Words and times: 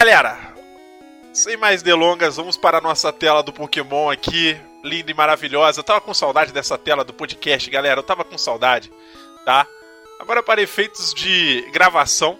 Galera, 0.00 0.54
sem 1.30 1.58
mais 1.58 1.82
delongas, 1.82 2.36
vamos 2.36 2.56
para 2.56 2.78
a 2.78 2.80
nossa 2.80 3.12
tela 3.12 3.42
do 3.42 3.52
Pokémon 3.52 4.08
aqui, 4.08 4.58
linda 4.82 5.10
e 5.10 5.14
maravilhosa. 5.14 5.80
Eu 5.80 5.84
tava 5.84 6.00
com 6.00 6.14
saudade 6.14 6.54
dessa 6.54 6.78
tela 6.78 7.04
do 7.04 7.12
podcast, 7.12 7.68
galera. 7.68 8.00
Eu 8.00 8.02
tava 8.02 8.24
com 8.24 8.38
saudade, 8.38 8.90
tá? 9.44 9.66
Agora 10.18 10.42
para 10.42 10.62
efeitos 10.62 11.12
de 11.12 11.68
gravação, 11.70 12.38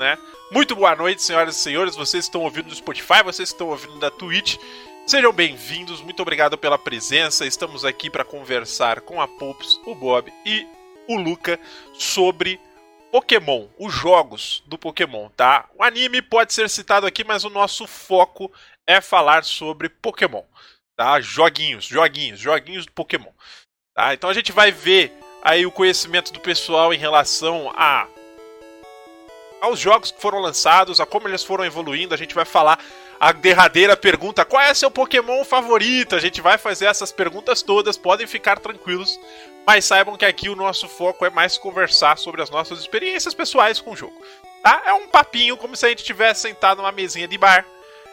né? 0.00 0.16
Muito 0.50 0.74
boa 0.74 0.96
noite, 0.96 1.22
senhoras 1.22 1.54
e 1.54 1.60
senhores. 1.60 1.96
Vocês 1.96 2.24
estão 2.24 2.40
ouvindo 2.40 2.70
no 2.70 2.74
Spotify, 2.74 3.22
vocês 3.22 3.50
estão 3.50 3.68
ouvindo 3.68 3.98
da 3.98 4.10
Twitch. 4.10 4.56
Sejam 5.06 5.34
bem-vindos, 5.34 6.00
muito 6.00 6.22
obrigado 6.22 6.56
pela 6.56 6.78
presença. 6.78 7.44
Estamos 7.44 7.84
aqui 7.84 8.08
para 8.08 8.24
conversar 8.24 9.02
com 9.02 9.20
a 9.20 9.28
Pops, 9.28 9.78
o 9.84 9.94
Bob 9.94 10.32
e 10.46 10.66
o 11.06 11.16
Luca 11.16 11.60
sobre 11.92 12.58
Pokémon, 13.12 13.68
os 13.78 13.92
jogos 13.92 14.62
do 14.64 14.78
Pokémon, 14.78 15.28
tá? 15.36 15.68
O 15.78 15.84
anime 15.84 16.22
pode 16.22 16.54
ser 16.54 16.70
citado 16.70 17.06
aqui, 17.06 17.22
mas 17.22 17.44
o 17.44 17.50
nosso 17.50 17.86
foco 17.86 18.50
é 18.86 19.02
falar 19.02 19.44
sobre 19.44 19.90
Pokémon, 19.90 20.42
tá? 20.96 21.20
Joguinhos, 21.20 21.84
joguinhos, 21.84 22.40
joguinhos 22.40 22.86
do 22.86 22.92
Pokémon. 22.92 23.30
Tá? 23.94 24.14
Então 24.14 24.30
a 24.30 24.32
gente 24.32 24.50
vai 24.50 24.72
ver 24.72 25.12
aí 25.44 25.66
o 25.66 25.70
conhecimento 25.70 26.32
do 26.32 26.40
pessoal 26.40 26.94
em 26.94 26.96
relação 26.96 27.70
a 27.76 28.08
aos 29.60 29.78
jogos 29.78 30.10
que 30.10 30.20
foram 30.20 30.40
lançados, 30.40 30.98
a 30.98 31.04
como 31.04 31.28
eles 31.28 31.44
foram 31.44 31.66
evoluindo, 31.66 32.14
a 32.14 32.18
gente 32.18 32.34
vai 32.34 32.46
falar 32.46 32.78
a 33.20 33.30
derradeira 33.30 33.94
pergunta: 33.94 34.42
qual 34.42 34.62
é 34.62 34.72
seu 34.72 34.90
Pokémon 34.90 35.44
favorito? 35.44 36.16
A 36.16 36.18
gente 36.18 36.40
vai 36.40 36.56
fazer 36.56 36.86
essas 36.86 37.12
perguntas 37.12 37.60
todas, 37.60 37.98
podem 37.98 38.26
ficar 38.26 38.58
tranquilos, 38.58 39.20
mas 39.66 39.84
saibam 39.84 40.16
que 40.16 40.24
aqui 40.24 40.48
o 40.48 40.56
nosso 40.56 40.88
foco 40.88 41.24
é 41.24 41.30
mais 41.30 41.56
conversar 41.56 42.18
sobre 42.18 42.42
as 42.42 42.50
nossas 42.50 42.80
experiências 42.80 43.34
pessoais 43.34 43.80
com 43.80 43.92
o 43.92 43.96
jogo. 43.96 44.20
Tá? 44.62 44.82
É 44.86 44.92
um 44.92 45.08
papinho 45.08 45.56
como 45.56 45.76
se 45.76 45.86
a 45.86 45.88
gente 45.88 46.04
tivesse 46.04 46.42
sentado 46.42 46.78
numa 46.78 46.92
mesinha 46.92 47.26
de 47.26 47.36
bar, 47.36 47.64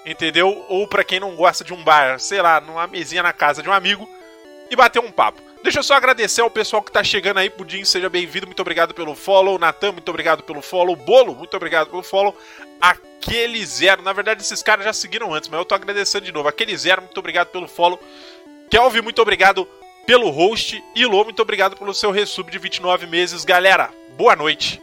entendeu? 0.06 0.66
Ou 0.68 0.88
para 0.88 1.04
quem 1.04 1.20
não 1.20 1.36
gosta 1.36 1.64
de 1.64 1.74
um 1.74 1.84
bar, 1.84 2.20
sei 2.20 2.42
lá, 2.42 2.60
numa 2.60 2.88
mesinha 2.88 3.24
na 3.24 3.34
casa 3.34 3.62
de 3.62 3.70
um 3.70 3.74
amigo 3.74 4.10
e 4.70 4.76
bater 4.76 5.00
um 5.00 5.12
papo. 5.12 5.42
Deixa 5.62 5.80
eu 5.80 5.84
só 5.84 5.96
agradecer 5.96 6.42
ao 6.42 6.50
pessoal 6.50 6.82
que 6.82 6.92
tá 6.92 7.04
chegando 7.04 7.38
aí. 7.38 7.50
Pudim, 7.50 7.84
seja 7.84 8.10
bem-vindo. 8.10 8.48
Muito 8.48 8.62
obrigado 8.62 8.94
pelo 8.94 9.14
follow. 9.14 9.60
Natan, 9.60 9.92
muito 9.92 10.08
obrigado 10.08 10.42
pelo 10.42 10.62
follow. 10.62 10.96
Bolo, 10.96 11.36
muito 11.36 11.56
obrigado 11.58 11.90
pelo 11.90 12.02
follow. 12.02 12.36
Aquele 12.80 13.66
zero. 13.66 14.02
Na 14.02 14.14
verdade, 14.14 14.42
esses 14.42 14.64
caras 14.64 14.86
já 14.86 14.94
seguiram 14.94 15.34
antes, 15.34 15.50
mas 15.50 15.60
eu 15.60 15.66
tô 15.66 15.76
agradecendo 15.76 16.26
de 16.26 16.32
novo. 16.32 16.48
Aquele 16.48 16.78
zero, 16.78 17.02
muito 17.02 17.18
obrigado 17.18 17.50
pelo 17.50 17.68
follow. 17.68 18.00
Kelvin, 18.70 19.02
muito 19.02 19.22
obrigado 19.22 19.68
pelo 20.10 20.32
host. 20.32 20.84
E 20.96 21.06
Lô, 21.06 21.24
muito 21.24 21.40
obrigado 21.40 21.78
pelo 21.78 21.94
seu 21.94 22.10
resub 22.10 22.50
de 22.50 22.58
29 22.58 23.06
meses. 23.06 23.46
Galera, 23.46 23.92
boa 24.18 24.36
noite. 24.36 24.82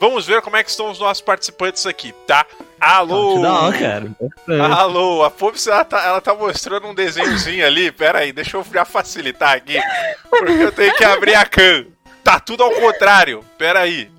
Vamos 0.00 0.26
ver 0.26 0.42
como 0.42 0.56
é 0.56 0.64
que 0.64 0.68
estão 0.68 0.90
os 0.90 0.98
nossos 0.98 1.20
participantes 1.20 1.86
aqui, 1.86 2.12
tá? 2.26 2.44
Alô! 2.80 3.38
Não, 3.38 3.72
cara. 3.72 4.10
Alô, 4.76 5.22
a 5.22 5.30
Pops 5.30 5.68
ela 5.68 5.84
tá, 5.84 6.04
ela 6.04 6.20
tá 6.20 6.34
mostrando 6.34 6.88
um 6.88 6.94
desenhozinho 6.96 7.64
ali. 7.64 7.92
Pera 7.92 8.18
aí, 8.18 8.32
deixa 8.32 8.56
eu 8.56 8.66
já 8.74 8.84
facilitar 8.84 9.54
aqui. 9.54 9.78
Porque 10.28 10.52
eu 10.64 10.72
tenho 10.72 10.92
que 10.96 11.04
abrir 11.04 11.36
a 11.36 11.46
can. 11.46 11.86
Tá 12.24 12.40
tudo 12.40 12.64
ao 12.64 12.72
contrário. 12.72 13.44
Pera 13.56 13.82
aí. 13.82 14.10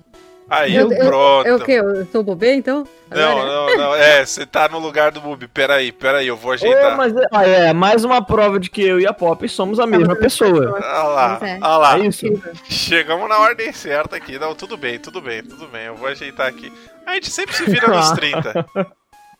Aí, 0.48 0.74
Eu- 0.74 0.88
pronto. 0.88 1.46
É 1.46 1.54
o 1.54 1.60
quê? 1.60 1.72
Eu 1.72 2.06
sou 2.06 2.22
bobê, 2.22 2.54
então? 2.54 2.88
Não, 3.10 3.46
não, 3.46 3.76
não. 3.76 3.94
É, 3.94 4.24
você 4.24 4.44
tá 4.44 4.68
no 4.68 4.78
lugar 4.78 5.10
do 5.10 5.20
Bubi. 5.20 5.48
Pera 5.48 5.76
aí, 5.76 5.90
pera 5.92 6.18
aí, 6.18 6.26
eu 6.28 6.36
vou 6.36 6.52
ajeitar. 6.52 6.96
mas 6.96 7.16
é, 7.16 7.26
ah, 7.32 7.46
é 7.46 7.72
mais 7.72 8.04
uma 8.04 8.22
prova 8.24 8.58
de 8.58 8.68
que 8.68 8.82
eu 8.82 9.00
e 9.00 9.06
a 9.06 9.12
Pop 9.12 9.48
somos 9.48 9.80
a 9.80 9.86
mesma 9.86 10.14
pessoa. 10.16 10.72
Olha 10.72 11.02
lá, 11.02 11.36
Pois 11.36 11.50
é. 11.50 11.58
olha 11.60 11.76
lá. 11.76 11.98
É 11.98 12.06
isso? 12.06 12.26
Chegamos 12.68 13.28
na 13.28 13.38
ordem 13.38 13.72
certa 13.72 14.16
aqui. 14.16 14.38
Não, 14.38 14.54
tudo 14.54 14.76
bem, 14.76 14.98
tudo 14.98 15.20
bem, 15.20 15.42
tudo 15.42 15.66
bem. 15.66 15.86
Eu 15.86 15.96
vou 15.96 16.08
ajeitar 16.08 16.46
aqui. 16.46 16.72
A 17.06 17.14
gente 17.14 17.30
sempre 17.30 17.54
se 17.56 17.64
vira 17.64 17.88
nos 17.88 18.10
30. 18.10 18.66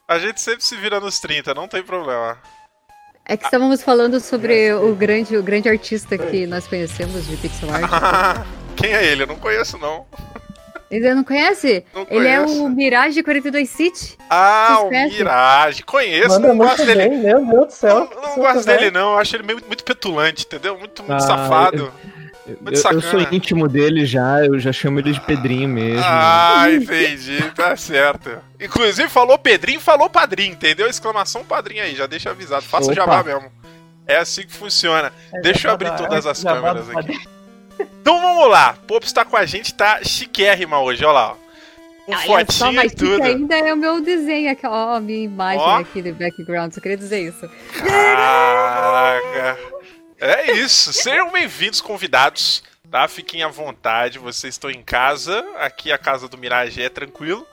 A 0.08 0.19
gente 0.19 0.41
sempre 0.41 0.64
se 0.64 0.75
vira 0.75 0.98
nos 0.98 1.20
30, 1.20 1.53
não 1.53 1.69
tem 1.69 1.82
problema. 1.82 2.38
É 3.26 3.37
que 3.37 3.44
estávamos 3.44 3.82
falando 3.82 4.19
sobre 4.20 4.72
o 4.72 4.94
grande, 4.94 5.37
o 5.37 5.43
grande 5.43 5.69
artista 5.69 6.16
que 6.16 6.47
nós 6.47 6.66
conhecemos 6.66 7.26
de 7.26 7.37
pixel 7.37 7.69
art. 7.70 8.47
Quem 8.75 8.94
é 8.94 9.04
ele? 9.04 9.25
Eu 9.25 9.26
não 9.26 9.37
conheço, 9.37 9.76
não. 9.76 10.06
Ele 10.91 11.15
não 11.15 11.22
conhece? 11.22 11.84
Não 11.94 12.06
Ele 12.10 12.26
é 12.26 12.38
conheço. 12.41 12.65
o 12.65 12.69
Mirage 12.71 13.22
42 13.22 13.69
City. 13.69 14.16
Ah, 14.31 14.78
o? 14.84 14.91
Mirage. 14.91 15.82
Conheço, 15.82 16.28
Manda 16.31 16.49
não 16.49 16.56
gosto 16.56 16.78
muito 16.84 16.87
dele. 16.97 17.09
bem, 17.10 17.19
meu 17.19 17.44
Deus 17.44 17.66
do 17.66 17.72
céu. 17.72 18.09
Não, 18.15 18.22
não 18.22 18.37
gosto 18.37 18.65
bem. 18.66 18.76
dele, 18.78 18.91
não. 18.91 19.12
Eu 19.12 19.19
acho 19.19 19.37
ele 19.37 19.43
meio, 19.43 19.60
muito 19.66 19.84
petulante, 19.84 20.44
entendeu? 20.47 20.78
Muito, 20.78 21.03
muito 21.03 21.12
Ah, 21.15 21.21
safado. 21.21 21.93
Eu, 22.47 22.56
Muito 22.62 22.76
eu 22.76 22.76
sacana. 22.82 23.03
sou 23.03 23.21
íntimo 23.31 23.69
dele 23.69 24.06
já, 24.06 24.43
eu 24.43 24.59
já 24.59 24.72
chamo 24.72 24.99
ele 24.99 25.12
de 25.12 25.21
Pedrinho 25.21 25.69
mesmo. 25.69 26.03
Ah, 26.03 26.65
entendi, 26.72 27.43
tá 27.55 27.76
certo. 27.76 28.31
Inclusive, 28.59 29.06
falou 29.10 29.37
Pedrinho, 29.38 29.78
falou 29.81 30.09
padrinho, 30.09 30.53
entendeu? 30.55 30.88
Exclamação 30.88 31.44
padrinho 31.44 31.82
aí, 31.82 31.94
já 31.94 32.06
deixa 32.06 32.31
avisado. 32.31 32.62
Faça 32.62 32.87
o 32.88 32.93
Opa. 32.93 32.94
jabá 33.03 33.22
mesmo. 33.22 33.53
É 34.06 34.16
assim 34.16 34.47
que 34.47 34.53
funciona. 34.55 35.12
É, 35.34 35.41
Deixa 35.43 35.69
eu 35.69 35.72
abrir 35.72 35.94
todas 35.94 36.25
as 36.26 36.43
câmeras 36.43 36.88
aqui. 36.88 37.20
Então 37.78 38.21
vamos 38.21 38.50
lá. 38.50 38.77
Pops 38.87 39.12
tá 39.12 39.25
com 39.25 39.37
a 39.37 39.44
gente, 39.47 39.75
tá 39.75 40.03
chiquérrima 40.03 40.81
hoje, 40.81 41.05
olha 41.05 41.12
lá. 41.12 41.37
Com 42.06 42.12
Olha 42.12 42.47
só, 42.50 42.65
fotinho 42.66 42.72
e 42.72 42.77
mas 42.77 42.94
tudo. 42.94 43.22
ainda 43.22 43.59
é 43.59 43.72
o 43.72 43.77
meu 43.77 44.00
desenho 44.00 44.50
aqui, 44.50 44.66
ó, 44.66 44.94
a 44.94 45.00
minha 45.00 45.25
imagem 45.25 45.61
Ó. 45.61 45.77
aqui 45.81 46.00
do 46.00 46.15
background, 46.15 46.72
só 46.72 46.81
queria 46.81 46.97
dizer 46.97 47.21
isso. 47.21 47.47
Caraca. 47.75 49.59
É 50.19 50.53
isso. 50.53 50.93
Sejam 50.93 51.31
bem-vindos, 51.31 51.81
convidados. 51.81 52.62
Tá? 52.91 53.06
Fiquem 53.06 53.43
à 53.43 53.49
vontade. 53.49 54.19
Vocês 54.19 54.55
estão 54.55 54.71
em 54.71 54.83
casa. 54.83 55.44
Aqui 55.59 55.93
a 55.93 55.99
casa 55.99 56.27
do 56.28 56.38
Mirage 56.38 56.83
é 56.83 56.88
tranquilo. 56.88 57.47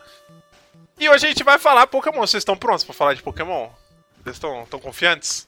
E 0.97 1.09
hoje 1.09 1.25
a 1.25 1.29
gente 1.29 1.43
vai 1.43 1.59
falar 1.59 1.85
Pokémon. 1.87 2.21
Vocês 2.21 2.41
estão 2.41 2.55
prontos 2.55 2.85
pra 2.85 2.93
falar 2.93 3.13
de 3.13 3.21
Pokémon? 3.21 3.67
Vocês 4.23 4.37
estão 4.37 4.79
confiantes? 4.79 5.47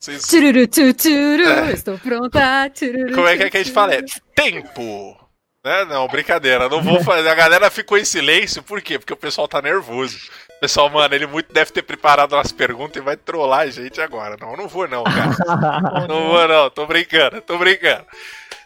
Vocês... 0.00 0.22
Tururu, 0.26 0.66
tu, 0.66 0.94
turu, 0.94 1.46
É. 1.46 1.72
estou 1.72 1.98
pronta. 1.98 2.70
tururu, 2.70 3.14
Como 3.14 3.28
é 3.28 3.36
que, 3.36 3.42
é 3.44 3.50
que 3.50 3.56
a 3.58 3.62
gente 3.62 3.72
fala? 3.72 3.94
É 3.94 4.02
tempo! 4.34 5.14
Né? 5.62 5.84
Não, 5.84 6.08
brincadeira. 6.08 6.70
Não 6.70 6.82
vou 6.82 7.04
fazer. 7.04 7.28
A 7.28 7.34
galera 7.34 7.70
ficou 7.70 7.98
em 7.98 8.04
silêncio. 8.04 8.62
Por 8.62 8.80
quê? 8.80 8.98
Porque 8.98 9.12
o 9.12 9.16
pessoal 9.16 9.46
tá 9.46 9.60
nervoso. 9.60 10.16
O 10.56 10.60
pessoal, 10.60 10.88
mano, 10.88 11.14
ele 11.14 11.26
muito 11.26 11.52
deve 11.52 11.70
ter 11.70 11.82
preparado 11.82 12.32
umas 12.32 12.50
perguntas 12.50 12.96
e 12.96 13.04
vai 13.04 13.14
trollar 13.14 13.60
a 13.60 13.66
gente 13.70 14.00
agora. 14.00 14.38
Não, 14.40 14.56
não 14.56 14.66
vou 14.66 14.88
não, 14.88 15.04
cara. 15.04 15.36
Não 16.08 16.28
vou 16.28 16.48
não, 16.48 16.70
tô 16.70 16.86
brincando, 16.86 17.42
tô 17.42 17.58
brincando. 17.58 18.06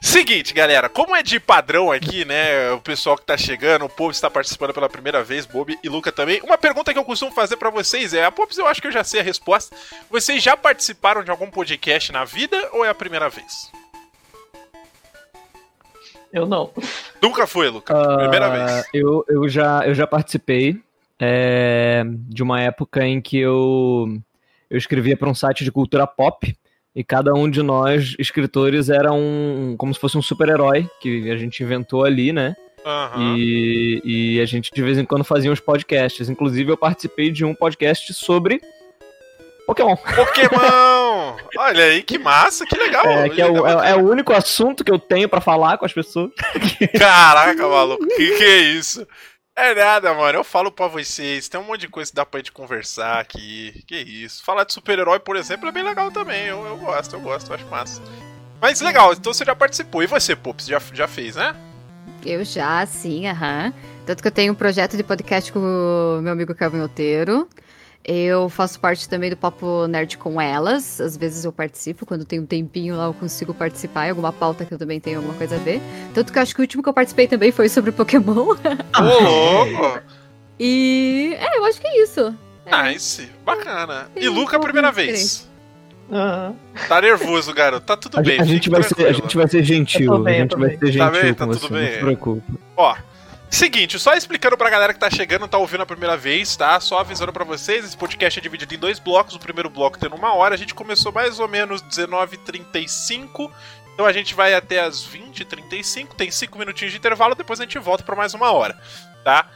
Seguinte, 0.04 0.53
galera, 0.53 0.87
como 0.87 1.16
é 1.16 1.22
de 1.22 1.41
padrão 1.41 1.91
aqui, 1.91 2.26
né? 2.26 2.70
O 2.72 2.81
pessoal 2.81 3.16
que 3.16 3.25
tá 3.25 3.38
chegando, 3.38 3.87
o 3.87 3.88
Povo 3.88 4.10
está 4.10 4.28
participando 4.31 4.75
pela 4.75 4.87
primeira 4.87 5.25
vez, 5.25 5.47
Bob 5.47 5.78
e 5.82 5.88
Luca 5.88 6.12
também. 6.12 6.42
Uma 6.42 6.59
pergunta 6.59 6.92
que 6.92 6.98
eu 6.98 7.04
costumo 7.04 7.32
fazer 7.32 7.56
pra 7.56 7.70
vocês 7.70 8.12
é: 8.12 8.22
a 8.22 8.31
Pops, 8.31 8.59
eu 8.59 8.66
acho 8.66 8.82
que 8.82 8.87
eu 8.87 8.92
já 8.92 9.03
sei 9.03 9.20
a 9.20 9.22
resposta. 9.22 9.75
Vocês 10.10 10.42
já 10.42 10.59
participaram 10.59 11.25
de 11.25 11.31
algum 11.31 11.50
podcast 11.50 12.12
na 12.12 12.22
vida 12.26 12.69
ou 12.75 12.84
é 12.84 12.91
a 12.91 12.94
primeira 12.94 13.31
vez? 13.31 13.72
Eu 16.31 16.44
não. 16.44 16.71
Nunca 17.22 17.47
foi, 17.47 17.71
Luca. 17.71 17.94
Ah, 17.98 18.19
Primeira 18.19 18.50
vez. 18.50 18.86
Eu, 18.92 19.25
eu, 19.26 19.48
já, 19.48 19.86
eu 19.86 19.94
já 19.94 20.06
participei 20.06 20.82
é, 21.19 22.03
de 22.06 22.42
uma 22.42 22.60
época 22.60 23.06
em 23.06 23.22
que 23.22 23.38
eu, 23.38 24.21
eu 24.69 24.76
escrevia 24.76 25.16
para 25.16 25.31
um 25.31 25.34
site 25.34 25.65
de 25.65 25.72
cultura 25.72 26.06
pop 26.06 26.54
e 26.94 27.03
cada 27.03 27.34
um 27.34 27.50
de 27.50 27.62
nós, 27.62 28.15
escritores, 28.19 28.88
era 28.88 29.12
um. 29.12 29.75
como 29.77 29.93
se 29.93 30.00
fosse 30.00 30.16
um 30.16 30.22
super-herói 30.22 30.88
que 31.00 31.31
a 31.31 31.37
gente 31.37 31.62
inventou 31.62 32.05
ali, 32.05 32.32
né? 32.32 32.55
Aham. 32.84 33.37
E, 33.37 34.03
e 34.05 34.41
a 34.41 34.47
gente 34.47 34.71
de 34.72 34.82
vez 34.82 34.99
em 34.99 35.04
quando 35.04 35.25
fazia 35.25 35.50
uns 35.50 35.60
podcasts. 35.60 36.28
Inclusive, 36.28 36.71
eu 36.71 36.77
participei 36.77 37.31
de 37.31 37.44
um 37.44 37.54
podcast 37.54 38.12
sobre 38.12 38.60
Pokémon. 39.66 39.97
Pokémon! 39.97 41.37
Olha 41.56 41.84
aí, 41.84 42.03
que 42.03 42.19
massa, 42.19 42.66
que 42.66 42.77
legal. 42.77 43.06
É, 43.06 43.28
que 43.31 43.41
é 43.41 43.47
o, 43.47 43.66
é, 43.66 43.91
é 43.93 43.97
o 43.97 44.10
único 44.10 44.33
assunto 44.33 44.84
que 44.84 44.93
eu 44.93 44.99
tenho 44.99 45.28
pra 45.28 45.41
falar 45.41 45.78
com 45.78 45.87
as 45.87 45.93
pessoas. 45.93 46.31
Caraca, 46.99 47.66
maluco, 47.66 48.07
que 48.07 48.36
que 48.36 48.45
é 48.45 48.59
isso? 48.60 49.07
É 49.56 49.72
nada, 49.74 50.12
mano. 50.12 50.39
Eu 50.39 50.45
falo 50.45 50.71
pra 50.72 50.89
vocês, 50.89 51.48
tem 51.48 51.60
um 51.60 51.65
monte 51.65 51.83
de 51.83 51.89
coisa 51.89 52.10
que 52.10 52.16
dá 52.16 52.27
pra 52.27 52.41
gente 52.41 52.51
conversar 52.51 53.21
aqui. 53.21 53.84
Que 53.86 53.97
isso. 53.97 54.45
Falar 54.45 54.65
de 54.65 54.72
super-herói, 54.72 55.21
por 55.21 55.36
exemplo, 55.36 55.68
é 55.68 55.72
bem 55.72 55.84
legal 55.84 56.10
também. 56.10 56.47
Eu, 56.47 56.65
eu 56.66 56.77
gosto, 56.77 57.15
eu 57.15 57.21
gosto, 57.21 57.51
eu 57.51 57.54
acho 57.54 57.66
massa. 57.66 58.03
Mas 58.60 58.80
legal, 58.80 59.12
então 59.12 59.33
você 59.33 59.45
já 59.45 59.54
participou. 59.54 60.03
E 60.03 60.06
você, 60.06 60.34
Pops, 60.34 60.66
já, 60.66 60.80
já 60.92 61.06
fez, 61.06 61.36
né? 61.36 61.54
Eu 62.24 62.45
já, 62.45 62.84
sim, 62.86 63.28
aham. 63.28 63.72
Tanto 64.06 64.22
que 64.22 64.28
eu 64.28 64.33
tenho 64.33 64.53
um 64.53 64.56
projeto 64.56 64.97
de 64.97 65.04
podcast 65.04 65.53
com 65.53 65.60
o 65.60 66.21
meu 66.21 66.33
amigo 66.33 66.54
Kelvin 66.54 66.80
Oteiro. 66.80 67.48
Eu 68.06 68.51
faço 68.51 68.78
parte 68.78 69.09
também 69.09 69.30
do 69.30 69.36
Papo 69.36 69.86
Nerd 69.86 70.18
com 70.18 70.39
elas. 70.39 71.01
Às 71.01 71.16
vezes 71.16 71.45
eu 71.45 71.51
participo, 71.53 72.04
quando 72.04 72.24
tem 72.24 72.39
um 72.39 72.45
tempinho 72.45 72.97
lá 72.97 73.06
eu 73.06 73.15
consigo 73.15 73.54
participar 73.54 74.06
em 74.06 74.10
alguma 74.10 74.30
pauta 74.33 74.65
que 74.66 74.74
eu 74.74 74.78
também 74.78 75.01
tenho 75.01 75.16
alguma 75.18 75.34
coisa 75.34 75.54
a 75.56 75.59
ver. 75.59 75.80
Tanto 76.12 76.30
que 76.33 76.39
eu 76.39 76.42
acho 76.42 76.54
que 76.54 76.60
o 76.60 76.65
último 76.65 76.83
que 76.83 76.89
eu 76.89 76.92
participei 76.92 77.27
também 77.27 77.51
foi 77.51 77.68
sobre 77.68 77.92
Pokémon. 77.92 78.54
Ô, 78.98 79.22
louco! 79.22 80.01
E 80.60 81.34
é, 81.41 81.59
eu 81.59 81.65
acho 81.65 81.80
que 81.80 81.86
é 81.86 82.03
isso. 82.03 82.36
Nice, 82.66 83.28
bacana. 83.45 84.09
E 84.15 84.21
Tem 84.21 84.28
um 84.28 84.34
Luca, 84.34 84.57
a 84.57 84.60
pouco 84.60 84.65
primeira 84.66 84.89
diferente. 84.91 85.12
vez. 85.12 85.48
Aham. 86.12 86.54
Tá 86.86 87.00
nervoso, 87.00 87.54
garoto. 87.54 87.86
Tá 87.86 87.97
tudo 87.97 88.18
A, 88.18 88.22
bem. 88.22 88.33
gente- 88.33 88.42
a 88.42 88.45
gente 88.45 88.71
vai 88.71 88.83
ser, 88.83 89.07
a 89.07 89.12
gente 89.12 89.36
vai 89.36 89.48
ser 89.48 89.62
gentil. 89.65 90.12
Eu 90.12 90.18
tô 90.18 90.24
bem, 90.24 90.34
a 90.34 90.42
gente 90.42 90.57
vai 90.57 90.68
bem. 90.68 90.78
ser 90.78 90.98
Tá 90.98 91.07
gentil 91.07 91.22
bem? 91.22 91.33
com 91.33 91.39
Tá 91.39 91.47
você, 91.47 91.60
tudo 91.60 91.74
não 91.74 91.80
bem. 91.80 91.92
se 91.92 91.98
preocupe. 91.98 92.53
Ó, 92.77 92.95
Seguinte, 93.51 93.99
só 93.99 94.15
explicando 94.15 94.57
pra 94.57 94.69
galera 94.69 94.93
que 94.93 94.99
tá 94.99 95.09
chegando, 95.09 95.47
tá 95.47 95.57
ouvindo 95.59 95.83
a 95.83 95.87
primeira 95.87 96.17
vez, 96.17 96.57
tá? 96.57 96.81
Só 96.81 96.99
avisando 96.99 97.33
pra 97.33 97.45
vocês, 97.45 97.85
esse 97.85 97.97
podcast 97.97 98.39
é 98.39 98.43
dividido 98.43 98.75
em 98.75 98.79
dois 98.79 98.99
blocos. 98.99 99.35
O 99.37 99.39
primeiro 99.39 99.71
bloco 99.71 99.99
tendo 99.99 100.17
uma 100.17 100.35
hora, 100.35 100.55
a 100.55 100.59
gente 100.59 100.75
começou 100.75 101.13
mais 101.13 101.39
ou 101.39 101.47
menos 101.47 101.83
19h35. 101.83 103.51
Então 103.95 104.07
a 104.07 104.13
gente 104.13 104.35
vai 104.35 104.55
até 104.55 104.81
as 104.81 105.07
20h35, 105.07 106.15
tem 106.17 106.31
5 106.31 106.59
minutinhos 106.59 106.93
de 106.93 106.99
intervalo, 106.99 107.37
depois 107.37 107.61
a 107.61 107.63
gente 107.63 107.79
volta 107.79 108.03
pra 108.03 108.17
mais 108.17 108.35
uma 108.35 108.51
hora, 108.51 108.77
tá? 109.23 109.47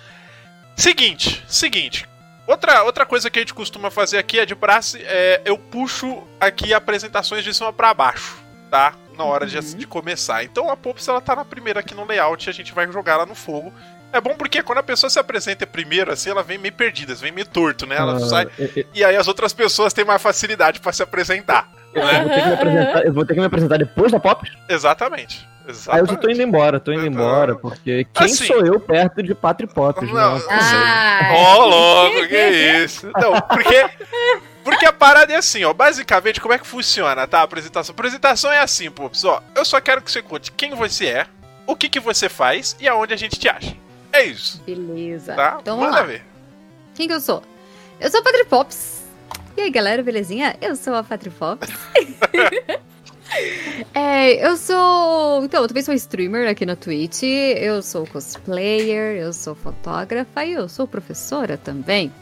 Seguinte, 0.76 1.44
seguinte. 1.48 2.06
Outra, 2.46 2.84
outra 2.84 3.04
coisa 3.04 3.28
que 3.28 3.38
a 3.38 3.42
gente 3.42 3.52
costuma 3.52 3.90
fazer 3.90 4.16
aqui 4.16 4.38
é 4.38 4.46
de 4.46 4.54
praxe, 4.54 5.02
é, 5.02 5.42
eu 5.44 5.58
puxo 5.58 6.22
aqui 6.40 6.72
apresentações 6.72 7.42
de 7.42 7.52
cima 7.52 7.72
pra 7.72 7.92
baixo, 7.92 8.38
tá? 8.70 8.94
Na 9.18 9.24
hora 9.24 9.44
de, 9.46 9.74
de 9.74 9.86
começar. 9.86 10.44
Então 10.44 10.70
a 10.70 10.76
Pops 10.76 11.08
ela 11.08 11.20
tá 11.20 11.34
na 11.34 11.44
primeira 11.44 11.80
aqui 11.80 11.92
no 11.94 12.06
layout 12.06 12.46
e 12.46 12.50
a 12.50 12.54
gente 12.54 12.72
vai 12.72 12.90
jogar 12.90 13.14
ela 13.14 13.26
no 13.26 13.34
fogo. 13.34 13.72
É 14.12 14.20
bom 14.20 14.34
porque 14.36 14.62
quando 14.62 14.78
a 14.78 14.82
pessoa 14.82 15.10
se 15.10 15.18
apresenta 15.18 15.66
primeiro, 15.66 16.10
assim, 16.12 16.30
ela 16.30 16.42
vem 16.42 16.56
meio 16.56 16.72
perdida, 16.72 17.14
vem 17.14 17.30
meio 17.32 17.46
torto, 17.46 17.84
né? 17.84 17.96
Ela 17.96 18.14
Ah, 18.14 18.20
sai. 18.20 18.48
eu- 18.58 18.70
eu- 18.76 18.84
E 18.94 19.04
aí 19.04 19.16
as 19.16 19.28
outras 19.28 19.52
pessoas 19.52 19.92
têm 19.92 20.04
mais 20.04 20.22
facilidade 20.22 20.80
pra 20.80 20.92
se 20.92 21.02
apresentar. 21.02 21.68
eu 21.92 22.02
vou 22.02 22.28
ter 22.30 22.40
que 22.40 22.46
me 22.48 22.54
apresentar- 22.54 23.04
eu 23.06 23.12
vou 23.12 23.26
ter 23.26 23.34
que 23.34 23.40
me 23.40 23.46
apresentar 23.46 23.76
depois 23.78 24.12
da 24.12 24.20
Pop? 24.20 24.48
Exatamente. 24.68 25.40
Aí 25.40 25.64
eu 25.66 25.74
Exatamente. 25.74 26.10
já 26.10 26.16
tô 26.16 26.30
indo 26.30 26.42
embora, 26.42 26.80
tô 26.80 26.92
indo 26.92 27.00
Então, 27.06 27.12
embora, 27.22 27.54
porque 27.56 28.06
quem 28.14 28.26
assim- 28.26 28.46
sou 28.46 28.64
eu 28.64 28.80
perto 28.80 29.22
de 29.22 29.34
Patri 29.34 29.66
Pop? 29.66 30.02
Não, 30.06 30.36
né? 30.38 30.44
Ah, 30.48 31.30
Ó, 31.34 31.64
louco, 31.66 32.26
que 32.28 32.36
isso? 32.84 33.10
Não, 33.20 33.38
porque. 33.42 33.84
Porque 34.68 34.84
a 34.84 34.92
parada 34.92 35.32
é 35.32 35.36
assim, 35.36 35.64
ó. 35.64 35.72
Basicamente, 35.72 36.42
como 36.42 36.52
é 36.52 36.58
que 36.58 36.66
funciona, 36.66 37.26
tá? 37.26 37.40
A 37.40 37.42
apresentação. 37.44 37.94
A 37.94 37.94
apresentação 37.94 38.52
é 38.52 38.60
assim, 38.60 38.90
pô. 38.90 39.10
Ó, 39.24 39.40
eu 39.54 39.64
só 39.64 39.80
quero 39.80 40.02
que 40.02 40.12
você 40.12 40.20
conte 40.20 40.52
quem 40.52 40.74
você 40.74 41.06
é, 41.06 41.26
o 41.66 41.74
que, 41.74 41.88
que 41.88 41.98
você 41.98 42.28
faz 42.28 42.76
e 42.78 42.86
aonde 42.86 43.14
a 43.14 43.16
gente 43.16 43.38
te 43.38 43.48
acha. 43.48 43.74
É 44.12 44.24
isso, 44.24 44.62
beleza. 44.66 45.34
tá? 45.34 45.56
Então 45.62 45.76
vamos 45.76 45.90
Manda 45.90 46.02
lá. 46.02 46.06
ver. 46.06 46.22
Quem 46.94 47.08
que 47.08 47.14
eu 47.14 47.20
sou? 47.20 47.42
Eu 47.98 48.10
sou 48.10 48.20
a 48.20 48.22
Patri 48.22 48.44
Pops. 48.44 49.04
E 49.56 49.62
aí, 49.62 49.70
galera, 49.70 50.02
belezinha? 50.02 50.54
Eu 50.60 50.76
sou 50.76 50.94
a 50.94 51.02
Patri 51.02 51.30
Pops. 51.30 51.70
é, 53.94 54.46
eu 54.46 54.54
sou. 54.58 55.44
Então, 55.44 55.62
eu 55.62 55.68
também 55.68 55.82
sou 55.82 55.94
streamer 55.94 56.46
aqui 56.46 56.66
na 56.66 56.76
Twitch. 56.76 57.22
Eu 57.22 57.82
sou 57.82 58.06
cosplayer, 58.06 59.16
eu 59.16 59.32
sou 59.32 59.54
fotógrafa 59.54 60.44
e 60.44 60.52
eu 60.52 60.68
sou 60.68 60.86
professora 60.86 61.56
também. 61.56 62.12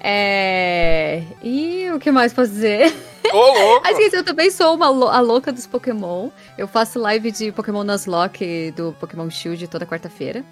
É. 0.00 1.22
E 1.42 1.90
o 1.94 1.98
que 1.98 2.10
mais 2.10 2.32
posso 2.32 2.50
dizer? 2.50 2.92
Ô, 3.32 3.36
louco! 3.36 3.86
Esqueci, 3.88 4.16
eu 4.16 4.24
também 4.24 4.50
sou 4.50 4.74
uma 4.74 4.88
lou- 4.88 5.08
a 5.10 5.20
louca 5.20 5.52
dos 5.52 5.66
Pokémon. 5.66 6.30
Eu 6.58 6.66
faço 6.66 6.98
live 6.98 7.30
de 7.30 7.52
Pokémon 7.52 7.84
Nuzlocke 7.84 8.72
do 8.76 8.92
Pokémon 8.98 9.28
Shield 9.30 9.66
toda 9.68 9.86
quarta-feira. 9.86 10.44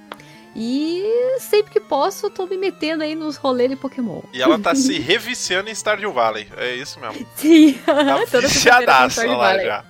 E 0.57 1.05
sempre 1.41 1.73
que 1.73 1.81
posso, 1.81 2.27
eu 2.27 2.31
tô 2.31 2.47
me 2.47 2.57
metendo 2.57 3.03
aí 3.03 3.15
nos 3.15 3.37
rolês 3.37 3.71
de 3.71 3.77
Pokémon. 3.77 4.21
E 4.33 4.43
ela 4.43 4.59
tá 4.59 4.75
se 4.75 4.99
reviciando 5.01 5.69
em 5.71 5.75
Stardew 5.75 6.13
Valley. 6.13 6.49
É 6.57 6.75
isso 6.75 6.99
mesmo. 7.01 7.27
Sim, 7.37 7.75
Tá 7.85 8.25
viciadaça 8.41 9.25
lá 9.27 9.59
já. 9.59 9.85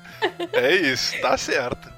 É 0.52 0.74
isso, 0.74 1.18
tá 1.20 1.36
certo. 1.38 1.88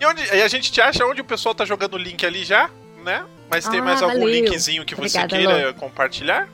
E, 0.00 0.06
onde, 0.06 0.22
e 0.24 0.42
a 0.42 0.48
gente 0.48 0.70
te 0.70 0.80
acha 0.80 1.04
onde 1.06 1.20
o 1.20 1.24
pessoal 1.24 1.54
tá 1.54 1.64
jogando 1.64 1.94
o 1.94 1.98
link 1.98 2.24
ali 2.24 2.44
já, 2.44 2.70
né? 3.04 3.24
Mas 3.50 3.66
tem 3.66 3.80
Ah, 3.80 3.84
mais 3.84 4.02
algum 4.02 4.20
valeu. 4.20 4.28
linkzinho 4.28 4.84
que 4.84 4.94
você 4.94 5.18
Obrigada, 5.18 5.54
queira 5.54 5.72
compartilhar? 5.74 6.48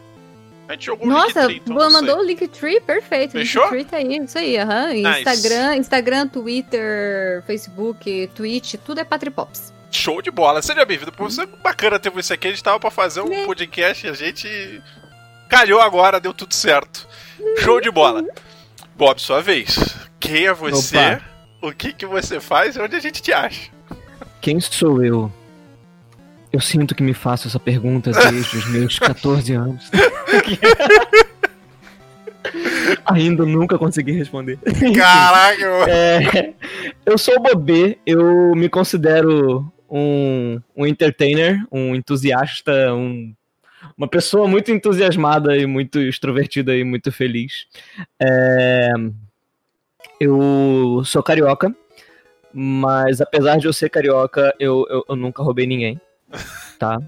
A 0.68 0.72
gente 0.72 0.86
jogou 0.86 1.06
o 1.06 1.10
Nossa, 1.10 1.40
Linktree, 1.46 1.56
então 1.64 1.74
Luan 1.76 1.84
não 1.84 1.90
sei. 1.90 2.00
mandou 2.00 2.18
o 2.18 2.26
Linktree, 2.26 2.80
perfeito. 2.80 3.32
Fechou? 3.32 3.62
Linktree 3.62 3.84
tá 3.84 3.96
aí, 3.98 4.16
isso 4.18 4.38
aí, 4.38 4.58
aham. 4.58 4.88
Nice. 4.92 5.18
Instagram, 5.20 5.76
Instagram, 5.76 6.28
Twitter, 6.28 7.42
Facebook, 7.46 8.30
Twitch, 8.34 8.74
tudo 8.84 9.00
é 9.00 9.04
Patripops. 9.04 9.72
Show 9.92 10.20
de 10.20 10.30
bola. 10.30 10.60
Seja 10.62 10.84
bem-vindo. 10.84 11.12
Pô, 11.12 11.24
Você 11.30 11.42
é 11.42 11.46
bacana 11.46 11.98
ter 11.98 12.10
você 12.10 12.34
aqui. 12.34 12.48
A 12.48 12.50
gente 12.50 12.62
tava 12.62 12.80
pra 12.80 12.90
fazer 12.90 13.20
um 13.20 13.28
Né? 13.28 13.44
podcast 13.46 14.06
e 14.06 14.10
a 14.10 14.12
gente 14.12 14.82
calhou 15.48 15.80
agora, 15.80 16.18
deu 16.20 16.34
tudo 16.34 16.52
certo. 16.52 17.06
Show 17.58 17.80
de 17.80 17.90
bola. 17.90 18.24
Bob, 18.96 19.20
sua 19.20 19.40
vez. 19.40 19.78
Quem 20.18 20.46
é 20.46 20.52
você? 20.52 20.96
Opa. 20.98 21.22
O 21.62 21.72
que 21.72 21.92
que 21.92 22.04
você 22.04 22.40
faz 22.40 22.76
e 22.76 22.80
onde 22.80 22.96
a 22.96 23.00
gente 23.00 23.22
te 23.22 23.32
acha? 23.32 23.70
Quem 24.40 24.58
sou 24.60 25.02
eu? 25.04 25.32
Eu 26.52 26.60
sinto 26.60 26.94
que 26.94 27.02
me 27.02 27.14
faço 27.14 27.48
essa 27.48 27.58
pergunta 27.60 28.10
desde 28.10 28.56
os 28.56 28.66
meus 28.68 28.98
14 29.00 29.52
anos. 29.54 29.90
Ainda 33.06 33.44
nunca 33.44 33.76
consegui 33.78 34.12
responder. 34.12 34.58
Caraca, 34.96 35.68
mano. 35.68 35.90
É, 35.90 36.54
eu 37.04 37.18
sou 37.18 37.36
o 37.36 37.40
Bobê, 37.40 37.98
eu 38.06 38.54
me 38.54 38.68
considero 38.68 39.70
um, 39.90 40.60
um 40.76 40.86
entertainer, 40.86 41.64
um 41.70 41.94
entusiasta, 41.94 42.94
um- 42.94 43.34
uma 43.96 44.08
pessoa 44.08 44.46
muito 44.48 44.70
entusiasmada 44.70 45.56
e 45.56 45.66
muito 45.66 45.98
extrovertida 46.00 46.76
e 46.76 46.84
muito 46.84 47.10
feliz. 47.12 47.66
É, 48.20 48.90
eu 50.20 51.02
sou 51.04 51.22
carioca, 51.22 51.74
mas 52.52 53.20
apesar 53.20 53.58
de 53.58 53.66
eu 53.66 53.72
ser 53.72 53.88
carioca, 53.90 54.54
eu, 54.58 54.86
eu, 54.88 55.04
eu 55.08 55.16
nunca 55.16 55.42
roubei 55.42 55.66
ninguém, 55.66 56.00
tá? 56.78 56.98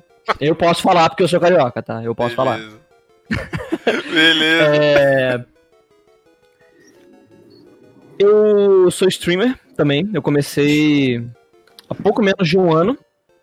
Eu 0.40 0.54
posso 0.54 0.82
falar 0.82 1.08
porque 1.08 1.22
eu 1.22 1.28
sou 1.28 1.40
carioca, 1.40 1.82
tá? 1.82 2.02
Eu 2.04 2.14
posso 2.14 2.34
falar. 2.34 2.58
Beleza. 4.12 4.76
É... 4.76 5.44
Eu 8.19 8.90
sou 8.90 9.08
streamer 9.08 9.58
também. 9.76 10.10
Eu 10.12 10.20
comecei 10.20 11.25
há 11.88 11.94
pouco 11.94 12.22
menos 12.22 12.48
de 12.48 12.58
um 12.58 12.72
ano. 12.72 12.98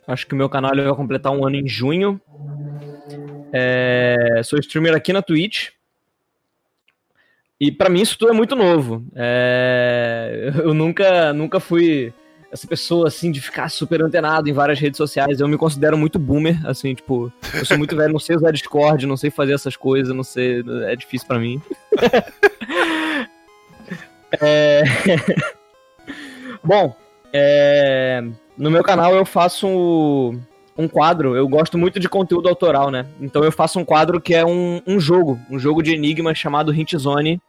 Acho 0.07 0.27
que 0.27 0.33
o 0.33 0.37
meu 0.37 0.49
canal 0.49 0.75
vai 0.75 0.95
completar 0.95 1.31
um 1.31 1.45
ano 1.45 1.55
em 1.55 1.67
junho. 1.67 2.19
É... 3.53 4.41
Sou 4.43 4.59
streamer 4.59 4.93
aqui 4.93 5.13
na 5.13 5.21
Twitch. 5.21 5.69
E 7.59 7.71
pra 7.71 7.89
mim 7.89 8.01
isso 8.01 8.17
tudo 8.17 8.31
é 8.31 8.35
muito 8.35 8.55
novo. 8.55 9.05
É... 9.15 10.51
Eu 10.61 10.73
nunca, 10.73 11.31
nunca 11.31 11.59
fui 11.59 12.13
essa 12.55 12.67
pessoa 12.67 13.07
assim 13.07 13.31
de 13.31 13.39
ficar 13.39 13.69
super 13.69 14.01
antenado 14.01 14.49
em 14.49 14.53
várias 14.53 14.79
redes 14.79 14.97
sociais. 14.97 15.39
Eu 15.39 15.47
me 15.47 15.57
considero 15.57 15.97
muito 15.97 16.17
boomer, 16.17 16.65
assim, 16.67 16.95
tipo, 16.95 17.31
eu 17.53 17.65
sou 17.65 17.77
muito 17.77 17.95
velho, 17.95 18.13
não 18.13 18.19
sei 18.19 18.35
usar 18.35 18.51
Discord, 18.51 19.05
não 19.05 19.17
sei 19.17 19.29
fazer 19.29 19.53
essas 19.53 19.75
coisas, 19.75 20.15
não 20.15 20.23
sei, 20.23 20.63
é 20.87 20.95
difícil 20.95 21.27
pra 21.27 21.39
mim. 21.39 21.61
É, 24.41 24.83
Bom, 26.63 26.95
é, 27.31 28.23
no 28.57 28.71
meu 28.71 28.83
canal 28.83 29.15
eu 29.15 29.25
faço 29.25 29.67
um, 29.67 30.41
um 30.77 30.87
quadro, 30.87 31.35
eu 31.35 31.47
gosto 31.47 31.77
muito 31.77 31.99
de 31.99 32.09
conteúdo 32.09 32.49
autoral, 32.49 32.89
né? 32.89 33.05
Então 33.21 33.43
eu 33.43 33.51
faço 33.51 33.79
um 33.79 33.85
quadro 33.85 34.19
que 34.19 34.33
é 34.33 34.45
um, 34.45 34.81
um 34.85 34.99
jogo, 34.99 35.39
um 35.49 35.59
jogo 35.59 35.81
de 35.81 35.93
enigma 35.93 36.33
chamado 36.33 36.73
Hint 36.73 36.95
Zone, 36.95 37.39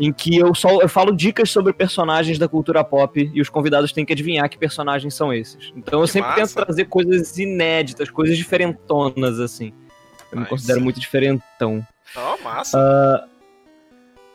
em 0.00 0.10
que 0.12 0.36
eu 0.38 0.54
só 0.54 0.80
eu 0.80 0.88
falo 0.88 1.14
dicas 1.14 1.50
sobre 1.50 1.72
personagens 1.74 2.38
da 2.38 2.48
cultura 2.48 2.82
pop 2.82 3.30
e 3.34 3.40
os 3.40 3.48
convidados 3.50 3.92
têm 3.92 4.04
que 4.04 4.12
adivinhar 4.14 4.48
que 4.48 4.56
personagens 4.58 5.14
são 5.14 5.32
esses. 5.32 5.70
Então 5.76 6.00
eu 6.00 6.06
Que 6.06 6.12
sempre 6.12 6.30
massa. 6.30 6.40
tento 6.56 6.64
trazer 6.66 6.84
coisas 6.86 7.36
inéditas, 7.38 8.08
coisas 8.10 8.36
diferentonas, 8.36 9.38
assim. 9.38 9.72
Eu 10.32 10.38
me 10.38 10.40
Nice. 10.44 10.50
considero 10.50 10.80
muito 10.80 10.98
diferentão. 10.98 11.86
Ó, 12.16 12.36
massa. 12.42 12.78
Ah, 12.78 13.26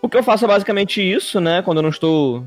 O 0.01 0.07
que 0.09 0.15
eu 0.17 0.23
faço 0.23 0.45
é 0.45 0.47
basicamente 0.47 1.01
isso, 1.01 1.41
né? 1.41 1.63
Quando 1.63 1.79
eu 1.79 1.81
não 1.81 1.89
estou 1.89 2.45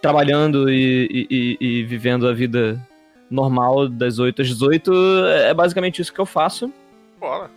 trabalhando 0.00 0.70
e, 0.70 1.26
e- 1.28 1.56
e- 1.60 1.82
vivendo 1.84 2.28
a 2.28 2.32
vida 2.32 2.80
normal 3.28 3.88
das 3.88 4.20
8 4.20 4.42
às 4.42 4.46
18, 4.48 4.92
é 5.26 5.52
basicamente 5.52 6.00
isso 6.00 6.12
que 6.12 6.20
eu 6.20 6.26
faço. 6.26 6.72
Bola. 7.18 7.50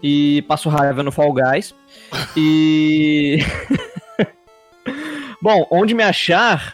E 0.00 0.42
passo 0.42 0.68
raiva 0.68 1.02
no 1.02 1.10
Fall 1.10 1.32
Guys. 1.32 1.74
E. 2.36 3.38
Bom, 5.40 5.66
onde 5.70 5.94
me 5.94 6.02
achar. 6.02 6.72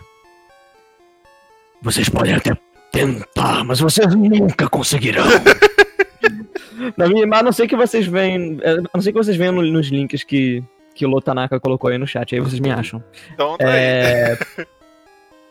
Vocês 1.82 2.08
podem 2.08 2.34
até 2.34 2.56
tentar, 2.90 3.64
mas 3.64 3.80
vocês 3.80 4.14
nunca 4.14 4.68
conseguirão. 4.68 5.24
Na 6.96 7.06
minha, 7.08 7.26
mas 7.26 7.40
a 7.40 7.42
não 7.42 7.52
sei 7.52 7.66
que 7.66 7.76
vocês 7.76 8.06
veem. 8.06 8.58
A 8.64 8.96
não 8.96 9.02
sei 9.02 9.12
que 9.12 9.18
vocês 9.18 9.36
venham 9.36 9.52
no- 9.54 9.62
nos 9.62 9.88
links 9.88 10.22
que, 10.24 10.62
que 10.94 11.04
o 11.04 11.08
Lotanaka 11.08 11.60
colocou 11.60 11.90
aí 11.90 11.98
no 11.98 12.06
chat, 12.06 12.34
aí 12.34 12.40
vocês 12.40 12.60
me 12.60 12.70
acham. 12.70 13.02
Então 13.32 13.56
tá 13.58 13.66
aí. 13.68 13.74
É... 13.76 14.38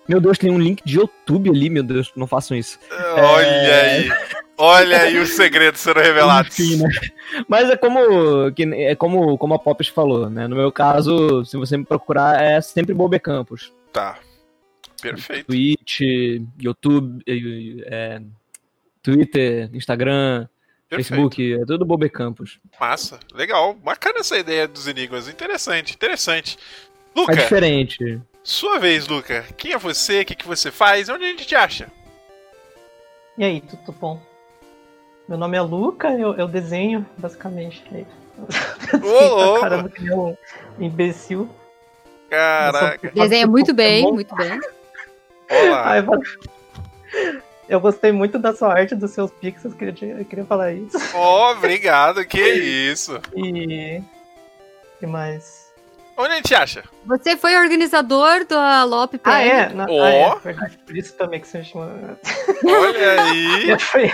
Meu 0.07 0.19
Deus, 0.19 0.37
tem 0.37 0.51
um 0.51 0.59
link 0.59 0.81
de 0.83 0.97
YouTube 0.97 1.49
ali, 1.49 1.69
meu 1.69 1.83
Deus, 1.83 2.11
não 2.15 2.27
façam 2.27 2.57
isso. 2.57 2.77
Olha 3.17 3.81
aí. 3.81 4.11
Olha 4.57 5.01
aí 5.01 5.17
os 5.17 5.29
segredos 5.31 5.81
sendo 5.81 5.99
revelados. 5.99 6.59
Enfim, 6.59 6.77
né? 6.77 6.89
Mas 7.47 7.69
é 7.69 7.75
como, 7.75 8.51
que, 8.51 8.63
é 8.63 8.95
como, 8.95 9.37
como 9.37 9.53
a 9.53 9.59
Pops 9.59 9.87
falou, 9.87 10.29
né? 10.29 10.47
No 10.47 10.55
meu 10.55 10.71
caso, 10.71 11.43
se 11.45 11.57
você 11.57 11.75
me 11.75 11.85
procurar, 11.85 12.41
é 12.41 12.61
sempre 12.61 12.93
Bobe 12.93 13.19
Campos. 13.19 13.73
Tá. 13.91 14.19
Perfeito. 15.01 15.47
Twitch, 15.47 16.01
YouTube, 16.59 17.23
é, 17.87 18.21
Twitter, 19.01 19.69
Instagram, 19.73 20.47
Perfeito. 20.87 21.09
Facebook, 21.09 21.53
é 21.53 21.65
tudo 21.65 21.85
Bobe 21.85 22.09
Campos. 22.09 22.59
Massa. 22.79 23.19
Legal. 23.33 23.73
Bacana 23.73 24.19
essa 24.19 24.37
ideia 24.37 24.67
dos 24.67 24.87
enigmas. 24.87 25.27
Interessante, 25.27 25.93
interessante. 25.93 26.57
É 27.15 27.19
Luca, 27.19 27.35
diferente. 27.35 28.21
sua 28.43 28.79
vez, 28.79 29.07
Luca. 29.07 29.43
Quem 29.57 29.73
é 29.73 29.77
você? 29.77 30.21
O 30.21 30.25
que, 30.25 30.35
que 30.35 30.47
você 30.47 30.71
faz? 30.71 31.09
Onde 31.09 31.25
a 31.25 31.27
gente 31.27 31.45
te 31.45 31.55
acha? 31.55 31.91
E 33.37 33.43
aí, 33.43 33.61
tudo 33.61 33.91
bom? 33.99 34.32
Meu 35.27 35.37
nome 35.37 35.57
é 35.57 35.61
Luca, 35.61 36.09
eu, 36.11 36.33
eu 36.35 36.47
desenho, 36.47 37.05
basicamente. 37.17 37.83
É 37.93 37.99
isso. 38.01 39.05
Ô. 39.05 39.59
Caramba, 39.61 39.89
que 39.89 40.03
nem 40.03 40.13
um 40.17 40.35
imbecil. 40.79 41.49
Caraca. 42.29 43.11
Desenha 43.11 43.47
muito 43.47 43.73
bem, 43.73 44.03
muito 44.11 44.35
bem. 44.35 44.59
Olá. 45.49 45.83
Ai, 45.91 46.01
mano. 46.01 46.21
Eu 47.69 47.79
gostei 47.79 48.11
muito 48.11 48.37
da 48.37 48.53
sua 48.53 48.73
arte, 48.73 48.95
dos 48.95 49.11
seus 49.11 49.31
pixels, 49.31 49.73
queria, 49.75 49.93
te- 49.93 50.05
eu 50.05 50.25
queria 50.25 50.43
falar 50.45 50.73
isso. 50.73 50.97
Ó, 51.13 51.51
obrigado, 51.53 52.25
que 52.25 52.41
isso. 52.91 53.19
E. 53.35 54.01
que 54.99 55.05
mais? 55.07 55.62
Onde 56.15 56.33
a 56.33 56.35
gente 56.35 56.53
acha? 56.53 56.83
Você 57.05 57.35
foi 57.35 57.55
organizador 57.57 58.45
da 58.45 58.83
LOP 58.83 59.17
PR. 59.17 59.29
Ah, 59.29 59.41
é? 59.41 59.69
Na, 59.73 59.85
Ó. 59.89 60.03
ah, 60.03 60.11
é. 60.11 60.53
Por 60.85 60.95
isso 60.95 61.13
também 61.17 61.39
que 61.39 61.47
você 61.47 61.57
me 61.59 61.65
chama. 61.65 62.17
Olha 62.63 63.21
aí. 63.23 63.69
Eu 63.71 63.79
fui- 63.79 64.11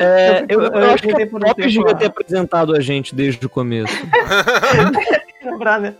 É, 0.00 0.44
Eu- 0.48 0.60
eu, 0.60 0.66
eu 0.66 0.80
eu 0.80 0.90
acho 0.90 1.02
que 1.04 1.08
um 1.08 1.28
Pop 1.28 1.54
tempo 1.54 1.54
devia 1.56 1.94
ter 1.94 2.06
apresentado 2.06 2.74
a 2.76 2.80
gente 2.80 3.14
desde 3.14 3.46
o 3.46 3.48
começo. 3.48 3.92
lembrar, 5.44 5.80
né? 5.80 5.94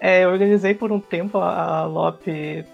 É, 0.00 0.24
eu 0.24 0.30
organizei 0.30 0.74
por 0.74 0.92
um 0.92 1.00
tempo 1.00 1.38
a, 1.38 1.78
a 1.80 1.84
LOP 1.84 2.24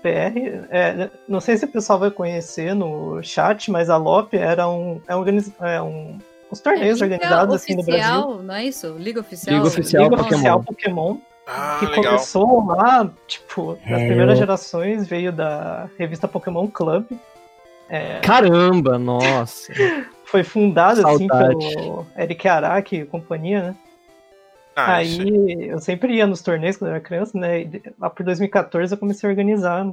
PR. 0.03 0.67
É, 0.71 1.09
não 1.27 1.41
sei 1.41 1.57
se 1.57 1.65
o 1.65 1.69
pessoal 1.69 1.99
vai 1.99 2.11
conhecer 2.11 2.75
no 2.75 3.23
chat, 3.23 3.71
mas 3.71 3.89
a 3.89 3.97
LOP 3.97 4.35
era 4.37 4.69
um, 4.69 5.01
é 5.09 5.17
um, 5.17 5.25
é 5.63 5.81
um 5.83 6.19
os 6.55 6.61
torneios 6.61 7.01
Liga 7.01 7.15
organizados 7.15 7.55
assim 7.55 7.75
no 7.77 7.83
Brasil. 7.85 8.03
É 8.03 8.09
oficial, 8.19 8.43
não 8.43 8.55
é 8.55 8.65
isso? 8.65 8.97
Liga 8.99 9.21
oficial. 9.21 9.57
Liga 9.57 9.69
oficial 9.69 10.03
Liga 10.05 10.17
Pokémon. 10.17 10.35
Oficial 10.37 10.63
Pokémon, 10.65 11.17
Ah, 11.47 11.77
que 11.79 11.87
legal. 11.87 12.05
começou 12.05 12.65
lá, 12.67 13.11
tipo, 13.27 13.79
nas 13.87 14.01
É. 14.01 14.07
primeiras 14.07 14.39
gerações, 14.39 15.07
veio 15.07 15.31
da 15.33 15.89
revista 15.99 16.27
Pokémon 16.27 16.67
Club. 16.67 17.05
Caramba, 18.23 18.99
nossa. 18.99 19.73
Foi 20.25 20.43
fundada 20.43 21.07
assim 21.09 21.29
pelo 21.29 22.07
Eric 22.19 22.49
Araki 22.49 22.97
e 22.97 23.05
companhia, 23.05 23.63
né? 23.63 23.77
Ah, 24.75 24.95
Aí 24.97 25.69
eu 25.69 25.79
sempre 25.79 26.15
ia 26.17 26.27
nos 26.27 26.43
torneios 26.43 26.77
quando 26.77 26.89
eu 26.91 26.95
era 26.97 27.05
criança, 27.05 27.39
né? 27.39 27.61
E 27.61 27.83
lá 28.01 28.11
por 28.11 28.25
2014 28.25 28.93
eu 28.93 28.99
comecei 28.99 29.29
a 29.29 29.31
organizar. 29.31 29.87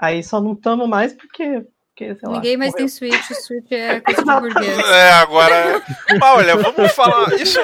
Aí 0.00 0.24
só 0.24 0.40
não 0.40 0.56
tamo 0.56 0.88
mais 0.88 1.12
porque. 1.12 1.64
Porque 1.94 2.14
sei 2.14 2.28
lá, 2.28 2.34
Ninguém 2.36 2.56
mais 2.56 2.72
morreu. 2.72 2.86
tem 2.86 2.88
Switch, 2.88 3.32
Switch 3.32 3.70
é 3.70 4.00
coisa 4.02 4.24
de 4.24 4.40
burguês. 4.40 4.78
É, 4.78 5.10
agora. 5.12 5.82
Mas 6.18 6.22
olha, 6.38 6.56
vamos 6.56 6.90
falar. 6.92 7.34
Isso, 7.34 7.60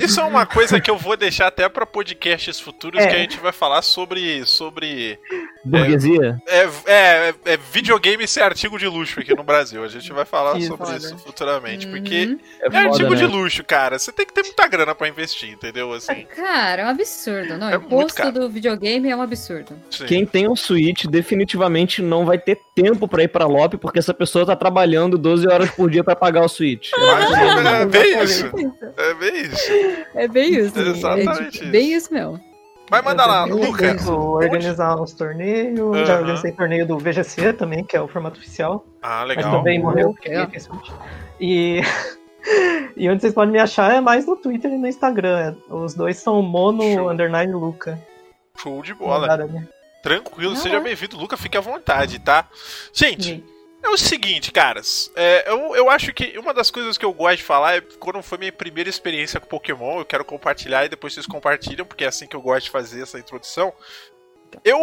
isso 0.00 0.20
é 0.20 0.24
uma 0.24 0.44
coisa 0.44 0.80
que 0.80 0.90
eu 0.90 0.98
vou 0.98 1.16
deixar 1.16 1.46
até 1.46 1.68
pra 1.68 1.86
podcasts 1.86 2.58
futuros 2.58 3.00
É. 3.00 3.06
que 3.06 3.14
a 3.14 3.18
gente 3.18 3.38
vai 3.38 3.52
falar 3.52 3.80
sobre. 3.82 4.44
sobre 4.44 5.18
Burguesia? 5.64 6.40
é, 6.46 6.68
é, 6.86 7.34
é 7.44 7.56
videogame 7.72 8.26
ser 8.26 8.40
artigo 8.42 8.78
de 8.78 8.86
luxo 8.86 9.20
aqui 9.20 9.34
no 9.34 9.42
Brasil. 9.44 9.82
A 9.84 9.88
gente 9.88 10.12
vai 10.12 10.24
falar 10.24 10.58
Isso. 10.58 10.68
sobre 10.68 10.86
Foda. 10.86 10.96
isso 10.98 11.18
futuramente. 11.18 11.86
Porque 11.86 12.26
Uhum. 12.26 12.38
É, 12.60 12.66
é 12.66 12.70
foda, 12.70 12.78
artigo 12.88 13.10
né? 13.10 13.16
de 13.16 13.26
luxo, 13.26 13.64
cara. 13.64 13.98
Você 13.98 14.10
tem 14.12 14.24
que 14.26 14.32
ter 14.32 14.42
muita 14.42 14.66
grana 14.68 14.94
pra 14.94 15.08
investir, 15.08 15.50
entendeu? 15.50 15.92
Assim. 15.92 16.26
Cara, 16.34 16.82
é 16.82 16.84
um 16.86 16.88
absurdo. 16.88 17.58
Não, 17.58 17.68
É 17.68 17.76
o 17.76 17.80
custo 17.82 18.32
do 18.32 18.48
videogame 18.48 19.10
é 19.10 19.16
um 19.16 19.22
absurdo. 19.22 19.74
sim. 19.90 20.06
Quem 20.06 20.26
tem 20.26 20.48
um 20.48 20.56
Switch 20.56 21.04
definitivamente 21.06 22.02
não 22.02 22.24
vai 22.24 22.38
ter 22.38 22.58
tempo 22.74 23.06
pra 23.06 23.22
ir 23.22 23.28
pra 23.28 23.46
LOP 23.46 23.76
porque 23.78 23.98
essa 23.98 24.14
pessoa 24.14 24.46
tá 24.46 24.56
trabalhando 24.56 25.18
12 25.18 25.46
horas 25.48 25.70
por 25.70 25.90
dia 25.90 26.02
pra 26.04 26.16
pagar 26.16 26.44
o 26.44 26.48
Switch. 26.48 26.90
Mas 26.96 27.30
é 27.82 27.86
bem 27.86 28.18
Exatamente. 28.18 28.24
isso. 28.24 28.74
É 28.96 29.14
bem 29.14 29.40
isso. 29.42 29.72
É 30.14 30.28
bem 30.28 30.54
isso. 30.54 30.78
Exatamente 30.78 31.28
é 31.30 31.50
tipo, 31.50 31.64
isso. 31.64 31.72
bem 31.72 31.92
isso 31.94 32.12
mesmo. 32.12 32.49
Vai 32.90 33.00
mandar 33.02 33.26
lá, 33.26 33.46
Eu 33.48 33.56
Luca. 33.56 33.78
tento 33.96 34.10
organizar 34.12 35.00
uns 35.00 35.12
torneios. 35.14 36.06
Já 36.08 36.18
organizei 36.18 36.50
torneio 36.52 36.84
do 36.86 36.98
VGC 36.98 37.52
também, 37.52 37.84
que 37.84 37.96
é 37.96 38.00
o 38.02 38.08
formato 38.08 38.38
oficial. 38.38 38.84
Ah, 39.00 39.20
Mas 39.20 39.36
legal. 39.36 39.52
também 39.52 39.80
morreu 39.80 40.12
porque 40.12 40.60
Switch. 40.60 40.90
E. 41.40 41.80
E 42.96 43.08
onde 43.08 43.20
vocês 43.20 43.34
podem 43.34 43.52
me 43.52 43.58
achar 43.60 43.94
é 43.94 44.00
mais 44.00 44.26
no 44.26 44.34
Twitter 44.34 44.70
e 44.72 44.76
no 44.78 44.86
Instagram. 44.86 45.54
Os 45.68 45.94
dois 45.94 46.16
são 46.16 46.40
Mono 46.42 46.82
Show. 46.82 47.10
Underline 47.10 47.52
Luca. 47.52 48.00
Show 48.56 48.82
de 48.82 48.94
bola. 48.94 49.36
Né? 49.36 49.68
Tranquilo, 50.02 50.54
Ah, 50.54 50.56
seja 50.56 50.76
é. 50.76 50.80
bem-vindo, 50.80 51.18
Luca. 51.18 51.36
Fique 51.36 51.56
à 51.56 51.60
vontade, 51.60 52.18
tá? 52.18 52.46
Gente, 52.94 53.32
E- 53.34 53.44
É 53.82 53.88
o 53.88 53.96
seguinte, 53.96 54.52
caras. 54.52 55.10
é, 55.16 55.50
eu, 55.50 55.74
eu 55.74 55.90
acho 55.90 56.12
que 56.12 56.38
uma 56.38 56.52
das 56.52 56.70
coisas 56.70 56.98
que 56.98 57.04
eu 57.04 57.12
gosto 57.12 57.38
de 57.38 57.44
falar 57.44 57.76
é 57.76 57.80
quando 57.80 58.22
foi 58.22 58.38
minha 58.38 58.52
primeira 58.52 58.90
experiência 58.90 59.40
com 59.40 59.48
Pokémon. 59.48 59.98
Eu 59.98 60.04
quero 60.04 60.24
compartilhar 60.24 60.84
e 60.84 60.88
depois 60.88 61.14
vocês 61.14 61.26
compartilham, 61.26 61.86
porque 61.86 62.04
é 62.04 62.08
assim 62.08 62.26
que 62.26 62.36
eu 62.36 62.42
gosto 62.42 62.64
de 62.64 62.70
fazer 62.70 63.02
essa 63.02 63.18
introdução. 63.18 63.72
Eu, 64.64 64.78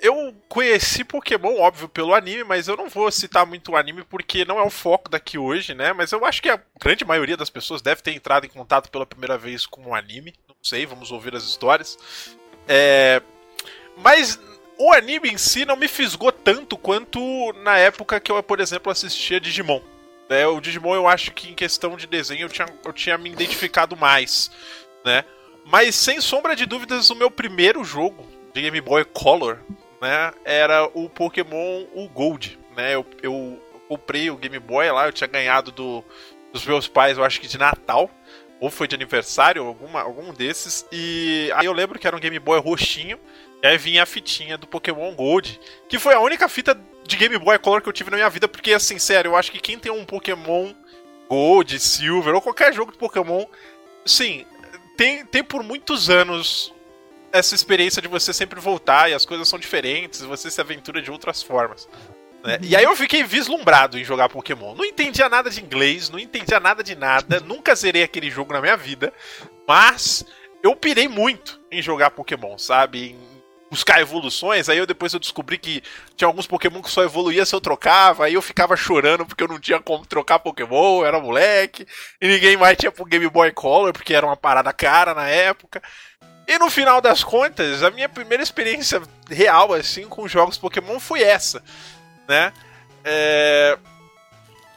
eu 0.00 0.34
conheci 0.48 1.04
Pokémon, 1.04 1.58
óbvio, 1.58 1.88
pelo 1.88 2.14
anime, 2.14 2.44
mas 2.44 2.68
eu 2.68 2.76
não 2.76 2.88
vou 2.88 3.10
citar 3.10 3.44
muito 3.44 3.72
o 3.72 3.76
anime 3.76 4.04
porque 4.04 4.44
não 4.44 4.58
é 4.58 4.62
o 4.62 4.70
foco 4.70 5.10
daqui 5.10 5.36
hoje, 5.36 5.74
né? 5.74 5.92
Mas 5.92 6.12
eu 6.12 6.24
acho 6.24 6.40
que 6.40 6.48
a 6.48 6.60
grande 6.80 7.04
maioria 7.04 7.36
das 7.36 7.50
pessoas 7.50 7.82
deve 7.82 8.00
ter 8.00 8.12
entrado 8.12 8.46
em 8.46 8.48
contato 8.48 8.90
pela 8.90 9.04
primeira 9.04 9.36
vez 9.36 9.66
com 9.66 9.90
o 9.90 9.94
anime. 9.94 10.34
Não 10.48 10.56
sei, 10.62 10.86
vamos 10.86 11.10
ouvir 11.10 11.34
as 11.34 11.44
histórias. 11.44 11.98
É, 12.66 13.20
mas 13.96 14.38
o 14.78 14.92
anime 14.92 15.30
em 15.30 15.38
si 15.38 15.64
não 15.64 15.76
me 15.76 15.88
fisgou 15.88 16.30
tanto 16.30 16.78
quanto 16.78 17.20
na 17.64 17.76
época 17.76 18.20
que 18.20 18.30
eu, 18.30 18.40
por 18.42 18.60
exemplo, 18.60 18.92
assistia 18.92 19.40
Digimon. 19.40 19.80
né? 20.30 20.46
o 20.46 20.60
Digimon 20.60 20.94
eu 20.94 21.08
acho 21.08 21.32
que 21.32 21.50
em 21.50 21.54
questão 21.54 21.96
de 21.96 22.06
desenho 22.06 22.42
eu 22.42 22.48
tinha, 22.48 22.68
eu 22.84 22.92
tinha 22.92 23.18
me 23.18 23.30
identificado 23.30 23.96
mais, 23.96 24.50
né? 25.04 25.24
Mas 25.64 25.96
sem 25.96 26.20
sombra 26.20 26.56
de 26.56 26.64
dúvidas, 26.64 27.10
o 27.10 27.14
meu 27.14 27.30
primeiro 27.30 27.84
jogo 27.84 28.26
de 28.54 28.62
Game 28.62 28.80
Boy 28.80 29.04
Color, 29.04 29.58
né, 30.00 30.32
era 30.44 30.88
o 30.94 31.10
Pokémon 31.10 31.84
o 31.92 32.08
Gold, 32.08 32.58
né? 32.76 32.94
Eu, 32.94 33.04
eu 33.22 33.60
comprei 33.88 34.30
o 34.30 34.36
Game 34.36 34.58
Boy 34.58 34.90
lá, 34.90 35.06
eu 35.06 35.12
tinha 35.12 35.28
ganhado 35.28 35.72
do, 35.72 36.04
dos 36.52 36.64
meus 36.64 36.86
pais, 36.86 37.18
eu 37.18 37.24
acho 37.24 37.40
que 37.40 37.48
de 37.48 37.58
Natal, 37.58 38.10
ou 38.60 38.70
foi 38.70 38.88
de 38.88 38.94
aniversário, 38.94 39.64
alguma, 39.64 40.00
algum 40.00 40.32
desses, 40.32 40.86
e 40.90 41.50
aí 41.54 41.66
eu 41.66 41.72
lembro 41.72 41.98
que 41.98 42.06
era 42.06 42.16
um 42.16 42.20
Game 42.20 42.38
Boy 42.38 42.60
roxinho, 42.60 43.18
e 43.62 43.66
aí 43.66 43.78
vinha 43.78 44.02
a 44.02 44.06
fitinha 44.06 44.56
do 44.56 44.66
Pokémon 44.66 45.12
Gold, 45.14 45.60
que 45.88 45.98
foi 45.98 46.14
a 46.14 46.20
única 46.20 46.48
fita 46.48 46.78
de 47.04 47.16
Game 47.16 47.38
Boy 47.38 47.58
Color 47.58 47.82
que 47.82 47.88
eu 47.88 47.92
tive 47.92 48.10
na 48.10 48.16
minha 48.16 48.30
vida, 48.30 48.46
porque 48.46 48.72
assim, 48.72 48.98
sério, 48.98 49.30
eu 49.30 49.36
acho 49.36 49.50
que 49.50 49.60
quem 49.60 49.78
tem 49.78 49.90
um 49.90 50.04
Pokémon 50.04 50.72
Gold, 51.28 51.78
Silver, 51.78 52.34
ou 52.34 52.40
qualquer 52.40 52.72
jogo 52.72 52.92
de 52.92 52.98
Pokémon, 52.98 53.44
sim, 54.04 54.46
tem, 54.96 55.24
tem 55.24 55.42
por 55.42 55.62
muitos 55.62 56.08
anos 56.10 56.72
essa 57.32 57.54
experiência 57.54 58.00
de 58.00 58.08
você 58.08 58.32
sempre 58.32 58.60
voltar 58.60 59.10
e 59.10 59.14
as 59.14 59.24
coisas 59.24 59.48
são 59.48 59.58
diferentes, 59.58 60.20
você 60.20 60.50
se 60.50 60.60
aventura 60.60 61.02
de 61.02 61.10
outras 61.10 61.42
formas. 61.42 61.88
né? 62.42 62.58
E 62.62 62.74
aí 62.74 62.84
eu 62.84 62.96
fiquei 62.96 63.22
vislumbrado 63.22 63.98
em 63.98 64.04
jogar 64.04 64.28
Pokémon. 64.28 64.74
Não 64.74 64.84
entendia 64.84 65.28
nada 65.28 65.50
de 65.50 65.60
inglês, 65.60 66.08
não 66.08 66.18
entendia 66.18 66.58
nada 66.58 66.82
de 66.82 66.94
nada, 66.94 67.40
nunca 67.40 67.74
zerei 67.74 68.02
aquele 68.02 68.30
jogo 68.30 68.52
na 68.52 68.60
minha 68.60 68.76
vida, 68.76 69.12
mas 69.66 70.24
eu 70.62 70.74
pirei 70.74 71.06
muito 71.06 71.60
em 71.70 71.82
jogar 71.82 72.10
Pokémon, 72.10 72.56
sabe? 72.58 73.10
Em 73.10 73.27
buscar 73.70 74.00
evoluções, 74.00 74.68
aí 74.68 74.78
eu 74.78 74.86
depois 74.86 75.12
eu 75.12 75.20
descobri 75.20 75.58
que 75.58 75.82
tinha 76.16 76.26
alguns 76.26 76.46
Pokémon 76.46 76.82
que 76.82 76.90
só 76.90 77.02
evoluía 77.02 77.44
se 77.44 77.54
eu 77.54 77.60
trocava, 77.60 78.24
aí 78.24 78.34
eu 78.34 78.42
ficava 78.42 78.76
chorando 78.76 79.26
porque 79.26 79.42
eu 79.42 79.48
não 79.48 79.60
tinha 79.60 79.78
como 79.80 80.06
trocar 80.06 80.38
Pokémon, 80.38 81.00
eu 81.00 81.06
era 81.06 81.20
moleque, 81.20 81.86
e 82.20 82.28
ninguém 82.28 82.56
mais 82.56 82.76
tinha 82.76 82.90
pro 82.90 83.04
Game 83.04 83.28
Boy 83.28 83.52
Color, 83.52 83.92
porque 83.92 84.14
era 84.14 84.26
uma 84.26 84.36
parada 84.36 84.72
cara 84.72 85.14
na 85.14 85.28
época. 85.28 85.82
E 86.46 86.58
no 86.58 86.70
final 86.70 87.00
das 87.02 87.22
contas, 87.22 87.82
a 87.82 87.90
minha 87.90 88.08
primeira 88.08 88.42
experiência 88.42 89.02
real, 89.28 89.74
assim, 89.74 90.08
com 90.08 90.26
jogos 90.26 90.56
Pokémon 90.56 90.98
foi 90.98 91.20
essa, 91.20 91.62
né? 92.26 92.52
É... 93.04 93.78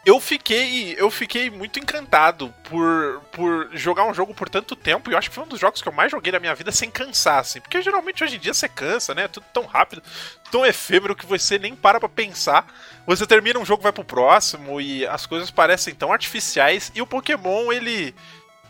Eu 0.04 0.20
fiquei, 0.20 0.96
eu 0.98 1.12
fiquei 1.12 1.52
muito 1.52 1.78
encantado 1.78 2.52
por, 2.64 3.22
por 3.32 3.70
jogar 3.74 4.06
um 4.06 4.14
jogo 4.14 4.34
por 4.34 4.50
tanto 4.50 4.76
tempo, 4.76 5.10
e 5.10 5.14
eu 5.14 5.18
acho 5.18 5.30
que 5.30 5.36
foi 5.36 5.44
um 5.44 5.48
dos 5.48 5.60
jogos 5.60 5.80
que 5.80 5.88
eu 5.88 5.94
mais 5.94 6.10
joguei 6.10 6.32
na 6.32 6.40
minha 6.40 6.56
vida 6.56 6.72
sem 6.72 6.90
cansar, 6.90 7.38
assim. 7.38 7.62
Porque 7.62 7.84
geralmente 7.84 8.24
hoje 8.24 8.38
em 8.38 8.40
dia 8.40 8.54
você 8.54 8.68
cansa, 8.68 9.14
né? 9.14 9.26
É 9.26 9.28
tudo 9.28 9.46
tão 9.54 9.66
rápido, 9.66 10.02
tão 10.50 10.66
efêmero 10.66 11.16
que 11.16 11.26
você 11.26 11.60
nem 11.60 11.76
para 11.76 12.00
pra 12.00 12.10
pensar. 12.10 12.66
Você 13.06 13.28
termina 13.28 13.60
um 13.60 13.66
jogo, 13.66 13.84
vai 13.84 13.92
pro 13.92 14.04
próximo, 14.04 14.82
e 14.82 15.06
as 15.06 15.28
coisas 15.28 15.52
parecem 15.52 15.94
tão 15.94 16.12
artificiais, 16.12 16.92
e 16.96 17.02
o 17.02 17.08
Pokémon, 17.08 17.72
ele. 17.72 18.16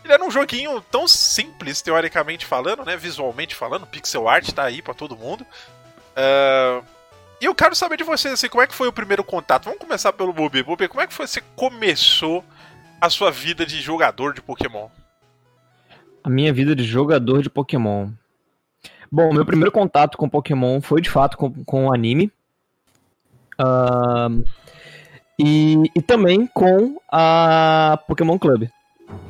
Ele 0.04 0.12
era 0.14 0.24
um 0.24 0.32
joguinho 0.32 0.80
tão 0.90 1.06
simples, 1.06 1.80
teoricamente 1.80 2.44
falando, 2.44 2.84
né? 2.84 2.96
Visualmente 2.96 3.54
falando, 3.54 3.86
pixel 3.86 4.28
art 4.28 4.50
tá 4.50 4.64
aí 4.64 4.82
pra 4.82 4.92
todo 4.92 5.16
mundo. 5.16 5.46
Ah, 6.16 6.82
E 7.42 7.44
eu 7.44 7.56
quero 7.56 7.74
saber 7.74 7.96
de 7.96 8.04
vocês, 8.04 8.34
assim, 8.34 8.48
como 8.48 8.62
é 8.62 8.68
que 8.68 8.74
foi 8.74 8.86
o 8.86 8.92
primeiro 8.92 9.24
contato? 9.24 9.64
Vamos 9.64 9.80
começar 9.80 10.12
pelo 10.12 10.32
Bubi. 10.32 10.62
Bubi, 10.62 10.86
como 10.86 11.00
é 11.00 11.08
que 11.08 11.12
você 11.12 11.42
começou 11.56 12.44
a 13.00 13.10
sua 13.10 13.32
vida 13.32 13.66
de 13.66 13.80
jogador 13.80 14.32
de 14.32 14.40
Pokémon? 14.40 14.86
A 16.22 16.30
minha 16.30 16.52
vida 16.52 16.76
de 16.76 16.84
jogador 16.84 17.42
de 17.42 17.50
Pokémon. 17.50 18.10
Bom, 19.10 19.32
meu 19.32 19.44
primeiro 19.44 19.72
contato 19.72 20.16
com 20.16 20.28
Pokémon 20.28 20.80
foi 20.80 21.00
de 21.00 21.10
fato 21.10 21.36
com, 21.36 21.52
com 21.64 21.86
o 21.86 21.92
anime. 21.92 22.30
Ahn, 23.58 24.44
e, 25.36 25.90
e 25.96 26.00
também 26.00 26.46
com 26.46 26.96
a 27.10 27.98
Pokémon 28.06 28.38
Club, 28.38 28.68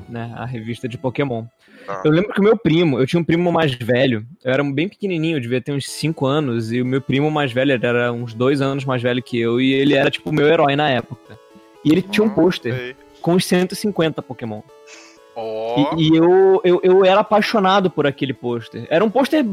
né? 0.06 0.34
A 0.36 0.44
revista 0.44 0.86
de 0.86 0.98
Pokémon. 0.98 1.46
Ah. 1.88 2.02
Eu 2.04 2.10
lembro 2.10 2.32
que 2.32 2.40
o 2.40 2.44
meu 2.44 2.56
primo, 2.56 2.98
eu 2.98 3.06
tinha 3.06 3.20
um 3.20 3.24
primo 3.24 3.50
mais 3.52 3.74
velho, 3.74 4.24
eu 4.44 4.52
era 4.52 4.62
bem 4.64 4.88
pequenininho, 4.88 5.36
eu 5.36 5.40
devia 5.40 5.60
ter 5.60 5.72
uns 5.72 5.88
5 5.90 6.26
anos, 6.26 6.72
e 6.72 6.80
o 6.80 6.86
meu 6.86 7.00
primo 7.00 7.30
mais 7.30 7.52
velho 7.52 7.72
ele 7.72 7.86
era 7.86 8.12
uns 8.12 8.34
2 8.34 8.60
anos 8.60 8.84
mais 8.84 9.02
velho 9.02 9.22
que 9.22 9.38
eu, 9.40 9.60
e 9.60 9.72
ele 9.72 9.94
era 9.94 10.10
tipo 10.10 10.30
o 10.30 10.32
meu 10.32 10.46
herói 10.46 10.76
na 10.76 10.88
época. 10.90 11.38
E 11.84 11.90
ele 11.90 12.02
tinha 12.02 12.24
um 12.24 12.30
pôster 12.30 12.74
Sei. 12.74 12.96
com 13.20 13.34
os 13.34 13.44
150 13.44 14.22
Pokémon. 14.22 14.60
Ó. 15.34 15.94
E, 15.96 16.08
e 16.10 16.16
eu, 16.16 16.60
eu, 16.62 16.80
eu 16.84 17.04
era 17.04 17.20
apaixonado 17.20 17.90
por 17.90 18.06
aquele 18.06 18.32
pôster. 18.34 18.86
Era 18.90 19.04
um 19.04 19.10
pôster 19.10 19.44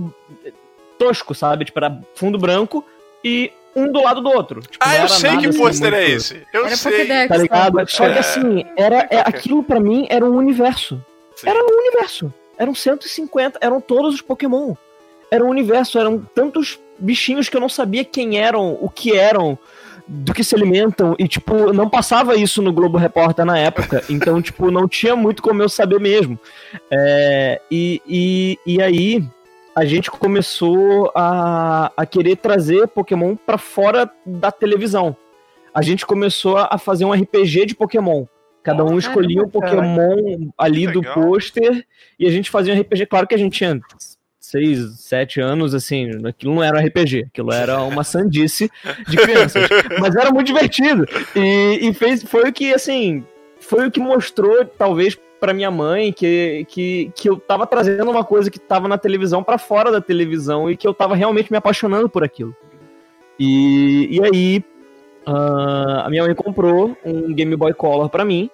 tosco, 0.97 1.33
sabe? 1.33 1.65
Tipo, 1.65 1.79
era 1.79 1.99
fundo 2.15 2.37
branco 2.37 2.83
e 3.23 3.51
um 3.75 3.91
do 3.91 4.01
lado 4.01 4.21
do 4.21 4.29
outro. 4.29 4.61
Tipo, 4.61 4.77
Ah, 4.79 4.97
eu 4.97 5.07
sei 5.07 5.29
nada 5.29 5.41
que 5.41 5.47
assim 5.47 5.57
pôster 5.59 5.93
é 5.93 5.97
muito- 6.01 6.11
esse. 6.17 6.41
Eu 6.53 6.65
Era 6.65 6.75
sei. 6.75 6.91
Pokédex. 6.91 7.27
Tá 7.29 7.37
ligado? 7.37 7.89
Só 7.89 8.05
que 8.09 8.15
É. 8.15 8.19
assim, 8.19 8.65
era, 8.75 9.07
é, 9.09 9.15
é. 9.15 9.19
aquilo 9.19 9.63
pra 9.63 9.79
mim 9.79 10.05
era 10.09 10.25
um 10.25 10.35
universo. 10.35 11.03
Sim. 11.39 11.49
Era 11.49 11.63
um 11.63 11.77
universo. 11.77 12.33
Eram 12.57 12.75
150, 12.75 13.59
eram 13.61 13.79
todos 13.79 14.15
os 14.15 14.21
Pokémon. 14.21 14.75
Era 15.31 15.43
um 15.43 15.49
universo, 15.49 15.97
eram 15.97 16.19
tantos 16.35 16.79
bichinhos 16.97 17.47
que 17.47 17.55
eu 17.55 17.61
não 17.61 17.69
sabia 17.69 18.03
quem 18.03 18.37
eram, 18.37 18.77
o 18.81 18.89
que 18.89 19.15
eram, 19.15 19.57
do 20.05 20.33
que 20.33 20.43
se 20.43 20.55
alimentam. 20.55 21.15
E, 21.17 21.27
tipo, 21.27 21.71
não 21.71 21.89
passava 21.89 22.35
isso 22.35 22.61
no 22.61 22.73
Globo 22.73 22.97
Repórter 22.97 23.45
na 23.45 23.57
época. 23.57 24.03
Então, 24.09 24.41
tipo, 24.41 24.69
não 24.71 24.87
tinha 24.87 25.15
muito 25.15 25.41
como 25.41 25.61
eu 25.61 25.69
saber 25.69 25.99
mesmo. 25.99 26.37
É, 26.91 27.61
e, 27.71 28.01
e, 28.05 28.59
e 28.65 28.81
aí, 28.81 29.23
a 29.75 29.85
gente 29.85 30.11
começou 30.11 31.11
a, 31.15 31.91
a 31.95 32.05
querer 32.05 32.35
trazer 32.37 32.87
Pokémon 32.87 33.35
pra 33.35 33.57
fora 33.57 34.09
da 34.25 34.51
televisão. 34.51 35.15
A 35.73 35.81
gente 35.81 36.05
começou 36.05 36.57
a 36.57 36.77
fazer 36.77 37.05
um 37.05 37.13
RPG 37.13 37.67
de 37.67 37.75
Pokémon. 37.75 38.25
Cada 38.63 38.83
um 38.83 38.97
escolhia 38.97 39.41
um 39.41 39.49
Pokémon 39.49 40.51
ali 40.57 40.85
do 40.85 41.01
pôster 41.01 41.85
e 42.19 42.27
a 42.27 42.29
gente 42.29 42.49
fazia 42.49 42.73
um 42.73 42.79
RPG. 42.79 43.05
Claro 43.05 43.27
que 43.27 43.35
a 43.35 43.37
gente 43.37 43.57
tinha 43.57 43.79
seis, 44.39 44.99
sete 44.99 45.39
anos, 45.39 45.75
assim, 45.75 46.09
aquilo 46.25 46.55
não 46.55 46.63
era 46.63 46.77
um 46.77 46.85
RPG, 46.85 47.27
aquilo 47.27 47.53
era 47.53 47.81
uma 47.83 48.03
sandice 48.03 48.69
de 49.07 49.17
crianças. 49.17 49.69
Mas 49.99 50.15
era 50.15 50.31
muito 50.31 50.47
divertido. 50.47 51.05
E, 51.35 51.79
e 51.81 51.93
fez, 51.93 52.23
foi 52.23 52.49
o 52.49 52.53
que, 52.53 52.73
assim, 52.73 53.23
foi 53.59 53.87
o 53.87 53.91
que 53.91 53.99
mostrou, 53.99 54.65
talvez, 54.65 55.17
pra 55.39 55.53
minha 55.53 55.69
mãe, 55.69 56.11
que, 56.11 56.65
que, 56.67 57.11
que 57.15 57.29
eu 57.29 57.37
tava 57.37 57.67
trazendo 57.67 58.09
uma 58.09 58.23
coisa 58.23 58.49
que 58.49 58.59
tava 58.59 58.87
na 58.87 58.97
televisão 58.97 59.43
pra 59.43 59.57
fora 59.57 59.91
da 59.91 60.01
televisão 60.01 60.69
e 60.69 60.75
que 60.75 60.87
eu 60.87 60.93
tava 60.93 61.15
realmente 61.15 61.51
me 61.51 61.57
apaixonando 61.57 62.09
por 62.09 62.23
aquilo. 62.23 62.55
E, 63.39 64.07
e 64.11 64.23
aí, 64.23 64.63
ah, 65.25 66.03
a 66.05 66.09
minha 66.09 66.23
mãe 66.23 66.33
comprou 66.35 66.95
um 67.05 67.33
Game 67.33 67.55
Boy 67.55 67.73
Color 67.73 68.09
pra 68.09 68.23
mim 68.25 68.49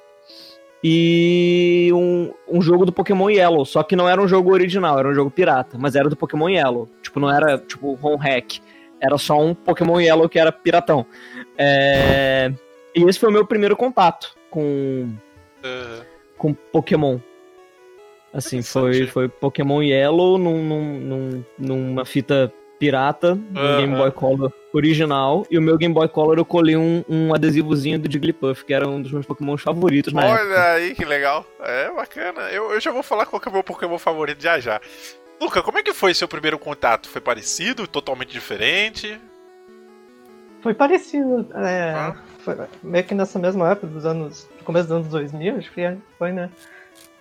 e 0.83 1.89
um, 1.93 2.31
um 2.47 2.61
jogo 2.61 2.85
do 2.85 2.91
Pokémon 2.91 3.29
Yellow, 3.29 3.65
só 3.65 3.81
que 3.81 3.95
não 3.95 4.07
era 4.07 4.21
um 4.21 4.27
jogo 4.27 4.51
original, 4.53 4.99
era 4.99 5.07
um 5.09 5.13
jogo 5.13 5.31
pirata, 5.31 5.77
mas 5.79 5.95
era 5.95 6.07
do 6.09 6.15
Pokémon 6.15 6.47
Yellow. 6.49 6.87
Tipo, 7.01 7.19
não 7.19 7.31
era 7.31 7.57
tipo 7.57 7.97
home 8.01 8.17
hack, 8.23 8.59
era 9.01 9.17
só 9.17 9.39
um 9.41 9.53
Pokémon 9.55 9.99
Yellow 9.99 10.29
que 10.29 10.37
era 10.37 10.51
piratão. 10.51 11.05
É, 11.57 12.51
E 12.95 13.03
esse 13.03 13.17
foi 13.19 13.29
o 13.29 13.31
meu 13.31 13.45
primeiro 13.47 13.75
contato 13.75 14.35
com, 14.51 15.09
com 16.37 16.53
Pokémon. 16.53 17.17
Assim, 18.33 18.61
foi, 18.61 19.07
foi 19.07 19.27
Pokémon 19.29 19.81
Yellow 19.81 20.37
num, 20.37 20.61
num- 20.63 20.99
num- 20.99 21.43
numa 21.57 22.05
fita 22.05 22.51
pirata, 22.85 23.33
um 23.33 23.57
Aham. 23.59 23.77
Game 23.77 23.95
Boy 23.95 24.11
Color 24.11 24.53
original, 24.73 25.45
e 25.49 25.57
o 25.57 25.61
meu 25.61 25.77
Game 25.77 25.93
Boy 25.93 26.07
Color 26.07 26.37
eu 26.37 26.45
colei 26.45 26.75
um, 26.75 27.03
um 27.09 27.33
adesivozinho 27.33 27.97
do 27.97 28.11
Jigglypuff, 28.11 28.63
que 28.65 28.73
era 28.73 28.87
um 28.87 29.01
dos 29.01 29.11
meus 29.11 29.25
Pokémon 29.25 29.57
favoritos 29.57 30.13
na 30.13 30.23
época. 30.25 30.41
Olha 30.43 30.63
aí 30.73 30.93
que 30.95 31.03
legal. 31.05 31.45
É 31.61 31.89
bacana. 31.91 32.41
Eu, 32.51 32.71
eu 32.71 32.79
já 32.79 32.91
vou 32.91 33.01
falar 33.01 33.25
qual 33.25 33.39
que 33.39 33.47
é 33.47 33.51
o 33.51 33.53
meu 33.53 33.63
Pokémon 33.63 33.97
favorito 33.97 34.41
já 34.43 34.59
já. 34.59 34.79
Luca, 35.41 35.63
como 35.63 35.77
é 35.79 35.83
que 35.83 35.93
foi 35.93 36.13
seu 36.13 36.27
primeiro 36.27 36.59
contato? 36.59 37.09
Foi 37.09 37.19
parecido? 37.21 37.87
Totalmente 37.87 38.31
diferente? 38.31 39.19
Foi 40.61 40.73
parecido. 40.73 41.47
É, 41.55 41.91
Ah. 41.93 42.15
foi 42.39 42.55
meio 42.83 43.03
que 43.03 43.13
nessa 43.15 43.39
mesma 43.39 43.71
época, 43.71 43.87
dos 43.87 44.05
anos. 44.05 44.47
começo 44.63 44.87
dos 44.87 44.97
anos 44.97 45.07
2000, 45.09 45.57
acho 45.57 45.71
que 45.71 45.97
foi, 46.17 46.31
né? 46.31 46.49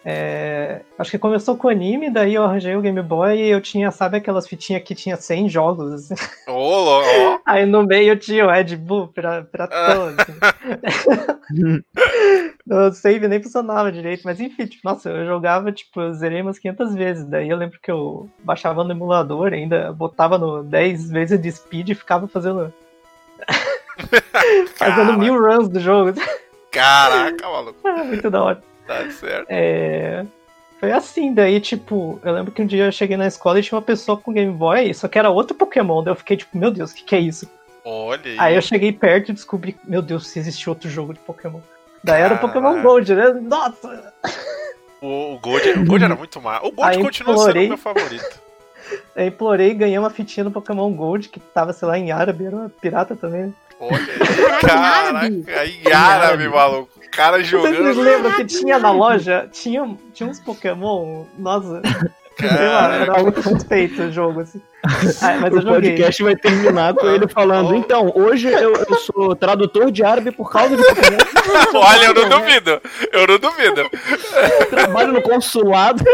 É, 0.07 0.83
acho 0.99 1.11
que 1.13 1.19
começou 1.19 1.57
com 1.57 1.67
o 1.67 1.71
anime, 1.71 2.11
daí 2.11 2.35
eu 2.35 2.45
arranjei 2.45 2.77
o 2.77 2.83
Game 2.83 3.01
Boy 3.01 3.39
e 3.39 3.49
eu 3.49 3.59
tinha, 3.61 3.91
sabe 3.91 4.19
aquelas 4.19 4.47
fitinhas 4.47 4.83
que 4.83 4.95
tinha 4.95 5.17
100 5.17 5.49
jogos? 5.49 6.11
assim? 6.11 6.15
Ó, 6.47 7.01
ó. 7.01 7.39
Aí 7.47 7.65
no 7.65 7.87
meio 7.87 8.15
tinha 8.17 8.45
o 8.45 8.51
Red 8.51 8.77
Bull, 8.77 9.09
pira- 9.09 9.45
piratão. 9.45 10.09
assim. 10.09 11.81
o 12.71 12.93
save 12.93 13.29
nem 13.29 13.43
funcionava 13.43 13.91
direito, 13.91 14.23
mas 14.25 14.41
enfim, 14.41 14.67
tipo, 14.67 14.87
nossa, 14.87 15.09
eu 15.09 15.25
jogava, 15.25 15.73
tipo, 15.73 16.01
eu 16.01 16.13
zerei 16.13 16.43
umas 16.43 16.59
500 16.59 16.95
vezes. 16.95 17.25
Daí 17.25 17.49
eu 17.49 17.57
lembro 17.57 17.79
que 17.83 17.91
eu 17.91 18.29
baixava 18.41 18.85
no 18.85 18.93
emulador, 18.93 19.55
ainda 19.55 19.91
botava 19.93 20.37
no 20.37 20.63
10 20.63 21.11
vezes 21.11 21.41
de 21.41 21.51
speed 21.51 21.91
e 21.91 21.95
ficava 21.95 22.29
fazendo. 22.29 22.73
fazendo 24.77 25.19
mil 25.19 25.41
runs 25.41 25.69
do 25.69 25.81
jogo. 25.81 26.13
Caraca, 26.71 27.49
maluco. 27.49 27.79
Muito 28.05 28.31
da 28.31 28.43
hora. 28.43 28.74
Tá 28.87 29.11
certo. 29.11 29.47
É, 29.49 30.25
Foi 30.79 30.93
assim, 30.93 31.33
daí, 31.33 31.61
tipo, 31.61 32.21
eu 32.23 32.33
lembro 32.33 32.53
que 32.53 32.61
um 32.63 32.67
dia 32.67 32.85
eu 32.85 32.93
cheguei 32.93 33.17
na 33.17 33.27
escola 33.27 33.59
e 33.59 33.63
tinha 33.63 33.77
uma 33.77 33.85
pessoa 33.85 34.19
com 34.19 34.33
Game 34.33 34.53
Boy, 34.53 34.93
só 34.93 35.09
que 35.09 35.19
era 35.19 35.31
outro 35.31 35.57
Pokémon. 35.57 36.03
Daí 36.03 36.13
eu 36.13 36.17
fiquei, 36.17 36.37
tipo, 36.37 36.57
meu 36.59 36.71
Deus, 36.71 36.93
o 36.93 36.95
que, 36.95 37.05
que 37.05 37.15
é 37.15 37.21
isso? 37.21 37.49
Olha 37.85 38.21
aí. 38.25 38.37
Aí 38.39 38.55
eu 38.55 38.63
cheguei 38.63 38.93
perto 38.93 39.31
e 39.31 39.35
descobri, 39.35 39.77
meu 39.85 40.03
Deus, 40.03 40.27
se 40.29 40.39
existe 40.39 40.69
outro 40.69 40.89
jogo 40.89 41.13
de 41.13 41.21
Pokémon. 41.21 41.61
Daí 42.03 42.21
era 42.21 42.35
o. 42.35 42.39
Pokémon 42.39 42.83
Gold, 42.83 43.15
né? 43.15 43.29
Nossa! 43.43 44.13
O, 45.01 45.35
o 45.35 45.39
Gold, 45.39 45.69
o 45.71 45.85
Gold 45.85 46.05
era 46.05 46.15
muito 46.15 46.41
mal. 46.41 46.67
O 46.67 46.71
Gold 46.71 46.97
Aí 46.97 47.03
continua 47.03 47.35
implorei. 47.35 47.63
sendo 47.63 47.69
meu 47.69 47.79
favorito. 47.79 48.45
Eu 49.17 49.27
implorei 49.27 49.71
e 49.71 49.75
ganhei 49.75 49.99
uma 49.99 50.11
fitinha 50.11 50.45
no 50.45 50.51
Pokémon 50.51 50.93
Gold, 50.93 51.31
que 51.31 51.41
tava, 51.41 51.73
sei 51.73 51.89
lá, 51.89 51.99
em 51.99 52.13
árabe, 52.13 52.45
era 52.45 52.55
uma 52.55 52.69
pirata 52.69 53.17
também. 53.17 53.55
Olha 53.81 53.97
aí. 53.97 54.61
Caraca, 54.61 55.27
em 55.67 55.93
árabe, 55.93 56.49
maluco. 56.49 57.01
Cara 57.15 57.37
Vocês 57.39 57.49
jogando. 57.49 58.01
lembram 58.01 58.33
que 58.33 58.45
tinha 58.45 58.79
na 58.79 58.91
loja? 58.91 59.49
Tinha, 59.53 59.97
tinha 60.13 60.29
uns 60.29 60.41
Pokémon, 60.41 61.25
nossa, 61.39 61.81
sei 62.39 62.49
lá, 62.69 62.95
era 62.95 63.23
muito 63.23 63.41
respeito 63.41 64.03
o 64.03 64.13
jogo, 64.13 64.41
assim. 64.41 64.61
Ah, 65.23 65.39
mas 65.41 65.53
eu 65.53 65.59
o 65.59 65.63
joguei. 65.63 65.81
podcast 65.81 66.23
vai 66.23 66.37
terminar 66.37 66.95
com 66.95 67.07
ele 67.07 67.29
falando. 67.29 67.71
Oh. 67.71 67.75
Então, 67.75 68.13
hoje 68.15 68.49
eu, 68.49 68.75
eu 68.75 68.97
sou 68.97 69.35
tradutor 69.37 69.91
de 69.91 70.05
árabe 70.05 70.31
por 70.33 70.51
causa 70.51 70.77
de 70.77 70.83
Pokémon. 70.83 71.19
Olha, 71.81 72.05
eu 72.07 72.15
não 72.15 72.29
duvido. 72.29 72.83
Eu 73.13 73.27
não 73.27 73.39
duvido. 73.39 73.91
Trabalho 74.71 75.13
no 75.13 75.23
consulado. 75.23 76.05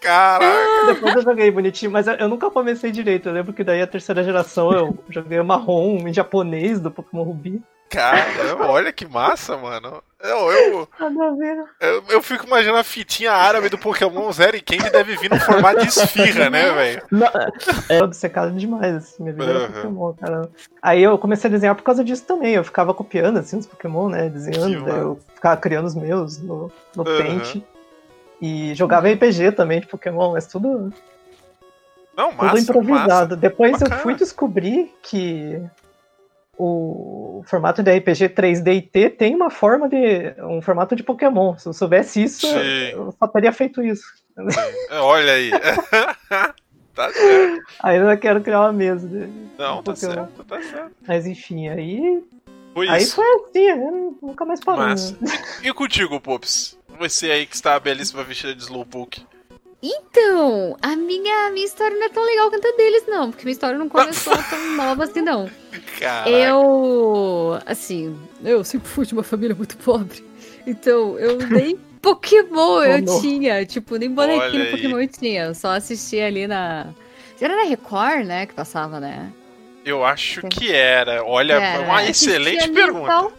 Caraca. 0.00 0.86
Depois 0.86 1.16
eu 1.16 1.22
joguei 1.22 1.50
bonitinho, 1.50 1.90
mas 1.90 2.06
eu, 2.06 2.14
eu 2.14 2.28
nunca 2.28 2.50
comecei 2.50 2.90
direito. 2.90 3.28
Eu 3.28 3.32
lembro 3.32 3.52
que 3.52 3.64
daí 3.64 3.82
a 3.82 3.86
terceira 3.86 4.22
geração 4.22 4.72
eu 4.72 4.96
joguei 5.10 5.40
o 5.40 5.44
marrom 5.44 5.98
em 6.06 6.14
japonês 6.14 6.80
do 6.80 6.90
Pokémon 6.90 7.24
Ruby. 7.24 7.60
Caramba, 7.90 8.66
olha 8.66 8.92
que 8.92 9.06
massa, 9.06 9.56
mano. 9.56 10.02
Eu, 10.20 10.50
eu, 10.52 10.88
eu, 11.80 12.04
eu 12.08 12.22
fico 12.22 12.44
imaginando 12.44 12.78
a 12.78 12.84
fitinha 12.84 13.30
árabe 13.32 13.68
do 13.68 13.78
Pokémon 13.78 14.30
Zero 14.32 14.56
e 14.56 14.60
Candy 14.60 14.90
deve 14.90 15.16
vir 15.16 15.30
no 15.30 15.38
formato 15.38 15.80
de 15.80 15.88
esfirra, 15.88 16.50
né, 16.50 16.72
velho? 16.72 17.02
Não, 17.10 17.28
É 17.88 18.02
obcecado 18.02 18.50
demais, 18.52 18.96
assim, 18.96 19.22
minha 19.22 19.32
vida 19.32 19.44
era 19.48 19.58
Uhum. 19.60 19.72
Pokémon, 19.72 20.12
cara. 20.14 20.48
Aí 20.82 21.02
eu 21.04 21.16
comecei 21.18 21.48
a 21.48 21.52
desenhar 21.52 21.74
por 21.76 21.84
causa 21.84 22.02
disso 22.02 22.24
também. 22.26 22.54
Eu 22.54 22.64
ficava 22.64 22.92
copiando, 22.92 23.38
assim, 23.38 23.58
os 23.58 23.66
Pokémon, 23.66 24.08
né? 24.08 24.24
Que 24.24 24.30
Desenhando, 24.30 24.80
massa. 24.80 24.96
eu 24.98 25.20
ficava 25.36 25.56
criando 25.56 25.86
os 25.86 25.94
meus 25.94 26.38
no, 26.38 26.70
no 26.96 27.08
Uhum. 27.08 27.18
Paint. 27.18 27.62
E 28.42 28.74
jogava 28.74 29.08
RPG 29.08 29.52
também 29.52 29.80
de 29.80 29.86
Pokémon, 29.86 30.32
mas 30.32 30.46
tudo, 30.48 30.92
Não, 32.16 32.30
tudo 32.32 32.42
massa, 32.44 32.58
improvisado. 32.60 33.36
Depois 33.36 33.72
Bacana. 33.72 33.94
eu 33.94 33.98
fui 34.02 34.14
descobrir 34.14 34.92
que 35.02 35.62
o 36.58 37.42
formato 37.46 37.82
de 37.82 37.96
RPG 37.96 38.30
3D 38.30 38.76
e 38.76 38.82
T 38.82 39.10
tem 39.10 39.34
uma 39.34 39.48
forma 39.48 39.88
de. 39.88 40.34
um 40.42 40.60
formato 40.60 40.96
de 40.96 41.02
Pokémon. 41.04 41.56
Se 41.56 41.68
eu 41.68 41.72
soubesse 41.72 42.22
isso, 42.22 42.46
Sim. 42.46 42.90
eu 42.92 43.14
só 43.18 43.28
teria 43.28 43.52
feito 43.52 43.82
isso. 43.82 44.04
massa. 44.36 44.68
Olha 45.00 45.32
aí. 45.32 45.50
tá 46.94 47.12
certo. 47.12 47.64
Ainda 47.82 48.16
quero 48.16 48.40
criar 48.40 48.62
uma 48.62 48.72
mesa 48.72 49.06
de 49.06 49.28
Não, 49.56 49.82
tá 49.82 49.94
certo, 49.94 50.44
tá 50.44 50.60
certo. 50.60 50.92
Mas 51.06 51.26
enfim, 51.26 51.68
aí. 51.68 52.22
Foi 52.74 52.88
Aí 52.88 53.02
isso. 53.02 53.16
foi 53.16 53.24
assim, 53.24 53.64
eu 53.70 54.16
nunca 54.20 54.44
mais 54.44 54.60
parou. 54.60 54.86
Né? 54.86 54.94
E 55.62 55.72
contigo, 55.72 56.20
Pops? 56.20 56.78
Você 56.98 57.30
aí 57.30 57.46
que 57.46 57.54
está 57.54 57.74
a 57.76 57.80
belíssima 57.80 58.22
vestida 58.22 58.54
de 58.54 58.62
Slowpoke. 58.62 59.24
Então, 59.82 60.76
a 60.82 60.96
minha, 60.96 61.50
minha 61.50 61.64
história 61.64 61.96
não 61.96 62.06
é 62.06 62.08
tão 62.08 62.24
legal 62.24 62.50
quanto 62.50 62.66
a 62.66 62.76
deles, 62.76 63.04
não. 63.06 63.30
Porque 63.30 63.44
minha 63.44 63.52
história 63.52 63.78
não 63.78 63.88
começou 63.88 64.36
tão 64.50 64.76
nova 64.76 65.04
assim, 65.04 65.20
não. 65.20 65.48
Caraca. 66.00 66.28
Eu, 66.30 67.58
assim, 67.64 68.18
eu 68.44 68.64
sempre 68.64 68.88
fui 68.88 69.06
de 69.06 69.12
uma 69.12 69.22
família 69.22 69.54
muito 69.54 69.76
pobre. 69.76 70.24
Então, 70.66 71.16
eu 71.18 71.38
nem 71.48 71.76
Pokémon 72.02 72.82
eu 72.82 73.02
não. 73.02 73.20
tinha. 73.20 73.64
Tipo, 73.64 73.96
nem 73.96 74.08
Olha 74.08 74.36
bonequinho 74.36 74.62
aí. 74.64 74.70
Pokémon 74.70 75.00
eu 75.00 75.08
tinha. 75.08 75.44
Eu 75.44 75.54
só 75.54 75.70
assistia 75.70 76.26
ali 76.26 76.46
na. 76.46 76.88
Era 77.40 77.54
na 77.54 77.62
Record, 77.62 78.26
né? 78.26 78.46
Que 78.46 78.54
passava, 78.54 78.98
né? 78.98 79.32
Eu 79.84 80.04
acho 80.04 80.42
que 80.48 80.72
era. 80.72 81.24
Olha, 81.24 81.54
Era, 81.54 81.84
uma 81.84 82.04
excelente 82.04 82.68
pergunta. 82.70 83.30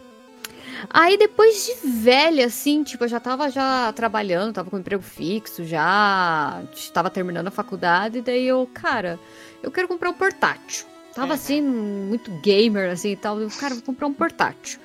Aí 0.90 1.18
depois 1.18 1.66
de 1.66 1.88
velha, 1.90 2.46
assim, 2.46 2.84
tipo, 2.84 3.04
eu 3.04 3.08
já 3.08 3.20
tava 3.20 3.50
já 3.50 3.92
trabalhando, 3.94 4.54
tava 4.54 4.70
com 4.70 4.78
emprego 4.78 5.02
fixo, 5.04 5.64
já 5.66 6.62
tava 6.94 7.10
terminando 7.10 7.48
a 7.48 7.52
faculdade, 7.52 8.20
e 8.20 8.22
daí 8.22 8.48
eu, 8.48 8.70
cara, 8.74 9.20
eu 9.64 9.72
quero 9.72 9.88
comprar 9.88 10.10
um 10.10 10.14
portátil. 10.14 10.86
Tava 11.14 11.28
Uhum. 11.30 11.34
assim, 11.34 11.62
muito 11.62 12.32
gamer, 12.42 12.92
assim 12.92 13.10
e 13.12 13.16
tal. 13.16 13.40
Eu, 13.40 13.50
cara, 13.50 13.74
vou 13.76 13.84
comprar 13.84 14.08
um 14.08 14.14
portátil. 14.14 14.80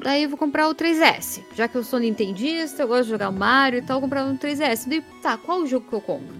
Daí 0.00 0.22
eu 0.22 0.28
vou 0.30 0.38
comprar 0.38 0.66
o 0.68 0.74
3S. 0.74 1.42
Já 1.54 1.68
que 1.68 1.76
eu 1.76 1.84
sou 1.84 1.98
nintendista, 1.98 2.82
eu 2.82 2.88
gosto 2.88 3.04
de 3.04 3.10
jogar 3.10 3.30
Mario 3.30 3.78
e 3.80 3.82
tal, 3.82 3.96
eu 3.96 4.00
vou 4.00 4.08
comprar 4.08 4.24
um 4.24 4.36
3S. 4.36 4.88
Daí, 4.88 5.02
tá, 5.22 5.36
qual 5.36 5.60
o 5.60 5.66
jogo 5.66 5.86
que 5.88 5.92
eu 5.94 6.00
compro? 6.00 6.34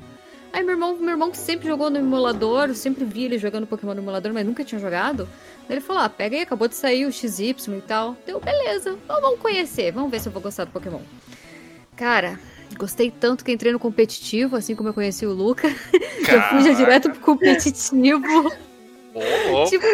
Aí 0.53 0.63
meu 0.63 0.75
irmão, 0.75 0.97
meu 0.97 1.11
irmão 1.11 1.31
que 1.31 1.37
sempre 1.37 1.69
jogou 1.69 1.91
no 1.91 1.99
emulador, 1.99 2.69
eu 2.69 2.75
sempre 2.75 3.05
vi 3.05 3.25
ele 3.25 3.39
jogando 3.39 3.67
Pokémon 3.67 3.95
no 3.95 4.01
emulador, 4.01 4.33
mas 4.33 4.47
nunca 4.47 4.65
tinha 4.65 4.81
jogado. 4.81 5.29
Ele 5.69 5.81
falou: 5.81 6.03
ah, 6.03 6.09
pega 6.09 6.37
aí, 6.37 6.43
acabou 6.43 6.69
de 6.69 6.75
sair 6.75 7.07
o 7.07 7.13
XY 7.13 7.55
e 7.77 7.81
tal. 7.87 8.17
Deu, 8.27 8.41
beleza, 8.41 8.99
então 9.05 9.21
vamos 9.21 9.41
conhecer, 9.41 9.93
vamos 9.93 10.11
ver 10.11 10.21
se 10.21 10.29
eu 10.29 10.33
vou 10.33 10.43
gostar 10.43 10.65
do 10.65 10.71
Pokémon. 10.71 11.01
Cara, 11.97 12.39
gostei 12.77 13.11
tanto 13.11 13.45
que 13.45 13.53
entrei 13.53 13.73
no 13.73 13.79
competitivo, 13.79 14.57
assim 14.57 14.75
como 14.75 14.89
eu 14.89 14.95
conheci 14.95 15.27
o 15.27 15.33
Luca. 15.33 15.69
eu 15.93 16.43
fui 16.43 16.63
já 16.63 16.73
direto 16.73 17.11
pro 17.11 17.21
competitivo. 17.21 18.51
Oh, 19.15 19.65
tipo, 19.65 19.85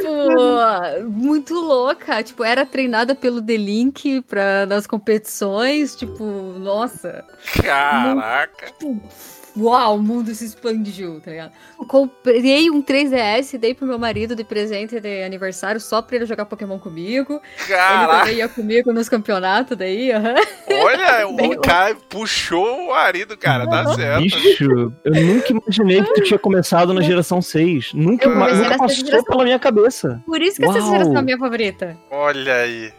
muito 1.11 1.55
louca. 1.55 2.23
Tipo, 2.23 2.45
era 2.45 2.67
treinada 2.67 3.15
pelo 3.15 3.41
The 3.41 3.57
Link 3.57 4.21
pra, 4.23 4.67
nas 4.67 4.87
competições. 4.87 5.97
Tipo, 5.97 6.25
nossa. 6.59 7.25
Caraca. 7.63 8.73
Muito, 8.83 9.03
tipo, 9.03 9.44
uau, 9.57 9.97
o 9.97 10.03
mundo 10.03 10.35
se 10.35 10.45
expandiu, 10.45 11.21
tá 11.21 11.31
ligado? 11.31 11.53
Comprei 11.89 12.71
um 12.71 12.83
3DS, 12.83 13.59
dei 13.59 13.75
pro 13.75 13.87
meu 13.87 13.99
marido 13.99 14.35
de 14.35 14.45
presente 14.45 15.01
de 15.01 15.23
aniversário 15.23 15.81
só 15.81 16.03
pra 16.03 16.17
ele 16.17 16.27
jogar 16.27 16.47
Pokémon 16.47 16.79
comigo. 16.79 17.41
Caraca. 17.69 18.13
Ele 18.13 18.19
também 18.19 18.37
ia 18.37 18.49
comigo 18.49 18.93
nos 18.93 19.09
campeonatos 19.09 19.77
daí, 19.77 20.13
aham. 20.13 20.35
Olha, 20.83 21.29
o 21.29 21.61
cara 21.61 21.95
puxou 22.09 22.85
o 22.85 22.89
marido, 22.91 23.37
cara, 23.37 23.69
tá 23.69 23.95
certo. 23.95 24.23
Bicho, 24.23 24.93
eu 25.05 25.13
nunca 25.13 25.53
imaginei 25.53 26.03
que 26.03 26.15
tu 26.15 26.23
tinha 26.23 26.39
começado 26.39 26.93
na 26.93 27.01
geração 27.01 27.41
6. 27.41 27.95
Nunca, 27.95 28.29
nunca 28.29 28.77
passou 28.77 29.25
pela 29.25 29.45
minha 29.45 29.59
cabeça. 29.59 30.23
Por 30.27 30.41
isso 30.43 30.57
que 30.57 30.67
Uau. 30.67 30.77
essa 30.77 30.87
geração 30.91 31.17
é 31.17 31.19
a 31.19 31.23
minha 31.23 31.39
favorita. 31.39 31.97
Olha 32.11 32.55
aí. 32.55 32.93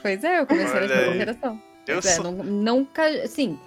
Pois 0.00 0.24
é, 0.24 0.40
eu 0.40 0.46
comecei 0.46 0.76
Olha 0.76 0.88
nessa 0.88 1.12
geração. 1.12 1.60
Eu 1.86 1.98
é, 1.98 2.02
sou... 2.02 2.32
nunca, 2.32 3.04
assim, 3.24 3.58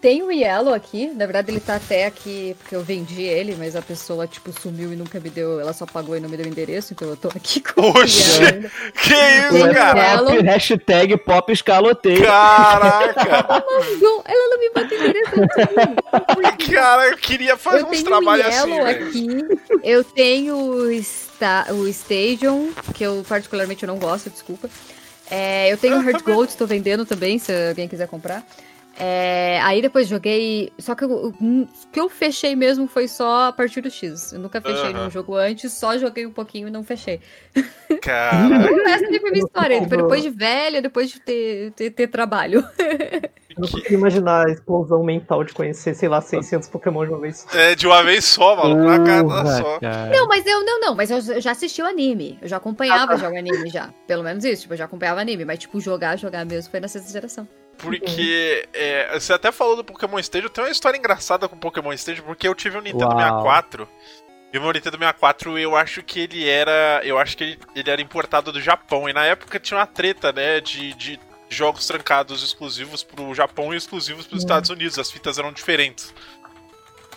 tem 0.00 0.22
o 0.22 0.30
Yellow 0.30 0.72
aqui, 0.72 1.08
na 1.08 1.26
verdade 1.26 1.50
ele 1.50 1.60
tá 1.60 1.76
até 1.76 2.06
aqui 2.06 2.56
porque 2.58 2.74
eu 2.74 2.82
vendi 2.82 3.22
ele, 3.22 3.54
mas 3.58 3.76
a 3.76 3.82
pessoa, 3.82 4.26
tipo, 4.26 4.52
sumiu 4.52 4.92
e 4.92 4.96
nunca 4.96 5.20
me 5.20 5.28
deu, 5.28 5.60
ela 5.60 5.72
só 5.72 5.84
pagou 5.84 6.16
e 6.16 6.20
não 6.20 6.28
me 6.28 6.36
deu 6.36 6.46
o 6.46 6.48
endereço, 6.48 6.92
então 6.92 7.08
eu 7.08 7.16
tô 7.16 7.28
aqui 7.28 7.60
com 7.60 7.82
Oxi, 7.90 8.40
o 8.40 8.44
Yellow. 8.44 8.70
Que 8.94 9.14
isso, 9.14 9.74
cara? 9.74 10.18
Pop, 10.24 10.42
hashtag 10.42 11.16
pop 11.18 11.52
escaloteio. 11.52 12.24
Caraca! 12.24 13.20
ela, 14.26 14.48
não, 14.50 14.58
me 14.58 14.70
bateu 14.74 14.98
o 14.98 15.02
endereço. 15.02 15.30
Cara, 16.72 17.08
eu 17.08 17.16
queria 17.16 17.56
fazer 17.56 17.82
eu 17.82 17.88
uns 17.88 18.02
trabalhos 18.02 18.46
assim, 18.46 18.72
Eu 18.72 18.84
tenho 18.84 18.86
aqui, 18.86 19.60
eu 19.82 20.04
tenho 20.04 20.56
o, 20.56 20.92
sta 20.92 21.66
o 21.72 21.86
Stadium, 21.88 22.72
que 22.94 23.04
eu 23.04 23.24
particularmente 23.28 23.86
não 23.86 23.98
gosto, 23.98 24.30
desculpa. 24.30 24.68
É, 25.30 25.72
eu 25.72 25.78
tenho 25.78 25.98
o 25.98 26.02
Heart 26.02 26.24
Gold, 26.24 26.50
estou 26.50 26.66
vendendo 26.66 27.06
também, 27.06 27.38
se 27.38 27.52
alguém 27.68 27.86
quiser 27.86 28.08
comprar. 28.08 28.44
É, 29.00 29.60
aí 29.62 29.80
depois 29.80 30.06
joguei. 30.06 30.72
Só 30.78 30.94
que 30.94 31.04
o 31.04 31.32
que 31.90 31.98
eu 31.98 32.08
fechei 32.08 32.54
mesmo 32.54 32.86
foi 32.86 33.08
só 33.08 33.48
a 33.48 33.52
partir 33.52 33.80
do 33.80 33.90
X. 33.90 34.32
Eu 34.32 34.40
nunca 34.40 34.60
fechei 34.60 34.88
uhum. 34.88 34.92
nenhum 34.92 35.10
jogo 35.10 35.34
antes, 35.34 35.72
só 35.72 35.96
joguei 35.96 36.26
um 36.26 36.32
pouquinho 36.32 36.68
e 36.68 36.70
não 36.70 36.84
fechei. 36.84 37.20
Cara. 38.02 38.66
Essa 38.90 39.06
foi 39.06 39.16
a 39.16 39.32
minha 39.32 39.44
história. 39.44 39.88
Foi 39.88 39.96
depois 39.96 40.22
de 40.22 40.30
velha, 40.30 40.82
depois 40.82 41.10
de 41.10 41.20
ter, 41.20 41.72
ter, 41.72 41.90
ter 41.90 42.08
trabalho. 42.08 42.64
Eu 43.50 43.62
não 43.62 43.68
consigo 43.68 43.94
imaginar 43.94 44.46
a 44.46 44.50
explosão 44.50 45.02
mental 45.02 45.42
de 45.42 45.52
conhecer, 45.52 45.92
sei 45.94 46.08
lá, 46.08 46.20
600 46.20 46.68
Pokémon 46.68 47.04
de 47.04 47.10
uma 47.10 47.18
vez 47.18 47.38
só. 47.38 47.58
É, 47.58 47.74
de 47.74 47.84
uma 47.84 48.02
vez 48.02 48.24
só, 48.24 48.54
maluco. 48.54 48.80
Uma 48.80 49.04
cara 49.04 49.46
só. 49.56 49.78
Não, 50.12 50.28
mas 50.28 50.46
eu 50.46 50.64
não, 50.64 50.80
não, 50.80 50.94
mas 50.94 51.10
eu 51.10 51.40
já 51.40 51.50
assisti 51.50 51.82
o 51.82 51.86
anime. 51.86 52.38
Eu 52.40 52.46
já 52.46 52.58
acompanhava 52.58 53.14
ah, 53.14 53.16
tá. 53.16 53.16
jogar 53.16 53.38
anime 53.40 53.68
já. 53.68 53.92
Pelo 54.06 54.22
menos 54.22 54.44
isso, 54.44 54.62
tipo, 54.62 54.74
eu 54.74 54.78
já 54.78 54.84
acompanhava 54.84 55.20
anime. 55.20 55.44
Mas, 55.44 55.58
tipo, 55.58 55.80
jogar, 55.80 56.16
jogar 56.16 56.46
mesmo 56.46 56.70
foi 56.70 56.78
na 56.78 56.86
sexta 56.86 57.10
geração. 57.10 57.46
Porque 57.80 58.68
é, 58.72 59.18
você 59.18 59.32
até 59.32 59.50
falou 59.50 59.76
do 59.76 59.84
Pokémon 59.84 60.18
Stadium, 60.18 60.50
tem 60.50 60.64
uma 60.64 60.70
história 60.70 60.98
engraçada 60.98 61.48
com 61.48 61.56
o 61.56 61.58
Pokémon 61.58 61.92
Stadium, 61.92 62.24
porque 62.24 62.46
eu 62.46 62.54
tive 62.54 62.76
um 62.76 62.82
Nintendo 62.82 63.14
Uau. 63.14 63.18
64. 63.18 63.88
E 64.52 64.58
o 64.58 64.60
meu 64.60 64.72
Nintendo 64.72 64.98
64, 64.98 65.58
eu 65.58 65.76
acho 65.76 66.02
que 66.02 66.20
ele 66.20 66.48
era. 66.48 67.00
Eu 67.04 67.18
acho 67.18 67.36
que 67.36 67.44
ele, 67.44 67.58
ele 67.74 67.90
era 67.90 68.02
importado 68.02 68.50
do 68.50 68.60
Japão. 68.60 69.08
E 69.08 69.12
na 69.12 69.24
época 69.24 69.60
tinha 69.60 69.78
uma 69.78 69.86
treta, 69.86 70.32
né? 70.32 70.60
De, 70.60 70.92
de 70.94 71.20
jogos 71.48 71.86
trancados 71.86 72.42
exclusivos 72.42 73.02
pro 73.02 73.34
Japão 73.34 73.72
e 73.72 73.76
exclusivos 73.76 74.26
pros 74.26 74.42
Estados 74.42 74.68
Unidos. 74.68 74.98
As 74.98 75.10
fitas 75.10 75.38
eram 75.38 75.52
diferentes. 75.52 76.12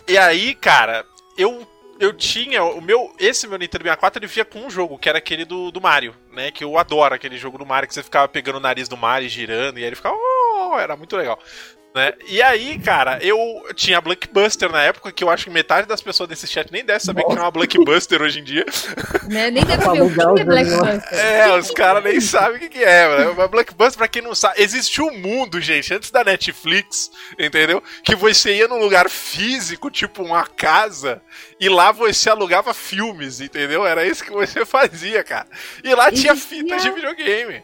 E 0.08 0.18
aí, 0.18 0.54
cara, 0.54 1.06
eu 1.38 1.68
eu 2.00 2.12
tinha 2.12 2.64
o 2.64 2.82
meu 2.82 3.14
esse 3.20 3.48
meu 3.48 3.58
Nintendo 3.58 3.84
64 3.84 4.20
ele 4.20 4.28
via 4.28 4.44
com 4.44 4.60
um 4.60 4.70
jogo 4.70 4.98
que 4.98 5.08
era 5.08 5.18
aquele 5.18 5.46
do, 5.46 5.72
do 5.72 5.82
Mario, 5.82 6.14
né? 6.32 6.52
Que 6.52 6.64
eu 6.64 6.78
adoro 6.78 7.16
aquele 7.16 7.38
jogo 7.38 7.58
do 7.58 7.66
Mario 7.66 7.88
que 7.88 7.94
você 7.94 8.04
ficava 8.04 8.28
pegando 8.28 8.58
o 8.58 8.62
nariz 8.62 8.88
do 8.88 8.98
Mario 8.98 9.26
e 9.26 9.30
girando 9.30 9.80
e 9.80 9.82
aí 9.82 9.88
ele 9.88 9.96
ficava 9.96 10.16
oh, 10.16 10.43
era 10.80 10.96
muito 10.96 11.16
legal. 11.16 11.40
Né? 11.96 12.12
E 12.28 12.42
aí, 12.42 12.80
cara, 12.80 13.20
eu 13.22 13.38
tinha 13.76 14.02
Blockbuster 14.02 14.72
na 14.72 14.82
época, 14.82 15.12
que 15.12 15.24
eu 15.24 15.30
acho 15.30 15.44
que 15.44 15.52
metade 15.52 15.88
das 15.88 16.02
pessoas 16.02 16.28
desse 16.28 16.48
chat 16.48 16.72
nem 16.72 16.84
deve 16.84 17.00
saber 17.00 17.22
Nossa. 17.22 17.36
que 17.36 17.40
é 17.40 17.44
uma 17.44 17.52
Blockbuster 17.52 18.20
hoje 18.20 18.40
em 18.40 18.44
dia. 18.44 18.66
Né? 19.30 19.52
Nem 19.52 19.64
deve 19.64 19.84
saber 19.84 20.02
o 20.02 20.12
que 20.12 20.42
é 20.42 20.44
Blockbuster. 20.44 21.14
É, 21.14 21.56
os 21.56 21.70
caras 21.70 22.04
nem 22.04 22.20
sabem 22.20 22.66
o 22.66 22.70
que 22.70 22.84
é, 22.84 23.08
mano. 23.08 23.36
Mas 23.38 23.50
Blockbuster, 23.50 23.98
pra 23.98 24.08
quem 24.08 24.24
não 24.24 24.34
sabe, 24.34 24.60
existiu 24.60 25.06
um 25.06 25.20
mundo, 25.20 25.62
gente, 25.62 25.94
antes 25.94 26.10
da 26.10 26.24
Netflix, 26.24 27.12
entendeu? 27.38 27.82
Que 28.04 28.16
você 28.16 28.56
ia 28.56 28.68
num 28.68 28.80
lugar 28.80 29.08
físico, 29.08 29.92
tipo 29.92 30.24
uma 30.24 30.48
casa, 30.48 31.22
e 31.60 31.70
lá 31.70 31.92
você 31.92 32.28
alugava 32.28 32.74
filmes, 32.74 33.40
entendeu? 33.40 33.86
Era 33.86 34.04
isso 34.04 34.24
que 34.24 34.32
você 34.32 34.66
fazia, 34.66 35.24
cara. 35.24 35.48
E 35.84 35.94
lá 35.94 36.12
tinha 36.12 36.36
fitas 36.36 36.82
de 36.82 36.90
videogame. 36.90 37.64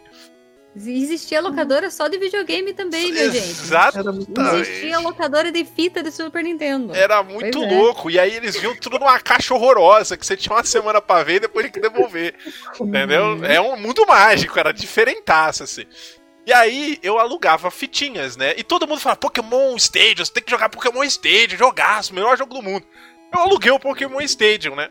Existia 0.75 1.41
locadora 1.41 1.89
só 1.89 2.07
de 2.07 2.17
videogame 2.17 2.73
também, 2.73 3.11
minha 3.11 3.31
gente. 3.31 3.49
Exatamente. 3.49 4.31
Existia 4.61 4.99
locadora 4.99 5.51
de 5.51 5.65
fita 5.65 6.03
de 6.03 6.11
Super 6.11 6.43
Nintendo. 6.43 6.95
Era 6.95 7.23
muito 7.23 7.59
pois 7.59 7.71
é. 7.71 7.75
louco. 7.75 8.09
É. 8.09 8.13
E 8.13 8.19
aí 8.19 8.35
eles 8.35 8.55
viam 8.55 8.75
tudo 8.75 8.99
numa 8.99 9.19
caixa 9.19 9.53
horrorosa 9.53 10.15
que 10.15 10.25
você 10.25 10.37
tinha 10.37 10.55
uma 10.55 10.63
semana 10.63 11.01
pra 11.01 11.23
ver 11.23 11.35
e 11.35 11.39
depois 11.41 11.65
tinha 11.65 11.73
que 11.73 11.89
devolver. 11.89 12.35
Entendeu? 12.79 13.23
Uhum. 13.23 13.45
É 13.45 13.59
um 13.59 13.77
mundo 13.77 14.05
mágico, 14.05 14.59
era 14.59 14.71
diferentaço, 14.71 15.63
assim. 15.63 15.85
E 16.45 16.53
aí 16.53 16.99
eu 17.03 17.19
alugava 17.19 17.69
fitinhas, 17.69 18.37
né? 18.37 18.53
E 18.55 18.63
todo 18.63 18.87
mundo 18.87 19.01
fala, 19.01 19.15
Pokémon 19.15 19.75
Stadium, 19.75 20.25
você 20.25 20.33
tem 20.33 20.43
que 20.43 20.51
jogar 20.51 20.69
Pokémon 20.69 21.03
Stadium, 21.03 21.57
jogaço, 21.57 22.13
melhor 22.13 22.37
jogo 22.37 22.53
do 22.53 22.61
mundo. 22.61 22.85
Eu 23.33 23.41
aluguei 23.41 23.71
o 23.71 23.79
Pokémon 23.79 24.21
Stadium, 24.21 24.75
né? 24.75 24.89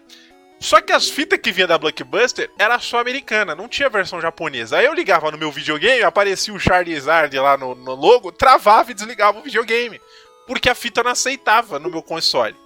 Só 0.61 0.81
que 0.81 0.93
as 0.93 1.09
fitas 1.09 1.39
que 1.39 1.53
vinha 1.53 1.67
da 1.67 1.79
Blockbuster 1.79 2.51
era 2.59 2.79
só 2.81 2.99
americana, 2.99 3.55
não 3.55 3.69
tinha 3.69 3.89
versão 3.89 4.21
japonesa. 4.21 4.79
Aí 4.79 4.87
eu 4.87 4.95
ligava 4.95 5.31
no 5.31 5.39
meu 5.39 5.53
videogame, 5.53 6.03
aparecia 6.03 6.53
o 6.53 6.59
Charizard 6.59 7.37
lá 7.39 7.57
no, 7.57 7.75
no 7.75 7.95
logo, 7.95 8.33
travava 8.33 8.91
e 8.91 8.95
desligava 8.95 9.39
o 9.39 9.43
videogame. 9.43 10.01
Porque 10.47 10.69
a 10.69 10.75
fita 10.75 11.03
não 11.03 11.13
aceitava 11.13 11.79
no 11.79 11.91
meu 11.91 12.03
console. 12.03 12.57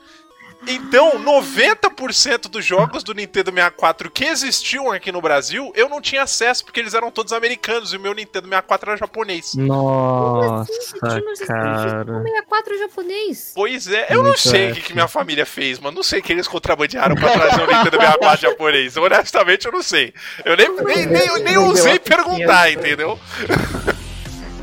Então, 0.67 1.19
90% 1.19 2.49
dos 2.49 2.65
jogos 2.65 3.03
do 3.03 3.13
Nintendo 3.13 3.51
64 3.51 4.11
que 4.11 4.25
existiam 4.25 4.91
aqui 4.91 5.11
no 5.11 5.21
Brasil, 5.21 5.73
eu 5.75 5.89
não 5.89 6.01
tinha 6.01 6.23
acesso 6.23 6.65
porque 6.65 6.79
eles 6.79 6.95
eram 6.95 7.11
todos 7.11 7.33
americanos 7.33 7.93
e 7.93 7.97
o 7.97 8.01
meu 8.01 8.15
Nintendo 8.15 8.47
64 8.47 8.91
era 8.91 8.99
japonês. 8.99 9.55
Nossa, 9.55 10.73
assim? 11.03 11.47
cara. 11.47 12.19
O 12.19 12.23
64 12.23 12.79
japonês? 12.79 13.53
Pois 13.55 13.89
é, 13.89 14.07
eu 14.11 14.23
não 14.23 14.37
sei 14.37 14.71
o 14.71 14.75
que, 14.75 14.81
que, 14.83 14.93
minha 14.93 15.09
família 15.09 15.45
fez, 15.45 15.79
mano. 15.79 15.97
Não 15.97 16.03
sei 16.03 16.21
o 16.21 16.23
que 16.23 16.33
eles 16.33 16.47
contrabandearam 16.47 17.15
pra 17.17 17.31
trazer 17.31 17.63
o 17.63 17.67
Nintendo 17.67 17.97
64 17.97 18.41
japonês. 18.41 18.97
Honestamente, 18.97 19.67
eu 19.67 19.73
não 19.73 19.83
sei. 19.83 20.15
Eu 20.45 20.57
nem, 20.57 20.69
nem, 20.85 21.07
nem, 21.07 21.43
nem 21.43 21.59
ousei 21.59 21.99
perguntar, 21.99 22.71
entendeu? 22.71 23.19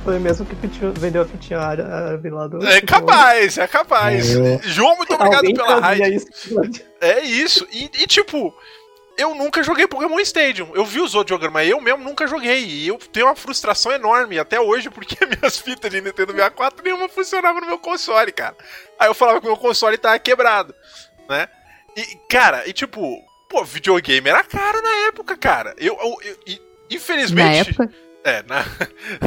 Foi 0.10 0.18
mesmo 0.18 0.44
que 0.44 0.56
vendeu 1.00 1.22
a 1.22 1.26
fitinha 1.26 1.60
árabe 1.60 2.32
lá 2.32 2.48
do. 2.48 2.66
É 2.66 2.82
capaz, 2.82 3.60
é 3.60 3.68
capaz. 3.68 4.36
É. 4.36 4.60
João, 4.64 4.96
muito 4.98 5.14
obrigado 5.14 5.36
Alguém 5.36 5.54
pela 5.54 5.80
raid. 5.80 6.26
É 7.00 7.20
isso. 7.20 7.68
E, 7.72 7.84
e, 7.94 8.08
tipo, 8.08 8.52
eu 9.16 9.36
nunca 9.36 9.62
joguei 9.62 9.86
Pokémon 9.86 10.20
Stadium. 10.22 10.72
Eu 10.74 10.84
vi 10.84 11.00
os 11.00 11.14
outros 11.14 11.38
jogando, 11.38 11.54
mas 11.54 11.70
eu 11.70 11.80
mesmo 11.80 12.04
nunca 12.04 12.26
joguei. 12.26 12.66
E 12.66 12.88
eu 12.88 12.98
tenho 12.98 13.28
uma 13.28 13.36
frustração 13.36 13.92
enorme 13.92 14.40
até 14.40 14.60
hoje, 14.60 14.90
porque 14.90 15.16
minhas 15.30 15.60
fitas 15.60 15.92
de 15.92 16.02
Nintendo 16.02 16.32
64 16.32 16.84
nenhuma 16.84 17.08
funcionava 17.08 17.62
no 17.62 17.68
meu 17.68 17.78
console, 17.78 18.32
cara. 18.32 18.56
Aí 19.00 19.08
eu 19.08 19.14
falava 19.14 19.40
que 19.40 19.46
o 19.46 19.50
meu 19.52 19.58
console 19.58 19.96
tava 19.96 20.18
quebrado, 20.18 20.74
né? 21.30 21.48
E, 21.96 22.02
cara, 22.28 22.68
e 22.68 22.74
tipo, 22.74 23.24
pô, 23.48 23.64
videogame 23.64 24.28
era 24.28 24.44
caro 24.44 24.82
na 24.82 25.08
época, 25.08 25.38
cara. 25.38 25.76
Eu, 25.78 25.96
eu, 26.02 26.36
eu 26.48 26.58
infelizmente. 26.90 27.78
Na 27.78 27.86
época? 27.86 28.09
É, 28.24 28.44
na... 28.44 28.66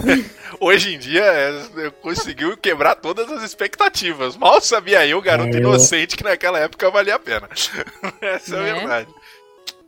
hoje 0.61 0.95
em 0.95 0.99
dia 0.99 1.25
é, 1.25 1.91
conseguiu 2.03 2.57
quebrar 2.57 2.95
todas 2.97 3.31
as 3.31 3.43
expectativas. 3.43 4.37
Mal 4.37 4.61
sabia 4.61 5.07
eu, 5.07 5.21
garoto 5.21 5.57
é. 5.57 5.61
inocente, 5.61 6.17
que 6.17 6.25
naquela 6.25 6.59
época 6.59 6.91
valia 6.91 7.15
a 7.15 7.19
pena. 7.19 7.49
Essa 8.21 8.57
é 8.57 8.59
a 8.59 8.63
né? 8.63 8.81
verdade. 8.81 9.15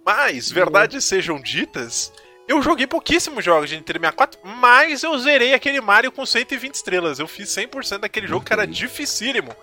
Mas, 0.05 0.51
verdades 0.51 1.05
sejam 1.05 1.40
ditas, 1.40 2.12
eu 2.47 2.61
joguei 2.61 2.87
pouquíssimos 2.87 3.43
jogos 3.43 3.71
de 3.71 3.77
Nintendo 3.77 4.01
64, 4.01 4.38
mas 4.45 5.03
eu 5.03 5.19
zerei 5.19 5.55
aquele 5.55 5.81
Mario 5.81 6.12
com 6.12 6.27
120 6.27 6.75
estrelas. 6.75 7.19
Eu 7.19 7.27
fiz 7.27 7.49
100% 7.49 8.01
daquele 8.01 8.27
jogo 8.27 8.45
que 8.45 8.53
era 8.53 8.67
dificílimo. 8.67 9.55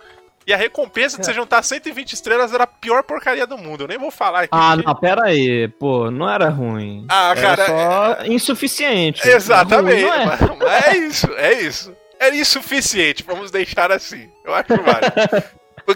E 0.51 0.53
E 0.53 0.53
a 0.53 0.57
recompensa 0.57 1.17
de 1.17 1.25
você 1.25 1.33
juntar 1.33 1.63
120 1.63 2.13
estrelas 2.13 2.53
era 2.53 2.65
a 2.65 2.67
pior 2.67 3.03
porcaria 3.03 3.47
do 3.47 3.57
mundo. 3.57 3.83
Eu 3.83 3.87
nem 3.87 3.97
vou 3.97 4.11
falar 4.11 4.41
aqui. 4.41 4.49
Ah, 4.51 4.71
porque- 4.75 4.87
não, 4.87 4.95
pera 4.95 5.25
aí. 5.27 5.67
Pô, 5.79 6.11
não 6.11 6.29
era 6.29 6.49
ruim. 6.49 7.05
Ah, 7.09 7.33
Era 7.35 7.41
cara, 7.41 7.65
só 7.65 8.25
insuficiente. 8.25 9.27
Exatamente. 9.27 10.03
Ruim, 10.03 10.59
é? 10.67 10.89
é 10.89 10.97
isso, 10.97 11.27
é 11.37 11.53
isso. 11.61 11.95
É 12.19 12.35
insuficiente, 12.35 13.23
vamos 13.23 13.49
deixar 13.49 13.91
assim. 13.91 14.29
Eu 14.45 14.53
acho 14.53 14.67
válido. 14.67 15.43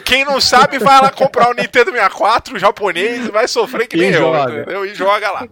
Quem 0.03 0.25
não 0.25 0.41
sabe, 0.41 0.79
vai 0.79 0.99
lá 1.01 1.11
comprar 1.11 1.49
o 1.49 1.53
Nintendo 1.53 1.91
64, 1.91 2.55
o 2.55 2.59
japonês, 2.59 3.27
e 3.27 3.31
vai 3.31 3.47
sofrer 3.47 3.87
que 3.87 3.95
E 3.95 3.99
nem 3.99 4.09
eu, 4.11 4.19
joga. 4.19 4.61
entendeu? 4.61 4.85
E 4.85 4.95
joga 4.95 5.31
lá. 5.31 5.47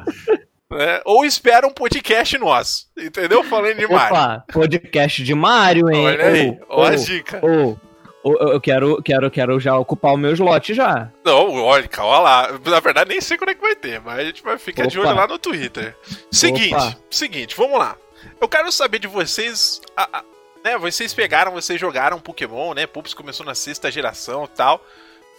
Né? 0.72 1.02
Ou 1.06 1.24
espera 1.24 1.68
um 1.68 1.72
podcast 1.72 2.36
nosso, 2.40 2.88
entendeu? 2.98 3.44
Falando 3.44 3.76
de 3.78 3.86
Mario. 3.88 4.16
Opa, 4.16 4.44
podcast 4.52 5.24
de 5.24 5.36
Mario, 5.36 5.92
hein? 5.92 6.06
Olha 6.08 6.26
aí, 6.26 6.50
Ô, 6.50 6.66
ó 6.70 6.82
ô, 6.82 6.84
as 6.86 7.06
dicas. 7.06 7.44
ô, 7.44 7.76
eu 8.24 8.62
quero, 8.62 9.02
quero, 9.02 9.30
quero 9.32 9.60
já 9.60 9.78
ocupar 9.78 10.14
o 10.14 10.18
meu 10.18 10.32
slot 10.34 10.74
já. 10.74 11.10
Não, 11.26 11.54
olha, 11.64 11.88
calma 11.88 12.20
lá. 12.20 12.50
Na 12.66 12.80
verdade, 12.80 13.10
nem 13.10 13.20
sei 13.22 13.38
quando 13.38 13.50
é 13.50 13.56
que 13.56 13.62
vai 13.62 13.76
ter, 13.76 14.00
mas 14.02 14.20
a 14.20 14.24
gente 14.24 14.42
vai 14.44 14.58
ficar 14.58 14.88
de 14.88 14.98
Opa. 15.00 15.10
olho 15.10 15.18
lá 15.18 15.28
no 15.28 15.38
Twitter. 15.38 15.96
Seguinte, 16.32 16.74
Opa. 16.74 16.96
seguinte, 17.12 17.56
vamos 17.56 17.78
lá. 17.78 17.96
Eu 18.40 18.48
quero 18.48 18.72
saber 18.72 19.00
de 19.00 19.08
vocês. 19.08 19.82
a- 19.98 20.20
a- 20.20 20.24
né, 20.64 20.78
vocês 20.78 21.14
pegaram, 21.14 21.52
vocês 21.52 21.80
jogaram 21.80 22.20
Pokémon, 22.20 22.74
né? 22.74 22.88
Pups 22.88 23.14
começou 23.14 23.46
na 23.46 23.54
sexta 23.54 23.92
geração 23.92 24.46
e 24.46 24.48
tal. 24.56 24.82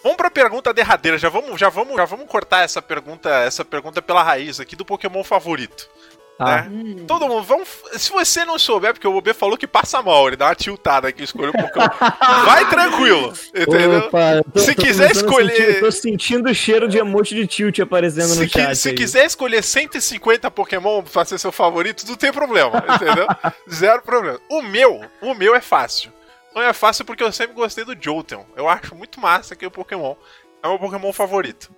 Vamos 0.03 0.19
pra 0.19 0.31
pergunta 0.31 0.75
derradeira. 0.75 1.17
Já 1.17 1.31
vamos, 1.31 1.59
já 1.59 1.71
vamos, 1.71 1.97
já 1.97 2.05
vamos 2.05 2.27
cortar 2.29 2.63
essa 2.63 2.83
pergunta, 2.83 3.31
essa 3.31 3.65
pergunta 3.65 4.03
pela 4.03 4.23
raiz 4.23 4.61
aqui 4.61 4.77
do 4.77 4.85
Pokémon 4.85 5.25
favorito. 5.25 5.89
Tá. 6.37 6.63
Né? 6.63 6.69
Hum. 6.69 7.05
Todo 7.07 7.29
mundo, 7.29 7.43
vamos. 7.45 7.69
Se 7.93 8.11
você 8.11 8.45
não 8.45 8.59
souber, 8.59 8.93
porque 8.93 9.07
o 9.07 9.13
Bobê 9.13 9.33
falou 9.33 9.57
que 9.57 9.69
passa 9.69 10.03
mal, 10.03 10.27
ele 10.27 10.37
dá 10.37 10.47
uma 10.47 10.55
tiltada 10.57 11.07
aqui, 11.07 11.23
escolheu 11.23 11.51
o 11.51 11.53
Pokémon. 11.53 11.87
Vai 12.45 12.69
tranquilo, 12.69 13.33
entendeu? 13.55 14.01
Opa, 14.01 14.43
tô- 14.53 14.59
Se 14.59 14.75
tô 14.75 14.83
quiser 14.83 15.13
escolher- 15.13 15.55
sentir- 15.57 15.81
tô 15.81 15.93
sentindo 15.93 16.51
o 16.51 16.55
cheiro 16.55 16.89
de 16.89 16.99
emote 16.99 17.37
de 17.37 17.47
tilt 17.47 17.79
aparecendo 17.79 18.29
Se, 18.35 18.41
no 18.43 18.49
chat. 18.49 18.75
se 18.75 18.89
aí. 18.89 18.95
quiser 18.97 19.25
escolher 19.27 19.63
150 19.63 20.51
Pokémon 20.51 21.03
pra 21.05 21.25
ser 21.25 21.39
seu 21.39 21.53
favorito, 21.53 22.05
não 22.09 22.17
tem 22.17 22.33
problema, 22.33 22.83
entendeu? 22.95 23.27
Zero 23.73 24.03
problema. 24.03 24.41
O 24.51 24.61
meu, 24.61 25.01
o 25.23 25.35
meu 25.35 25.55
é 25.55 25.61
fácil. 25.61 26.13
Não 26.53 26.63
é 26.63 26.73
fácil 26.73 27.05
porque 27.05 27.23
eu 27.23 27.31
sempre 27.33 27.55
gostei 27.55 27.85
do 27.85 27.97
Jolteon. 28.01 28.43
Eu 28.57 28.69
acho 28.69 28.95
muito 28.97 29.21
massa 29.21 29.55
que 29.55 29.67
o 29.67 29.71
Pokémon 29.71 30.15
é 30.63 30.67
o 30.67 30.71
meu 30.71 30.79
Pokémon 30.81 31.13
favorito. 31.13 31.71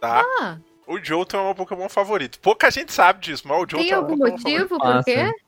Tá? 0.00 0.22
Ah, 0.40 0.56
O 0.86 0.98
Jolteon 1.02 1.38
é 1.38 1.42
o 1.42 1.46
meu 1.46 1.54
Pokémon 1.54 1.88
favorito. 1.88 2.38
Pouca 2.40 2.70
gente 2.70 2.92
sabe 2.92 3.20
disso, 3.20 3.42
mas 3.46 3.56
o 3.56 3.60
Jolteon 3.60 3.78
tem 3.80 3.90
é 3.92 3.96
o 3.96 4.00
algum 4.00 4.16
meu 4.16 4.32
Pokémon 4.32 4.50
motivo 4.50 4.68
favorito. 4.78 5.04
por 5.04 5.22
Ah, 5.22 5.30
quê? 5.32 5.44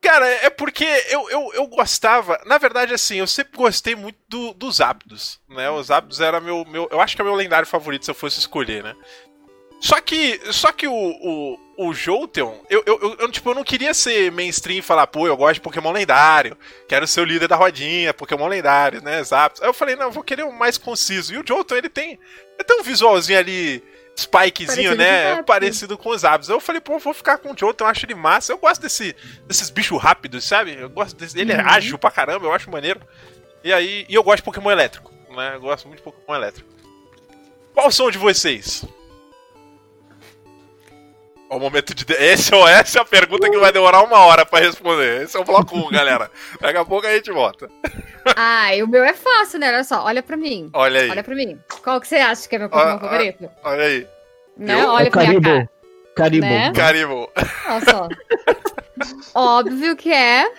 Cara, 0.00 0.28
é 0.28 0.48
porque 0.48 0.84
eu, 1.08 1.28
eu, 1.28 1.50
eu 1.54 1.66
gostava. 1.66 2.40
Na 2.46 2.56
verdade, 2.56 2.94
assim, 2.94 3.16
eu 3.16 3.26
sempre 3.26 3.56
gostei 3.56 3.96
muito 3.96 4.16
do- 4.28 4.54
dos 4.54 4.76
Zapdos, 4.76 5.40
né? 5.48 5.68
Os 5.70 5.88
Zapdos 5.88 6.20
era 6.20 6.40
meu, 6.40 6.64
meu. 6.66 6.88
Eu 6.92 7.00
acho 7.00 7.16
que 7.16 7.20
é 7.22 7.24
meu 7.24 7.34
lendário 7.34 7.66
favorito 7.66 8.04
se 8.04 8.10
eu 8.10 8.14
fosse 8.14 8.38
escolher, 8.38 8.84
né? 8.84 8.94
Só 9.80 10.00
que. 10.00 10.40
Só 10.52 10.70
que 10.72 10.86
o. 10.86 10.92
O, 10.94 11.58
o 11.88 11.94
Jolteon, 11.94 12.56
eu, 12.68 12.82
eu, 12.86 12.98
eu, 13.00 13.16
eu, 13.20 13.30
tipo, 13.30 13.50
eu 13.50 13.54
não 13.54 13.62
queria 13.62 13.94
ser 13.94 14.32
mainstream 14.32 14.78
e 14.78 14.82
falar, 14.82 15.06
pô, 15.06 15.28
eu 15.28 15.36
gosto 15.36 15.54
de 15.54 15.60
Pokémon 15.60 15.92
lendário, 15.92 16.56
quero 16.88 17.06
ser 17.06 17.20
o 17.20 17.24
líder 17.24 17.46
da 17.46 17.54
rodinha, 17.54 18.12
Pokémon 18.12 18.48
lendário, 18.48 19.00
né? 19.00 19.22
Zapdos. 19.22 19.62
Aí 19.62 19.68
eu 19.68 19.72
falei, 19.74 19.94
não, 19.94 20.06
eu 20.06 20.10
vou 20.12 20.24
querer 20.24 20.44
um 20.44 20.50
mais 20.50 20.76
conciso. 20.78 21.32
E 21.34 21.38
o 21.38 21.44
Jolteon, 21.46 21.76
ele 21.76 21.88
tem. 21.88 22.10
Ele 22.56 22.64
tem 22.66 22.80
um 22.80 22.82
visualzinho 22.84 23.38
ali. 23.38 23.82
Spikezinho, 24.20 24.90
Parecido 24.90 24.96
né? 24.96 25.42
Parecido 25.42 25.98
com 25.98 26.10
os 26.10 26.20
Zapdos. 26.22 26.48
Eu 26.48 26.60
falei, 26.60 26.80
pô, 26.80 26.98
vou 26.98 27.14
ficar 27.14 27.38
com 27.38 27.52
o 27.52 27.56
Jolteon, 27.58 27.86
eu 27.86 27.90
acho 27.90 28.04
ele 28.06 28.14
massa. 28.14 28.52
Eu 28.52 28.58
gosto 28.58 28.80
desse, 28.82 29.14
desses 29.46 29.70
bichos 29.70 30.00
rápidos, 30.00 30.44
sabe? 30.44 30.74
Eu 30.78 30.88
gosto 30.90 31.16
desse. 31.16 31.38
Ele 31.38 31.52
é 31.52 31.56
Uhum. 31.58 31.68
ágil 31.68 31.98
pra 31.98 32.10
caramba, 32.10 32.46
eu 32.46 32.52
acho 32.52 32.70
maneiro. 32.70 33.00
E 33.64 33.72
aí. 33.72 34.04
E 34.08 34.14
eu 34.14 34.22
gosto 34.22 34.38
de 34.38 34.42
Pokémon 34.44 34.70
elétrico, 34.70 35.12
né? 35.30 35.52
Eu 35.54 35.60
gosto 35.60 35.86
muito 35.86 35.98
de 35.98 36.04
Pokémon 36.04 36.34
elétrico. 36.36 36.68
Qual 37.74 37.90
são 37.90 38.10
de 38.10 38.18
vocês? 38.18 38.84
Ó, 41.50 41.56
O 41.56 41.60
momento 41.60 41.94
de. 41.94 42.04
Esse, 42.14 42.54
ó, 42.54 42.68
essa 42.68 42.98
é 42.98 43.02
a 43.02 43.04
pergunta 43.04 43.48
que 43.50 43.58
vai 43.58 43.72
demorar 43.72 44.02
uma 44.02 44.18
hora 44.18 44.44
pra 44.46 44.60
responder. 44.60 45.22
Esse 45.22 45.36
é 45.36 45.40
o 45.40 45.44
bloco 45.44 45.76
1, 45.76 45.90
galera. 45.90 46.30
Daqui 46.60 46.78
a 46.78 46.84
pouco 46.84 47.06
a 47.06 47.10
gente 47.14 47.30
volta. 47.32 47.68
Ah, 48.36 48.74
e 48.74 48.82
o 48.82 48.88
meu 48.88 49.02
é 49.04 49.14
fácil, 49.14 49.58
né? 49.58 49.68
Olha 49.68 49.84
só, 49.84 50.04
olha 50.04 50.22
pra 50.22 50.36
mim. 50.36 50.68
Olha 50.72 51.00
aí. 51.00 51.10
Olha 51.10 51.24
pra 51.24 51.34
mim. 51.34 51.58
Qual 51.82 52.00
que 52.00 52.08
você 52.08 52.16
acha 52.16 52.48
que 52.48 52.56
é 52.56 52.58
meu 52.58 52.68
Pokémon 52.68 52.90
Ah, 52.90 52.94
ah. 52.96 52.98
favorito? 53.00 53.50
Olha 53.64 53.84
aí. 53.84 54.06
Né? 54.56 54.82
eu? 54.82 54.88
Olha 54.90 55.06
É 55.06 55.10
pra 55.10 55.24
Caribou. 55.24 55.68
Caribou. 56.14 56.48
Né? 56.50 56.72
Caribou. 56.74 57.32
Olha 57.68 57.84
só. 57.90 58.08
Óbvio 59.34 59.96
que 59.96 60.12
é 60.12 60.50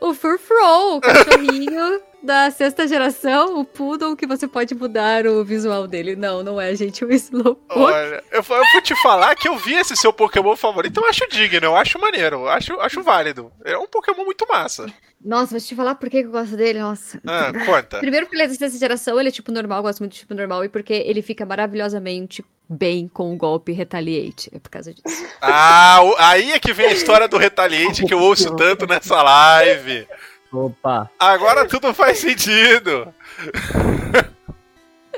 o 0.00 0.14
Furfrou, 0.14 0.96
o 0.96 1.00
cachorrinho 1.00 2.00
da 2.22 2.50
sexta 2.50 2.86
geração, 2.86 3.58
o 3.58 3.64
Poodle, 3.64 4.16
que 4.16 4.26
você 4.26 4.46
pode 4.46 4.74
mudar 4.74 5.26
o 5.26 5.44
visual 5.44 5.86
dele. 5.86 6.16
Não, 6.16 6.42
não 6.42 6.60
é, 6.60 6.74
gente, 6.74 7.04
o 7.04 7.12
Slowpoke. 7.12 7.64
Olha, 7.70 8.22
eu, 8.30 8.38
eu 8.38 8.64
vou 8.72 8.82
te 8.82 8.94
falar 9.02 9.34
que 9.34 9.48
eu 9.48 9.56
vi 9.56 9.74
esse 9.74 9.96
seu 9.96 10.12
Pokémon 10.12 10.56
favorito, 10.56 11.00
eu 11.00 11.06
acho 11.06 11.26
digno, 11.28 11.66
eu 11.66 11.76
acho 11.76 11.98
maneiro, 11.98 12.36
eu 12.36 12.48
acho, 12.48 12.80
acho 12.80 13.02
válido. 13.02 13.52
É 13.64 13.76
um 13.76 13.86
Pokémon 13.86 14.24
muito 14.24 14.46
massa. 14.48 14.86
Nossa, 15.22 15.50
vou 15.50 15.60
te 15.60 15.74
falar 15.74 15.94
por 15.94 16.08
que 16.08 16.22
que 16.22 16.28
eu 16.28 16.32
gosto 16.32 16.56
dele, 16.56 16.78
nossa. 16.78 17.20
Ah, 17.26 17.52
conta. 17.64 17.98
Primeiro 17.98 18.26
porque 18.26 18.36
ele 18.36 18.44
é 18.44 18.48
da 18.48 18.54
sexta 18.54 18.78
geração, 18.78 19.18
ele 19.18 19.28
é 19.28 19.32
tipo 19.32 19.52
normal, 19.52 19.78
eu 19.78 19.82
gosto 19.82 20.00
muito 20.00 20.12
de 20.12 20.20
tipo 20.20 20.34
normal, 20.34 20.64
e 20.64 20.68
porque 20.68 20.92
ele 20.92 21.20
fica 21.22 21.44
maravilhosamente 21.44 22.44
bem 22.70 23.08
com 23.08 23.32
o 23.32 23.36
golpe 23.36 23.72
Retaliate. 23.72 24.48
É 24.54 24.58
por 24.60 24.70
causa 24.70 24.94
disso. 24.94 25.26
Ah, 25.42 26.00
aí 26.18 26.52
é 26.52 26.58
que 26.60 26.72
vem 26.72 26.86
a 26.86 26.92
história 26.92 27.26
do 27.26 27.36
Retaliante 27.38 28.04
que 28.04 28.12
eu 28.14 28.18
ouço 28.20 28.54
tanto 28.56 28.86
nessa 28.86 29.22
live. 29.22 30.06
Opa. 30.52 31.10
Agora 31.18 31.66
tudo 31.66 31.92
faz 31.94 32.18
sentido. 32.18 33.12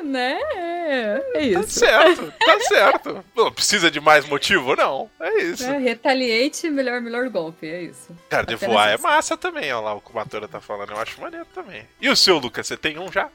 né? 0.03 0.39
É 0.55 1.21
Tá 1.33 1.41
isso. 1.41 1.71
certo, 1.81 2.33
tá 2.39 2.61
certo. 2.61 3.25
Não 3.35 3.51
precisa 3.53 3.91
de 3.91 4.01
mais 4.01 4.27
motivo, 4.29 4.77
não. 4.77 5.09
É 5.21 5.43
isso. 5.43 5.65
É, 5.65 5.79
retaliate, 5.79 6.69
melhor, 6.71 7.01
melhor 7.01 7.29
golpe, 7.31 7.67
é 7.67 7.83
isso. 7.83 8.15
Cara, 8.29 8.45
de 8.45 8.55
voar 8.57 8.91
é 8.91 8.99
massa 8.99 9.37
também, 9.37 9.73
ó 9.73 9.81
lá 9.81 9.95
o 9.95 10.01
que 10.01 10.11
o 10.11 10.15
Matura 10.15 10.47
tá 10.47 10.61
falando, 10.61 10.91
eu 10.93 10.99
acho 11.01 11.21
maneiro 11.21 11.47
também. 11.55 11.85
E 12.01 12.09
o 12.09 12.17
seu, 12.17 12.39
Lucas, 12.39 12.67
você 12.67 12.77
tem 12.77 12.99
um 12.99 13.11
já? 13.11 13.29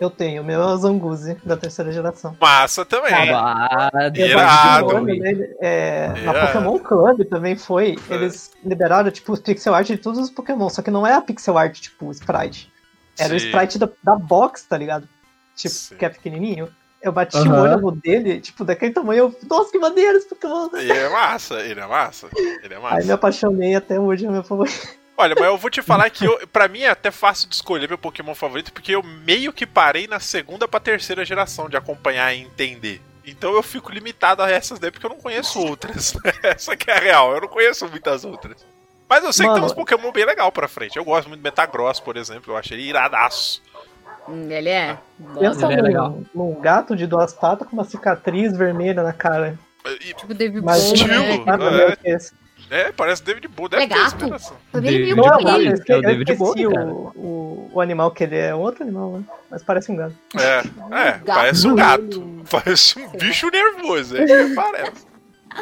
Eu 0.00 0.10
tenho, 0.10 0.42
o 0.42 0.44
meu 0.44 0.62
é 0.62 0.66
o 0.66 0.76
Zanguzi, 0.76 1.36
da 1.44 1.56
terceira 1.56 1.90
geração. 1.90 2.36
Massa 2.40 2.84
também. 2.84 3.12
Ah, 3.12 3.90
Irado. 4.14 4.86
O 4.86 4.92
nome 4.92 5.20
é, 5.60 6.08
na. 6.24 6.46
Pokémon 6.46 6.78
Club 6.78 7.24
também 7.28 7.56
foi. 7.56 7.96
É. 8.08 8.14
Eles 8.14 8.52
liberaram, 8.64 9.10
tipo, 9.10 9.32
os 9.32 9.40
pixel 9.40 9.74
art 9.74 9.88
de 9.88 9.98
todos 9.98 10.20
os 10.20 10.30
Pokémon, 10.30 10.68
só 10.68 10.82
que 10.82 10.90
não 10.90 11.04
é 11.04 11.14
a 11.14 11.20
pixel 11.20 11.58
art, 11.58 11.80
tipo, 11.80 12.10
sprite. 12.12 12.72
Era 13.18 13.34
o 13.34 13.40
Sim. 13.40 13.46
sprite 13.46 13.76
da, 13.76 13.88
da 14.04 14.14
box, 14.14 14.64
tá 14.68 14.78
ligado? 14.78 15.08
Tipo, 15.56 15.74
Sim. 15.74 15.96
que 15.96 16.04
é 16.04 16.08
pequenininho. 16.08 16.68
Eu 17.02 17.12
bati 17.12 17.36
Aham. 17.36 17.50
o 17.50 17.62
olho 17.62 17.80
no 17.80 17.90
dele, 17.92 18.40
tipo, 18.40 18.64
daquele 18.64 18.92
tamanho. 18.92 19.18
Eu, 19.18 19.48
Nossa, 19.48 19.72
que 19.72 19.78
maneiro 19.78 20.18
esse 20.18 20.28
Pokémon. 20.28 20.68
Ele 20.74 20.92
é 20.92 21.08
massa, 21.08 21.54
ele 21.60 21.80
é 21.80 21.86
massa. 21.86 22.28
Ele 22.36 22.74
é 22.74 22.76
Aí 22.76 22.82
massa. 22.82 23.06
me 23.06 23.12
apaixonei 23.12 23.74
até 23.74 23.98
hoje, 23.98 24.26
é 24.26 24.28
o 24.28 24.32
meu 24.32 24.44
favorito. 24.44 24.97
Olha, 25.20 25.34
mas 25.36 25.46
eu 25.46 25.58
vou 25.58 25.68
te 25.68 25.82
falar 25.82 26.08
que 26.10 26.24
eu, 26.24 26.46
pra 26.46 26.68
mim 26.68 26.82
é 26.82 26.90
até 26.90 27.10
fácil 27.10 27.48
de 27.48 27.54
escolher 27.56 27.88
meu 27.88 27.98
Pokémon 27.98 28.36
favorito, 28.36 28.72
porque 28.72 28.94
eu 28.94 29.02
meio 29.02 29.52
que 29.52 29.66
parei 29.66 30.06
na 30.06 30.20
segunda 30.20 30.68
pra 30.68 30.78
terceira 30.78 31.24
geração 31.24 31.68
de 31.68 31.76
acompanhar 31.76 32.32
e 32.32 32.42
entender. 32.42 33.02
Então 33.26 33.52
eu 33.52 33.62
fico 33.62 33.90
limitado 33.90 34.44
a 34.44 34.48
essas 34.50 34.78
daí 34.78 34.92
porque 34.92 35.04
eu 35.04 35.10
não 35.10 35.18
conheço 35.18 35.58
outras. 35.66 36.14
Essa 36.40 36.76
que 36.76 36.88
é 36.88 36.94
a 36.96 37.00
real, 37.00 37.34
eu 37.34 37.40
não 37.40 37.48
conheço 37.48 37.88
muitas 37.88 38.24
outras. 38.24 38.64
Mas 39.08 39.24
eu 39.24 39.32
sei 39.32 39.44
que 39.46 39.50
Mano, 39.50 39.62
tem 39.62 39.66
uns 39.66 39.74
Pokémon 39.74 40.12
bem 40.12 40.24
legal 40.24 40.52
pra 40.52 40.68
frente. 40.68 40.96
Eu 40.96 41.04
gosto 41.04 41.26
muito 41.26 41.40
do 41.40 41.42
Metagross, 41.44 41.98
por 41.98 42.16
exemplo, 42.16 42.52
eu 42.52 42.56
achei 42.56 42.78
ele 42.78 42.88
iradaço. 42.88 43.60
Hum, 44.28 44.48
ele 44.48 44.68
é. 44.68 44.96
Pensa 45.36 45.66
ele 45.66 45.80
é 45.80 45.82
legal. 45.82 46.20
num 46.32 46.60
gato 46.60 46.94
de 46.94 47.08
duas 47.08 47.32
patas 47.32 47.66
com 47.66 47.74
uma 47.74 47.84
cicatriz 47.84 48.56
vermelha 48.56 49.02
na 49.02 49.12
cara. 49.12 49.58
E- 50.00 50.14
Tipo 50.14 50.32
David 50.32 50.64
Mas 50.64 50.80
Bowie, 50.84 50.94
estilo, 50.94 51.44
né? 51.44 51.96
é. 52.04 52.18
É, 52.70 52.92
parece 52.92 53.22
David 53.22 53.48
Bowie, 53.48 53.70
deve 53.70 53.82
É 53.82 53.86
gato? 53.86 54.24
é 54.24 54.80
meio 54.80 54.98
David 54.98 55.14
Bowie. 55.14 55.68
esqueci, 55.72 55.92
É 55.92 55.96
o 55.96 56.02
David 56.02 56.34
Bowie, 56.34 56.66
o, 56.66 56.72
o, 57.16 57.70
o 57.74 57.80
animal 57.80 58.10
que 58.10 58.24
ele 58.24 58.36
é. 58.36 58.54
Um 58.54 58.60
outro 58.60 58.82
animal, 58.82 59.12
né? 59.12 59.24
Mas 59.50 59.62
parece 59.62 59.90
um 59.90 59.96
gato. 59.96 60.14
É, 60.36 60.58
é, 60.60 61.12
gato. 61.12 61.24
parece 61.24 61.66
um 61.66 61.74
gato. 61.74 62.44
Parece 62.50 62.98
um 62.98 63.08
bicho 63.18 63.50
nervoso, 63.50 64.16
é 64.16 64.24
isso 64.24 64.48
que 64.48 64.54
parece. 64.54 65.06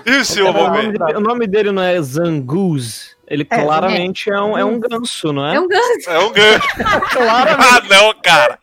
E 0.05 0.43
o 0.43 0.53
nome, 0.53 0.99
o 1.17 1.21
nome 1.21 1.47
dele 1.47 1.73
não 1.73 1.83
é 1.83 2.01
Zangoose. 2.03 3.17
Ele 3.29 3.47
É, 3.51 3.63
claramente 3.63 4.31
é, 4.31 4.41
um, 4.41 4.57
é 4.57 4.65
um 4.65 4.79
ganso, 4.79 5.33
não 5.33 5.47
é? 5.47 5.57
É 5.57 5.61
um 5.61 5.67
ganso. 5.67 6.11
É 6.11 6.19
um 6.19 6.33
gancho. 6.33 6.69
Ah, 7.19 7.83
não, 7.89 8.15
cara. 8.23 8.59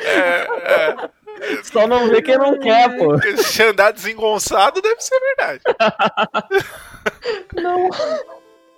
É, 0.00 0.48
é. 0.72 1.10
Só 1.64 1.86
não 1.86 2.08
vê 2.08 2.20
quem 2.22 2.36
não 2.38 2.58
quer, 2.58 2.96
pô. 2.98 3.16
Se 3.42 3.62
andar 3.62 3.92
desengonçado, 3.92 4.80
deve 4.82 5.00
ser 5.00 5.18
verdade. 5.20 5.60
Não, 7.54 7.88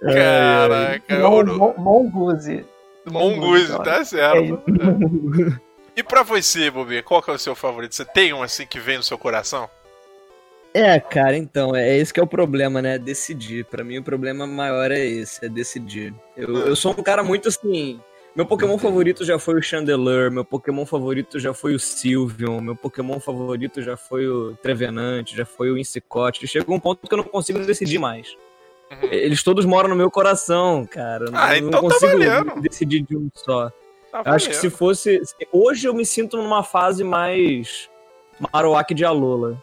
Caraca, 0.01 1.19
Mon- 1.19 1.39
eu 1.39 1.45
não- 1.45 1.57
Mon- 1.59 1.75
Mongoose. 1.79 2.65
Mongoose, 3.07 3.73
olha. 3.73 3.83
tá 3.85 3.97
É 4.01 4.05
certo. 4.05 4.63
isso. 4.69 5.61
E 5.95 6.03
pra 6.03 6.23
você, 6.23 6.71
Bobi, 6.71 7.03
qual 7.03 7.21
que 7.23 7.31
é 7.31 7.35
o 7.35 7.39
seu 7.39 7.55
favorito? 7.55 7.95
Você 7.95 8.03
tem 8.07 8.33
um 8.33 8.43
assim 8.43 8.65
que 8.65 8.81
vem 8.81 8.97
no 8.97 9.03
seu 9.03 9.19
coração? 9.19 9.69
É, 10.73 10.99
cara, 10.99 11.37
então, 11.37 11.77
é 11.77 11.99
esse 11.99 12.15
que 12.15 12.19
é 12.19 12.23
o 12.23 12.27
problema, 12.27 12.81
né? 12.81 12.97
Decidir. 12.97 13.67
Pra 13.67 13.85
mim, 13.85 13.99
o 13.99 14.03
problema 14.03 14.47
maior 14.47 14.91
é 14.91 15.05
esse, 15.05 15.45
é 15.45 15.51
decidir. 15.51 16.15
Eu, 16.35 16.57
eu 16.69 16.75
sou 16.75 16.93
um 16.93 17.03
cara 17.03 17.23
muito 17.23 17.49
assim. 17.49 18.01
Meu 18.35 18.47
Pokémon 18.47 18.79
favorito 18.79 19.25
já 19.27 19.39
foi 19.39 19.59
o 19.59 19.63
Chandelure, 19.63 20.31
meu 20.31 20.45
Pokémon 20.45 20.87
favorito 20.87 21.39
já 21.39 21.53
foi 21.53 21.75
o 21.75 21.79
Sylveon, 21.79 22.63
meu 22.63 22.75
Pokémon 22.75 23.21
favorito 23.21 23.83
já 23.83 23.95
foi 23.95 24.27
o 24.27 24.55
Trevenant, 24.55 25.33
já 25.35 25.45
foi 25.45 25.71
o 25.71 25.77
Incicote. 25.77 26.47
Chega 26.47 26.73
um 26.73 26.81
ponto 26.81 27.07
que 27.07 27.13
eu 27.13 27.19
não 27.19 27.25
consigo 27.25 27.59
decidir 27.59 27.99
mais. 27.99 28.35
Uhum. 28.91 29.09
Eles 29.11 29.43
todos 29.43 29.67
moram 29.67 29.91
no 29.91 29.97
meu 29.97 30.11
coração, 30.11 30.87
cara. 30.87 31.27
Ah, 31.35 31.49
não, 31.49 31.57
então 31.57 31.71
tá 31.71 31.77
não 31.77 31.89
consigo 31.91 32.13
valendo. 32.13 32.61
decidir 32.63 33.03
de 33.03 33.17
um 33.17 33.29
só. 33.35 33.71
Tá 34.11 34.23
Eu 34.25 34.33
acho 34.33 34.49
que 34.49 34.57
se 34.57 34.71
fosse. 34.71 35.21
Hoje 35.51 35.87
eu 35.87 35.95
me 35.95 36.05
sinto 36.07 36.39
numa 36.39 36.63
fase 36.63 37.05
mais. 37.05 37.91
Marowak 38.53 38.95
de 38.95 39.05
Alola. 39.05 39.63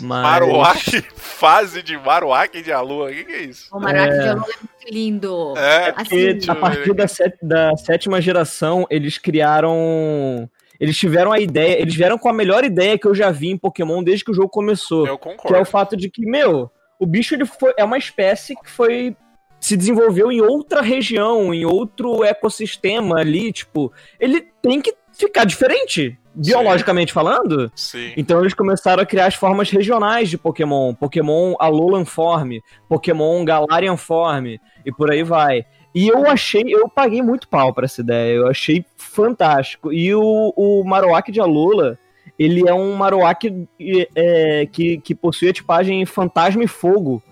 Mas... 0.00 0.22
Marowak, 0.22 1.02
fase 1.14 1.82
de 1.82 1.96
Marowak 1.96 2.60
de 2.62 2.72
Alua. 2.72 3.10
O 3.10 3.12
que, 3.12 3.24
que 3.24 3.32
é 3.32 3.42
isso? 3.42 3.68
O 3.74 3.80
Maraca 3.80 4.12
É. 4.14 4.18
de 4.18 4.28
Alola 4.28 4.44
é 4.52 4.56
muito 4.58 4.94
lindo. 4.94 5.54
É, 5.56 5.92
Porque 5.92 6.36
Assim, 6.40 6.50
a 6.50 6.54
partir 6.54 6.92
da, 6.94 7.06
set- 7.08 7.38
da 7.42 7.76
sétima 7.76 8.20
geração, 8.20 8.86
eles 8.90 9.18
criaram. 9.18 10.48
Eles 10.80 10.96
tiveram 10.98 11.32
a 11.32 11.38
ideia. 11.38 11.80
Eles 11.80 11.94
vieram 11.94 12.18
com 12.18 12.28
a 12.28 12.32
melhor 12.32 12.64
ideia 12.64 12.98
que 12.98 13.06
eu 13.06 13.14
já 13.14 13.30
vi 13.30 13.48
em 13.50 13.56
Pokémon 13.56 14.02
desde 14.02 14.24
que 14.24 14.30
o 14.32 14.34
jogo 14.34 14.48
começou. 14.48 15.06
eu 15.06 15.16
Que 15.18 15.28
é 15.28 15.32
o 15.32 15.36
concordo. 15.36 15.64
fato 15.64 15.96
de 15.96 16.10
que, 16.10 16.26
meu, 16.26 16.70
o 16.98 17.06
bicho 17.06 17.34
ele 17.34 17.46
foi, 17.46 17.72
é 17.76 17.84
uma 17.84 17.96
espécie 17.98 18.54
que 18.56 18.68
foi. 18.70 19.16
Se 19.60 19.76
desenvolveu 19.78 20.30
em 20.30 20.42
outra 20.42 20.82
região, 20.82 21.54
em 21.54 21.64
outro 21.64 22.22
ecossistema 22.22 23.20
ali, 23.20 23.50
tipo, 23.50 23.90
ele 24.20 24.42
tem 24.60 24.78
que 24.80 24.92
ficar 25.12 25.44
diferente, 25.46 26.18
biologicamente 26.34 27.12
falando. 27.12 27.70
Sim. 27.74 28.12
Então 28.16 28.40
eles 28.40 28.54
começaram 28.54 29.02
a 29.02 29.06
criar 29.06 29.26
as 29.26 29.34
formas 29.34 29.70
regionais 29.70 30.28
de 30.28 30.38
Pokémon. 30.38 30.94
Pokémon 30.94 31.54
Alolan 31.58 32.04
Form, 32.04 32.58
Pokémon 32.88 33.44
Galarian 33.44 33.96
Form, 33.96 34.46
e 34.84 34.92
por 34.92 35.10
aí 35.10 35.22
vai. 35.22 35.64
E 35.94 36.08
eu 36.08 36.26
achei, 36.26 36.64
eu 36.66 36.88
paguei 36.88 37.22
muito 37.22 37.48
pau 37.48 37.72
pra 37.72 37.84
essa 37.84 38.00
ideia, 38.00 38.34
eu 38.34 38.48
achei 38.48 38.84
fantástico. 38.96 39.92
E 39.92 40.12
o, 40.12 40.52
o 40.56 40.82
Marowak 40.84 41.30
de 41.30 41.40
Alola, 41.40 41.96
ele 42.36 42.68
é 42.68 42.74
um 42.74 42.96
Marowak 42.96 43.68
é, 44.16 44.66
que, 44.66 44.98
que 44.98 45.14
possui 45.14 45.50
a 45.50 45.52
tipagem 45.52 46.04
Fantasma 46.04 46.64
e 46.64 46.68
Fogo. 46.68 47.22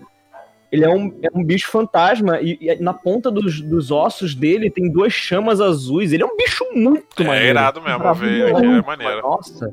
Ele 0.73 0.83
é 0.85 0.89
um, 0.89 1.13
é 1.21 1.27
um 1.35 1.43
bicho 1.43 1.69
fantasma 1.69 2.39
e, 2.41 2.57
e 2.59 2.75
na 2.81 2.93
ponta 2.95 3.29
dos, 3.29 3.61
dos 3.61 3.91
ossos 3.91 4.33
dele 4.33 4.71
tem 4.71 4.91
duas 4.91 5.13
chamas 5.13 5.61
azuis. 5.61 6.11
Ele 6.11 6.23
é 6.23 6.25
um 6.25 6.35
bicho 6.35 6.65
muito 6.73 7.21
É 7.21 7.25
maneiro. 7.25 7.47
irado 7.49 7.79
mesmo, 7.79 8.03
eu 8.03 8.13
vi 8.15 8.41
aqui, 8.43 8.65
é 8.65 8.81
maneiro. 8.81 9.21
Nossa. 9.21 9.71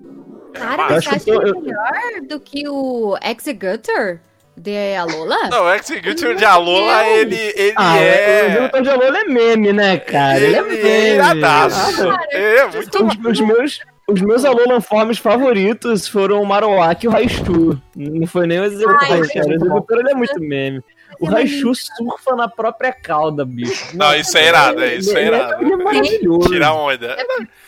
Cara, 0.53 0.89
você 1.01 1.09
que 1.09 1.15
acha 1.15 1.21
que 1.25 1.31
eu- 1.31 1.41
é 1.41 1.53
melhor 1.59 2.21
do 2.29 2.39
que 2.39 2.69
o 2.69 3.17
Executor 3.25 4.21
de 4.57 4.95
Alola? 4.95 5.37
Não, 5.49 5.65
o 5.65 5.73
Executor 5.75 6.35
de 6.35 6.45
Alola, 6.45 7.07
ele, 7.07 7.35
ele 7.57 7.73
Ah, 7.77 7.97
é. 7.97 8.43
o 8.45 8.51
Executor 8.51 8.83
de 8.83 8.89
Alola 8.91 9.19
é 9.21 9.25
meme, 9.25 9.73
né, 9.73 9.97
cara? 10.01 10.39
Ele, 10.39 10.55
é 10.57 10.63
meme. 10.63 10.77
é 10.81 11.15
iradaço. 11.15 12.11
Ah, 12.11 12.19
Ele 12.31 12.45
é 12.59 12.67
muito 12.67 13.07
Os, 13.07 13.15
os 13.25 13.41
meus, 13.41 13.81
os 14.13 14.21
meus 14.21 14.45
Alolan 14.45 14.81
Forms 14.81 15.19
favoritos 15.19 16.07
foram 16.09 16.43
o 16.43 16.47
Marowak 16.47 17.05
e 17.05 17.09
o 17.09 17.11
Raichu. 17.11 17.81
Não 17.97 18.27
foi 18.27 18.47
nem 18.47 18.61
o 18.61 18.65
Executor, 18.65 18.99
Ai, 19.03 19.29
cara. 19.29 19.47
O 19.49 19.53
Executor 19.53 19.99
ele 20.01 20.11
é 20.11 20.15
muito 20.15 20.41
meme. 20.41 20.83
O 21.21 21.27
É 21.27 21.31
Raichu 21.31 21.75
surfa 21.75 22.35
na 22.37 22.49
própria 22.49 22.93
cauda, 22.93 23.45
bicho. 23.45 23.97
Não, 23.97 24.15
isso 24.15 24.37
é 24.39 24.47
irado, 24.49 24.81
é, 24.83 24.95
isso 24.97 25.17
é 25.17 25.21
Ele 25.27 25.37
irado. 25.37 25.63
Ele 25.65 25.73
é 25.73 25.77
maravilhoso. 25.77 26.49
Tira 26.49 26.73
onda. 26.73 27.17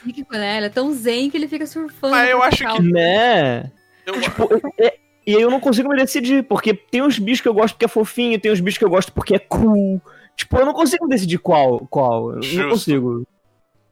Psíquico, 0.03 0.33
né? 0.35 0.57
Ele 0.59 0.67
é 0.67 0.71
tão 0.71 0.93
zen 0.93 1.29
que 1.31 1.37
ele 1.37 1.49
fica 1.49 1.67
surfando. 1.67 2.13
Mas 2.15 2.31
eu 2.31 2.43
acho 2.43 2.65
que-. 2.65 2.83
Né? 2.83 3.71
Eu- 4.07 4.21
Tipo, 4.21 4.49
é- 4.79 4.95
e 5.27 5.37
aí 5.37 5.43
eu 5.43 5.51
não 5.51 5.61
consigo 5.61 5.89
me 5.89 5.97
decidir, 5.97 6.43
porque 6.45 6.73
tem 6.75 7.03
uns 7.03 7.19
bichos 7.19 7.41
que 7.41 7.49
eu 7.49 7.55
gosto 7.55 7.75
porque 7.75 7.85
é 7.85 7.89
fofinho, 7.89 8.41
tem 8.41 8.51
uns 8.51 8.61
bichos 8.61 8.79
que 8.79 8.85
eu 8.85 8.91
gosto 8.91 9.13
porque 9.13 9.35
é 9.35 9.39
cool. 9.39 10.01
Tipo, 10.37 10.57
eu 10.59 10.67
não 10.67 10.73
consigo 10.73 11.07
decidir 11.07 11.39
qual. 11.39 11.87
qual. 11.91 12.33
Eu 12.37 12.43
Justo. 12.43 12.59
não 12.63 12.69
consigo. 12.71 13.27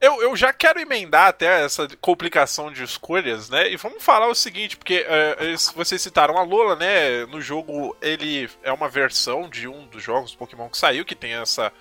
Eu, 0.01 0.19
eu 0.19 0.35
já 0.35 0.51
quero 0.51 0.79
emendar 0.79 1.27
até 1.27 1.63
essa 1.63 1.87
complicação 2.01 2.71
de 2.71 2.83
escolhas, 2.83 3.51
né? 3.51 3.71
E 3.71 3.77
vamos 3.77 4.03
falar 4.03 4.27
o 4.27 4.33
seguinte, 4.33 4.75
porque 4.75 5.05
é, 5.07 5.55
vocês 5.75 6.01
citaram 6.01 6.39
a 6.39 6.43
Lola, 6.43 6.75
né? 6.75 7.23
No 7.27 7.39
jogo, 7.39 7.95
ele 8.01 8.49
é 8.63 8.71
uma 8.73 8.89
versão 8.89 9.47
de 9.47 9.67
um 9.67 9.85
dos 9.85 10.01
jogos 10.01 10.33
Pokémon 10.33 10.69
que 10.69 10.77
saiu, 10.79 11.05
que 11.05 11.13
tem 11.13 11.33
essa, 11.33 11.71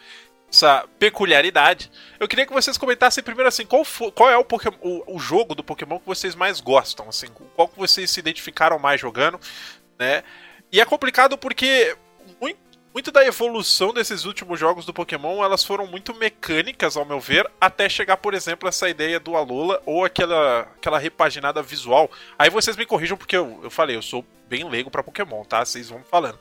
essa 0.53 0.87
peculiaridade. 0.99 1.91
Eu 2.19 2.29
queria 2.29 2.45
que 2.45 2.53
vocês 2.53 2.77
comentassem 2.77 3.25
primeiro 3.25 3.49
assim, 3.49 3.65
qual, 3.65 3.87
fo- 3.87 4.13
qual 4.13 4.29
é 4.29 4.37
o, 4.37 4.45
Pokémon, 4.45 4.77
o, 4.83 5.17
o 5.17 5.19
jogo 5.19 5.55
do 5.55 5.65
Pokémon 5.65 5.99
que 5.99 6.07
vocês 6.07 6.35
mais 6.35 6.61
gostam, 6.61 7.09
assim, 7.09 7.29
qual 7.57 7.69
que 7.69 7.79
vocês 7.79 8.11
se 8.11 8.21
identificaram 8.21 8.79
mais 8.79 9.01
jogando, 9.01 9.41
né? 9.99 10.23
E 10.71 10.79
é 10.79 10.85
complicado 10.85 11.39
porque 11.39 11.97
muito, 12.93 13.13
da 13.13 13.25
evolução 13.25 13.93
desses 13.93 14.25
últimos 14.25 14.59
jogos 14.59 14.85
do 14.85 14.93
Pokémon, 14.93 15.43
elas 15.45 15.65
foram 15.65 15.87
muito 15.87 16.15
mecânicas, 16.15 16.97
ao 16.97 17.05
meu 17.05 17.21
ver, 17.21 17.49
até 17.61 17.89
chegar, 17.89 18.17
por 18.17 18.35
exemplo, 18.35 18.69
essa 18.69 18.89
ideia 18.89 19.21
do 19.21 19.37
Alola 19.37 19.81
ou 19.87 20.05
aquela, 20.05 20.61
aquela 20.61 20.99
repaginada 20.99 21.63
visual. 21.63 22.11
Aí 22.39 22.51
vocês 22.51 22.77
me 22.77 22.87
corrijam 22.87 23.17
porque 23.17 23.37
eu, 23.37 23.61
eu 23.63 23.71
falei, 23.71 23.97
eu 23.97 24.03
sou 24.03 24.25
bem 24.49 24.69
leigo 24.69 24.91
pra 24.91 25.03
Pokémon, 25.03 25.45
tá? 25.45 25.65
Vocês 25.65 25.89
vão 25.89 26.03
falando. 26.11 26.39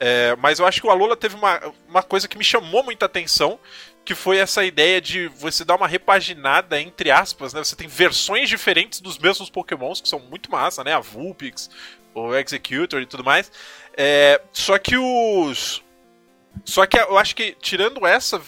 É, 0.00 0.36
mas 0.36 0.60
eu 0.60 0.66
acho 0.66 0.80
que 0.80 0.86
o 0.86 0.90
Alola 0.90 1.16
teve 1.16 1.34
uma, 1.34 1.60
uma 1.88 2.02
coisa 2.02 2.28
que 2.28 2.38
me 2.38 2.44
chamou 2.44 2.84
muita 2.84 3.06
atenção, 3.06 3.58
que 4.04 4.14
foi 4.14 4.38
essa 4.38 4.64
ideia 4.64 5.00
de 5.00 5.26
você 5.28 5.64
dar 5.64 5.74
uma 5.74 5.88
repaginada, 5.88 6.80
entre 6.80 7.10
aspas, 7.10 7.52
né? 7.52 7.62
Você 7.62 7.74
tem 7.74 7.88
versões 7.88 8.48
diferentes 8.48 9.00
dos 9.00 9.18
mesmos 9.18 9.50
Pokémons, 9.50 10.00
que 10.00 10.08
são 10.08 10.20
muito 10.20 10.50
massa, 10.50 10.84
né? 10.84 10.94
A 10.94 11.00
Vulpix, 11.00 11.68
o 12.14 12.34
Executor 12.34 13.02
e 13.02 13.06
tudo 13.06 13.24
mais. 13.24 13.50
É, 13.96 14.40
só 14.52 14.78
que 14.78 14.96
os. 14.96 15.82
Só 16.68 16.84
que 16.84 16.98
eu 16.98 17.16
acho 17.16 17.34
que, 17.34 17.56
tirando 17.62 18.06
essa 18.06 18.42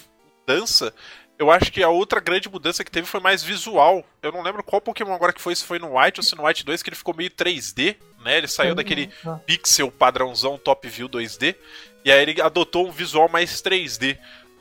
mudança, 0.46 0.92
eu 1.38 1.50
acho 1.50 1.72
que 1.72 1.83
a 1.83 1.88
outra 1.88 2.20
grande 2.20 2.50
mudança 2.50 2.85
que 2.85 2.90
teve 2.90 3.06
foi 3.06 3.18
mais 3.18 3.42
visual. 3.42 4.04
Eu 4.22 4.30
não 4.30 4.42
lembro 4.42 4.62
qual 4.62 4.78
Pokémon 4.78 5.14
agora 5.14 5.33
que 5.33 5.40
foi, 5.40 5.56
se 5.56 5.64
foi 5.64 5.78
no 5.78 5.98
White 5.98 6.20
ou 6.20 6.22
se 6.22 6.37
no 6.37 6.46
White 6.46 6.62
2, 6.62 6.83
que 6.83 6.90
ele 6.90 6.96
ficou 6.96 7.16
meio 7.16 7.30
3D, 7.30 7.96
né? 8.22 8.37
Ele 8.37 8.46
saiu 8.46 8.74
daquele 8.74 9.11
Ah, 9.24 9.40
pixel 9.46 9.90
padrãozão 9.90 10.59
top 10.59 10.87
view 10.87 11.09
2D, 11.09 11.56
e 12.04 12.12
aí 12.12 12.20
ele 12.20 12.42
adotou 12.42 12.87
um 12.87 12.90
visual 12.90 13.26
mais 13.26 13.62
3D. 13.62 14.18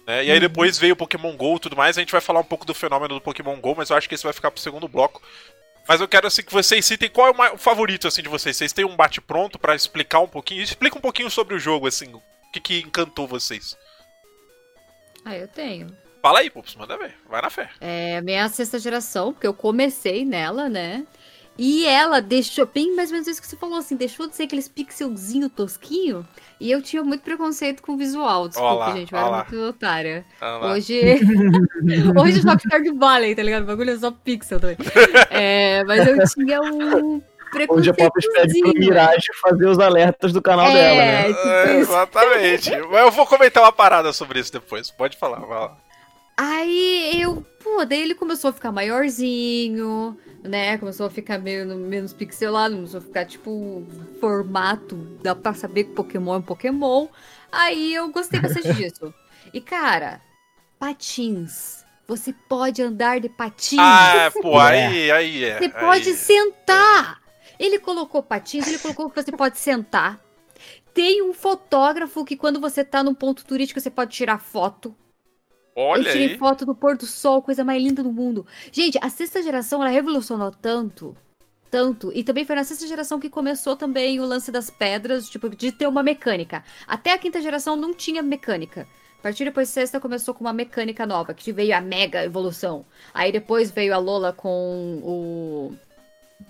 Né? 0.08 0.24
E 0.24 0.32
aí 0.32 0.40
depois 0.40 0.80
veio 0.80 0.94
o 0.94 0.98
Pokémon 0.98 1.36
GO 1.36 1.58
e 1.58 1.60
tudo 1.60 1.76
mais, 1.76 1.98
a 1.98 2.00
gente 2.00 2.14
vai 2.14 2.22
falar 2.22 2.40
um 2.40 2.46
pouco 2.46 2.66
do 2.66 2.74
fenômeno 2.74 3.16
do 3.16 3.22
Pokémon 3.22 3.60
GO, 3.60 3.76
mas 3.76 3.90
eu 3.90 3.98
acho 3.98 4.08
que 4.08 4.16
esse 4.16 4.24
vai 4.24 4.32
ficar 4.32 4.52
pro 4.52 4.62
segundo 4.62 4.88
bloco. 4.88 5.22
Mas 5.86 6.00
eu 6.00 6.08
quero 6.08 6.28
assim 6.28 6.44
que 6.44 6.54
vocês 6.54 6.86
citem 6.86 7.10
qual 7.10 7.28
é 7.28 7.52
o, 7.52 7.58
favorito 7.58 8.08
assim 8.08 8.22
de 8.22 8.30
vocês. 8.30 8.56
Vocês 8.56 8.72
têm 8.72 8.86
um 8.86 8.96
bate 8.96 9.20
pronto 9.20 9.60
pra 9.60 9.76
explicar 9.76 10.22
um 10.22 10.30
pouquinho? 10.30 10.62
Explica 10.62 10.98
um 10.98 11.02
pouquinho 11.02 11.30
sobre 11.30 11.56
o 11.56 11.60
jogo 11.60 11.88
assim, 11.88 12.14
o 12.50 12.52
que, 12.52 12.60
que 12.60 12.80
encantou 12.80 13.28
vocês. 13.28 13.78
Ah, 15.24 15.38
eu 15.38 15.48
tenho. 15.48 15.96
Fala 16.22 16.40
aí, 16.40 16.50
Pups, 16.50 16.76
manda 16.76 16.98
ver. 16.98 17.16
Vai 17.30 17.42
na 17.42 17.50
fé. 17.50 17.70
É 17.80 18.18
a 18.18 18.22
minha 18.22 18.50
sexta 18.50 18.80
geração, 18.80 19.32
porque 19.32 19.48
eu 19.48 19.54
comecei 19.54 20.26
nela, 20.26 20.68
né? 20.68 21.06
E 21.62 21.86
ela 21.86 22.22
deixou, 22.22 22.66
bem 22.66 22.96
mais 22.96 23.10
ou 23.10 23.16
menos 23.16 23.28
isso 23.28 23.42
que 23.42 23.48
você 23.48 23.58
falou, 23.58 23.78
assim, 23.78 23.96
deixou 23.96 24.28
de 24.28 24.36
ser 24.36 24.44
aqueles 24.44 24.68
pixelzinho 24.68 25.50
tosquinho. 25.50 26.26
E 26.60 26.72
eu 26.72 26.82
tinha 26.82 27.04
muito 27.04 27.22
preconceito 27.22 27.84
com 27.84 27.94
o 27.94 27.98
visual. 27.98 28.48
Desculpa, 28.48 28.74
lá, 28.74 28.96
gente, 28.96 29.14
eu 29.14 29.20
ó 29.20 29.28
era 29.28 29.38
muito 29.38 29.58
otária. 29.68 30.26
Ah, 30.40 30.58
lá. 30.58 30.72
Hoje. 30.72 31.00
Hoje 32.18 32.38
eu 32.38 32.42
jogo 32.44 32.60
Stardew 32.60 32.98
Valley, 32.98 33.36
tá 33.36 33.44
ligado? 33.44 33.64
O 33.64 33.68
bagulho 33.68 33.92
é 33.92 33.98
só 33.98 34.10
pixel 34.10 34.60
também. 34.60 34.78
É, 35.30 35.84
mas 35.84 36.08
eu 36.08 36.18
tinha 36.30 36.62
um 36.62 37.22
Onde 37.70 37.90
a 37.90 37.94
Pop 37.94 38.12
pede 38.34 38.60
pro. 38.60 38.74
Mirage 38.74 39.28
fazer 39.42 39.68
os 39.68 39.80
alertas 39.80 40.32
do 40.34 40.42
canal 40.42 40.68
É, 40.68 40.74
dela, 40.74 40.98
né? 40.98 41.24
tipo 41.34 41.48
É, 41.48 41.76
exatamente. 41.80 42.72
Mas 42.90 43.02
eu 43.02 43.12
vou 43.12 43.26
comentar 43.26 43.64
uma 43.64 43.72
parada 43.72 44.14
sobre 44.14 44.40
isso 44.40 44.52
depois. 44.52 44.92
Pode 44.92 45.18
falar, 45.18 45.40
vai 45.40 45.60
lá. 45.60 45.78
Aí 46.38 47.22
eu, 47.22 47.46
pô, 47.62 47.84
daí 47.84 48.02
ele 48.02 48.16
começou 48.16 48.50
a 48.50 48.54
ficar 48.54 48.72
maiorzinho, 48.72 50.18
né? 50.42 50.78
Começou 50.78 51.08
a 51.08 51.10
ficar 51.10 51.38
meio, 51.38 51.68
menos 51.76 52.14
pixelado, 52.14 52.76
começou 52.76 53.00
a 53.00 53.04
ficar 53.04 53.26
tipo 53.26 53.86
formato, 54.22 54.96
dá 55.22 55.36
pra 55.36 55.54
saber 55.54 55.84
que 55.84 55.92
Pokémon 55.92 56.36
é 56.36 56.38
um 56.38 56.42
Pokémon. 56.42 57.08
Aí 57.52 57.94
eu 57.94 58.10
gostei 58.10 58.40
bastante 58.40 58.72
disso. 58.76 59.14
E 59.54 59.60
cara, 59.60 60.22
patins. 60.80 61.84
Você 62.08 62.34
pode 62.48 62.82
andar 62.82 63.20
de 63.20 63.30
patins. 63.30 63.78
Ah, 63.80 64.14
é, 64.16 64.30
pô, 64.30 64.58
aí, 64.60 65.12
aí 65.12 65.44
é. 65.44 65.58
Você 65.58 65.66
aí 65.66 65.70
pode 65.72 66.10
é. 66.10 66.14
sentar. 66.16 67.19
Ele 67.60 67.78
colocou 67.78 68.24
patins, 68.24 68.68
ele 68.68 68.80
colocou 68.80 69.10
que 69.10 69.22
você 69.22 69.32
pode 69.32 69.60
sentar. 69.60 70.20
Tem 70.94 71.22
um 71.22 71.34
fotógrafo 71.34 72.24
que 72.26 72.38
quando 72.38 72.60
você 72.60 72.84
tá 72.84 73.04
num 73.04 73.14
ponto 73.14 73.46
turístico 73.46 73.80
você 73.80 73.90
pode 73.90 74.12
tirar 74.12 74.40
foto. 74.40 74.96
Olha 75.76 76.08
eu 76.08 76.12
tirei 76.12 76.28
aí. 76.30 76.38
foto 76.38 76.66
do 76.66 76.76
pôr 76.76 76.98
do 76.98 77.06
sol, 77.06 77.42
coisa 77.42 77.64
mais 77.64 77.82
linda 77.82 78.04
do 78.04 78.12
mundo. 78.12 78.46
Gente, 78.72 78.98
a 79.02 79.10
sexta 79.10 79.42
geração 79.42 79.82
ela 79.82 79.92
revolucionou 79.92 80.52
tanto, 80.52 81.16
tanto, 81.70 82.12
e 82.14 82.24
também 82.24 82.44
foi 82.44 82.56
na 82.56 82.64
sexta 82.64 82.88
geração 82.88 83.20
que 83.20 83.30
começou 83.30 83.76
também 83.76 84.20
o 84.20 84.26
lance 84.26 84.52
das 84.52 84.70
pedras, 84.70 85.30
tipo, 85.30 85.50
de 85.50 85.72
ter 85.72 85.88
uma 85.88 86.04
mecânica. 86.04 86.64
Até 86.88 87.14
a 87.14 87.18
quinta 87.18 87.42
geração 87.42 87.76
não 87.76 87.94
tinha 87.94 88.22
mecânica. 88.22 88.88
A 89.20 89.22
partir 89.22 89.44
depois 89.44 89.70
sexta 89.70 90.00
começou 90.00 90.34
com 90.34 90.46
uma 90.46 90.54
mecânica 90.54 91.06
nova, 91.06 91.34
que 91.34 91.52
veio 91.52 91.76
a 91.76 91.82
mega 91.82 92.24
evolução. 92.24 92.86
Aí 93.14 93.32
depois 93.32 93.70
veio 93.70 93.94
a 93.94 93.98
Lola 93.98 94.32
com 94.32 95.02
o 95.04 95.78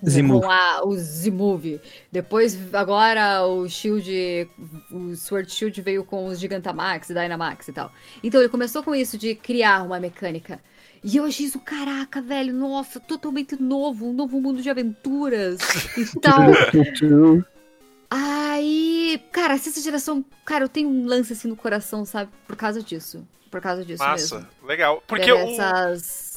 Zimove. 0.07 0.45
Com 0.45 0.51
a, 0.51 0.81
o 0.85 0.95
Z-Move. 0.95 1.81
Depois, 2.11 2.57
agora, 2.73 3.45
o 3.45 3.67
Shield. 3.67 4.49
O 4.91 5.15
Sword 5.15 5.51
Shield 5.51 5.81
veio 5.81 6.03
com 6.03 6.25
os 6.27 6.39
Gigantamax, 6.39 7.07
Dynamax 7.09 7.67
e 7.67 7.73
tal. 7.73 7.91
Então, 8.23 8.39
ele 8.39 8.49
começou 8.49 8.81
com 8.83 8.95
isso 8.95 9.17
de 9.17 9.35
criar 9.35 9.83
uma 9.83 9.99
mecânica. 9.99 10.59
E 11.03 11.15
eu 11.17 11.23
achei 11.25 11.45
isso, 11.45 11.59
caraca, 11.59 12.21
velho, 12.21 12.53
nossa, 12.53 12.99
totalmente 12.99 13.55
novo, 13.61 14.05
um 14.09 14.13
novo 14.13 14.39
mundo 14.41 14.61
de 14.61 14.69
aventuras 14.69 15.59
e 15.97 16.05
tal. 16.19 16.41
Aí, 18.09 19.21
cara, 19.31 19.53
a 19.53 19.57
sexta 19.57 19.79
geração, 19.81 20.25
cara, 20.43 20.65
eu 20.65 20.69
tenho 20.69 20.89
um 20.89 21.05
lance 21.05 21.33
assim 21.33 21.47
no 21.47 21.55
coração, 21.55 22.03
sabe? 22.05 22.31
Por 22.47 22.55
causa 22.55 22.81
disso. 22.81 23.25
Por 23.51 23.61
causa 23.61 23.85
disso 23.85 24.03
Massa, 24.03 24.35
mesmo. 24.35 24.49
legal. 24.67 25.03
Porque 25.07 25.25
Ter 25.25 25.33
o- 25.33 25.37
essas... 25.37 26.28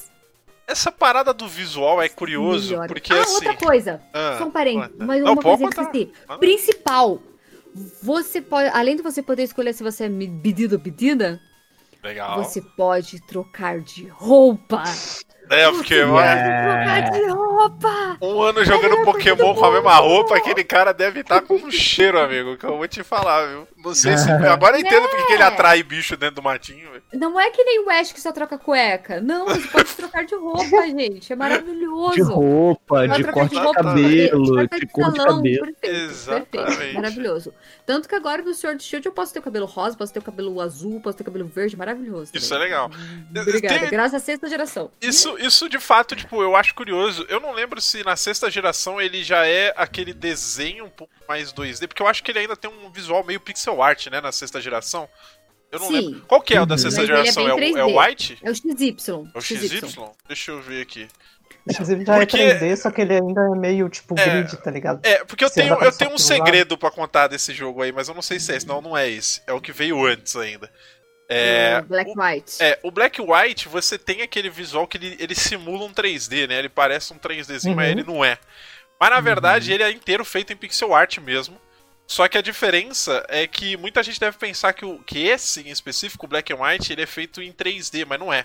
essa 0.67 0.91
parada 0.93 1.33
do 1.35 1.47
visual 1.49 2.01
é 2.01 2.09
curioso, 2.09 2.71
melhores. 2.71 2.89
porque 2.93 3.13
ah, 3.13 3.23
assim. 3.23 3.35
outra 3.35 3.57
coisa. 3.57 4.03
Ah, 4.13 4.37
Só 4.39 4.45
um 4.47 4.51
parênteses. 4.51 4.91
conta. 4.93 5.05
Mas 5.05 5.23
Não, 5.23 5.33
uma 5.33 5.43
coisa 5.43 5.59
que 5.59 5.65
contar. 5.65 5.83
esqueci. 5.83 6.13
Manda. 6.29 6.39
Principal. 6.41 7.23
Você 8.03 8.41
pode, 8.43 8.69
além 8.69 8.97
de 8.97 9.03
você 9.03 9.23
poder 9.23 9.45
escolher 9.45 9.73
se 9.73 9.83
você 9.83 10.05
é 10.05 10.09
pedido 10.09 10.75
ou 10.75 10.81
pedida, 10.81 11.41
Legal. 12.03 12.43
você 12.43 12.61
pode 12.61 13.21
trocar 13.27 13.81
de 13.81 14.07
roupa. 14.09 14.83
É, 15.53 15.71
porque 15.71 16.05
mano, 16.05 17.11
de 17.13 17.27
roupa. 17.31 18.17
um 18.23 18.43
ano 18.43 18.65
jogando 18.65 19.05
Pokémon 19.05 19.55
com 19.55 19.65
a 19.67 19.71
mesma 19.73 19.95
roupa, 19.97 20.37
aquele 20.37 20.65
cara 20.65 20.93
deve 20.93 21.21
estar 21.21 21.43
com 21.43 21.55
um 21.55 21.71
cheiro, 21.71 22.19
amigo, 22.19 22.57
que 22.57 22.65
eu 22.65 22.77
vou 22.77 22.89
te 22.89 23.03
falar, 23.03 23.47
viu? 23.47 23.69
Não 23.85 23.95
sei 23.95 24.17
se. 24.17 24.31
Agora 24.31 24.77
eu 24.77 24.81
entendo 24.81 25.09
porque 25.09 25.25
que 25.27 25.33
ele 25.35 25.43
atrai 25.43 25.83
bicho 25.83 26.17
dentro 26.17 26.37
do 26.37 26.43
matinho, 26.43 26.91
velho. 26.91 27.03
Não 27.13 27.39
é 27.39 27.51
que 27.51 27.63
nem 27.65 27.85
o 27.85 27.91
Ash 27.91 28.13
que 28.13 28.21
só 28.21 28.33
troca 28.33 28.57
cueca. 28.57 29.21
Não, 29.21 29.45
você 29.47 29.67
pode 29.69 29.93
trocar 29.97 30.25
de 30.25 30.35
roupa, 30.35 30.83
gente. 30.87 31.33
É 31.33 31.37
maravilhoso. 31.37 32.15
De 32.15 32.23
roupa, 32.23 32.83
Pode 32.87 33.13
de 33.17 33.23
trocar 33.23 33.33
corte 33.41 33.55
de 33.55 33.61
roupa, 33.61 33.83
cabelo, 33.83 34.53
troca 34.55 34.79
de 34.79 34.87
cor 34.87 35.11
de 35.13 35.17
salão, 35.19 35.37
cabelo. 35.37 35.67
Perfeito, 35.67 35.97
Exatamente. 35.97 36.47
perfeito. 36.51 36.95
Maravilhoso. 36.95 37.55
Tanto 37.85 38.09
que 38.09 38.15
agora 38.15 38.43
no 38.43 38.55
Sword 38.55 38.83
Shield 38.83 39.05
eu 39.07 39.13
posso 39.13 39.33
ter 39.33 39.41
o 39.41 39.43
cabelo 39.43 39.67
rosa, 39.67 39.97
posso 39.97 40.13
ter 40.13 40.21
o 40.21 40.23
cabelo 40.23 40.61
azul, 40.61 41.01
posso 41.01 41.17
ter 41.19 41.23
o 41.23 41.27
cabelo 41.27 41.47
verde. 41.47 41.77
Maravilhoso. 41.77 42.31
Isso 42.35 42.55
é 42.55 42.59
legal. 42.59 42.91
Obrigada. 43.31 43.79
Tem- 43.81 43.91
Graças 43.91 44.15
à 44.15 44.21
sexta 44.21 44.49
geração. 44.49 44.91
Isso, 45.01 45.37
isso 45.45 45.69
de 45.69 45.79
fato, 45.79 46.15
tipo, 46.17 46.43
eu 46.43 46.55
acho 46.57 46.75
curioso. 46.75 47.25
Eu 47.29 47.41
não 47.41 47.53
lembro 47.53 47.81
se 47.81 48.03
na 48.05 48.17
sexta 48.17 48.51
geração 48.51 49.01
ele 49.01 49.23
já 49.25 49.47
é 49.47 49.73
aquele 49.77 50.13
desenho 50.13 50.85
um 50.87 50.91
pouco 50.91 51.13
mais 51.29 51.53
2D, 51.53 51.87
porque 51.89 52.03
eu 52.03 52.07
acho 52.09 52.23
que 52.23 52.31
ele 52.31 52.39
ainda 52.41 52.57
tem 52.57 52.71
um 52.71 52.91
visual 52.91 53.23
meio 53.25 53.41
pixel 53.41 53.83
art, 53.83 54.07
né, 54.09 54.21
na 54.21 54.33
sexta 54.33 54.61
geração. 54.61 55.09
Eu 55.71 55.79
não 55.81 55.87
Sim. 55.89 55.93
lembro. 55.95 56.21
Qual 56.27 56.41
que 56.43 56.55
é 56.55 56.61
o 56.61 56.67
da 56.67 56.75
Uhum. 56.75 56.79
sexta 56.79 57.01
Mas 57.01 57.11
é 57.11 57.15
geração? 57.17 57.47
É, 57.47 57.51
é 57.51 57.55
o 57.55 57.57
3D. 57.57 57.83
White? 57.99 58.39
É 58.43 58.51
o 58.51 58.55
XY. 58.55 59.31
É 59.35 59.39
o 59.39 59.41
XY? 59.41 60.11
Deixa 60.29 60.51
eu 60.51 60.61
ver 60.61 60.83
aqui. 60.83 61.09
Inclusive 61.69 62.05
já 62.05 62.17
Porque- 62.19 62.37
é 62.37 62.55
3D, 62.59 62.77
só 62.77 62.91
que 62.91 63.01
ele 63.01 63.15
ainda 63.15 63.41
é 63.41 63.59
meio 63.59 63.89
tipo 63.89 64.19
É. 64.19 64.25
grid, 64.43 64.57
tá 64.63 64.71
ligado? 64.71 65.01
É, 65.05 65.25
porque 65.25 65.45
eu 65.45 65.49
Você 65.49 65.63
tenho, 65.63 65.75
eu 65.83 65.93
tenho 65.93 66.13
um 66.13 66.19
segredo 66.19 66.77
pra 66.77 66.91
contar 66.91 67.29
desse 67.29 67.55
jogo 67.55 67.81
aí, 67.83 67.93
mas 67.93 68.09
eu 68.09 68.15
não 68.15 68.21
sei 68.23 68.41
se 68.41 68.53
é 68.53 68.57
esse. 68.57 68.67
Não, 68.67 68.81
não 68.83 68.97
é 68.97 69.09
esse. 69.09 69.41
É 69.47 69.53
o 69.53 69.61
que 69.61 69.71
veio 69.73 70.05
antes 70.05 70.35
ainda. 70.37 70.69
É, 71.35 71.79
O 71.81 71.85
Black 71.85 72.11
White. 72.17 72.57
É, 72.61 72.79
o 72.83 72.91
Black 72.91 73.21
White, 73.21 73.69
você 73.69 73.99
tem 73.99 74.23
aquele 74.23 74.51
visual 74.51 74.87
que 74.87 74.97
ele, 74.97 75.17
ele 75.19 75.35
simula 75.35 75.85
um 75.85 75.93
3D, 75.93 76.49
né? 76.49 76.59
Ele 76.59 76.69
parece 76.69 77.13
um 77.13 77.19
3Dzinho, 77.19 77.75
mas 77.75 77.87
Uhum. 77.87 77.93
ele 77.93 78.03
não 78.05 78.25
é. 78.25 78.39
Mas 79.01 79.11
na 79.11 79.21
verdade, 79.21 79.73
ele 79.73 79.83
é 79.83 79.91
inteiro 79.91 80.25
feito 80.25 80.53
em 80.53 80.57
pixel 80.57 80.95
art 80.95 81.19
mesmo. 81.19 81.61
Só 82.07 82.29
que 82.29 82.37
a 82.37 82.43
diferença 82.43 83.25
é 83.29 83.47
que 83.47 83.77
muita 83.77 84.03
gente 84.03 84.21
deve 84.21 84.37
pensar 84.37 84.73
que, 84.75 84.85
o, 84.85 84.99
que 85.01 85.25
esse 85.27 85.61
em 85.63 85.71
específico, 85.71 86.27
o 86.27 86.29
Black 86.29 86.53
and 86.53 86.57
White, 86.57 86.93
ele 86.93 87.03
é 87.03 87.07
feito 87.07 87.41
em 87.41 87.53
3D, 87.53 88.05
mas 88.07 88.19
não 88.21 88.33
é. 88.33 88.45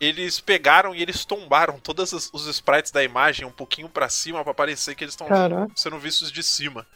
Eles 0.00 0.40
pegaram 0.40 0.94
e 0.94 1.00
eles 1.02 1.24
tombaram 1.24 1.78
todos 1.78 2.12
os, 2.12 2.30
os 2.32 2.46
sprites 2.46 2.90
da 2.90 3.04
imagem 3.04 3.46
um 3.46 3.52
pouquinho 3.52 3.88
pra 3.88 4.08
cima 4.08 4.42
pra 4.42 4.52
parecer 4.52 4.94
que 4.96 5.04
eles 5.04 5.12
estão 5.14 5.28
sendo 5.76 5.98
vistos 5.98 6.30
de 6.32 6.42
cima. 6.42 6.86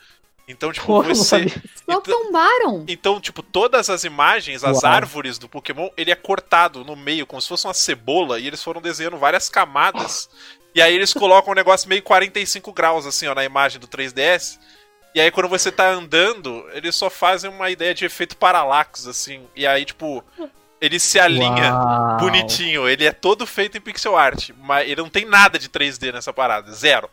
Então, 0.49 0.73
tipo, 0.73 0.87
Pô, 0.87 1.03
você. 1.03 1.49
Só 1.49 1.55
então- 1.89 2.01
tombaram. 2.03 2.85
Então, 2.87 3.21
tipo, 3.21 3.43
todas 3.43 3.91
as 3.91 4.05
imagens, 4.05 4.63
as 4.63 4.83
Uau. 4.83 4.93
árvores 4.93 5.39
do 5.39 5.49
Pokémon, 5.49 5.89
ele 5.97 6.11
é 6.11 6.15
cortado 6.15 6.85
no 6.85 6.95
meio, 6.95 7.27
como 7.27 7.43
se 7.43 7.49
fosse 7.49 7.67
uma 7.67 7.75
cebola, 7.75 8.39
e 8.39 8.47
eles 8.47 8.63
foram 8.63 8.81
desenhando 8.81 9.17
várias 9.19 9.49
camadas. 9.49 10.29
E 10.75 10.81
aí 10.81 10.95
eles 10.95 11.13
colocam 11.13 11.53
um 11.53 11.57
negócio 11.57 11.89
meio 11.89 12.03
45 12.03 12.73
graus, 12.73 13.07
assim, 13.07 13.27
ó, 13.27 13.35
na 13.35 13.45
imagem 13.45 13.81
do 13.81 13.89
3DS. 13.89 14.59
E 15.15 15.21
aí 15.21 15.31
quando 15.31 15.49
você 15.49 15.73
tá 15.73 15.89
andando, 15.89 16.65
eles 16.73 16.95
só 16.95 17.09
fazem 17.11 17.51
uma 17.51 17.71
ideia 17.71 17.95
de 17.95 18.05
efeito 18.05 18.37
paralax, 18.37 19.07
assim. 19.07 19.43
E 19.57 19.67
aí, 19.67 19.85
tipo, 19.85 20.23
ele 20.81 21.01
se 21.01 21.19
alinha 21.19 21.73
Uau. 21.73 22.19
bonitinho. 22.19 22.87
Ele 22.89 23.05
é 23.07 23.11
todo 23.13 23.47
feito 23.47 23.79
em 23.79 23.81
pixel 23.81 24.17
art, 24.17 24.51
mas 24.59 24.87
ele 24.89 25.01
não 25.01 25.09
tem 25.09 25.25
nada 25.25 25.59
de 25.59 25.69
3D 25.71 26.13
nessa 26.13 26.33
parada, 26.33 26.71
zero. 26.73 27.09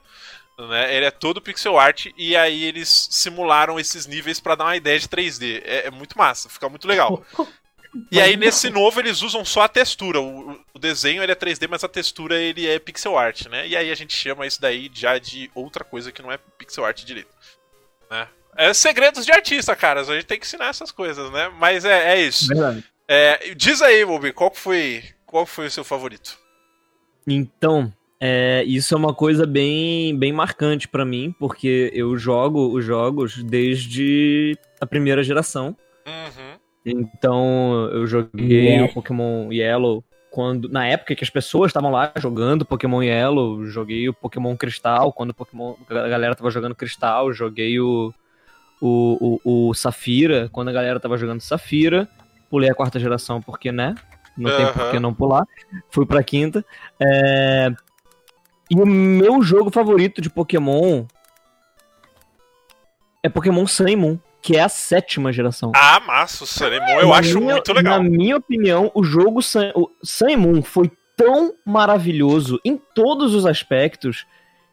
Né? 0.57 0.95
Ele 0.95 1.05
é 1.05 1.11
todo 1.11 1.41
pixel 1.41 1.79
art 1.79 2.07
e 2.15 2.35
aí 2.35 2.63
eles 2.63 3.07
simularam 3.11 3.79
esses 3.79 4.05
níveis 4.05 4.39
pra 4.39 4.55
dar 4.55 4.65
uma 4.65 4.75
ideia 4.75 4.99
de 4.99 5.07
3D. 5.07 5.61
É, 5.65 5.87
é 5.87 5.91
muito 5.91 6.17
massa, 6.17 6.49
fica 6.49 6.69
muito 6.69 6.87
legal. 6.87 7.25
E 8.11 8.19
aí 8.19 8.37
nesse 8.37 8.69
novo 8.69 8.99
eles 8.99 9.21
usam 9.21 9.43
só 9.43 9.61
a 9.61 9.67
textura. 9.67 10.21
O, 10.21 10.59
o 10.73 10.79
desenho 10.79 11.23
ele 11.23 11.31
é 11.31 11.35
3D, 11.35 11.67
mas 11.69 11.83
a 11.83 11.89
textura 11.89 12.39
ele 12.39 12.67
é 12.67 12.77
pixel 12.79 13.17
art, 13.17 13.47
né? 13.47 13.67
E 13.67 13.75
aí 13.75 13.91
a 13.91 13.95
gente 13.95 14.15
chama 14.15 14.45
isso 14.45 14.61
daí 14.61 14.89
já 14.93 15.17
de 15.17 15.49
outra 15.55 15.83
coisa 15.83 16.11
que 16.11 16.21
não 16.21 16.31
é 16.31 16.37
pixel 16.57 16.85
art 16.85 17.03
direito. 17.03 17.29
Né? 18.09 18.27
É 18.55 18.73
segredos 18.73 19.25
de 19.25 19.31
artista, 19.31 19.75
caras. 19.75 20.09
A 20.09 20.15
gente 20.15 20.25
tem 20.25 20.39
que 20.39 20.45
ensinar 20.45 20.67
essas 20.67 20.91
coisas, 20.91 21.31
né? 21.31 21.51
Mas 21.57 21.85
é, 21.85 22.13
é 22.13 22.21
isso. 22.21 22.47
É, 23.07 23.53
diz 23.55 23.81
aí, 23.81 24.05
Bobi, 24.05 24.31
qual 24.31 24.53
foi, 24.53 25.03
qual 25.25 25.45
foi 25.45 25.67
o 25.67 25.71
seu 25.71 25.83
favorito? 25.83 26.37
Então, 27.27 27.91
é, 28.25 28.63
isso 28.63 28.93
é 28.93 28.97
uma 28.97 29.13
coisa 29.13 29.45
bem, 29.45 30.17
bem 30.17 30.31
marcante 30.31 30.87
pra 30.87 31.03
mim, 31.03 31.35
porque 31.37 31.91
eu 31.93 32.17
jogo 32.17 32.73
os 32.73 32.85
jogos 32.85 33.43
desde 33.43 34.57
a 34.79 34.85
primeira 34.85 35.21
geração. 35.21 35.75
Uhum. 36.07 36.57
Então, 36.85 37.89
eu 37.91 38.07
joguei 38.07 38.81
o 38.81 38.93
Pokémon 38.93 39.51
Yellow 39.51 40.01
quando 40.31 40.69
na 40.69 40.87
época 40.87 41.15
que 41.15 41.23
as 41.23 41.29
pessoas 41.29 41.67
estavam 41.67 41.91
lá 41.91 42.13
jogando 42.15 42.65
Pokémon 42.65 43.03
Yellow, 43.03 43.65
joguei 43.65 44.07
o 44.07 44.13
Pokémon 44.13 44.55
Cristal, 44.55 45.11
quando 45.11 45.31
o 45.31 45.35
Pokémon, 45.35 45.75
a 45.89 46.07
galera 46.07 46.33
tava 46.33 46.49
jogando 46.49 46.75
Cristal, 46.75 47.33
joguei 47.33 47.77
o, 47.77 48.13
o, 48.79 49.39
o, 49.43 49.69
o 49.69 49.73
Safira, 49.73 50.47
quando 50.49 50.69
a 50.69 50.73
galera 50.73 50.97
tava 50.97 51.17
jogando 51.17 51.41
Safira, 51.41 52.07
pulei 52.49 52.69
a 52.69 52.73
quarta 52.73 53.01
geração 53.01 53.41
porque, 53.41 53.69
né? 53.69 53.95
Não 54.37 54.49
tem 54.55 54.65
Aham. 54.65 54.73
por 54.73 54.91
que 54.91 54.99
não 54.99 55.13
pular. 55.13 55.45
Fui 55.89 56.05
pra 56.05 56.23
quinta. 56.23 56.65
É, 56.99 57.71
E 58.73 58.81
o 58.81 58.85
meu 58.85 59.41
jogo 59.43 59.69
favorito 59.69 60.19
de 60.21 60.29
Pokémon 60.29 61.05
é 63.21 63.29
Pokémon 63.29 63.65
Sun 63.67 63.87
e 63.87 63.95
Moon, 63.95 64.17
que 64.41 64.57
é 64.57 64.61
a 64.61 64.69
sétima 64.69 65.31
geração. 65.31 65.71
Ah, 65.75 65.99
massa, 66.05 66.43
o 66.43 66.47
Sanemon 66.47 66.99
eu 66.99 67.09
Na 67.09 67.17
acho 67.17 67.39
minha- 67.39 67.53
muito 67.53 67.73
legal. 67.73 68.01
Na 68.03 68.09
minha 68.09 68.37
opinião, 68.37 68.91
o 68.93 69.03
jogo 69.03 69.41
Sun, 69.41 69.71
o 69.75 69.89
Sun 70.03 70.29
e 70.29 70.35
Moon 70.37 70.61
foi 70.61 70.91
tão 71.15 71.53
maravilhoso 71.65 72.59
em 72.65 72.75
todos 72.95 73.33
os 73.35 73.45
aspectos 73.45 74.25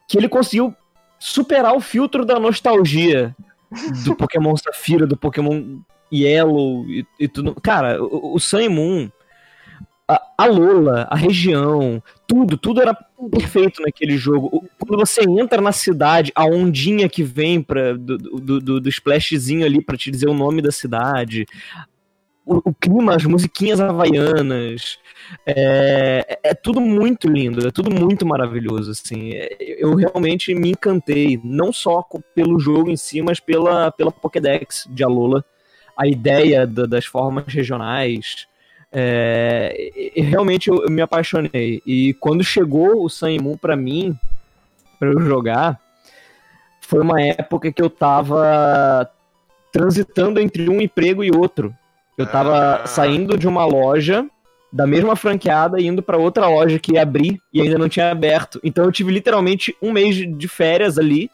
que 0.09 0.17
ele 0.19 0.29
conseguiu 0.29 0.75
superar 1.19 1.75
o 1.77 1.81
filtro 1.81 2.25
da 2.25 2.41
nostalgia 2.41 3.37
do 4.05 4.17
Pokémon 4.17 4.57
Safira, 4.57 5.07
do 5.07 5.17
Pokémon 5.17 5.79
Yellow 6.13 6.85
e, 6.89 7.07
e 7.21 7.29
tudo. 7.29 7.55
Cara, 7.61 8.03
o, 8.03 8.35
o 8.35 8.41
Sun 8.41 8.61
e 8.61 8.69
Moon, 8.69 9.11
a, 10.09 10.21
a 10.39 10.47
Lola, 10.47 11.07
a 11.09 11.15
região, 11.15 12.03
tudo, 12.27 12.57
tudo 12.57 12.81
era 12.81 12.97
perfeito 13.29 13.83
naquele 13.83 14.17
jogo. 14.17 14.65
Quando 14.79 14.99
você 14.99 15.23
entra 15.23 15.61
na 15.61 15.73
cidade, 15.73 16.33
a 16.35 16.45
ondinha 16.47 17.09
que 17.09 17.23
vem 17.23 17.61
pra, 17.63 17.93
do, 17.95 18.17
do, 18.17 18.61
do, 18.61 18.81
do 18.81 18.89
splashzinho 18.89 19.65
ali 19.67 19.83
pra 19.85 19.97
te 19.97 20.11
dizer 20.11 20.29
o 20.29 20.35
nome 20.35 20.63
da 20.63 20.71
cidade, 20.73 21.45
o, 22.47 22.71
o 22.71 22.75
clima, 22.75 23.15
as 23.15 23.25
musiquinhas 23.25 23.81
havaianas, 23.81 24.99
é, 25.47 26.39
é 26.43 26.55
tudo 26.55 26.81
muito 26.81 27.29
lindo, 27.29 27.67
é 27.67 27.71
tudo 27.71 27.91
muito 27.91 28.27
maravilhoso, 28.27 28.91
assim. 28.91 29.33
É, 29.35 29.57
Eu 29.79 29.95
realmente 29.95 30.55
me 30.55 30.71
encantei, 30.71 31.39
não 31.45 31.73
só 31.73 32.03
pelo 32.35 32.59
jogo 32.59 32.91
em 32.91 32.97
si, 32.97 33.21
mas 33.23 33.39
pela, 33.39 33.91
pela 33.93 34.11
Pokédex 34.11 34.87
de 34.91 35.05
Alola, 35.05 35.45
a 35.97 36.07
ideia 36.09 36.67
da- 36.67 36.87
das 36.87 37.05
formas 37.05 37.45
regionais, 37.53 38.47
é, 38.93 39.91
realmente 40.17 40.69
eu, 40.69 40.83
eu 40.85 40.91
me 40.91 41.01
apaixonei. 41.03 41.83
E 41.87 42.15
quando 42.15 42.43
chegou 42.45 43.05
o 43.05 43.09
Sun 43.09 43.37
Moon 43.41 43.57
pra 43.57 43.77
mim, 43.77 44.17
pra 44.99 45.09
eu 45.11 45.21
jogar, 45.21 45.79
foi 46.81 47.01
uma 47.01 47.21
época 47.23 47.71
que 47.73 47.81
eu 47.83 47.89
tava 47.91 49.09
transitando 49.73 50.41
entre 50.41 50.69
um 50.69 50.81
emprego 50.81 51.23
e 51.23 51.31
outro. 51.31 51.75
Eu 52.19 52.27
tava 52.27 52.83
Ah. 52.83 52.87
saindo 52.87 53.39
de 53.39 53.47
uma 53.47 53.65
loja 53.65 54.27
da 54.73 54.87
mesma 54.87 55.17
franqueada 55.17 55.81
e 55.81 55.87
indo 55.87 56.03
pra 56.03 56.17
outra 56.19 56.47
loja 56.49 56.79
que 56.79 56.93
ia 56.93 57.03
abrir 57.03 57.41
e 57.53 57.61
ainda 57.61 57.79
não 57.79 57.89
tinha 57.89 58.11
aberto. 58.11 58.61
Então 58.63 58.85
eu 58.85 58.93
tive 58.93 59.11
literalmente 59.13 59.75
um 59.81 59.91
mês 59.93 60.17
de- 60.17 60.49
férias 60.49 60.99
ali. 60.99 61.31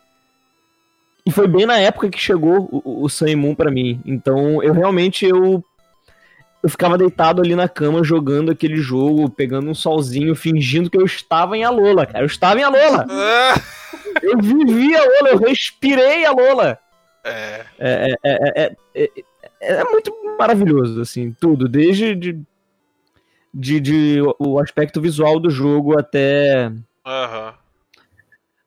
E 1.24 1.30
foi 1.32 1.48
bem 1.48 1.66
na 1.66 1.76
época 1.78 2.08
que 2.08 2.20
chegou 2.20 2.68
o, 2.70 3.04
o 3.04 3.08
Sun 3.08 3.34
Moon 3.36 3.54
pra 3.54 3.70
mim. 3.70 4.00
Então 4.06 4.62
eu 4.62 4.72
realmente 4.72 5.26
eu 5.26 5.62
eu 6.66 6.70
ficava 6.70 6.98
deitado 6.98 7.40
ali 7.40 7.54
na 7.54 7.68
cama 7.68 8.02
jogando 8.02 8.50
aquele 8.50 8.76
jogo, 8.78 9.30
pegando 9.30 9.70
um 9.70 9.74
solzinho, 9.74 10.34
fingindo 10.34 10.90
que 10.90 10.98
eu 10.98 11.04
estava 11.04 11.56
em 11.56 11.62
Alola, 11.62 12.04
cara. 12.04 12.24
Eu 12.24 12.26
estava 12.26 12.58
em 12.58 12.64
Alola. 12.64 13.06
Ah, 13.08 13.54
Eu 14.20 14.38
vivi 14.38 14.96
a 14.96 15.00
Lola, 15.04 15.28
eu 15.30 15.38
respirei 15.38 16.24
a 16.24 16.32
Lola. 16.32 16.78
É. 17.22 17.64
É, 17.78 18.14
é, 18.24 18.62
é, 18.64 18.72
é, 18.94 19.10
é 19.60 19.84
muito 19.84 20.12
maravilhoso, 20.38 21.00
assim, 21.00 21.36
tudo, 21.38 21.68
desde 21.68 22.14
de, 22.16 22.40
de, 23.54 23.80
de 23.80 24.18
o 24.38 24.58
aspecto 24.58 25.00
visual 25.00 25.38
do 25.38 25.50
jogo 25.50 25.98
até 25.98 26.72
Aham. 27.06 27.54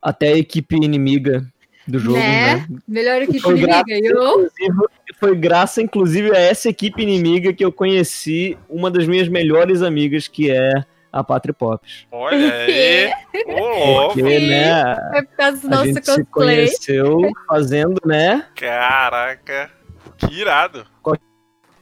até 0.01 0.27
a 0.29 0.37
equipe 0.37 0.75
inimiga 0.75 1.45
do 1.87 1.99
jogo, 1.99 2.17
Né? 2.19 2.55
né? 2.57 2.67
Melhor 2.87 3.21
equipe 3.23 3.45
inimiga. 3.49 3.83
Eu? 3.89 4.49
Inclusive, 4.51 4.87
foi 5.17 5.35
graça, 5.35 5.81
inclusive, 5.81 6.35
a 6.35 6.39
essa 6.39 6.69
equipe 6.69 7.01
inimiga 7.01 7.53
que 7.53 7.63
eu 7.65 7.71
conheci 7.71 8.57
uma 8.69 8.89
das 8.91 9.07
minhas 9.07 9.27
melhores 9.27 9.81
amigas, 9.81 10.27
que 10.27 10.51
é 10.51 10.69
a 11.11 11.23
Patri 11.23 11.51
Pops. 11.53 12.05
Olha 12.11 12.37
aí. 12.53 13.11
Ô, 13.47 13.85
louco. 13.85 14.13
Porque, 14.19 14.39
né, 14.39 14.95
É 15.13 15.21
por 15.23 15.35
causa 15.35 15.61
do 15.61 15.67
a 15.67 15.69
nosso 15.77 15.85
gente 15.87 16.05
se 16.05 16.15
cosplay. 16.23 16.55
conheceu 16.57 17.31
fazendo, 17.47 17.99
né, 18.05 18.45
Caraca. 18.55 19.71
Que 20.17 20.33
irado. 20.39 20.85
Qual- 21.01 21.17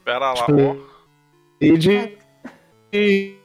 Pera 0.04 0.32
lá, 0.32 0.46
ó. 0.48 0.76
e 1.60 1.76
de, 1.76 2.16
de 2.90 3.36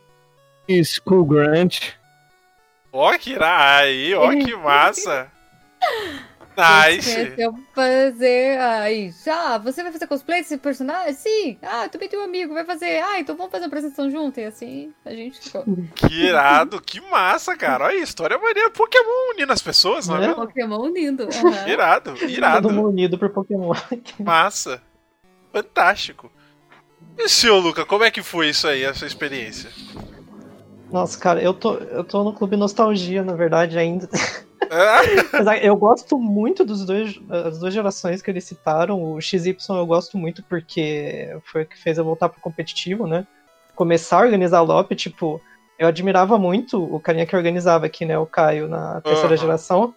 School 0.86 1.26
Grant. 1.26 1.92
Ó, 2.92 3.12
que 3.18 3.32
irado. 3.32 3.84
Aí, 3.84 4.14
ó, 4.14 4.30
que 4.32 4.56
massa. 4.56 5.28
Nice. 6.56 7.34
Eu 7.38 7.54
fazer 7.74 8.60
aí. 8.60 9.12
Ah, 9.28 9.58
você 9.58 9.82
vai 9.84 9.92
fazer 9.92 10.08
cosplay 10.08 10.42
desse 10.42 10.58
personagem? 10.58 11.14
Sim. 11.14 11.58
Ah, 11.62 11.86
eu 11.86 11.90
também 11.90 12.08
tenho 12.10 12.22
um 12.22 12.26
amigo, 12.26 12.54
vai 12.54 12.64
fazer. 12.66 13.02
Ah, 13.04 13.20
então 13.20 13.36
vamos 13.36 13.52
fazer 13.52 13.64
uma 13.64 13.68
apresentação 13.68 14.10
junto. 14.12 14.40
E 14.40 14.46
assim 14.46 14.94
a 15.06 15.12
gente 15.12 15.40
ficou. 15.40 15.64
Que 15.96 16.26
irado. 16.28 16.80
Que 16.82 17.02
massa, 17.02 17.56
cara. 17.58 17.86
Olha 17.86 17.96
aí, 17.98 18.02
história 18.04 18.38
maneira. 18.38 18.70
Pokémon 18.70 19.32
unindo 19.34 19.52
as 19.52 19.62
pessoas, 19.62 20.08
não 20.08 20.16
é 20.18 20.24
É. 20.24 20.28
mesmo? 20.28 20.36
Pokémon 20.46 20.88
lindo. 20.88 21.24
aham. 21.24 21.68
Irado, 21.68 22.14
Todo 22.14 22.30
irado. 22.30 22.70
mundo 22.70 22.90
unido 22.90 23.18
por 23.18 23.30
Pokémon. 23.30 23.74
Massa. 24.20 24.82
Fantástico. 25.52 26.32
E 27.18 27.24
o 27.24 27.30
senhor, 27.30 27.60
Luca, 27.60 27.86
como 27.86 28.04
é 28.04 28.10
que 28.12 28.24
foi 28.24 28.50
isso 28.50 28.68
aí, 28.68 28.86
a 28.86 28.94
sua 28.94 29.08
experiência? 29.08 29.70
Nossa, 30.92 31.18
cara, 31.20 31.42
eu 31.42 31.54
tô, 31.54 31.76
eu 31.76 32.04
tô 32.04 32.24
no 32.24 32.34
Clube 32.34 32.56
Nostalgia, 32.56 33.24
na 33.24 33.34
verdade, 33.34 33.78
ainda. 33.78 34.08
Que 34.68 35.68
eu 35.68 35.76
gosto 35.76 36.18
muito 36.18 36.64
dos 36.66 36.86
dois, 36.86 37.18
das 37.28 37.60
duas 37.60 37.74
gerações 37.74 38.22
que 38.22 38.30
eles 38.30 38.44
citaram. 38.44 39.02
O 39.04 39.22
XY 39.22 39.56
eu 39.70 39.86
gosto 39.86 40.18
muito 40.18 40.44
porque 40.44 41.36
foi 41.46 41.64
o 41.64 41.66
que 41.66 41.78
fez 41.78 41.98
eu 41.98 42.06
voltar 42.06 42.30
pro 42.30 42.42
competitivo, 42.42 43.08
né? 43.08 43.26
Começar 43.76 44.18
a 44.18 44.26
organizar 44.26 44.62
LOP, 44.62 44.96
tipo, 44.96 45.42
eu 45.78 45.88
admirava 45.88 46.38
muito 46.38 46.82
o 46.82 47.00
carinha 47.00 47.26
que 47.26 47.36
organizava 47.36 47.86
aqui, 47.86 48.06
né? 48.06 48.18
O 48.18 48.26
Caio, 48.26 48.68
na 48.68 49.02
terceira 49.02 49.36
Aham. 49.36 49.38
geração. 49.38 49.96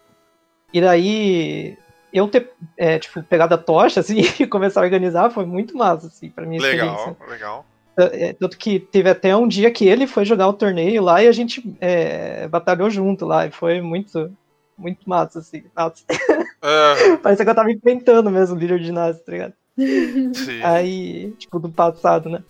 E 0.73 0.81
daí, 0.81 1.77
eu 2.13 2.27
ter, 2.29 2.51
é, 2.77 2.99
tipo, 2.99 3.23
pegado 3.23 3.55
a 3.55 3.59
tocha, 3.59 4.01
assim, 4.01 4.21
e 4.41 4.47
começar 4.47 4.81
a 4.81 4.85
organizar 4.85 5.31
foi 5.31 5.45
muito 5.45 5.77
massa, 5.77 6.07
assim, 6.07 6.31
pra 6.31 6.47
minha 6.47 6.59
experiência. 6.59 7.17
legal, 7.29 7.29
legal. 7.29 7.67
É, 7.99 8.33
Tanto 8.35 8.59
que 8.59 8.79
teve 8.79 9.09
até 9.09 9.35
um 9.35 9.49
dia 9.49 9.71
que 9.71 9.87
ele 9.87 10.07
foi 10.07 10.25
jogar 10.25 10.49
o 10.49 10.53
torneio 10.53 11.03
lá 11.03 11.23
e 11.23 11.29
a 11.29 11.33
gente 11.33 11.77
é, 11.81 12.47
batalhou 12.49 12.91
junto 12.91 13.25
lá. 13.25 13.47
E 13.47 13.51
foi 13.51 13.81
muito, 13.81 14.31
muito 14.79 15.09
massa, 15.09 15.39
assim. 15.41 15.65
Ah, 15.75 15.93
parecia 17.23 17.45
que 17.45 17.51
eu 17.51 17.55
tava 17.55 17.71
enfrentando 17.71 18.31
mesmo 18.31 18.57
o 18.57 18.59
líder 18.59 18.79
de 18.79 18.87
ginásio, 18.87 19.23
tá 19.25 19.33
ligado? 19.33 19.55
sim. 20.35 20.63
Aí, 20.63 21.33
tipo, 21.39 21.59
do 21.59 21.69
passado, 21.71 22.29
né? 22.29 22.43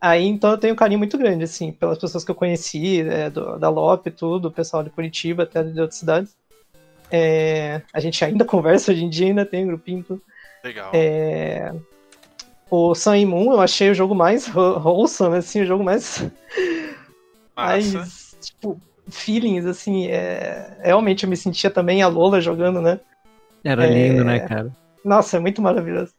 Aí, 0.00 0.26
então, 0.26 0.50
eu 0.50 0.58
tenho 0.58 0.74
um 0.74 0.76
carinho 0.76 0.98
muito 0.98 1.16
grande, 1.16 1.44
assim, 1.44 1.72
pelas 1.72 1.98
pessoas 1.98 2.24
que 2.24 2.30
eu 2.30 2.34
conheci, 2.34 3.00
é, 3.00 3.30
do- 3.30 3.58
da 3.58 3.68
LOP 3.70 4.06
e 4.08 4.12
tudo, 4.12 4.48
o 4.48 4.52
pessoal 4.52 4.82
de 4.82 4.90
Curitiba, 4.90 5.44
até 5.44 5.62
de 5.62 5.80
outras 5.80 5.98
cidades. 5.98 6.36
É, 7.10 7.80
a 7.92 8.00
gente 8.00 8.22
ainda 8.24 8.44
conversa 8.44 8.92
hoje 8.92 9.04
em 9.04 9.08
dia, 9.08 9.28
ainda 9.28 9.46
tem 9.46 9.64
um 9.64 9.68
grupinho 9.68 10.02
tudo. 10.04 10.22
Legal. 10.62 10.90
É, 10.94 11.72
O 12.70 12.94
Sun 12.94 13.14
e 13.14 13.24
Moon 13.26 13.52
eu 13.52 13.60
achei 13.60 13.90
o 13.90 13.94
jogo 13.94 14.14
mais 14.14 14.46
who- 14.48 14.76
wholesome, 14.82 15.36
assim, 15.38 15.62
o 15.62 15.66
jogo 15.66 15.84
mais, 15.84 16.18
Massa. 17.56 17.98
mais 17.98 18.36
tipo, 18.40 18.80
feelings, 19.08 19.66
assim, 19.66 20.06
é... 20.08 20.78
realmente 20.82 21.24
eu 21.24 21.30
me 21.30 21.36
sentia 21.36 21.70
também 21.70 22.02
a 22.02 22.08
Lola 22.08 22.40
jogando, 22.40 22.80
né? 22.80 23.00
Era 23.64 23.86
É. 23.86 23.90
lindo, 23.90 24.24
né, 24.24 24.40
cara? 24.40 24.70
Nossa, 25.04 25.36
é 25.36 25.40
muito 25.40 25.60
maravilhoso. 25.62 26.12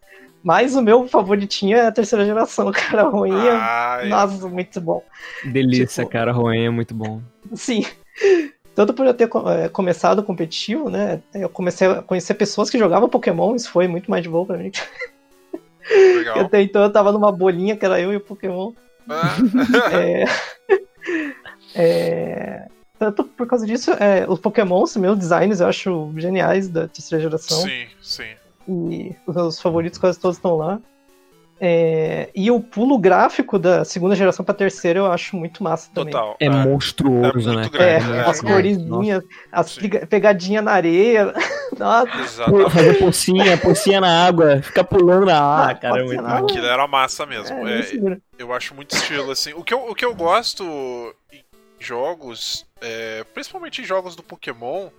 Mas 0.43 0.75
o 0.75 0.81
meu 0.81 1.07
favoritinho 1.07 1.75
é 1.75 1.87
a 1.87 1.91
terceira 1.91 2.23
geração, 2.25 2.69
cara, 2.73 3.03
ruim 3.03 3.35
é... 3.35 3.51
Ai, 3.51 4.09
Nossa, 4.09 4.47
muito 4.47 4.79
bom. 4.79 5.03
Delícia, 5.43 6.03
tipo- 6.03 6.11
cara. 6.11 6.31
Roen 6.31 6.65
é 6.65 6.69
muito 6.69 6.93
bom. 6.93 7.21
Sim. 7.53 7.83
Tanto 8.75 8.93
por 8.93 9.05
eu 9.07 9.13
ter 9.13 9.29
eh, 9.63 9.69
começado 9.69 10.19
o 10.19 10.23
competitivo, 10.23 10.89
né? 10.89 11.21
Eu 11.33 11.47
comecei 11.47 11.87
a 11.87 12.01
conhecer 12.01 12.33
pessoas 12.33 12.69
que 12.69 12.77
jogavam 12.77 13.07
Pokémon, 13.07 13.55
isso 13.55 13.71
foi 13.71 13.87
muito 13.87 14.11
mais 14.11 14.21
de 14.21 14.27
boa 14.29 14.45
pra 14.45 14.57
mim. 14.57 14.69
legal. 15.89 16.39
Até 16.43 16.61
então 16.61 16.83
eu 16.83 16.91
tava 16.91 17.13
numa 17.13 17.31
bolinha 17.31 17.77
que 17.77 17.85
era 17.85 18.01
eu 18.01 18.11
e 18.11 18.17
o 18.17 18.21
Pokémon. 18.21 18.73
Ah, 19.09 19.37
É, 19.93 20.25
é, 21.75 22.67
tanto 22.97 23.23
por 23.25 23.45
causa 23.47 23.65
disso, 23.65 23.91
é, 23.91 24.25
os 24.27 24.39
Pokémons, 24.39 24.95
meus 24.95 25.17
designs, 25.19 25.59
eu 25.59 25.67
acho 25.67 26.11
geniais 26.17 26.69
da 26.69 26.87
terceira 26.87 27.21
geração. 27.23 27.61
sim, 27.61 27.85
sim. 28.01 28.33
E 28.67 29.15
os 29.27 29.35
meus 29.35 29.61
favoritos 29.61 29.99
quase 29.99 30.19
todos 30.19 30.37
estão 30.37 30.55
lá. 30.55 30.79
É, 31.61 32.29
e 32.35 32.51
o 32.51 32.59
pulo 32.59 32.97
gráfico 32.97 33.57
da 33.57 33.85
segunda 33.85 34.13
geração 34.13 34.43
pra 34.43 34.53
terceira 34.53 34.99
eu 34.99 35.09
acho 35.09 35.37
muito 35.37 35.63
massa 35.63 35.89
também. 35.93 36.11
Total. 36.11 36.35
É 36.37 36.47
Ah, 36.47 36.51
monstruoso, 36.51 37.49
É 37.49 37.55
né? 37.55 37.65
É, 37.65 37.69
grande, 37.69 38.07
né? 38.11 38.25
as 38.27 38.43
É. 38.43 38.45
coresinhas, 38.47 39.23
as 39.51 39.69
Sim. 39.71 39.81
pega- 39.81 40.05
pegadinha 40.07 40.61
na 40.61 40.71
areia. 40.71 41.33
Nossa, 41.79 42.49
Pô. 42.49 42.69
Fazer 42.69 42.95
pocinha, 42.95 43.57
pocinha 43.57 44.01
na 44.01 44.25
água, 44.27 44.61
ficar 44.61 44.83
pulando 44.83 45.25
na 45.27 45.39
água, 45.39 45.71
Ah, 45.71 45.75
cara. 45.75 46.01
É 46.01 46.03
muito. 46.03 46.25
Aquilo 46.25 46.65
era 46.65 46.87
massa 46.87 47.25
mesmo. 47.25 47.65
é, 47.67 47.79
É, 47.79 47.83
segura. 47.83 48.19
eu 48.37 48.51
acho 48.53 48.75
muito 48.75 48.93
estilo, 48.95 49.31
assim. 49.31 49.53
O 49.53 49.63
que 49.63 49.73
eu, 49.73 49.89
o 49.89 49.95
que 49.95 50.03
eu 50.05 50.13
gosto 50.13 50.63
jogos, 51.85 52.65
é, 52.81 53.23
principalmente 53.33 53.83
jogos 53.83 54.15
do 54.15 54.23
Pokémon, 54.23 54.89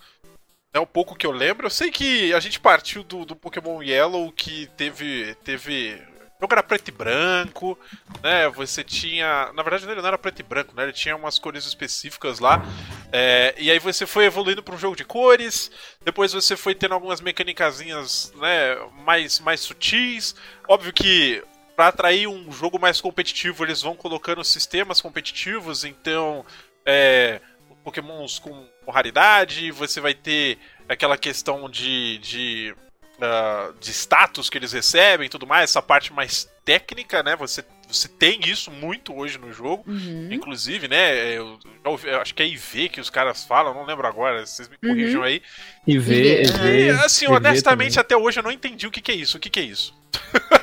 é 0.76 0.78
o 0.78 0.87
pouco 0.87 1.16
que 1.16 1.26
eu 1.26 1.32
lembro. 1.32 1.66
Eu 1.66 1.70
sei 1.70 1.91
que 1.91 2.32
a 2.34 2.41
gente 2.41 2.61
partiu 2.61 3.03
do, 3.03 3.24
do 3.24 3.34
Pokémon 3.34 3.82
Yellow, 3.82 4.30
que 4.30 4.66
teve. 4.76 5.34
teve. 5.43 6.01
Jogo 6.39 6.53
era 6.53 6.62
preto 6.62 6.89
e 6.89 6.93
branco, 6.93 7.78
né? 8.22 8.47
Você 8.51 8.84
tinha. 8.84 9.51
Na 9.55 9.62
verdade, 9.62 9.87
ele 9.87 10.03
não 10.03 10.09
era 10.09 10.18
preto 10.18 10.41
e 10.41 10.43
branco, 10.43 10.76
né? 10.76 10.82
Ele 10.82 10.93
tinha 10.93 11.16
umas 11.16 11.39
cores 11.39 11.64
específicas 11.64 12.41
lá. 12.41 12.62
É, 13.11 13.55
e 13.57 13.70
aí 13.70 13.78
você 13.78 14.05
foi 14.05 14.26
evoluindo 14.26 14.62
para 14.62 14.74
um 14.74 14.78
jogo 14.78 14.95
de 14.95 15.05
cores. 15.05 15.70
Depois 16.05 16.34
você 16.34 16.57
foi 16.57 16.74
tendo 16.74 16.93
algumas 16.93 17.22
mecânicazinhas, 17.22 18.32
né? 18.37 18.76
Mais, 19.03 19.41
mais 19.41 19.61
sutis. 19.61 20.34
Óbvio 20.68 20.93
que 20.93 21.43
para 21.76 21.89
atrair 21.89 22.26
um 22.26 22.51
jogo 22.51 22.78
mais 22.78 23.01
competitivo, 23.01 23.62
eles 23.62 23.82
vão 23.82 23.95
colocando 23.95 24.43
sistemas 24.43 25.01
competitivos, 25.01 25.84
então 25.84 26.45
é, 26.87 27.41
pokémons 27.84 28.39
com, 28.39 28.66
com 28.84 28.91
raridade, 28.91 29.70
você 29.70 30.01
vai 30.01 30.14
ter 30.14 30.59
aquela 30.89 31.18
questão 31.18 31.68
de, 31.68 32.18
de, 32.18 32.74
ah, 33.20 33.72
de 33.80 33.91
status 33.93 34.49
que 34.49 34.59
eles 34.59 34.72
recebem 34.72 35.26
e 35.26 35.30
tudo 35.30 35.47
mais, 35.47 35.70
essa 35.70 35.82
parte 35.82 36.12
mais 36.12 36.49
técnica, 36.64 37.22
né? 37.22 37.37
Você, 37.37 37.64
você 37.89 38.09
tem 38.09 38.41
isso 38.49 38.70
muito 38.70 39.14
hoje 39.14 39.39
no 39.39 39.53
jogo. 39.53 39.84
Uhum. 39.87 40.28
Inclusive, 40.32 40.89
né? 40.89 41.37
Eu, 41.37 41.59
eu 41.84 42.20
acho 42.20 42.34
que 42.34 42.43
é 42.43 42.47
IV 42.47 42.89
que 42.89 43.01
os 43.01 43.09
caras 43.09 43.45
falam, 43.45 43.72
não 43.72 43.84
lembro 43.84 44.07
agora, 44.07 44.45
vocês 44.45 44.68
me 44.68 44.76
corrijam 44.76 45.22
aí. 45.22 45.41
E 45.87 45.93
E 45.93 45.95
e 45.95 45.99
ver. 45.99 46.53
ver. 46.53 46.87
E, 46.87 46.91
assim, 46.91 47.26
ver 47.26 47.34
honestamente, 47.34 47.95
também. 47.95 48.01
até 48.01 48.16
hoje 48.16 48.41
eu 48.41 48.43
não 48.43 48.51
entendi 48.51 48.87
o 48.87 48.91
que, 48.91 49.01
que 49.01 49.12
é 49.12 49.14
isso. 49.14 49.37
O 49.37 49.41
que, 49.41 49.49
que 49.49 49.61
é 49.61 49.64
isso? 49.64 49.95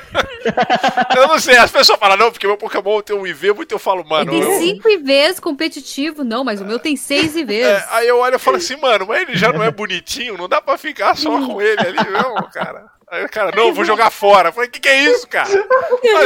eu 1.16 1.28
não 1.28 1.38
sei, 1.38 1.56
as 1.56 1.70
pessoas 1.70 1.98
falam, 1.98 2.16
não, 2.16 2.30
porque 2.30 2.46
meu 2.46 2.56
Pokémon 2.56 3.00
tem 3.00 3.16
um 3.16 3.26
IV, 3.26 3.52
muito 3.54 3.72
eu 3.72 3.78
falo, 3.78 4.04
mano. 4.04 4.32
Ele 4.32 4.42
eu- 4.44 4.48
tem 4.48 4.58
5 4.76 4.88
IVs 4.88 5.40
competitivo, 5.40 6.22
não, 6.24 6.44
mas 6.44 6.60
o 6.60 6.64
meu 6.64 6.78
tem 6.78 6.96
6 6.96 7.36
IVs. 7.36 7.66
É, 7.66 7.86
aí 7.90 8.08
eu 8.08 8.18
olho 8.18 8.36
e 8.36 8.38
falo 8.38 8.56
assim, 8.56 8.76
mano, 8.76 9.06
mas 9.06 9.22
ele 9.22 9.36
já 9.36 9.52
não 9.52 9.62
é 9.62 9.70
bonitinho, 9.70 10.36
não 10.36 10.48
dá 10.48 10.60
pra 10.60 10.76
ficar 10.78 11.16
só 11.16 11.30
com 11.46 11.60
ele 11.60 11.80
ali, 11.80 12.10
não, 12.10 12.34
cara. 12.50 12.92
Aí 13.10 13.22
o 13.24 13.28
cara, 13.28 13.52
não, 13.54 13.68
eu 13.68 13.74
vou 13.74 13.84
jogar 13.84 14.10
fora. 14.10 14.48
Eu 14.48 14.52
falei, 14.52 14.68
que 14.68 14.80
que 14.80 14.88
é 14.88 15.02
isso, 15.02 15.28
cara? 15.28 15.48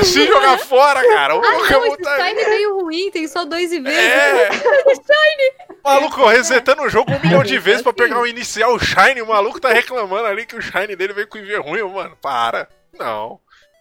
Assim 0.01 0.27
jogar 0.27 0.57
fora, 0.59 1.03
cara. 1.03 1.35
O 1.37 1.39
Ah, 1.45 1.51
não, 1.51 1.59
Pokémon 1.59 1.85
esse 1.87 1.97
tá. 1.99 2.17
Shine 2.17 2.41
é 2.41 2.49
meio 2.49 2.81
ruim, 2.81 3.11
tem 3.11 3.27
só 3.29 3.45
2 3.45 3.73
IVs. 3.73 3.93
É. 3.95 4.49
Maluco, 5.85 6.27
resetando 6.27 6.83
o 6.83 6.89
jogo 6.89 7.13
um 7.13 7.21
milhão 7.21 7.43
de 7.43 7.59
vezes 7.59 7.83
pra 7.83 7.93
pegar 7.93 8.21
o 8.21 8.27
inicial 8.27 8.75
o 8.75 8.79
Shine, 8.79 9.23
o 9.23 9.27
maluco 9.27 9.61
tá 9.61 9.71
reclamando 9.71 10.27
ali 10.27 10.47
que 10.47 10.57
o 10.57 10.63
Shine 10.63 10.95
dele 10.97 11.13
veio 11.13 11.27
com 11.27 11.39
IV 11.39 11.57
ruim, 11.59 11.83
mano. 11.83 12.17
Para. 12.23 12.69
Não. 12.99 13.39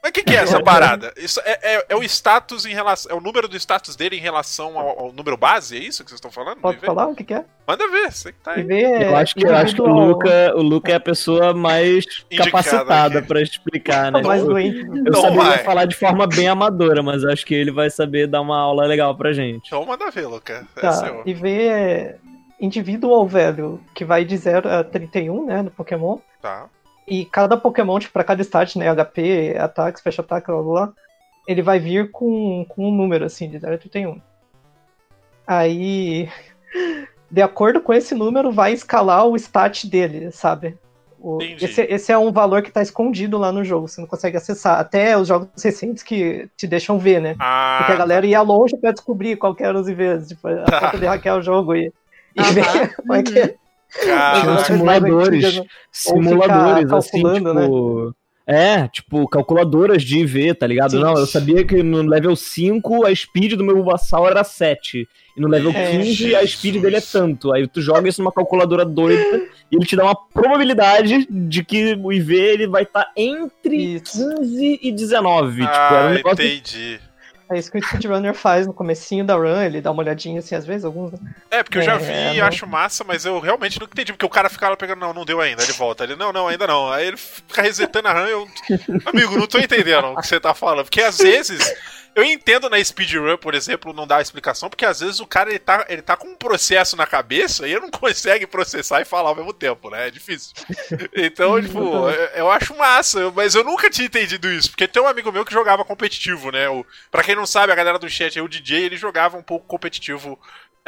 Mas 0.08 0.10
o 0.10 0.14
que, 0.14 0.24
que 0.24 0.34
é 0.36 0.40
essa 0.40 0.62
parada? 0.64 1.12
Isso 1.18 1.42
é, 1.44 1.76
é- 1.76 1.86
é 1.90 1.96
o 1.96 2.02
status 2.04 2.66
em 2.66 2.74
relação. 2.74 3.12
É 3.12 3.16
o 3.16 3.22
número 3.22 3.48
do 3.48 3.58
status 3.58 3.96
dele 3.96 4.16
em 4.16 4.22
relação 4.22 4.80
ao, 4.80 5.00
ao 5.06 5.12
número 5.12 5.36
base? 5.36 5.76
É 5.76 5.80
isso 5.80 6.04
que 6.04 6.10
vocês 6.10 6.18
estão 6.18 6.32
falando? 6.32 6.60
Pode 6.62 6.80
falar 6.80 7.08
o 7.08 7.16
que, 7.16 7.24
que 7.24 7.34
é? 7.34 7.44
Manda 7.68 7.88
ver, 7.90 8.12
você 8.12 8.32
que 8.32 8.40
tá 8.40 8.54
aí. 8.54 8.66
É 8.72 9.10
Eu 9.10 9.16
acho 9.18 9.36
que, 9.36 9.46
eu 9.46 9.54
acho 9.56 9.76
que 9.76 9.82
o, 9.82 9.88
Luca, 9.88 10.54
o 10.56 10.62
Luca 10.62 10.92
é 10.92 10.96
a 10.96 11.00
pessoa 11.00 11.54
mais 11.54 12.06
Indicada 12.32 12.52
capacitada 12.52 13.20
aqui. 13.20 13.28
pra 13.28 13.42
explicar, 13.42 14.12
né? 14.12 14.22
mais 14.24 14.42
Eu- 14.42 14.48
doente. 14.48 14.86
Eu 15.06 15.14
saberia 15.16 15.44
vai. 15.44 15.58
falar 15.66 15.86
de 15.86 15.96
forma 15.96 16.26
bem 16.26 16.48
amadora, 16.48 17.04
mas 17.04 17.26
acho 17.26 17.46
que 17.46 17.54
ele 17.54 17.72
vai 17.72 17.90
saber 17.90 18.28
dar 18.28 18.40
uma 18.42 18.58
aula 18.58 18.86
legal 18.86 19.16
pra 19.18 19.34
gente. 19.34 19.68
Então 19.68 19.86
manda 19.86 20.10
ver, 20.10 20.28
Luca. 20.28 20.66
É 20.78 20.80
Tá, 20.82 20.94
seu. 20.94 21.24
IV 21.26 21.46
é, 21.68 22.16
individual 22.60 23.28
velho, 23.28 23.82
que 23.94 24.06
vai 24.06 24.24
de 24.26 24.38
0 24.38 24.70
a 24.70 24.84
31, 24.84 25.46
né, 25.46 25.62
no 25.62 25.72
Pokémon. 25.72 26.18
Tá. 26.42 26.68
E 27.08 27.24
cada 27.26 27.56
Pokémon, 27.56 27.98
tipo, 28.00 28.12
pra 28.14 28.24
cada 28.24 28.42
stat, 28.42 28.78
né, 28.78 28.90
HP, 28.90 29.56
ataque, 29.58 30.00
special 30.00 30.26
attack, 30.26 30.46
blá, 30.48 30.62
blá, 30.62 30.72
blá, 30.88 30.94
ele 31.48 31.62
vai 31.62 31.80
vir 31.80 32.12
com, 32.12 32.66
com 32.68 32.90
um 32.90 32.92
número, 32.94 33.24
assim, 33.24 33.50
de 33.50 33.58
0 33.58 33.76
a 33.76 33.78
31. 33.78 34.22
Aí, 35.46 36.30
de 37.32 37.42
acordo 37.42 37.80
com 37.82 37.94
esse 37.94 38.14
número, 38.14 38.52
vai 38.52 38.74
escalar 38.74 39.26
o 39.26 39.36
stat 39.38 39.88
dele, 39.88 40.32
sabe? 40.32 40.78
O- 41.20 41.42
esse, 41.42 41.82
esse 41.84 42.12
é 42.12 42.18
um 42.18 42.32
valor 42.32 42.62
que 42.62 42.72
tá 42.72 42.82
escondido 42.82 43.38
lá 43.38 43.52
no 43.52 43.64
jogo, 43.64 43.88
você 43.88 44.00
não 44.02 44.08
consegue 44.08 44.38
acessar. 44.38 44.80
Até 44.80 45.18
os 45.18 45.28
jogos 45.28 45.50
recentes 45.64 46.04
que 46.04 46.50
te 46.58 46.68
deixam 46.68 47.00
ver, 47.00 47.22
né? 47.22 47.36
Ah, 47.40 47.78
Porque 47.80 47.94
a 47.94 47.98
galera 47.98 48.26
ia 48.28 48.42
longe 48.42 48.78
pra 48.78 48.92
descobrir 48.92 49.36
qual 49.38 49.56
que 49.56 49.64
eram 49.64 49.80
os 49.80 49.88
IVs, 49.88 50.28
tipo, 50.28 50.48
a 50.48 50.66
Tá. 50.70 50.80
ponto 50.82 51.00
de 51.00 51.06
hackear 51.08 51.38
o 51.38 51.42
jogo 51.42 51.74
e, 51.76 51.92
e 52.36 52.40
Aham. 52.42 52.54
ver 52.54 52.96
como 52.96 53.14
é 53.14 53.24
que 53.24 53.40
é. 53.40 53.56
Cara, 54.06 54.42
Tinha 54.42 54.54
As 54.54 54.62
uns 54.62 54.68
coisas 54.68 54.86
mais 54.86 55.04
simuladores. 55.04 55.58
né? 55.58 55.66
Simuladores, 55.92 56.92
assim, 56.92 57.24
né? 57.24 57.34
tipo. 57.36 58.16
É, 58.50 58.88
tipo, 58.88 59.28
calculadoras 59.28 60.02
de 60.04 60.20
IV, 60.20 60.54
tá 60.54 60.66
ligado? 60.66 60.92
Sim. 60.92 61.00
Não, 61.00 61.18
eu 61.18 61.26
sabia 61.26 61.66
que 61.66 61.84
no 61.84 62.02
level 62.02 62.34
5 62.34 63.06
a 63.06 63.14
speed 63.14 63.56
do 63.56 63.64
meu 63.64 63.76
Bulbasaur 63.76 64.30
era 64.30 64.42
7. 64.42 65.06
E 65.36 65.42
no 65.42 65.50
level 65.50 65.72
É. 65.76 65.92
15 65.92 66.34
a 66.34 66.48
speed 66.48 66.82
dele 66.82 66.96
é 66.96 67.02
tanto. 67.02 67.52
Aí 67.54 67.68
tu 67.68 67.82
joga 67.82 68.08
isso 68.08 68.22
numa 68.22 68.32
calculadora 68.32 68.86
doida 68.86 69.44
e 69.70 69.76
ele 69.76 69.86
te 69.86 69.98
dá 69.98 70.06
uma 70.06 70.16
probabilidade 70.16 71.28
de 71.30 71.62
que 71.62 72.00
o 72.02 72.10
IV 72.10 72.34
ele 72.36 72.68
vai 72.68 72.84
estar 72.84 73.12
entre 73.18 73.96
Isso. 73.96 74.18
15 74.18 74.80
e 74.82 74.92
19. 74.94 75.62
tipo, 75.64 75.70
era 75.74 76.06
um 76.06 76.08
ah, 76.08 76.14
negócio 76.14 76.46
entendi. 76.46 77.00
É 77.50 77.58
isso 77.58 77.72
que 77.72 77.78
o 77.78 77.82
speedrunner 77.82 78.34
faz 78.34 78.68
no 78.68 78.74
comecinho 78.74 79.24
da 79.26 79.36
run, 79.36 79.62
ele 79.62 79.80
dá 79.82 79.90
uma 79.92 80.02
olhadinha 80.04 80.40
assim, 80.40 80.54
às 80.54 80.66
vezes, 80.66 80.84
alguns. 80.84 81.14
né? 81.14 81.20
É, 81.50 81.64
porque 81.64 81.78
eu 81.78 81.82
já 81.82 81.94
É, 81.94 81.98
vi 81.98 82.38
e 82.38 82.42
não. 82.42 82.46
acho 82.46 82.68
massa, 82.68 83.04
mas 83.06 83.24
eu 83.26 83.40
realmente 83.40 83.80
não 83.80 83.88
entendi. 83.88 84.12
Porque 84.12 84.26
o 84.26 84.30
cara 84.30 84.50
ficava 84.50 84.76
pegando, 84.76 85.00
não, 85.00 85.14
não 85.14 85.24
deu 85.26 85.40
ainda. 85.40 85.64
Ele 85.64 85.72
volta. 85.72 86.04
Ele, 86.04 86.16
não, 86.18 86.34
não, 86.34 86.48
ainda 86.50 86.68
não. 86.68 86.92
Aí 86.92 87.08
ele 87.08 87.18
fica 87.18 87.62
resetando 87.62 88.08
a 88.10 88.14
RAM. 88.14 88.28
Eu, 88.28 88.48
amigo, 89.06 89.38
não 89.38 89.48
tô 89.48 89.60
entendendo 89.60 90.08
o 90.08 90.16
que 90.18 90.28
você 90.28 90.40
tá 90.40 90.54
falando. 90.54 90.84
Porque 90.84 91.02
às 91.02 91.18
vezes, 91.20 91.74
eu 92.18 92.24
entendo 92.24 92.68
na 92.68 92.84
speedrun, 92.84 93.38
por 93.38 93.54
exemplo, 93.54 93.94
não 93.94 94.08
dá 94.08 94.20
explicação, 94.20 94.72
porque 94.72 94.84
às 94.84 95.02
vezes 95.02 95.20
o 95.20 95.28
cara 95.28 95.52
ele 95.52 95.60
tá, 95.60 95.86
ele 95.88 96.02
tá 96.02 96.18
com 96.18 96.30
um 96.30 96.36
processo 96.36 96.98
na 96.98 97.06
cabeça 97.06 97.68
e 97.68 97.72
ele 97.72 97.82
não 97.82 97.92
consegue 97.94 98.48
processar 98.48 99.00
e 99.02 99.06
falar 99.06 99.30
ao 99.30 99.36
mesmo 99.36 99.54
tempo, 99.54 99.92
né? 99.92 100.08
É 100.08 100.10
difícil. 100.10 100.52
Então, 101.14 101.62
tipo, 101.62 101.78
eu, 101.78 102.26
eu 102.36 102.52
acho 102.52 102.76
massa, 102.76 103.32
mas 103.36 103.54
eu 103.54 103.64
nunca 103.64 103.88
tinha 103.88 104.08
entendido 104.08 104.52
isso. 104.52 104.72
Porque 104.72 104.88
tem 104.88 105.00
um 105.00 105.08
amigo 105.08 105.32
meu 105.32 105.46
que 105.46 105.54
jogava 105.54 105.86
competitivo, 105.86 106.52
né? 106.52 106.68
O, 106.68 106.84
pra 107.12 107.24
quem 107.24 107.36
não 107.36 107.46
sabe, 107.46 107.72
a 107.72 107.76
galera 107.76 108.00
do 108.00 108.10
chat, 108.10 108.36
aí, 108.36 108.44
o 108.44 108.50
DJ, 108.50 108.86
ele 108.86 108.98
jogava 108.98 109.38
um 109.38 109.44
pouco 109.44 109.68
competitivo 109.68 110.40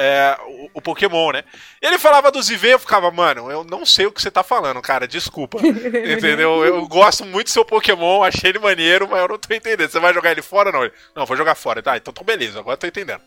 é, 0.02 0.38
o, 0.48 0.70
o 0.76 0.82
Pokémon, 0.82 1.34
né? 1.34 1.44
Ele 1.82 2.00
falava 2.00 2.32
dos 2.32 2.50
IV, 2.50 2.70
eu 2.70 2.80
ficava, 2.80 3.12
mano, 3.12 3.52
eu 3.52 3.66
não 3.66 3.86
sei 3.86 4.06
o 4.06 4.12
que 4.14 4.22
você 4.22 4.32
tá 4.32 4.42
falando, 4.42 4.82
cara, 4.82 5.06
desculpa. 5.06 5.60
Entendeu? 5.68 6.64
Eu 6.64 6.88
gosto 6.88 7.26
muito 7.26 7.48
do 7.48 7.52
seu 7.52 7.66
Pokémon, 7.66 8.24
achei 8.24 8.52
ele 8.52 8.60
maneiro, 8.60 9.10
mas 9.10 9.20
eu 9.20 9.28
não 9.28 9.38
tô 9.38 9.54
entendendo. 9.54 9.90
Você 9.90 10.00
vai 10.00 10.14
jogar 10.14 10.32
ele 10.32 10.42
fora 10.42 10.70
ou 10.70 10.74
não? 10.74 10.84
Ele, 10.86 10.94
não, 11.14 11.26
vou 11.26 11.36
jogar 11.36 11.54
fora. 11.54 11.84
Tá, 11.84 11.98
então 11.98 12.14
tô 12.14 12.24
beleza, 12.24 12.60
agora 12.60 12.76
eu 12.76 12.78
tô 12.78 12.88
entendendo. 12.88 13.20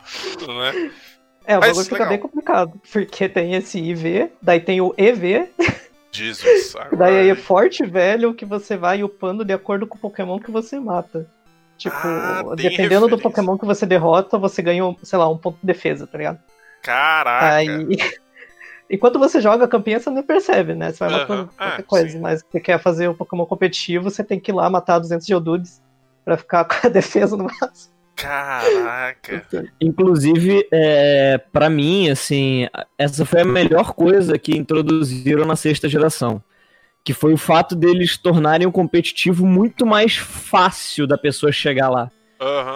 Né? 0.49 0.91
É, 1.45 1.59
o 1.59 1.61
Mas 1.61 1.68
bagulho 1.70 1.85
fica 1.85 1.95
legal. 1.97 2.09
bem 2.09 2.18
complicado, 2.18 2.81
porque 2.91 3.29
tem 3.29 3.55
esse 3.55 3.79
IV, 3.79 4.31
daí 4.41 4.61
tem 4.61 4.81
o 4.81 4.95
EV, 4.97 5.51
Jesus. 6.11 6.73
daí 6.97 7.16
aí 7.16 7.29
é 7.29 7.35
forte 7.35 7.85
velho 7.85 8.33
que 8.33 8.47
você 8.47 8.79
vai 8.79 9.05
upando 9.05 9.45
de 9.45 9.53
acordo 9.53 9.87
com 9.87 9.99
o 9.99 10.01
Pokémon 10.01 10.39
que 10.39 10.51
você 10.51 10.81
mata. 10.81 11.29
Tipo, 11.77 11.97
Ah, 11.97 12.43
dependendo 12.57 13.09
do 13.09 13.16
referência. 13.16 13.23
Pokémon 13.23 13.59
que 13.59 13.66
você 13.66 13.85
derrota, 13.85 14.39
você 14.39 14.62
ganha, 14.62 14.97
sei 15.03 15.18
lá, 15.18 15.29
um 15.29 15.37
ponto 15.37 15.59
de 15.61 15.66
defesa, 15.66 16.07
tá 16.07 16.16
ligado? 16.16 16.39
Caraca. 16.83 17.55
Aí. 17.55 17.68
Enquanto 18.91 19.18
você 19.18 19.41
joga 19.41 19.64
a 19.64 19.68
campinha, 19.68 19.99
você 19.99 20.11
não 20.11 20.22
percebe, 20.22 20.74
né? 20.74 20.93
Você 20.93 20.99
vai 20.99 21.11
matando 21.11 21.51
é, 21.59 21.64
qualquer 21.64 21.83
coisa. 21.85 22.09
sim. 22.11 22.20
Mas 22.20 22.41
se 22.41 22.47
você 22.51 22.61
quer 22.61 22.78
fazer 22.78 23.09
o 23.09 23.14
Pokémon 23.14 23.47
competitivo, 23.47 24.11
você 24.11 24.22
tem 24.22 24.39
que 24.39 24.51
ir 24.51 24.55
lá 24.55 24.68
matar 24.68 24.99
200 24.99 25.26
Geodudes 25.26 25.80
pra 26.24 26.37
ficar 26.37 26.64
com 26.68 26.87
a 26.87 26.91
defesa 26.91 27.35
no 27.35 27.45
máximo. 27.45 27.93
Caraca. 28.14 29.47
Inclusive, 29.80 30.68
é, 30.70 31.39
para 31.51 31.70
mim, 31.70 32.11
assim, 32.11 32.68
essa 32.99 33.24
foi 33.24 33.41
a 33.41 33.45
melhor 33.45 33.95
coisa 33.95 34.39
que 34.39 34.57
introduziram 34.57 35.47
na 35.47 35.57
sexta 35.57 35.89
geração. 35.89 36.43
Que 37.03 37.14
foi 37.14 37.33
o 37.33 37.39
fato 37.39 37.74
deles 37.74 38.18
tornarem 38.18 38.66
o 38.66 38.72
competitivo 38.72 39.47
muito 39.47 39.87
mais 39.87 40.16
fácil 40.16 41.07
da 41.07 41.16
pessoa 41.16 41.51
chegar 41.51 41.89
lá. 41.89 42.11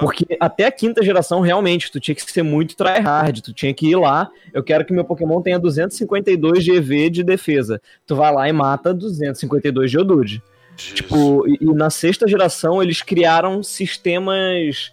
Porque 0.00 0.36
até 0.40 0.66
a 0.66 0.72
quinta 0.72 1.02
geração, 1.02 1.40
realmente, 1.40 1.90
tu 1.90 1.98
tinha 1.98 2.14
que 2.14 2.22
ser 2.22 2.42
muito 2.42 2.76
tryhard. 2.76 3.42
Tu 3.42 3.52
tinha 3.52 3.74
que 3.74 3.88
ir 3.88 3.96
lá, 3.96 4.30
eu 4.52 4.62
quero 4.62 4.84
que 4.84 4.92
meu 4.92 5.04
Pokémon 5.04 5.40
tenha 5.42 5.58
252 5.58 6.64
de 6.64 6.72
EV 6.72 7.10
de 7.10 7.22
defesa. 7.22 7.80
Tu 8.06 8.14
vai 8.14 8.32
lá 8.32 8.48
e 8.48 8.52
mata 8.52 8.94
252 8.94 9.90
de. 9.90 9.96
Jesus. 9.96 10.40
Tipo, 10.76 11.48
e, 11.48 11.58
e 11.60 11.74
na 11.74 11.88
sexta 11.90 12.28
geração 12.28 12.82
eles 12.82 13.00
criaram 13.00 13.62
sistemas 13.62 14.92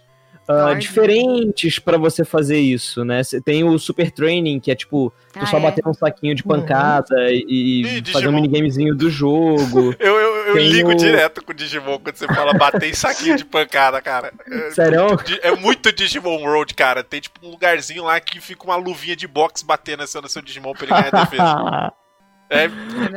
Ordem. 0.52 0.78
diferentes 0.78 1.78
pra 1.78 1.96
você 1.96 2.24
fazer 2.24 2.58
isso, 2.58 3.04
né? 3.04 3.22
Você 3.22 3.40
tem 3.40 3.64
o 3.64 3.78
Super 3.78 4.10
Training, 4.10 4.60
que 4.60 4.70
é 4.70 4.74
tipo, 4.74 5.12
tu 5.32 5.38
Ah, 5.40 5.46
só 5.46 5.56
é. 5.56 5.60
bater 5.60 5.86
um 5.86 5.94
saquinho 5.94 6.34
de 6.34 6.42
pancada 6.42 7.14
e, 7.30 7.44
e 7.48 7.98
Ih, 7.98 8.12
fazer 8.12 8.28
um 8.28 8.32
minigamezinho 8.32 8.94
do 8.94 9.08
jogo. 9.10 9.94
Eu, 9.98 10.14
eu, 10.16 10.36
eu 10.48 10.56
ligo 10.58 10.90
o- 10.90 10.94
direto 10.94 11.42
com 11.44 11.52
o 11.52 11.54
Digimon 11.54 11.98
quando 11.98 12.16
você 12.16 12.26
fala 12.26 12.52
bater 12.54 12.90
em 12.90 12.94
saquinho 12.94 13.36
de 13.36 13.44
pancada, 13.44 14.00
cara. 14.02 14.32
É, 14.50 14.70
Sério? 14.70 15.16
Di- 15.24 15.40
É 15.42 15.50
muito 15.56 15.90
Digimon 15.92 16.42
World, 16.42 16.74
cara. 16.74 17.02
Tem 17.02 17.20
tipo 17.20 17.46
um 17.46 17.50
lugarzinho 17.50 18.04
lá 18.04 18.20
que 18.20 18.40
fica 18.40 18.64
uma 18.64 18.76
luvinha 18.76 19.16
de 19.16 19.26
boxe 19.26 19.64
batendo 19.64 20.02
assim 20.02 20.20
no 20.20 20.28
seu 20.28 20.42
Digimon 20.42 20.72
pra 20.74 20.84
ele 20.84 20.92
ganhar 21.10 21.24
defesa. 21.24 21.92
É 22.50 22.68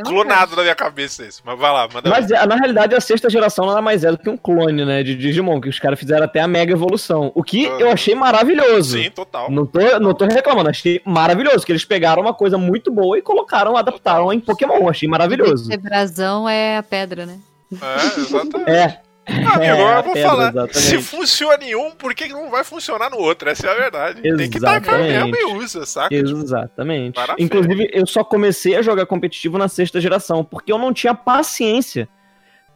clonado 0.04 0.56
na 0.56 0.62
minha 0.64 0.76
cabeça 0.76 1.26
isso. 1.26 1.42
Mas 1.46 1.60
vai 1.60 1.72
lá, 1.72 1.88
manda 1.94 2.10
Mas 2.10 2.32
é, 2.32 2.46
na 2.46 2.56
realidade 2.56 2.96
a 2.96 3.02
sexta 3.02 3.30
geração 3.30 3.66
nada 3.66 3.82
mais 3.82 4.04
é 4.04 4.12
do 4.12 4.18
que 4.18 4.30
um 4.30 4.38
clone, 4.38 4.86
né, 4.86 5.04
de 5.04 5.16
Digimon, 5.16 5.60
que 5.60 5.70
os 5.70 5.80
caras 5.80 6.00
fizeram 6.00 6.26
até 6.26 6.40
a 6.40 6.48
mega 6.48 6.72
evolução. 6.72 7.32
O 7.36 7.44
que 7.44 7.68
Aham. 7.68 7.80
eu 7.80 7.92
achei 7.92 8.16
maravilhoso. 8.16 8.98
Sim, 8.98 9.12
total. 9.12 9.52
Não 9.52 9.66
tô, 9.66 9.80
não 10.00 10.14
tô 10.14 10.26
reclamando, 10.26 10.70
achei 10.70 11.02
maravilhoso, 11.06 11.66
que 11.66 11.72
eles 11.72 11.86
pegaram 11.86 12.22
uma 12.22 12.34
coisa 12.34 12.58
muito 12.58 12.92
boa 12.92 13.18
e 13.18 13.22
colocaram, 13.22 13.76
adaptaram 13.76 14.32
em 14.32 14.40
Pokémon, 14.40 14.90
achei 14.90 15.08
maravilhoso. 15.10 15.70
Esse 15.72 15.78
brasão 15.78 16.48
é 16.48 16.78
a 16.78 16.84
pedra, 16.84 17.26
né? 17.26 17.38
É, 17.74 18.20
exatamente. 18.20 18.72
É. 18.72 19.07
Amigo, 19.28 19.62
é, 19.62 19.98
eu 20.00 20.04
vou 20.04 20.14
pedra, 20.14 20.30
falar. 20.30 20.50
exatamente. 20.50 20.78
Se 20.80 21.02
funciona 21.02 21.64
em 21.64 21.76
um, 21.76 21.92
por 21.92 22.14
que 22.16 22.28
não 22.30 22.50
vai 22.50 22.64
funcionar 22.64 23.10
no 23.10 23.18
outro? 23.18 23.50
Essa 23.50 23.68
é 23.68 23.72
a 23.72 23.76
verdade. 23.76 24.22
Tem 24.22 24.50
que 24.50 24.60
tacar 24.60 25.00
Exatamente. 25.02 25.32
mesmo 25.32 25.36
e 25.60 25.64
usa, 25.64 25.86
saca? 25.86 26.16
Exatamente. 26.16 27.20
Inclusive, 27.38 27.90
eu 27.94 28.06
só 28.08 28.24
comecei 28.24 28.76
a 28.76 28.82
jogar 28.82 29.06
competitivo 29.06 29.58
na 29.58 29.68
sexta 29.68 30.00
geração, 30.00 30.44
porque 30.44 30.72
eu 30.72 30.78
não 30.78 30.94
tinha 30.94 31.14
paciência 31.14 32.08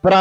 pra, 0.02 0.18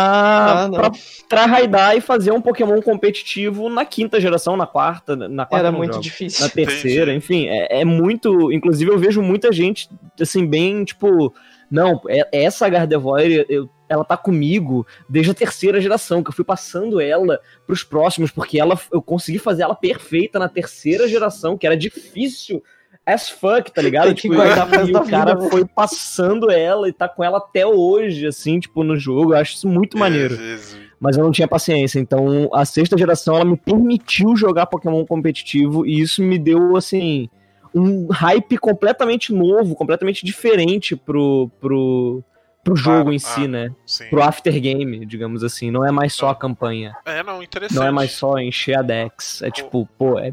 Ah, 0.67 0.69
pra, 0.71 0.91
pra 1.29 1.47
raidar 1.47 1.97
e 1.97 2.01
fazer 2.01 2.31
um 2.33 2.41
Pokémon 2.41 2.81
competitivo 2.83 3.69
na 3.69 3.85
quinta 3.85 4.21
geração, 4.21 4.57
na 4.57 4.67
quarta, 4.67 5.17
na 5.17 5.47
quarta 5.47 5.67
Era 5.69 5.73
muito 5.77 5.93
jogo. 5.95 6.03
difícil. 6.05 6.45
na 6.45 6.51
terceira, 6.51 7.15
enfim, 7.15 7.47
é, 7.49 7.81
é 7.81 7.85
muito. 7.85 8.53
Inclusive, 8.53 8.91
eu 8.91 8.99
vejo 8.99 9.21
muita 9.23 9.51
gente, 9.53 9.89
assim, 10.21 10.47
bem, 10.47 10.85
tipo, 10.85 11.35
não, 11.71 12.01
é- 12.09 12.29
essa 12.33 12.69
Gardevoir, 12.69 13.45
eu- 13.49 13.69
ela 13.89 14.05
tá 14.05 14.17
comigo 14.17 14.87
desde 15.09 15.33
a 15.33 15.35
terceira 15.35 15.81
geração, 15.81 16.23
que 16.23 16.31
eu 16.31 16.35
fui 16.35 16.45
passando 16.45 17.01
ela 17.01 17.41
pros 17.67 17.83
próximos, 17.83 18.31
porque 18.31 18.59
ela, 18.61 18.79
eu 18.93 19.03
consegui 19.03 19.39
fazer 19.39 19.63
ela 19.63 19.75
perfeita 19.75 20.39
na 20.39 20.49
terceira 20.49 21.09
geração, 21.09 21.59
que 21.59 21.67
era 21.67 21.77
difícil 21.77 22.63
as 23.05 23.29
fuck, 23.29 23.73
tá 23.73 23.83
ligado? 23.83 24.15
Tipo, 24.15 24.35
e 24.35 24.37
o 24.37 24.41
cara 24.55 24.85
vida, 24.85 25.01
né? 25.35 25.51
foi 25.51 25.65
passando 25.65 26.51
ela 26.51 26.89
e 26.89 26.93
tá 26.93 27.09
com 27.09 27.25
ela 27.25 27.39
até 27.39 27.67
hoje, 27.67 28.27
assim, 28.27 28.61
tipo, 28.61 28.85
no 28.85 28.97
jogo. 28.97 29.33
Eu 29.35 29.39
acho 29.39 29.55
isso 29.57 29.67
muito 29.69 29.99
maneiro 29.99 30.37
Jesus. 30.37 30.79
mas 31.01 31.17
eu 31.17 31.25
não 31.25 31.33
tinha 31.33 31.49
paciência. 31.49 31.99
Então, 31.99 32.49
a 32.53 32.65
sexta 32.65 32.97
geração 32.97 33.35
ela 33.35 33.45
me 33.45 33.57
permitiu 33.57 34.37
jogar 34.37 34.67
Pokémon 34.67 35.05
competitivo 35.05 35.85
e 35.85 36.01
isso 36.01 36.23
me 36.23 36.39
deu 36.39 36.77
assim 36.77 37.29
um 37.75 38.09
hype 38.11 38.59
completamente 38.59 39.33
novo, 39.33 39.75
completamente 39.75 40.25
diferente 40.25 40.97
pro 40.97 41.51
pro 41.61 42.23
pro 42.63 42.77
jogo 42.77 42.97
Claro, 42.97 43.13
em 43.13 43.19
si, 43.19 43.45
ah, 43.45 43.49
né? 43.49 43.75
Sim. 43.87 44.09
Pro 44.11 44.23
aftergame, 44.23 45.07
digamos 45.07 45.43
assim. 45.43 45.71
Não 45.71 45.85
é 45.85 45.91
mais 45.91 46.13
só 46.15 46.29
a 46.29 46.35
campanha, 46.37 46.95
É, 47.07 47.23
não, 47.23 47.43
interessante. 47.43 47.77
não 47.79 47.87
é 47.87 47.91
mais 47.91 48.13
só 48.13 48.39
encher 48.39 48.79
a 48.79 48.83
Dex. 48.83 49.41
É 49.43 49.51
tipo, 49.51 49.89
pô, 49.99 50.19
é 50.19 50.33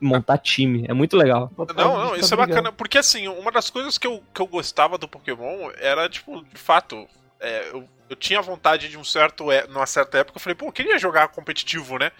montar 0.00 0.38
time. 0.38 0.84
É 0.88 0.92
muito 0.92 1.16
legal. 1.16 1.50
Não, 1.56 1.64
não, 1.98 2.10
bicho 2.12 2.20
isso 2.24 2.34
é 2.34 2.36
bacana. 2.36 2.70
Porque 2.70 2.98
assim, 2.98 3.28
uma 3.28 3.50
das 3.50 3.70
coisas 3.70 3.96
que 3.96 4.06
eu, 4.06 4.22
que 4.34 4.40
eu 4.42 4.46
gostava 4.46 4.98
do 4.98 5.08
Pokémon 5.08 5.70
era, 5.80 6.08
tipo, 6.08 6.44
de 6.44 6.58
fato, 6.60 7.06
é, 7.40 7.70
eu, 7.72 7.88
eu 8.10 8.16
tinha 8.16 8.40
vontade 8.42 8.88
de 8.88 8.98
um 8.98 9.04
certo. 9.04 9.50
é- 9.50 9.66
Numa 9.66 9.86
certa 9.86 10.18
época, 10.18 10.36
eu 10.36 10.42
falei, 10.42 10.54
pô, 10.54 10.66
eu 10.66 10.72
queria 10.72 10.98
jogar 10.98 11.28
competitivo, 11.28 11.98
né? 11.98 12.12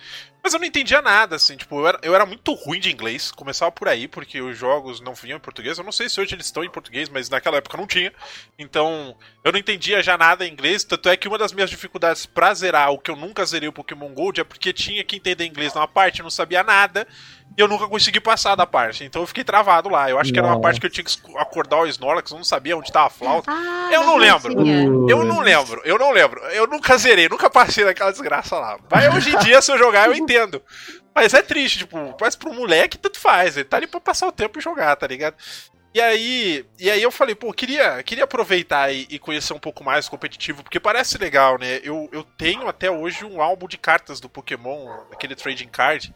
Mas 0.48 0.54
eu 0.54 0.60
não 0.60 0.66
entendia 0.66 1.02
nada, 1.02 1.36
assim, 1.36 1.58
tipo, 1.58 1.78
eu 1.78 1.86
era, 1.86 1.98
eu 2.02 2.14
era 2.14 2.24
muito 2.24 2.54
ruim 2.54 2.80
de 2.80 2.90
inglês. 2.90 3.30
Começava 3.30 3.70
por 3.70 3.86
aí, 3.86 4.08
porque 4.08 4.40
os 4.40 4.56
jogos 4.56 4.98
não 4.98 5.12
vinham 5.12 5.36
em 5.36 5.40
português. 5.40 5.76
Eu 5.76 5.84
não 5.84 5.92
sei 5.92 6.08
se 6.08 6.18
hoje 6.18 6.34
eles 6.34 6.46
estão 6.46 6.64
em 6.64 6.70
português, 6.70 7.10
mas 7.10 7.28
naquela 7.28 7.58
época 7.58 7.76
não 7.76 7.86
tinha. 7.86 8.10
Então, 8.58 9.14
eu 9.44 9.52
não 9.52 9.58
entendia 9.58 10.02
já 10.02 10.16
nada 10.16 10.46
em 10.46 10.50
inglês. 10.50 10.84
Tanto 10.84 11.10
é 11.10 11.18
que 11.18 11.28
uma 11.28 11.36
das 11.36 11.52
minhas 11.52 11.68
dificuldades 11.68 12.24
pra 12.24 12.54
zerar, 12.54 12.90
o 12.90 12.98
que 12.98 13.10
eu 13.10 13.16
nunca 13.16 13.44
zerei 13.44 13.68
o 13.68 13.72
Pokémon 13.74 14.08
Gold, 14.14 14.40
é 14.40 14.44
porque 14.44 14.72
tinha 14.72 15.04
que 15.04 15.16
entender 15.16 15.44
inglês 15.44 15.74
numa 15.74 15.86
parte, 15.86 16.20
eu 16.20 16.24
não 16.24 16.30
sabia 16.30 16.62
nada. 16.62 17.06
E 17.58 17.60
eu 17.60 17.66
nunca 17.66 17.88
consegui 17.88 18.20
passar 18.20 18.54
da 18.54 18.64
parte. 18.64 19.02
Então 19.02 19.20
eu 19.20 19.26
fiquei 19.26 19.42
travado 19.42 19.88
lá. 19.88 20.08
Eu 20.08 20.16
acho 20.16 20.32
que 20.32 20.38
era 20.38 20.46
uma 20.46 20.60
parte 20.60 20.78
que 20.78 20.86
eu 20.86 20.90
tinha 20.90 21.02
que 21.02 21.12
acordar 21.36 21.78
o 21.80 21.86
Snorlax, 21.88 22.30
eu 22.30 22.36
não 22.36 22.44
sabia 22.44 22.76
onde 22.76 22.92
tava 22.92 23.08
a 23.08 23.10
flauta. 23.10 23.50
Ah, 23.50 23.90
Eu 23.92 24.04
não 24.04 24.16
lembro. 24.16 24.52
flautinha. 24.52 24.84
Eu 25.08 25.24
não 25.24 25.40
lembro, 25.40 25.82
eu 25.84 25.98
não 25.98 26.12
lembro. 26.12 26.40
Eu 26.52 26.68
nunca 26.68 26.96
zerei, 26.96 27.28
nunca 27.28 27.50
passei 27.50 27.84
daquela 27.84 28.12
desgraça 28.12 28.56
lá. 28.56 28.78
Mas 28.88 29.12
hoje 29.12 29.34
em 29.34 29.38
dia, 29.40 29.60
se 29.60 29.72
eu 29.72 29.76
jogar, 29.76 30.06
eu 30.06 30.14
entendo. 30.14 30.62
Mas 31.12 31.34
é 31.34 31.42
triste, 31.42 31.78
tipo, 31.78 32.14
mas 32.20 32.36
pro 32.36 32.54
moleque, 32.54 32.96
tanto 32.96 33.18
faz. 33.18 33.56
Ele 33.56 33.64
tá 33.64 33.76
ali 33.76 33.88
pra 33.88 33.98
passar 34.00 34.28
o 34.28 34.32
tempo 34.32 34.56
e 34.60 34.62
jogar, 34.62 34.94
tá 34.94 35.08
ligado? 35.08 35.34
E 35.92 36.00
aí, 36.00 36.64
e 36.78 36.88
aí 36.88 37.02
eu 37.02 37.10
falei, 37.10 37.34
pô, 37.34 37.52
queria, 37.52 38.00
queria 38.04 38.22
aproveitar 38.22 38.92
e, 38.92 39.04
e 39.10 39.18
conhecer 39.18 39.52
um 39.52 39.58
pouco 39.58 39.82
mais 39.82 40.06
o 40.06 40.10
competitivo, 40.10 40.62
porque 40.62 40.78
parece 40.78 41.18
legal, 41.18 41.58
né? 41.58 41.80
Eu, 41.82 42.08
eu 42.12 42.22
tenho 42.22 42.68
até 42.68 42.88
hoje 42.88 43.24
um 43.24 43.42
álbum 43.42 43.66
de 43.66 43.76
cartas 43.76 44.20
do 44.20 44.28
Pokémon, 44.28 44.86
aquele 45.12 45.34
trading 45.34 45.66
card, 45.66 46.14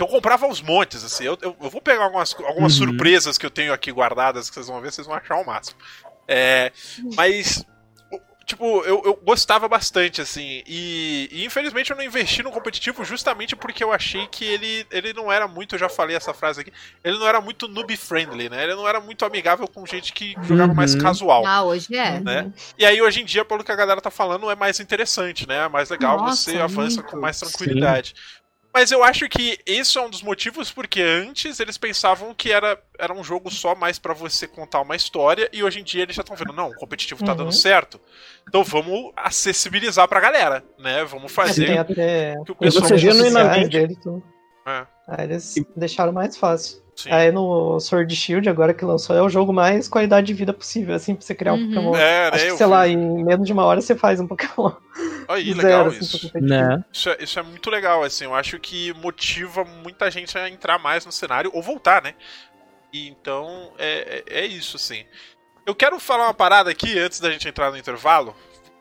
que 0.00 0.04
eu 0.04 0.08
comprava 0.08 0.46
aos 0.46 0.62
montes, 0.62 1.04
assim. 1.04 1.24
Eu, 1.24 1.36
eu, 1.42 1.54
eu 1.60 1.68
vou 1.70 1.80
pegar 1.82 2.04
algumas, 2.04 2.34
algumas 2.40 2.78
Uhum. 2.78 2.86
surpresas 2.86 3.36
que 3.36 3.44
eu 3.44 3.50
tenho 3.50 3.72
aqui 3.72 3.92
guardadas, 3.92 4.48
que 4.48 4.54
vocês 4.54 4.66
vão 4.66 4.80
ver, 4.80 4.90
vocês 4.92 5.06
vão 5.06 5.14
achar 5.16 5.36
o 5.36 5.44
máximo. 5.44 5.78
É, 6.26 6.72
mas, 7.16 7.64
tipo, 8.46 8.82
eu, 8.84 9.02
eu 9.04 9.14
gostava 9.22 9.68
bastante, 9.68 10.20
assim, 10.20 10.62
e, 10.66 11.28
e 11.32 11.44
infelizmente 11.44 11.90
eu 11.90 11.96
não 11.96 12.04
investi 12.04 12.42
no 12.42 12.50
competitivo 12.50 13.04
justamente 13.04 13.54
porque 13.56 13.82
eu 13.82 13.92
achei 13.92 14.26
que 14.28 14.44
ele, 14.44 14.86
ele 14.90 15.12
não 15.12 15.30
era 15.30 15.46
muito, 15.48 15.74
eu 15.74 15.78
já 15.78 15.88
falei 15.88 16.16
essa 16.16 16.32
frase 16.32 16.60
aqui, 16.60 16.72
ele 17.04 17.18
não 17.18 17.26
era 17.26 17.40
muito 17.40 17.66
noob-friendly, 17.68 18.48
né? 18.48 18.62
Ele 18.64 18.74
não 18.76 18.88
era 18.88 19.00
muito 19.00 19.24
amigável 19.24 19.66
com 19.68 19.84
gente 19.84 20.12
que 20.12 20.36
jogava 20.42 20.72
mais 20.72 20.94
Uhum. 20.94 21.00
casual. 21.00 21.44
Ah, 21.46 21.62
hoje 21.64 21.94
é. 21.96 22.20
né? 22.20 22.50
E 22.78 22.86
aí, 22.86 23.02
hoje 23.02 23.20
em 23.20 23.24
dia, 23.24 23.44
pelo 23.44 23.62
que 23.64 23.72
a 23.72 23.76
galera 23.76 24.00
tá 24.00 24.10
falando, 24.10 24.50
é 24.50 24.54
mais 24.56 24.80
interessante, 24.80 25.46
né? 25.48 25.64
É 25.64 25.68
mais 25.68 25.90
legal, 25.90 26.16
Nossa, 26.18 26.50
você 26.50 26.58
avança 26.58 26.96
muito. 27.02 27.10
com 27.10 27.20
mais 27.20 27.38
tranquilidade. 27.38 28.14
Mas 28.72 28.92
eu 28.92 29.02
acho 29.02 29.28
que 29.28 29.58
esse 29.66 29.98
é 29.98 30.00
um 30.00 30.08
dos 30.08 30.22
motivos 30.22 30.70
porque 30.70 31.02
antes 31.02 31.58
eles 31.58 31.76
pensavam 31.76 32.32
que 32.32 32.52
era, 32.52 32.80
era 32.98 33.12
um 33.12 33.24
jogo 33.24 33.50
só 33.50 33.74
mais 33.74 33.98
pra 33.98 34.14
você 34.14 34.46
contar 34.46 34.80
uma 34.80 34.94
história 34.94 35.48
e 35.52 35.62
hoje 35.64 35.80
em 35.80 35.84
dia 35.84 36.02
eles 36.02 36.14
já 36.14 36.22
estão 36.22 36.36
vendo, 36.36 36.52
não, 36.52 36.68
o 36.70 36.74
competitivo 36.76 37.24
tá 37.24 37.32
Uhum. 37.32 37.38
dando 37.38 37.52
certo. 37.52 38.00
Então 38.48 38.62
vamos 38.62 39.12
acessibilizar 39.16 40.06
pra 40.06 40.20
galera, 40.20 40.62
né? 40.78 41.04
Vamos 41.04 41.32
fazer 41.32 41.78
até 41.78 42.36
que 42.44 42.52
o 42.52 42.54
E 42.54 42.58
pessoal 42.58 42.84
você 42.86 42.96
genuinamente- 42.98 43.68
dele, 43.70 43.96
tudo. 44.00 44.22
É. 44.66 44.86
Aí 45.08 45.24
eles 45.24 45.54
deixaram 45.74 46.12
mais 46.12 46.36
fácil. 46.36 46.80
Sim. 47.02 47.10
Aí 47.10 47.30
no 47.32 47.80
Sword 47.80 48.14
Shield, 48.14 48.48
agora 48.48 48.74
que 48.74 48.84
lançou, 48.84 49.16
é 49.16 49.22
o 49.22 49.28
jogo 49.28 49.52
mais 49.52 49.88
qualidade 49.88 50.26
de 50.26 50.34
vida 50.34 50.52
possível, 50.52 50.94
assim, 50.94 51.14
pra 51.14 51.24
você 51.24 51.34
criar 51.34 51.54
um 51.54 51.56
Uhum. 51.56 51.68
Pokémon. 51.68 51.94
É, 51.96 52.28
Acho 52.28 52.44
né? 52.44 52.50
que, 52.50 52.56
sei 52.56 52.66
vi. 52.66 52.72
lá, 52.72 52.88
em 52.88 53.24
menos 53.24 53.46
de 53.46 53.52
uma 53.52 53.64
hora 53.64 53.80
você 53.80 53.94
faz 53.96 54.20
um 54.20 54.26
Pokémon. 54.26 54.72
Aí, 55.28 55.52
Zero, 55.54 55.66
legal 55.66 55.86
assim, 55.86 56.00
isso. 56.00 56.30
Né? 56.40 56.84
Isso 56.92 57.08
é, 57.10 57.16
isso 57.20 57.38
é 57.38 57.42
muito 57.42 57.70
legal, 57.70 58.02
assim. 58.02 58.24
Eu 58.24 58.34
acho 58.34 58.58
que 58.58 58.92
motiva 58.94 59.64
muita 59.64 60.10
gente 60.10 60.36
a 60.36 60.48
entrar 60.48 60.78
mais 60.78 61.06
no 61.06 61.12
cenário 61.12 61.50
ou 61.54 61.62
voltar, 61.62 62.02
né? 62.02 62.14
E 62.92 63.08
então 63.08 63.72
é, 63.78 64.24
é, 64.28 64.40
é 64.40 64.46
isso, 64.46 64.76
assim. 64.76 65.04
Eu 65.66 65.74
quero 65.74 65.98
falar 66.00 66.24
uma 66.24 66.34
parada 66.34 66.70
aqui 66.70 66.98
antes 66.98 67.20
da 67.20 67.30
gente 67.30 67.48
entrar 67.48 67.70
no 67.70 67.76
intervalo. 67.78 68.34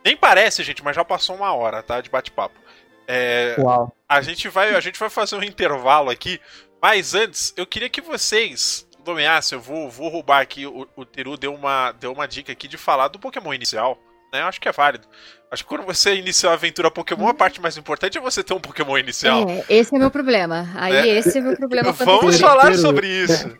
Nem 0.04 0.18
parece, 0.18 0.64
gente, 0.64 0.84
mas 0.84 0.96
já 0.96 1.06
passou 1.06 1.36
uma 1.36 1.54
hora, 1.54 1.84
tá? 1.84 2.02
De 2.02 2.10
bate-papo. 2.10 2.60
É, 3.08 3.56
Uau. 3.60 3.92
a 4.08 4.22
gente 4.22 4.48
vai 4.50 4.76
a 4.76 4.80
gente 4.80 5.00
vai 5.00 5.10
fazer 5.10 5.36
um 5.36 5.44
intervalo 5.44 6.12
aqui, 6.12 6.40
mas 6.82 7.14
antes 7.14 7.54
eu 7.58 7.66
queria 7.66 7.90
que 7.90 8.02
vocês 8.02 8.88
nomeassem, 9.06 9.58
eu 9.58 9.62
vou, 9.62 9.90
vou 9.90 10.10
roubar 10.10 10.42
aqui, 10.42 10.66
o, 10.66 10.88
o 10.96 11.06
Teru 11.06 11.36
deu 11.38 11.54
uma, 11.54 11.92
deu 11.94 12.12
uma 12.12 12.28
dica 12.28 12.52
aqui 12.52 12.68
de 12.68 12.78
falar 12.78 13.08
do 13.08 13.18
Pokémon 13.20 13.54
inicial, 13.54 13.98
né? 14.32 14.42
Eu 14.42 14.46
acho 14.46 14.60
que 14.62 14.68
é 14.70 14.72
válido. 14.72 15.08
Acho 15.52 15.64
que 15.64 15.70
quando 15.70 15.84
você 15.84 16.16
inicia 16.16 16.52
a 16.52 16.54
aventura 16.54 16.92
Pokémon, 16.92 17.28
a 17.28 17.34
parte 17.34 17.60
mais 17.60 17.76
importante 17.76 18.18
é 18.18 18.22
você 18.22 18.44
ter 18.44 18.54
um 18.54 18.60
Pokémon 18.60 18.98
inicial. 19.00 19.50
É, 19.50 19.66
esse 19.68 19.96
é 19.96 19.98
meu 19.98 20.12
problema. 20.12 20.68
Aí 20.76 20.94
É. 20.94 21.18
esse 21.18 21.40
é 21.40 21.42
meu 21.42 21.56
problema. 21.58 21.92
Vamos 21.94 22.40
falar 22.40 22.66
Teru, 22.68 22.78
sobre 22.78 23.08
isso. 23.08 23.58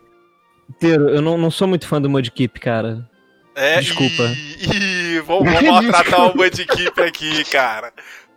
Teiro, 0.78 1.08
eu 1.08 1.20
não, 1.20 1.36
não 1.36 1.50
sou 1.50 1.66
muito 1.66 1.88
fã 1.88 2.00
do 2.00 2.08
Mudkip, 2.08 2.60
cara. 2.60 3.08
É, 3.56 3.80
Desculpa. 3.80 4.22
E, 4.22 5.16
e 5.16 5.20
vamos, 5.20 5.52
vamos 5.52 5.68
maltratar 5.90 6.30
o 6.30 6.36
Mudkip 6.36 7.02
aqui, 7.02 7.44
cara. 7.50 7.92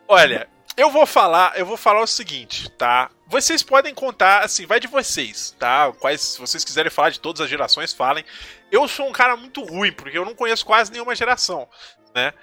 Olha, 0.08 0.48
eu 0.76 0.90
vou 0.90 1.06
falar, 1.06 1.58
eu 1.58 1.66
vou 1.66 1.78
falar 1.78 2.02
o 2.02 2.08
seguinte, 2.08 2.70
tá? 2.72 3.10
Vocês 3.28 3.64
podem 3.64 3.94
contar, 3.94 4.44
assim, 4.44 4.66
vai 4.66 4.80
de 4.80 4.88
vocês, 4.88 5.56
tá? 5.60 5.92
Quais, 6.00 6.22
se 6.22 6.40
vocês 6.40 6.64
quiserem 6.64 6.92
falar 6.92 7.10
de 7.10 7.20
todas 7.20 7.42
as 7.42 7.50
gerações, 7.50 7.94
falem. 7.94 8.24
Eu 8.72 8.88
sou 8.88 9.08
um 9.08 9.12
cara 9.12 9.36
muito 9.36 9.64
ruim, 9.64 9.92
porque 9.92 10.18
eu 10.18 10.26
não 10.26 10.36
conheço 10.36 10.66
quase 10.66 10.92
nenhuma 10.92 11.16
geração, 11.16 11.68
né? 12.16 12.34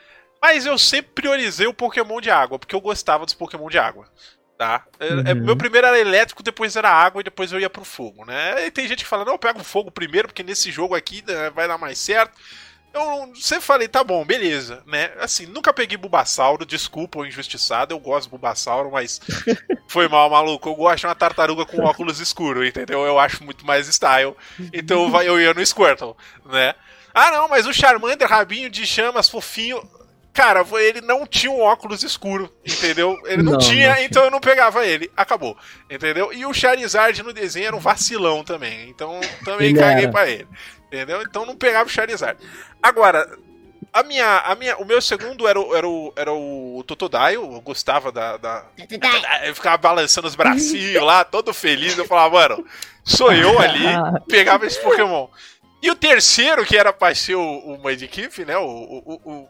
Mas 0.43 0.65
eu 0.65 0.79
sempre 0.79 1.13
priorizei 1.13 1.67
o 1.67 1.75
Pokémon 1.75 2.21
de 2.21 2.31
água, 2.31 2.59
porque 2.59 2.75
eu 2.75 2.81
gostava 2.81 3.25
dos 3.25 3.35
Pokémon 3.35 3.69
de 3.69 3.79
água. 3.79 4.09
Tá? 4.57 4.85
É- 4.99 5.07
é- 5.07 5.13
Uhum. 5.33 5.45
meu 5.47 5.57
primeiro 5.57 5.87
era 5.87 5.99
elétrico, 5.99 6.43
depois 6.43 6.77
era 6.77 6.91
água 6.91 7.21
e 7.21 7.25
depois 7.25 7.51
eu 7.51 7.59
ia 7.59 7.71
pro 7.71 7.83
fogo, 7.85 8.27
né? 8.27 8.67
E 8.67 8.71
tem 8.71 8.87
gente 8.87 9.03
que 9.05 9.09
fala, 9.09 9.25
não, 9.25 9.33
eu 9.33 9.39
pego 9.39 9.61
o 9.61 9.65
fogo 9.65 9.91
primeiro, 9.91 10.29
porque 10.29 10.43
nesse 10.43 10.71
jogo 10.71 10.95
aqui 10.95 11.25
né, 11.27 11.49
vai 11.51 11.67
dar 11.67 11.79
mais 11.79 11.99
certo. 11.99 12.39
Eu 12.93 13.33
sempre 13.37 13.65
falei, 13.65 13.87
tá 13.87 14.03
bom, 14.03 14.25
beleza, 14.25 14.83
né? 14.85 15.13
Assim, 15.21 15.47
nunca 15.47 15.73
peguei 15.73 15.97
Bulbasauro, 15.97 16.67
desculpa 16.67 17.21
o 17.21 17.27
injustiçado, 17.27 17.95
eu 17.95 18.01
gosto 18.01 18.27
do 18.27 18.31
Bulbasauro, 18.31 18.91
mas 18.91 19.21
foi 19.87 20.09
mal, 20.09 20.29
maluco. 20.29 20.69
Eu 20.69 20.75
gosto 20.75 21.01
de 21.01 21.07
uma 21.07 21.15
tartaruga 21.15 21.65
com 21.65 21.85
óculos 21.85 22.19
escuros, 22.19 22.67
entendeu? 22.67 23.07
Eu 23.07 23.19
acho 23.19 23.45
muito 23.45 23.65
mais 23.65 23.87
style. 23.87 24.35
Então 24.73 25.09
eu 25.23 25.41
ia 25.41 25.55
no 25.55 25.65
Squirtle, 25.65 26.17
né? 26.47 26.75
Ah, 27.15 27.31
não, 27.31 27.49
mas 27.49 27.67
o 27.67 27.73
Charmander, 27.73 28.29
rabinho 28.29 28.69
de 28.69 28.85
chamas, 28.87 29.29
fofinho. 29.29 29.81
Cara, 30.33 30.65
ele 30.81 31.01
não 31.01 31.27
tinha 31.27 31.51
um 31.51 31.61
óculos 31.61 32.05
escuro, 32.05 32.53
entendeu? 32.65 33.19
Ele 33.25 33.43
não, 33.43 33.53
Não, 33.53 33.59
tinha, 33.59 33.97
não 33.97 34.03
então 34.03 34.25
eu 34.25 34.31
não 34.31 34.41
pegava 34.41 34.87
ele. 34.87 35.11
Acabou, 35.17 35.57
entendeu? 35.91 36.33
E 36.33 36.47
o 36.47 36.55
Charizard 36.55 37.21
no 37.23 37.33
desenho 37.33 37.67
era 37.67 37.77
um 37.77 37.81
vacilão 37.81 38.45
também, 38.45 38.89
então 38.89 39.21
também 39.45 39.71
Ele 39.71 39.79
caguei 39.79 40.05
era. 40.05 40.13
pra 40.13 40.31
ele, 40.31 40.47
entendeu? 40.93 41.23
Então 41.23 41.47
não 41.47 41.57
pegava 41.57 41.89
o 41.89 41.93
Charizard. 41.93 42.39
Agora, 42.83 43.29
a 43.93 44.03
minha, 44.03 44.39
a 44.41 44.55
minha, 44.55 44.77
o 44.77 44.85
meu 44.85 45.01
segundo 45.03 45.47
era 45.49 45.59
o, 45.61 45.75
era 45.77 45.89
o, 45.89 46.13
era 46.17 46.33
o 46.33 46.85
Totodile, 46.87 47.35
eu 47.35 47.61
gostava 47.61 48.13
da, 48.13 48.37
da, 48.37 48.65
eu 49.47 49.55
ficava 49.55 49.77
balançando 49.77 50.27
os 50.29 50.35
bracinhos 50.37 51.03
lá, 51.03 51.25
todo 51.25 51.53
feliz. 51.55 51.97
Eu 51.99 52.05
falava, 52.07 52.35
mano, 52.49 52.67
sou 53.05 53.33
eu 53.33 53.59
ali, 53.59 53.85
pegava 54.29 54.67
esse 54.67 54.81
Pokémon. 54.81 55.29
E 55.83 55.91
o 55.91 55.95
terceiro, 55.95 56.65
que 56.65 56.77
era 56.77 56.93
pra 56.93 57.15
ser 57.15 57.35
o, 57.37 57.41
o 57.43 57.79
Mudkip, 57.79 58.45
né? 58.45 58.57
O, 58.59 58.65
o, 58.67 59.03
o, 59.25 59.33
o- 59.33 59.49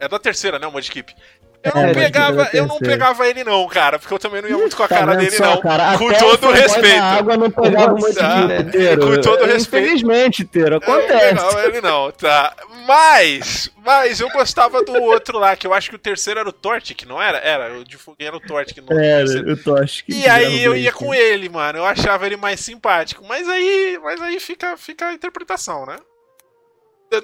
É 0.00 0.08
da 0.08 0.18
terceira, 0.18 0.58
né? 0.58 0.66
O 0.66 0.72
Mudkip. 0.72 1.14
Eu 1.62 1.74
não 1.74 1.86
É, 1.86 1.94
pegava, 1.94 2.48
eu 2.52 2.66
não 2.66 2.78
pegava 2.78 3.26
ele, 3.28 3.42
não, 3.42 3.66
cara, 3.66 3.98
porque 3.98 4.14
eu 4.14 4.18
também 4.18 4.40
não 4.40 4.48
ia 4.48 4.56
muito 4.56 4.76
com 4.76 4.82
a 4.84 4.88
Tá 4.88 4.98
cara 5.00 5.16
dele, 5.16 5.30
só, 5.32 5.44
não. 5.56 5.60
cara? 5.60 5.98
Com 5.98 6.08
todo 6.12 6.38
fanboy 6.38 6.60
respeito. 6.60 6.96
da 6.96 7.02
água 7.04 7.36
não 7.36 7.50
pegava 7.50 7.94
o 7.94 8.46
né? 8.46 8.62
Teiro. 8.62 9.00
Com 9.16 9.20
todo 9.20 9.44
respeito. 9.44 9.86
Infelizmente, 9.86 10.44
Teiro, 10.44 10.76
Eu 10.76 10.80
não 10.80 10.94
acontece. 10.94 11.34
pegava 11.34 11.64
ele, 11.66 11.80
não, 11.80 12.12
tá. 12.12 12.54
Mas, 12.86 13.70
mas 13.84 14.20
eu 14.20 14.28
gostava 14.30 14.82
do 14.84 14.92
outro 15.02 15.38
lá, 15.38 15.56
que 15.56 15.66
eu 15.66 15.74
acho 15.74 15.90
que 15.90 15.96
o 15.96 15.98
terceiro 15.98 16.38
era 16.40 16.48
o 16.48 16.52
Tortic, 16.52 17.02
não 17.06 17.20
era? 17.20 17.38
Era, 17.38 17.76
o 17.78 17.84
de 17.84 17.96
foguinho 17.98 18.28
era 18.28 18.36
o 18.36 18.40
Tortic. 18.40 18.78
Não, 18.78 18.98
Era, 18.98 19.28
eu 19.28 19.62
tô 19.62 19.76
acho 19.76 20.04
que. 20.04 20.12
E 20.12 20.28
aí 20.28 20.62
eu 20.62 20.76
ia 20.76 20.92
com 20.92 21.12
ele, 21.12 21.48
mano. 21.48 21.78
Eu 21.78 21.84
achava 21.84 22.24
ele 22.24 22.36
mais 22.36 22.60
simpático. 22.60 23.24
Mas 23.28 23.48
aí, 23.48 23.98
mas 24.02 24.22
aí 24.22 24.38
fica, 24.40 24.76
fica 24.76 25.06
a 25.08 25.12
interpretação, 25.12 25.84
né? 25.84 25.96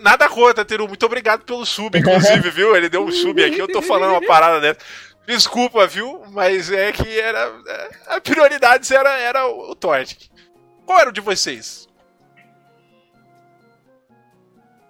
Nada 0.01 0.29
contra, 0.29 0.65
Teru. 0.65 0.89
Muito 0.89 1.05
obrigado 1.05 1.45
pelo 1.45 1.65
sub, 1.67 1.99
inclusive, 1.99 2.51
viu? 2.51 2.75
Ele 2.75 2.89
deu 2.89 3.05
um 3.05 3.13
sub 3.13 3.43
aqui, 3.45 3.59
eu 3.59 3.69
tô 3.69 3.83
falando 3.83 4.13
uma 4.13 4.27
parada 4.27 4.61
dessa. 4.61 4.81
Desculpa, 5.27 5.87
viu? 5.87 6.23
Mas 6.31 6.71
é 6.71 6.91
que 6.93 7.19
era. 7.19 7.53
é, 7.67 7.91
A 8.17 8.21
prioridade 8.21 8.95
era, 8.95 9.17
era 9.19 9.47
o, 9.47 9.75
Tortic. 9.75 10.29
Qual 10.87 10.99
era 10.99 11.11
o 11.11 11.13
de 11.13 11.21
vocês? 11.21 11.89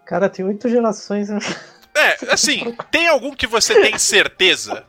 Cara, 0.07 0.29
tem 0.29 0.45
oito 0.45 0.69
gerações. 0.69 1.29
né? 1.29 1.39
É, 1.95 2.33
assim, 2.33 2.77
tem 2.91 3.07
algum 3.07 3.33
que 3.35 3.47
você 3.47 3.81
tem 3.81 3.97
certeza 3.99 4.85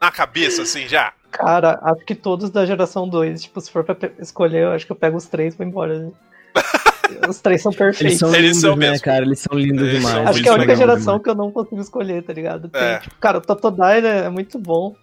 na 0.00 0.10
cabeça, 0.12 0.62
assim, 0.62 0.86
já? 0.88 1.12
Cara, 1.32 1.78
acho 1.82 2.04
que 2.04 2.14
todos 2.14 2.50
da 2.50 2.64
geração 2.64 3.08
2. 3.08 3.42
Tipo, 3.42 3.60
se 3.60 3.70
for 3.70 3.82
pra 3.84 3.96
escolher, 4.20 4.62
eu 4.62 4.72
acho 4.72 4.86
que 4.86 4.92
eu 4.92 4.96
pego 4.96 5.16
os 5.16 5.26
três 5.26 5.54
e 5.54 5.56
vou 5.58 5.66
embora. 5.66 5.98
né? 5.98 6.12
Os 7.28 7.40
três 7.40 7.62
são 7.62 7.70
Eles 7.72 7.78
perfeitos. 7.78 8.18
são 8.18 8.28
Eles 8.34 8.40
lindos, 8.42 8.60
são 8.60 8.76
né, 8.76 8.90
mesmo. 8.90 9.04
cara? 9.04 9.24
Eles 9.24 9.38
são 9.40 9.58
lindos 9.58 9.82
Eles 9.82 9.96
demais. 9.98 10.14
são 10.14 10.28
Acho 10.28 10.32
que 10.42 10.48
é 10.48 10.50
a 10.50 10.52
são 10.52 10.54
única 10.60 10.76
geração 10.76 11.04
demais. 11.04 11.22
que 11.22 11.30
eu 11.30 11.34
não 11.34 11.50
consigo 11.52 11.80
escolher, 11.80 12.22
tá 12.22 12.32
ligado? 12.32 12.68
Tem, 12.68 12.80
É. 12.82 12.98
tipo, 12.98 13.14
cara, 13.16 13.38
o 13.38 13.40
Totodile 13.40 14.06
é 14.06 14.28
muito 14.28 14.58
bom. 14.58 14.94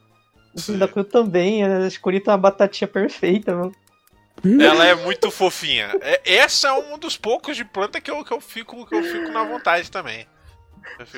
O 0.56 0.60
Cyndaquil 0.60 1.04
também. 1.04 1.64
A 1.64 1.88
Escurita 1.88 2.30
é 2.30 2.34
uma 2.34 2.38
batatinha 2.38 2.88
perfeita, 2.88 3.56
mano. 3.56 3.72
Ela 4.62 4.86
é 4.88 4.96
muito 4.96 5.32
fofinha. 5.32 5.96
É- 6.02 6.22
essa 6.36 6.68
é 6.68 6.72
um 6.74 6.98
dos 6.98 7.16
poucos 7.16 7.56
de 7.56 7.64
planta 7.64 8.02
que 8.02 8.12
eu, 8.12 8.24
que 8.26 8.34
eu, 8.34 8.42
fico, 8.42 8.86
que 8.86 8.96
eu 8.96 9.04
fico 9.04 9.32
na 9.32 9.44
vontade 9.44 9.90
também. 9.90 10.26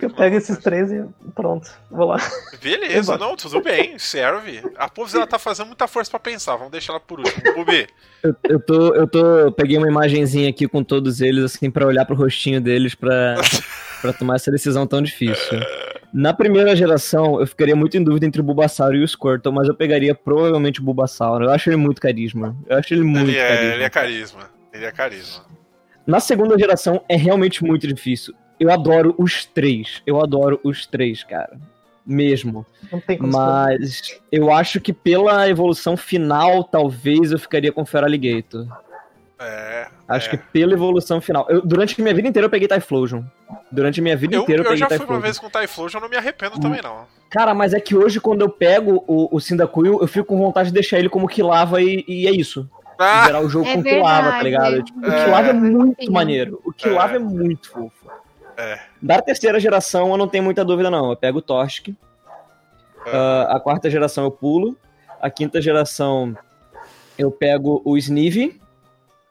Eu, 0.01 0.09
pego 0.09 0.36
esses 0.36 0.57
três 0.57 0.91
e 0.91 1.03
pronto, 1.34 1.70
vou 1.91 2.07
lá. 2.07 2.18
Beleza, 2.61 3.18
não, 3.18 3.36
tudo 3.36 3.61
bem, 3.61 3.97
serve. 3.99 4.61
A 4.78 4.89
Pubs 4.89 5.13
ela 5.13 5.28
tá 5.28 5.38
fazendo 5.39 5.68
muita 5.68 5.88
força 5.88 6.09
pra 6.11 6.20
pensar, 6.20 6.55
vamos 6.55 6.72
deixar 6.72 6.93
ela 6.93 6.99
por 6.99 7.20
último. 7.20 7.53
Bubi, 7.55 7.88
Eu, 8.24 8.36
eu 8.43 8.59
tô, 8.59 8.95
eu 8.95 9.07
tô, 9.07 9.26
eu 9.39 9.51
peguei 9.51 9.78
uma 9.78 9.88
imagenzinha 9.88 10.49
aqui 10.49 10.68
com 10.68 10.84
todos 10.84 11.22
eles, 11.22 11.43
assim, 11.43 11.70
pra 11.70 11.86
olhar 11.86 12.05
pro 12.05 12.16
rostinho 12.16 12.61
deles 12.61 12.95
pra, 12.95 13.36
pra 14.01 14.13
tomar 14.13 14.36
essa 14.36 14.51
decisão 14.51 14.88
tão 14.88 15.01
difícil. 15.01 15.59
Na 16.13 16.34
primeira 16.34 16.76
geração, 16.76 17.39
eu 17.41 17.47
ficaria 17.47 17.76
muito 17.76 17.97
em 17.97 18.03
dúvida 18.03 18.26
entre 18.26 18.39
o 18.39 18.43
Bulbasaur 18.43 18.93
e 18.95 19.03
o 19.03 19.07
Squirtle, 19.07 19.51
mas 19.53 19.68
eu 19.68 19.76
pegaria 19.76 20.16
provavelmente 20.16 20.80
o 20.80 20.84
Bulbasaur. 20.84 21.41
Eu 21.41 21.49
acho 21.51 21.70
ele 21.70 21.76
muito 21.78 21.99
carisma. 22.01 22.55
Eu 22.68 22.78
acho 22.78 22.93
ele 22.93 23.03
muito 23.03 23.30
Ele 23.30 23.38
é, 23.38 23.47
carisma. 23.47 23.74
ele 23.74 23.84
é 23.84 23.89
carisma. 23.89 24.39
Ele 24.74 24.86
é 24.86 24.91
carisma. 24.91 25.43
Na 26.07 26.20
segunda 26.20 26.57
geração, 26.57 27.03
é 27.09 27.18
realmente 27.18 27.63
muito 27.66 27.86
difícil. 27.88 28.34
Eu 28.60 28.72
adoro 28.72 29.14
os 29.18 29.45
três. 29.45 30.01
Eu 30.06 30.22
adoro 30.22 30.60
os 30.64 30.86
três, 30.86 31.24
cara. 31.24 31.58
Mesmo. 32.06 32.66
Não 32.91 32.99
tem 32.99 33.18
como. 33.18 33.32
Mas 33.32 34.20
eu 34.32 34.51
acho 34.53 34.80
que 34.80 34.93
pela 34.93 35.49
evolução 35.49 35.97
final, 35.97 36.64
talvez 36.64 37.32
eu 37.32 37.39
ficaria 37.39 37.72
com 37.72 37.82
o 37.82 37.86
Feraligator. 37.86 38.68
É. 39.39 39.88
Acho 40.08 40.28
é. 40.28 40.32
que 40.32 40.38
pela 40.38 40.74
evolução 40.74 41.20
final. 41.20 41.45
Eu, 41.49 41.62
durante 41.62 41.99
a 41.99 42.03
minha 42.03 42.16
vida 42.16 42.28
inteira 42.28 42.45
eu 42.45 42.49
peguei 42.49 42.68
Typhlosion. 42.68 43.24
Durante 43.72 43.99
a 43.99 44.03
minha 44.03 44.16
vida 44.16 44.36
Eu, 44.36 44.43
inteira 44.43 44.62
eu, 44.62 44.66
eu 44.66 44.70
peguei 44.72 44.80
já 44.80 44.88
fui 44.88 44.95
uma 44.97 44.99
Typhlosion. 44.99 45.22
vez 45.24 45.39
com 45.39 45.49
Typhlosion, 45.49 45.97
eu 45.97 46.01
não 46.03 46.10
me 46.10 46.16
arrependo 46.16 46.60
também, 46.60 46.82
não. 46.82 47.06
Cara, 47.32 47.53
mas 47.53 47.74
é 47.74 47.80
que 47.80 47.95
hoje 47.95 48.22
quando 48.22 48.41
eu 48.41 48.49
pego 48.49 49.03
o, 49.08 49.36
o 49.36 49.39
Cyndaquil, 49.41 49.99
eu 49.99 50.08
fico 50.08 50.28
com 50.28 50.38
vontade 50.38 50.70
de 50.70 50.74
deixar 50.74 50.99
ele 50.99 51.10
como 51.10 51.28
Kilava 51.28 51.82
e, 51.82 52.06
e 52.08 52.28
é 52.28 52.32
isso. 52.32 52.70
Ah, 52.97 53.26
Zerar 53.26 53.41
o 53.43 53.49
jogo 53.49 53.68
É 53.68 53.74
com 53.74 53.84
Kilava, 53.84 54.32
tá 54.32 54.41
verdade. 54.41 54.45
ligado? 54.45 54.84
Tipo, 54.84 54.99
o 55.01 55.12
É. 55.12 55.26
Kilava 55.26 55.47
é 55.49 55.53
muito 55.53 56.12
maneiro. 56.12 56.62
O 56.64 56.72
Kilava 56.72 57.14
É. 57.14 57.16
é. 57.18 57.20
muito 57.20 57.70
fofo. 57.72 58.06
É. 58.58 58.80
Da 59.01 59.22
terceira 59.22 59.60
geração 59.60 60.12
eu 60.12 60.18
não 60.18 60.28
tenho 60.28 60.43
muita 60.43 60.64
dúvida 60.64 60.89
não. 60.89 61.10
Eu 61.10 61.16
pego 61.18 61.39
o 61.39 61.41
Torsk. 61.41 61.89
Ah, 63.06 63.56
a 63.56 63.60
quarta 63.60 63.89
geração 63.89 64.24
eu 64.24 64.32
pulo. 64.32 64.76
A 65.22 65.30
quinta 65.30 65.62
geração 65.62 66.38
eu 67.18 67.32
pego 67.32 67.82
o 67.86 67.97
Sneevee. 67.97 68.60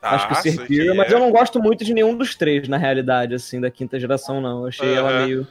Acho 0.00 0.26
que 0.28 0.34
o 0.34 0.36
Ah, 0.36 0.40
Serpira, 0.42 0.94
mas 0.94 1.10
é. 1.10 1.14
eu 1.14 1.18
não 1.18 1.30
gosto 1.30 1.60
muito 1.62 1.82
de 1.84 1.94
nenhum 1.94 2.14
dos 2.16 2.34
três, 2.34 2.68
na 2.68 2.76
realidade, 2.76 3.34
assim, 3.34 3.58
da 3.58 3.70
quinta 3.70 3.98
geração, 3.98 4.38
não. 4.40 4.60
Eu 4.62 4.66
achei 4.66 4.94
ela 4.94 5.24
meio. 5.24 5.46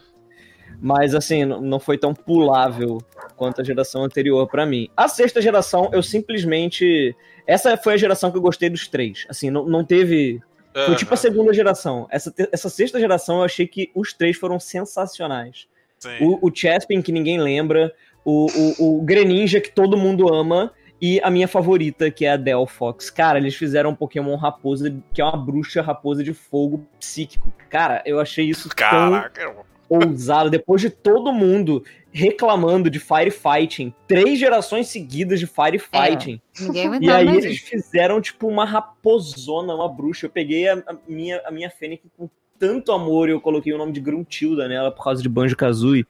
Mas, 0.79 1.15
assim, 1.15 1.43
não 1.43 1.79
foi 1.79 1.97
tão 1.97 2.13
pulável 2.13 2.99
quanto 3.35 3.61
a 3.61 3.63
geração 3.63 4.03
anterior 4.03 4.47
pra 4.47 4.65
mim. 4.65 4.89
A 4.95 5.07
sexta 5.07 5.41
geração, 5.41 5.89
eu 5.91 6.03
simplesmente. 6.03 7.15
Essa 7.47 7.75
foi 7.77 7.93
a 7.93 7.97
geração 7.97 8.29
que 8.31 8.37
eu 8.37 8.41
gostei 8.41 8.69
dos 8.69 8.87
três. 8.87 9.25
Assim, 9.29 9.49
não, 9.49 9.65
não 9.65 9.83
teve. 9.83 10.39
Foi 10.73 10.95
tipo 10.95 11.13
a 11.13 11.17
segunda 11.17 11.53
geração. 11.53 12.07
Essa, 12.09 12.33
essa 12.51 12.69
sexta 12.69 12.99
geração 12.99 13.37
eu 13.37 13.43
achei 13.43 13.67
que 13.67 13.91
os 13.93 14.13
três 14.13 14.37
foram 14.37 14.59
sensacionais. 14.59 15.67
sim. 15.99 16.17
O, 16.21 16.47
o 16.47 16.51
Chespin, 16.53 17.01
que 17.01 17.11
ninguém 17.11 17.39
lembra. 17.39 17.93
O, 18.25 18.47
o, 18.79 18.97
o 18.97 19.01
Greninja, 19.01 19.61
que 19.61 19.71
todo 19.71 19.97
mundo 19.97 20.33
ama. 20.33 20.71
E 21.01 21.19
a 21.21 21.29
minha 21.29 21.49
favorita, 21.49 22.09
que 22.09 22.25
é 22.25 22.31
a 22.31 22.37
Delphox. 22.37 23.09
Cara, 23.09 23.37
eles 23.37 23.55
fizeram 23.55 23.89
um 23.89 23.95
Pokémon 23.95 24.37
raposa, 24.37 24.95
que 25.13 25.21
é 25.21 25.25
uma 25.25 25.35
bruxa 25.35 25.81
raposa 25.81 26.23
de 26.23 26.33
fogo 26.33 26.87
psíquico. 26.97 27.51
Cara, 27.69 28.01
eu 28.05 28.21
achei 28.21 28.45
isso 28.45 28.69
tão 28.69 28.75
Caraca, 28.89 29.53
ousado. 29.95 30.49
Depois 30.49 30.81
de 30.81 30.89
todo 30.89 31.31
mundo 31.33 31.83
reclamando 32.11 32.89
de 32.89 32.99
Firefighting, 32.99 33.93
três 34.07 34.37
gerações 34.39 34.87
seguidas 34.87 35.39
de 35.39 35.47
Firefighting. 35.47 36.39
Ninguém 36.59 36.89
E 37.01 37.09
aí 37.11 37.25
eles 37.47 37.59
fizeram, 37.59 38.21
tipo, 38.21 38.47
uma 38.47 38.65
raposona, 38.65 39.73
uma 39.73 39.89
bruxa. 39.89 40.25
Eu 40.27 40.29
peguei 40.29 40.67
a, 40.67 40.73
a 40.87 40.95
minha, 41.07 41.41
a 41.45 41.51
minha 41.51 41.69
Fênix 41.69 42.03
com 42.17 42.29
tanto 42.59 42.91
amor 42.91 43.27
e 43.27 43.31
eu 43.31 43.41
coloquei 43.41 43.73
o 43.73 43.77
nome 43.77 43.91
de 43.91 43.99
Gruntilda 43.99 44.67
nela 44.67 44.91
por 44.91 45.03
causa 45.03 45.21
de 45.21 45.27
Banjo-Kazooie. 45.27 46.05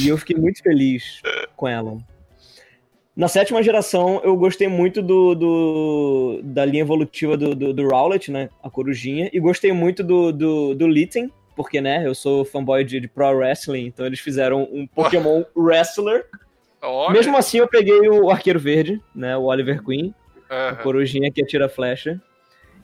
E 0.00 0.08
eu 0.08 0.18
fiquei 0.18 0.36
muito 0.36 0.62
feliz 0.62 1.20
com 1.56 1.66
ela. 1.68 1.96
Na 3.16 3.28
sétima 3.28 3.62
geração, 3.62 4.20
eu 4.22 4.36
gostei 4.36 4.68
muito 4.68 5.00
do, 5.00 5.34
do- 5.34 6.40
da 6.44 6.66
linha 6.66 6.82
evolutiva 6.82 7.34
do, 7.34 7.54
do, 7.54 7.72
do 7.72 7.88
Rowlet, 7.88 8.30
né? 8.30 8.50
A 8.62 8.68
corujinha. 8.68 9.30
E 9.32 9.40
gostei 9.40 9.72
muito 9.72 10.02
do, 10.04 10.30
do, 10.32 10.74
do 10.74 10.86
Litten, 10.86 11.30
porque, 11.56 11.80
né? 11.80 12.06
Eu 12.06 12.14
sou 12.14 12.44
fanboy 12.44 12.84
de, 12.84 13.00
de 13.00 13.08
Pro 13.08 13.30
Wrestling, 13.36 13.86
então 13.86 14.04
eles 14.06 14.20
fizeram 14.20 14.68
um 14.70 14.86
Pokémon 14.86 15.42
Wrestler. 15.56 16.26
Olha. 16.82 17.12
Mesmo 17.14 17.36
assim, 17.36 17.58
eu 17.58 17.66
peguei 17.66 18.08
o 18.08 18.30
Arqueiro 18.30 18.60
Verde, 18.60 19.02
né? 19.14 19.36
O 19.36 19.44
Oliver 19.44 19.82
Queen 19.82 20.14
a 20.48 20.54
Aham. 20.68 20.76
corujinha 20.82 21.32
que 21.32 21.42
atira 21.42 21.68
flecha. 21.68 22.20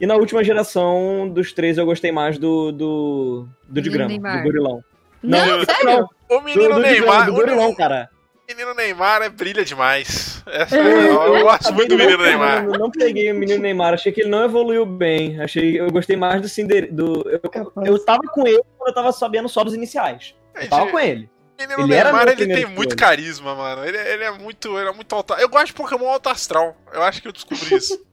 E 0.01 0.07
na 0.07 0.17
última 0.17 0.43
geração 0.43 1.29
dos 1.33 1.53
três 1.53 1.79
eu 1.79 1.87
gostei 1.87 2.11
mais 2.11 2.37
do 2.39 2.73
do, 2.73 3.49
do 3.69 3.81
de 3.81 3.89
grama, 3.91 4.19
do 4.19 4.43
gorilão. 4.43 4.85
Não, 5.23 5.59
Não, 5.59 5.65
sério? 5.65 6.09
O 6.29 6.39
Do, 6.39 6.43
menino 6.43 6.69
do, 6.71 6.75
de 6.77 6.81
Neymar. 6.81 7.07
grama, 7.07 7.25
do 7.27 7.33
o 7.33 7.35
gorilão, 7.37 7.75
cara. 7.77 8.11
Menino 8.49 8.75
Neymar 8.75 9.23
é, 9.23 9.29
brilha 9.29 9.65
demais. 9.65 10.43
Essa- 10.47 10.77
É, 10.77 11.07
eu 11.09 11.43
gosto 11.43 11.73
muito 11.73 11.91
do 11.91 11.97
menino 11.97 12.23
Neymar. 12.23 12.61
pegando, 12.63 12.79
Não 12.79 12.91
peguei 12.91 13.31
o 13.31 13.35
menino 13.35 13.63
Neymar, 13.63 13.95
achei 13.95 14.13
que 14.13 14.21
ele 14.23 14.31
não 14.31 14.45
evoluiu 14.45 14.85
bem. 14.85 15.41
Achei, 15.41 15.81
eu 15.81 15.91
gostei 15.91 16.17
mais 16.17 16.41
do 16.43 16.49
Cinder, 16.49 16.93
do 16.93 17.23
eu, 17.29 17.41
eu 17.85 18.05
tava 18.05 18.23
com 18.23 18.47
ele 18.47 18.63
quando 18.77 18.89
eu 18.89 18.95
tava 18.95 19.13
sabendo 19.13 19.49
só 19.49 19.65
dos 19.65 19.75
iniciais. 19.75 20.35
Eu 20.55 20.69
tava 20.69 20.91
com 20.91 20.99
ele. 20.99 21.31
Menino 21.59 21.81
Ele 21.83 21.95
Neymar, 22.03 22.29
ele 22.29 22.47
tem 22.55 22.67
muito 22.67 22.97
carisma, 22.97 23.55
mano. 23.55 23.85
Ele, 23.85 23.97
ele 23.97 24.25
é 24.25 24.31
muito, 24.33 24.77
ele 24.79 24.89
é 24.89 24.93
muito 24.93 25.15
alto. 25.15 25.35
Eu 25.35 25.49
gosto 25.49 25.67
de 25.67 25.73
Pokémon 25.75 26.09
alto 26.09 26.29
astral. 26.29 26.77
Eu 26.93 27.03
acho 27.03 27.23
que 27.23 27.29
eu 27.29 27.33
descobri 27.33 27.75
isso. 27.77 27.99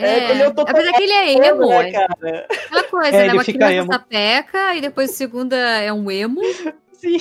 É, 0.00 0.30
ele 0.30 0.42
é 0.42 0.46
Apesar 0.46 0.92
que 0.92 1.02
ele 1.02 1.12
é 1.12 1.48
emo, 1.48 1.66
né, 1.70 1.88
é 1.88 1.90
cara? 1.92 2.46
aquela 2.48 2.84
coisa, 2.84 3.08
É, 3.08 3.18
né? 3.18 3.24
ele 3.24 3.32
Uma 3.32 3.42
fica 3.42 3.66
criança 3.66 3.82
emo. 3.82 3.92
sapeca, 3.92 4.74
e 4.76 4.80
depois 4.80 5.10
segunda 5.10 5.56
é 5.56 5.92
um 5.92 6.08
emo, 6.08 6.40
Sim. 6.94 7.18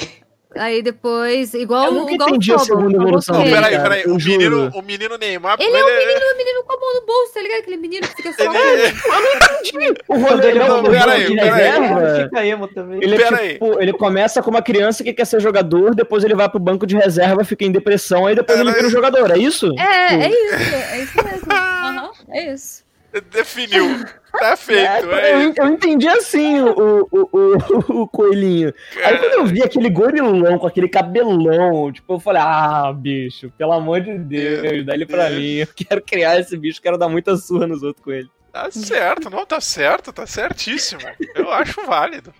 Aí 0.59 0.81
depois, 0.81 1.53
igual, 1.53 1.85
Eu 1.85 1.91
nunca 1.91 2.13
igual 2.13 2.29
entendi 2.29 2.51
o 2.51 2.55
a 2.55 2.59
segunda 2.59 2.97
o 2.97 3.01
evolução 3.01 3.37
dele, 3.37 3.55
peraí, 3.55 3.71
cara, 3.71 3.83
peraí. 3.83 4.03
eu 4.03 4.13
O 4.13 4.17
menino, 4.17 4.71
o 4.73 4.81
menino 4.81 5.17
Neymar. 5.17 5.57
Ele 5.59 5.75
é 5.75 5.83
um 5.83 5.87
menino, 5.87 6.19
um 6.33 6.37
menino 6.37 6.63
com 6.65 6.73
a 6.73 6.79
mão 6.79 6.95
no 6.95 7.05
bolso, 7.05 7.33
tá 7.33 7.41
ligado? 7.41 7.59
Aquele 7.59 7.77
menino 7.77 8.07
que 8.07 8.15
fica 8.15 8.33
só... 8.33 8.53
Ele, 8.53 9.95
O 10.07 10.17
rolê 10.17 10.47
ele 10.49 10.59
não, 10.59 10.67
não, 10.67 10.81
no 10.83 10.89
peraí, 10.91 11.21
jogo 11.21 11.35
de 11.35 11.41
peraí. 11.41 11.63
reserva, 11.63 12.09
Ele 12.09 12.23
fica 12.23 12.45
emo 12.45 12.67
também. 12.67 12.99
Ele, 13.03 13.21
é 13.21 13.47
tipo, 13.53 13.81
ele 13.81 13.93
começa 13.93 14.41
como 14.41 14.57
uma 14.57 14.63
criança 14.63 15.03
que 15.03 15.13
quer 15.13 15.25
ser 15.25 15.39
jogador, 15.41 15.93
depois 15.95 16.23
ele 16.23 16.35
vai 16.35 16.49
pro 16.49 16.59
banco 16.59 16.85
de 16.85 16.95
reserva, 16.95 17.43
fica 17.43 17.65
em 17.65 17.71
depressão, 17.71 18.25
aí 18.25 18.35
depois 18.35 18.57
Pera 18.57 18.69
ele 18.69 18.75
vira 18.75 18.87
um 18.87 18.91
jogador, 18.91 19.31
é 19.31 19.37
isso? 19.37 19.73
É, 19.77 20.15
é 20.15 20.29
isso, 20.29 20.55
é 20.91 20.99
isso 21.01 21.23
mesmo. 21.23 21.47
Aham, 21.51 22.11
é 22.31 22.53
isso. 22.53 22.86
Definiu. 23.31 24.05
Tá 24.37 24.55
feito. 24.55 25.11
É, 25.11 25.31
É, 25.31 25.45
eu, 25.45 25.53
eu 25.55 25.67
entendi 25.69 26.07
assim 26.07 26.59
o, 26.61 27.07
o, 27.11 27.29
o, 27.31 28.01
o 28.01 28.07
coelhinho. 28.07 28.73
Aí 29.03 29.17
quando 29.17 29.33
eu 29.33 29.45
vi 29.45 29.63
aquele 29.63 29.89
gorilão 29.89 30.59
com 30.59 30.67
aquele 30.67 30.87
cabelão, 30.87 31.91
tipo, 31.91 32.13
eu 32.13 32.19
falei, 32.19 32.41
ah, 32.43 32.93
bicho, 32.93 33.51
pelo 33.57 33.71
amor 33.73 34.01
de 34.01 34.17
Deus, 34.17 34.85
dá 34.85 34.93
ele 34.93 35.05
pra 35.05 35.29
Deus. 35.29 35.41
mim. 35.41 35.53
Eu 35.55 35.67
quero 35.75 36.01
criar 36.01 36.39
esse 36.39 36.55
bicho, 36.57 36.81
quero 36.81 36.97
dar 36.97 37.09
muita 37.09 37.35
surra 37.35 37.65
nos 37.65 37.81
outros 37.81 38.03
com 38.03 38.11
ele. 38.11 38.29
Tá 38.51 38.69
certo, 38.71 39.29
não, 39.29 39.45
tá 39.45 39.59
certo, 39.61 40.11
tá 40.11 40.25
certíssimo. 40.25 41.01
Eu 41.35 41.51
acho 41.51 41.85
válido. 41.85 42.33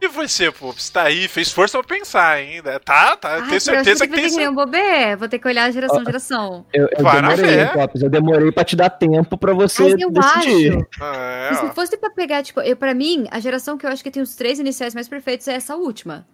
E 0.00 0.08
você, 0.08 0.50
pô, 0.50 0.72
você 0.72 0.90
tá 0.90 1.02
aí, 1.02 1.28
fez 1.28 1.52
força 1.52 1.76
pra 1.78 1.96
pensar 1.96 2.30
ainda. 2.30 2.80
Tá, 2.80 3.16
tá, 3.18 3.34
Ai, 3.34 3.42
tenho 3.42 3.54
eu 3.56 3.60
certeza 3.60 4.06
que 4.06 4.14
ter 4.14 4.20
tem. 4.22 4.30
que 4.30 4.36
nem 4.36 4.48
um 4.48 4.54
bobê. 4.54 5.14
Vou 5.16 5.28
ter 5.28 5.38
que 5.38 5.46
olhar 5.46 5.70
geração, 5.70 6.02
geração. 6.04 6.66
Eu, 6.72 6.88
eu 6.96 7.04
Vai 7.04 7.20
na 7.20 7.34
demorei. 7.34 7.66
Pops, 7.66 8.02
eu 8.02 8.08
demorei 8.08 8.50
pra 8.50 8.64
te 8.64 8.74
dar 8.76 8.88
tempo 8.88 9.36
pra 9.36 9.52
você 9.52 9.82
Mas 9.82 10.00
eu 10.00 10.10
decidir. 10.10 10.72
acho 10.72 11.04
É, 11.04 11.50
E 11.52 11.54
se 11.56 11.74
fosse 11.74 11.96
pra 11.98 12.08
pegar, 12.08 12.42
tipo, 12.42 12.60
eu, 12.62 12.76
pra 12.76 12.94
mim, 12.94 13.26
a 13.30 13.38
geração 13.40 13.76
que 13.76 13.84
eu 13.84 13.90
acho 13.90 14.02
que 14.02 14.10
tem 14.10 14.22
os 14.22 14.34
três 14.34 14.58
iniciais 14.58 14.94
mais 14.94 15.06
perfeitos 15.06 15.46
é 15.48 15.52
essa 15.52 15.76
última. 15.76 16.26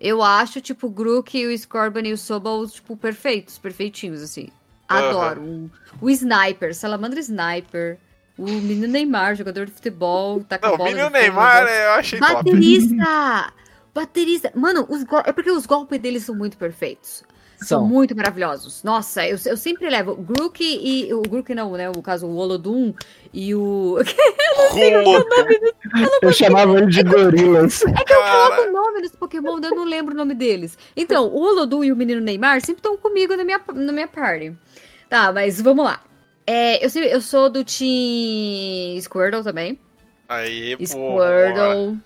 Eu 0.00 0.20
acho, 0.20 0.60
tipo, 0.60 0.88
o 0.88 0.90
Grook, 0.90 1.46
o 1.46 1.56
Scorpion 1.56 2.02
e 2.06 2.12
o 2.12 2.18
Sobol, 2.18 2.66
tipo, 2.66 2.96
perfeitos, 2.96 3.58
perfeitinhos, 3.58 4.22
assim. 4.22 4.48
Adoro. 4.88 5.40
O, 5.40 5.70
o 6.06 6.10
Sniper, 6.10 6.74
Salamandra 6.74 7.20
Sniper, 7.20 7.98
o 8.38 8.44
menino 8.44 8.88
Neymar, 8.88 9.34
jogador 9.36 9.66
de 9.66 9.72
futebol, 9.72 10.42
tá 10.44 10.58
com 10.58 10.66
a 10.66 10.68
Não, 10.70 10.74
o 10.74 10.78
bola 10.78 10.90
menino 10.90 11.10
Neymar 11.10 11.62
gosto. 11.62 11.72
é, 11.72 11.86
eu 11.86 11.90
achei 11.92 12.18
top. 12.18 12.32
Baterista! 12.34 13.52
Baterista! 13.94 14.52
Mano, 14.54 14.86
os 14.88 15.04
é 15.24 15.32
porque 15.32 15.50
os 15.50 15.66
golpes 15.66 16.00
deles 16.00 16.24
são 16.24 16.34
muito 16.34 16.56
perfeitos. 16.56 17.22
São, 17.56 17.78
São. 17.80 17.86
muito 17.86 18.14
maravilhosos. 18.16 18.82
Nossa, 18.82 19.24
eu, 19.26 19.38
eu 19.46 19.56
sempre 19.56 19.88
levo 19.88 20.10
o 20.10 20.16
Grook 20.16 20.60
e. 20.60 21.14
O 21.14 21.22
Grook 21.22 21.54
não, 21.54 21.72
né? 21.72 21.88
O 21.88 22.02
caso, 22.02 22.26
o 22.26 22.34
Olodum 22.36 22.92
e 23.32 23.54
o. 23.54 23.96
Rolo, 24.70 25.24
Eu 26.20 26.32
chamava 26.32 26.76
ele 26.76 26.86
de 26.86 27.02
gorilas. 27.04 27.78
cara. 27.82 28.04
Coloca 28.04 28.68
o 28.68 28.72
nome 28.72 29.00
dos 29.02 29.12
Pokémon, 29.12 29.58
eu 29.62 29.70
não 29.70 29.84
lembro 29.84 30.12
o 30.12 30.16
nome 30.16 30.34
deles. 30.34 30.76
Então, 30.96 31.28
o 31.28 31.40
Olodum 31.40 31.84
e 31.84 31.92
o 31.92 31.96
menino 31.96 32.20
Neymar 32.20 32.60
sempre 32.60 32.80
estão 32.80 32.96
comigo 32.96 33.36
na 33.36 33.44
minha, 33.44 33.60
na 33.72 33.92
minha 33.92 34.08
party. 34.08 34.52
Tá, 35.08 35.32
mas 35.32 35.60
vamos 35.60 35.84
lá. 35.84 36.00
É, 36.46 36.84
eu, 36.84 36.90
sei- 36.90 37.12
eu 37.12 37.20
sou 37.20 37.48
do 37.48 37.64
Team 37.64 39.00
Squirtle 39.00 39.42
também. 39.42 39.78
Aí, 40.28 40.76
pô. 40.76 40.84
Squirtle. 40.86 41.98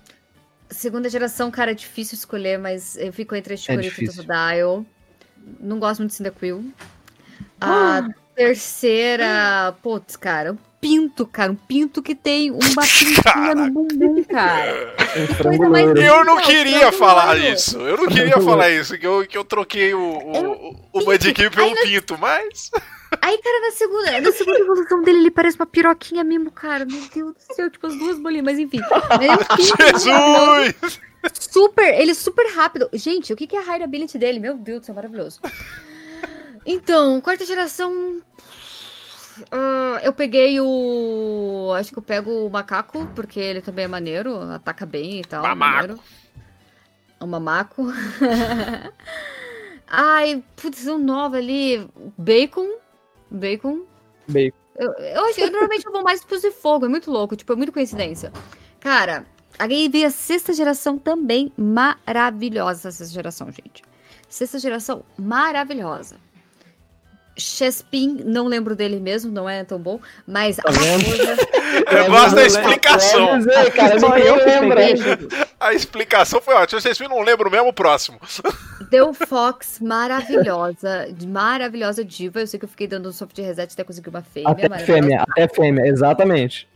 Segunda 0.69 1.09
geração, 1.09 1.49
cara, 1.49 1.71
é 1.71 1.73
difícil 1.73 2.15
escolher, 2.15 2.57
mas 2.59 2.95
eu 2.97 3.11
fico 3.11 3.35
entre 3.35 3.55
a 3.55 3.57
Chikorita 3.57 3.87
e 3.87 3.89
difícil. 3.89 4.23
Totodile. 4.23 4.85
Não 5.59 5.79
gosto 5.79 5.99
muito 5.99 6.11
de 6.11 6.17
Cyndaquil. 6.17 6.71
A 7.59 8.07
terceira, 8.35 9.75
putz, 9.81 10.15
cara, 10.15 10.53
um 10.53 10.57
pinto, 10.79 11.25
cara. 11.25 11.51
Um 11.51 11.55
pinto 11.55 12.01
que 12.03 12.13
tem 12.13 12.51
uma 12.51 12.83
pintinha 12.83 13.55
no 13.55 13.71
bumbum, 13.71 14.23
cara. 14.23 14.93
Um 15.17 15.27
coisa 15.27 15.35
frango 15.35 15.69
mais 15.69 15.85
louro. 15.85 16.01
Eu 16.01 16.23
não 16.23 16.37
queria 16.41 16.91
falar 16.91 17.37
isso. 17.37 17.79
Eu 17.79 17.97
não 17.97 18.07
queria 18.07 18.39
falar 18.39 18.69
isso. 18.69 18.97
Que 18.97 19.07
eu, 19.07 19.25
que 19.27 19.37
eu 19.37 19.43
troquei 19.43 19.93
o, 19.93 19.99
É 20.33 20.39
o, 20.39 20.75
o 20.93 21.01
pelo 21.51 21.75
Pinto, 21.83 22.17
mas. 22.17 22.69
Aí 23.29 23.37
cara, 23.37 23.61
na 23.61 23.71
segunda, 23.71 24.21
na 24.21 24.31
segunda 24.31 24.59
evolução 24.59 25.03
dele, 25.03 25.19
ele 25.19 25.29
parece 25.29 25.55
uma 25.55 25.67
piroquinha 25.67 26.23
mesmo, 26.23 26.49
cara. 26.49 26.83
Meu 26.83 26.99
Deus 27.13 27.35
do 27.35 27.53
céu, 27.53 27.69
tipo 27.69 27.85
as 27.85 27.95
duas 27.95 28.17
bolinhas, 28.17 28.43
mas 28.43 28.57
enfim. 28.57 28.79
Jesus! 30.03 30.99
Super, 31.39 31.99
ele 31.99 32.09
é 32.09 32.15
super 32.15 32.51
rápido. 32.55 32.89
Gente, 32.91 33.31
o 33.31 33.35
que, 33.35 33.45
que 33.45 33.55
é 33.55 33.59
a 33.59 33.63
high 33.63 33.83
ability 33.83 34.17
dele? 34.17 34.39
Meu 34.39 34.57
Deus 34.57 34.79
do 34.79 34.85
céu, 34.87 34.95
maravilhoso. 34.95 35.39
Então, 36.65 37.21
quarta 37.21 37.45
geração. 37.45 37.93
Uh, 39.41 39.99
eu 40.01 40.11
peguei 40.11 40.59
o. 40.59 41.71
Acho 41.77 41.91
que 41.91 41.99
eu 41.99 42.03
pego 42.03 42.47
o 42.47 42.49
macaco, 42.49 43.05
porque 43.13 43.39
ele 43.39 43.61
também 43.61 43.85
é 43.85 43.87
maneiro, 43.87 44.41
ataca 44.41 44.87
bem 44.87 45.19
e 45.19 45.23
tal. 45.23 45.43
Mamaco. 45.43 46.03
O 47.19 47.27
mamaco. 47.27 47.93
Ai, 49.87 50.43
putz, 50.55 50.87
um 50.87 50.97
novo 50.97 51.35
ali. 51.35 51.87
Bacon. 52.17 52.79
Bacon. 53.31 53.83
Bacon. 54.27 54.57
Eu, 54.75 54.91
eu, 54.93 55.25
acho, 55.25 55.41
eu 55.41 55.51
normalmente 55.51 55.85
eu 55.85 55.91
vou 55.91 56.03
mais 56.03 56.23
pros 56.23 56.41
de 56.41 56.51
fogo, 56.51 56.85
é 56.85 56.89
muito 56.89 57.11
louco, 57.11 57.35
tipo, 57.35 57.51
é 57.51 57.55
muito 57.55 57.71
coincidência. 57.71 58.31
Cara, 58.79 59.25
aí 59.57 59.89
veio 59.89 60.07
a 60.07 60.09
sexta 60.09 60.53
geração 60.53 60.97
também 60.97 61.51
maravilhosa, 61.57 62.87
essa 62.87 62.91
sexta 62.91 63.13
geração, 63.13 63.51
gente. 63.51 63.83
Sexta 64.29 64.57
geração 64.57 65.03
maravilhosa. 65.17 66.15
Chespin, 67.39 68.21
não 68.25 68.47
lembro 68.47 68.75
dele 68.75 68.99
mesmo, 68.99 69.31
não 69.31 69.47
é 69.49 69.63
tão 69.63 69.79
bom, 69.79 69.99
mas 70.27 70.57
Tá 70.57 70.69
vendo? 70.71 71.05
coisa- 71.05 71.37
Eu 71.91 72.05
gosto 72.11 72.35
da 72.35 72.45
explicação. 72.45 73.29
Eu 73.29 73.37
dizer, 73.39 73.71
cara, 73.73 73.99
Só 73.99 74.17
eu 74.17 74.35
peguei. 74.39 75.27
A 75.59 75.73
explicação 75.73 76.41
foi 76.41 76.53
ótima. 76.55 76.79
Vocês 76.81 76.99
não 76.99 77.21
lembram 77.21 77.49
mesmo 77.49 77.69
o 77.69 77.73
próximo. 77.73 78.19
Deu 78.89 79.13
Fox, 79.13 79.79
maravilhosa, 79.81 81.07
maravilhosa 81.27 82.03
diva. 82.05 82.39
Eu 82.41 82.47
sei 82.47 82.59
que 82.59 82.65
eu 82.65 82.69
fiquei 82.69 82.87
dando 82.87 83.09
um 83.09 83.11
soft 83.11 83.37
reset 83.37 83.73
até 83.73 83.83
conseguir 83.83 84.09
uma 84.09 84.21
fêmea. 84.21 84.49
Até 84.51 84.69
fêmea, 84.79 85.25
até 85.29 85.47
fêmea, 85.47 85.85
exatamente. 85.87 86.67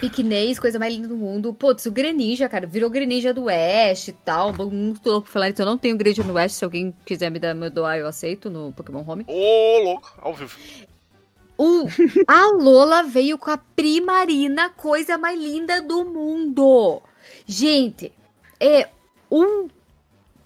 Piquenês, 0.00 0.58
coisa 0.58 0.78
mais 0.78 0.94
linda 0.94 1.08
do 1.08 1.16
mundo. 1.16 1.52
Putz, 1.54 1.86
o 1.86 1.92
Greninja, 1.92 2.48
cara, 2.48 2.66
virou 2.66 2.90
Greninja 2.90 3.32
do 3.32 3.44
Oeste 3.44 4.10
e 4.10 4.14
tal. 4.14 4.52
Muito 4.52 5.08
louco 5.08 5.28
falar 5.28 5.50
isso. 5.50 5.62
Eu 5.62 5.66
não 5.66 5.78
tenho 5.78 5.96
Greninja 5.96 6.22
no 6.22 6.34
Oeste. 6.34 6.58
Se 6.58 6.64
alguém 6.64 6.94
quiser 7.04 7.30
me 7.30 7.38
dar, 7.38 7.54
me 7.54 7.70
doar, 7.70 7.98
eu 7.98 8.06
aceito 8.06 8.50
no 8.50 8.72
Pokémon 8.72 9.04
Home. 9.06 9.24
Ô, 9.28 9.82
louco, 9.84 10.12
ao 10.20 10.34
vivo. 10.34 10.56
O, 11.56 11.86
a 12.26 12.46
Lola 12.52 13.02
veio 13.02 13.38
com 13.38 13.50
a 13.50 13.56
Primarina, 13.56 14.70
coisa 14.70 15.16
mais 15.18 15.38
linda 15.38 15.80
do 15.82 16.04
mundo. 16.04 17.00
Gente, 17.46 18.12
é 18.58 18.88
um 19.30 19.68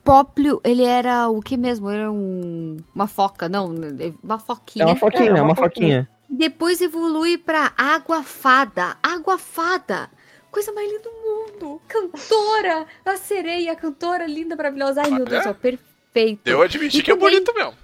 Póplio, 0.06 0.60
ele 0.62 0.84
era 0.84 1.28
o 1.28 1.42
que 1.42 1.56
mesmo? 1.56 1.90
Era 1.90 2.12
um, 2.12 2.76
uma 2.94 3.08
foca, 3.08 3.48
não, 3.48 3.74
uma 4.22 4.38
foquinha. 4.38 4.84
É 4.84 4.86
uma 4.86 4.94
foquinha, 4.94 5.24
É, 5.24 5.38
é 5.38 5.42
uma 5.42 5.42
uma 5.42 5.56
foquinha. 5.56 6.08
Depois 6.28 6.80
evolui 6.80 7.38
pra 7.38 7.72
Água 7.76 8.22
Fada. 8.22 8.96
Água 9.02 9.38
Fada. 9.38 10.10
Coisa 10.50 10.72
mais 10.72 10.90
linda 10.90 11.02
do 11.04 11.10
mundo. 11.10 11.80
Cantora. 11.86 12.86
A 13.04 13.16
sereia, 13.16 13.74
cantora 13.76 14.26
linda, 14.26 14.56
maravilhosa. 14.56 15.02
Ai, 15.02 15.10
meu 15.10 15.24
Deus 15.24 15.40
do 15.40 15.44
céu, 15.44 15.54
perfeito. 15.54 16.46
Eu 16.46 16.62
admiti 16.62 16.98
E 16.98 17.02
que 17.02 17.10
é 17.10 17.14
também- 17.14 17.30
bonito 17.30 17.54
mesmo. 17.54 17.74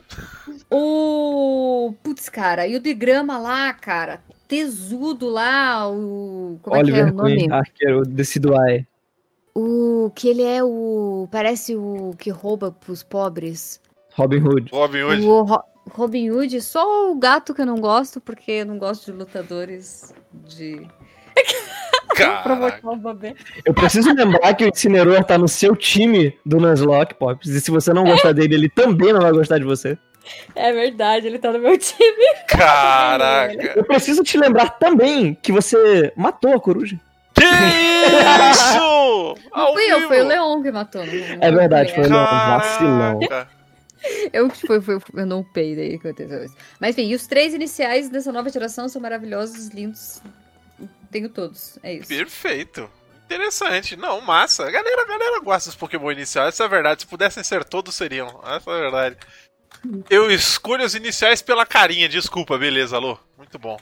O. 0.71 1.95
Putz, 2.03 2.29
cara, 2.29 2.67
e 2.67 2.75
o 2.77 2.81
de 2.81 2.95
grama 2.95 3.39
lá, 3.39 3.73
cara. 3.75 4.23
Tesudo 4.49 5.29
lá, 5.29 5.89
o. 5.89 6.59
Como 6.63 6.77
é 6.77 6.83
que 6.85 6.91
é 6.91 6.95
Oliver 6.95 7.13
o 7.13 7.17
nome? 7.17 7.37
Queen, 7.37 7.53
arqueiro, 7.53 8.03
Decidueye. 8.03 8.87
O 9.55 10.11
que 10.15 10.29
ele 10.29 10.43
é 10.43 10.65
o. 10.65 11.29
Parece 11.31 11.77
o 11.77 12.15
que 12.19 12.31
rouba 12.31 12.73
pros 12.73 13.03
pobres. 13.03 13.81
Robin 14.15 14.39
Hood. 14.43 14.71
Robin 14.73 15.03
Hood. 15.03 15.23
O 15.27 15.43
Robin 15.91 16.31
Hood, 16.31 16.61
só 16.61 17.11
o 17.11 17.15
gato 17.17 17.53
que 17.55 17.63
eu 17.63 17.67
não 17.67 17.77
gosto, 17.81 18.21
porque 18.21 18.51
eu 18.53 18.67
não 18.67 18.79
gosto 18.79 19.07
de 19.11 19.13
lutadores 19.19 20.15
de. 20.33 20.87
Caraca. 22.15 22.43
Provocar 22.43 22.89
o 22.91 22.97
bebê. 22.97 23.35
Eu 23.65 23.73
preciso 23.73 24.13
lembrar 24.15 24.53
que 24.55 24.65
o 24.65 24.69
Incineroar 24.69 25.25
tá 25.25 25.39
no 25.39 25.49
seu 25.49 25.75
time 25.75 26.39
do 26.45 26.59
Nuzlocke, 26.61 27.15
Pops. 27.15 27.49
E 27.49 27.61
se 27.61 27.71
você 27.71 27.93
não 27.93 28.05
gostar 28.05 28.33
dele, 28.33 28.55
ele 28.55 28.69
também 28.69 29.13
não 29.15 29.21
vai 29.23 29.33
gostar 29.33 29.59
de 29.59 29.65
você. 29.65 29.97
É 30.55 30.73
verdade, 30.73 31.27
ele 31.27 31.39
tá 31.39 31.51
no 31.51 31.59
meu 31.59 31.77
time. 31.79 32.27
Caraca. 32.47 33.73
Eu 33.75 33.85
preciso 33.85 34.23
te 34.23 34.37
lembrar 34.39 34.71
também 34.79 35.35
que 35.43 35.51
você 35.51 36.13
matou 36.15 36.55
a 36.55 36.61
coruja. 36.61 37.01
Que 37.35 37.45
isso? 37.45 39.35
Ao 39.51 39.73
Fui 39.73 39.85
eu, 39.91 40.07
foi 40.07 40.21
o 40.21 40.27
Leon 40.29 40.63
que 40.63 40.71
matou. 40.71 41.05
não- 41.05 41.13
não 41.13 41.39
É 41.41 41.51
verdade, 41.51 41.95
foi 41.95 42.05
o 42.05 42.09
Leon. 42.11 42.25
Caraca. 42.27 42.59
Vacilão. 42.59 43.21
Eu 44.33 44.49
que 44.49 44.67
foi, 44.67 44.81
foi, 44.81 44.99
eu 45.15 45.27
não 45.27 45.45
pei 45.45 45.77
daí 45.77 45.99
que 45.99 46.09
aconteceu 46.09 46.45
isso. 46.45 46.57
Mas 46.81 46.97
enfim, 46.97 47.09
e 47.09 47.15
os 47.15 47.27
três 47.27 47.55
iniciais 47.55 48.09
dessa 48.09 48.33
nova 48.33 48.49
geração 48.49 48.89
são 48.89 49.01
maravilhosos, 49.01 49.69
lindos. 49.69 50.21
Tenho 51.11 51.29
todos, 51.29 51.79
é 51.83 51.95
isso. 51.95 52.09
Perfeito. 52.09 52.91
Interessante. 53.25 53.97
Não, 53.97 54.21
massa. 54.21 54.67
A 54.67 54.71
galera, 54.71 55.03
a 55.03 55.07
galera 55.07 55.41
gosta 55.41 55.71
dos 55.71 55.77
Pokémon 55.77 56.11
iniciais, 56.11 56.55
essa 56.55 56.65
é 56.65 56.67
a 56.67 56.69
verdade. 56.69 57.03
Se 57.03 57.07
pudessem 57.07 57.43
ser 57.43 57.65
todos, 57.65 57.95
seriam. 57.95 58.41
Essa 58.45 58.71
é 58.71 58.75
a 58.75 58.81
verdade. 58.81 59.17
Eu 60.09 60.31
escolho 60.31 60.85
os 60.85 60.95
iniciais 60.95 61.43
pela 61.43 61.67
carinha, 61.67 62.09
desculpa, 62.09 62.59
beleza, 62.59 62.97
alô. 62.97 63.19
Muito 63.37 63.59
bom. 63.59 63.79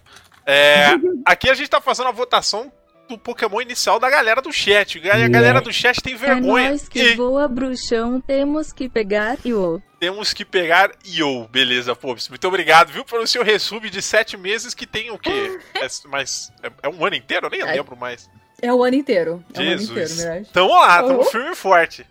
É, 0.46 0.88
aqui 1.24 1.50
a 1.50 1.54
gente 1.54 1.68
tá 1.68 1.80
fazendo 1.80 2.08
a 2.08 2.12
votação 2.12 2.72
do 3.08 3.18
Pokémon 3.18 3.60
inicial 3.60 3.98
da 3.98 4.08
galera 4.08 4.40
do 4.40 4.52
chat. 4.52 4.98
A 5.10 5.28
galera 5.28 5.60
do 5.60 5.72
chat 5.72 6.00
tem 6.00 6.14
vergonha. 6.14 6.66
É 6.66 6.70
nós 6.70 6.88
que 6.88 7.00
E 7.00 7.14
voa, 7.16 7.46
bruxão, 7.48 8.20
temos 8.20 8.72
que 8.72 8.88
pegar 8.88 9.36
e 9.44 9.52
o. 9.52 9.82
temos 10.00 10.32
que 10.32 10.44
pegar 10.44 10.90
Yo. 11.06 11.46
Beleza, 11.48 11.94
Pops. 11.94 12.28
Muito 12.28 12.48
obrigado, 12.48 12.90
viu, 12.90 13.04
pelo 13.04 13.26
seu 13.26 13.44
resub 13.44 13.88
de 13.90 14.00
sete 14.02 14.36
meses 14.36 14.72
que 14.74 14.86
tem 14.86 15.10
o 15.10 15.18
quê? 15.18 15.60
É, 15.74 15.86
mas 16.06 16.50
é, 16.62 16.72
é 16.84 16.88
um 16.88 17.04
ano 17.04 17.14
inteiro? 17.16 17.46
Eu 17.46 17.50
nem 17.50 17.60
É. 17.60 17.66
lembro 17.66 17.94
mais. 17.96 18.28
É 18.62 18.72
o 18.72 18.82
ano 18.82 18.96
inteiro. 18.96 19.44
É 19.54 19.58
o 19.58 19.62
ano 19.62 19.70
Jesus. 19.78 20.12
inteiro. 20.20 20.46
Então 20.50 20.68
vamos 20.68 20.82
lá, 20.86 21.02
tamo 21.02 21.18
Uhum. 21.18 21.24
firme 21.24 21.50
e 21.52 21.56
forte. 21.56 22.06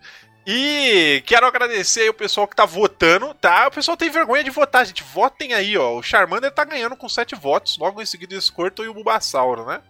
E 0.48 1.22
quero 1.28 1.46
agradecer 1.46 2.02
aí 2.02 2.10
o 2.10 2.14
pessoal 2.14 2.48
que 2.48 2.56
tá 2.56 2.66
votando, 2.66 3.34
tá? 3.36 3.68
O 3.68 3.72
pessoal 3.72 3.96
tem 3.98 4.10
vergonha 4.10 4.44
de 4.44 4.50
votar, 4.50 4.86
gente. 4.86 5.04
Votem 5.04 5.54
aí, 5.54 5.78
ó. 5.78 5.96
O 5.96 6.02
Charmander 6.02 6.52
tá 6.52 6.64
ganhando 6.64 6.96
com 6.96 7.08
7 7.10 7.36
votos, 7.36 7.78
logo 7.78 8.02
em 8.02 8.06
seguida 8.06 8.36
o 8.36 8.42
Squirtle 8.42 8.86
e 8.86 8.90
o 8.90 8.94
Bulbasauro, 8.94 9.66
né? 9.66 9.82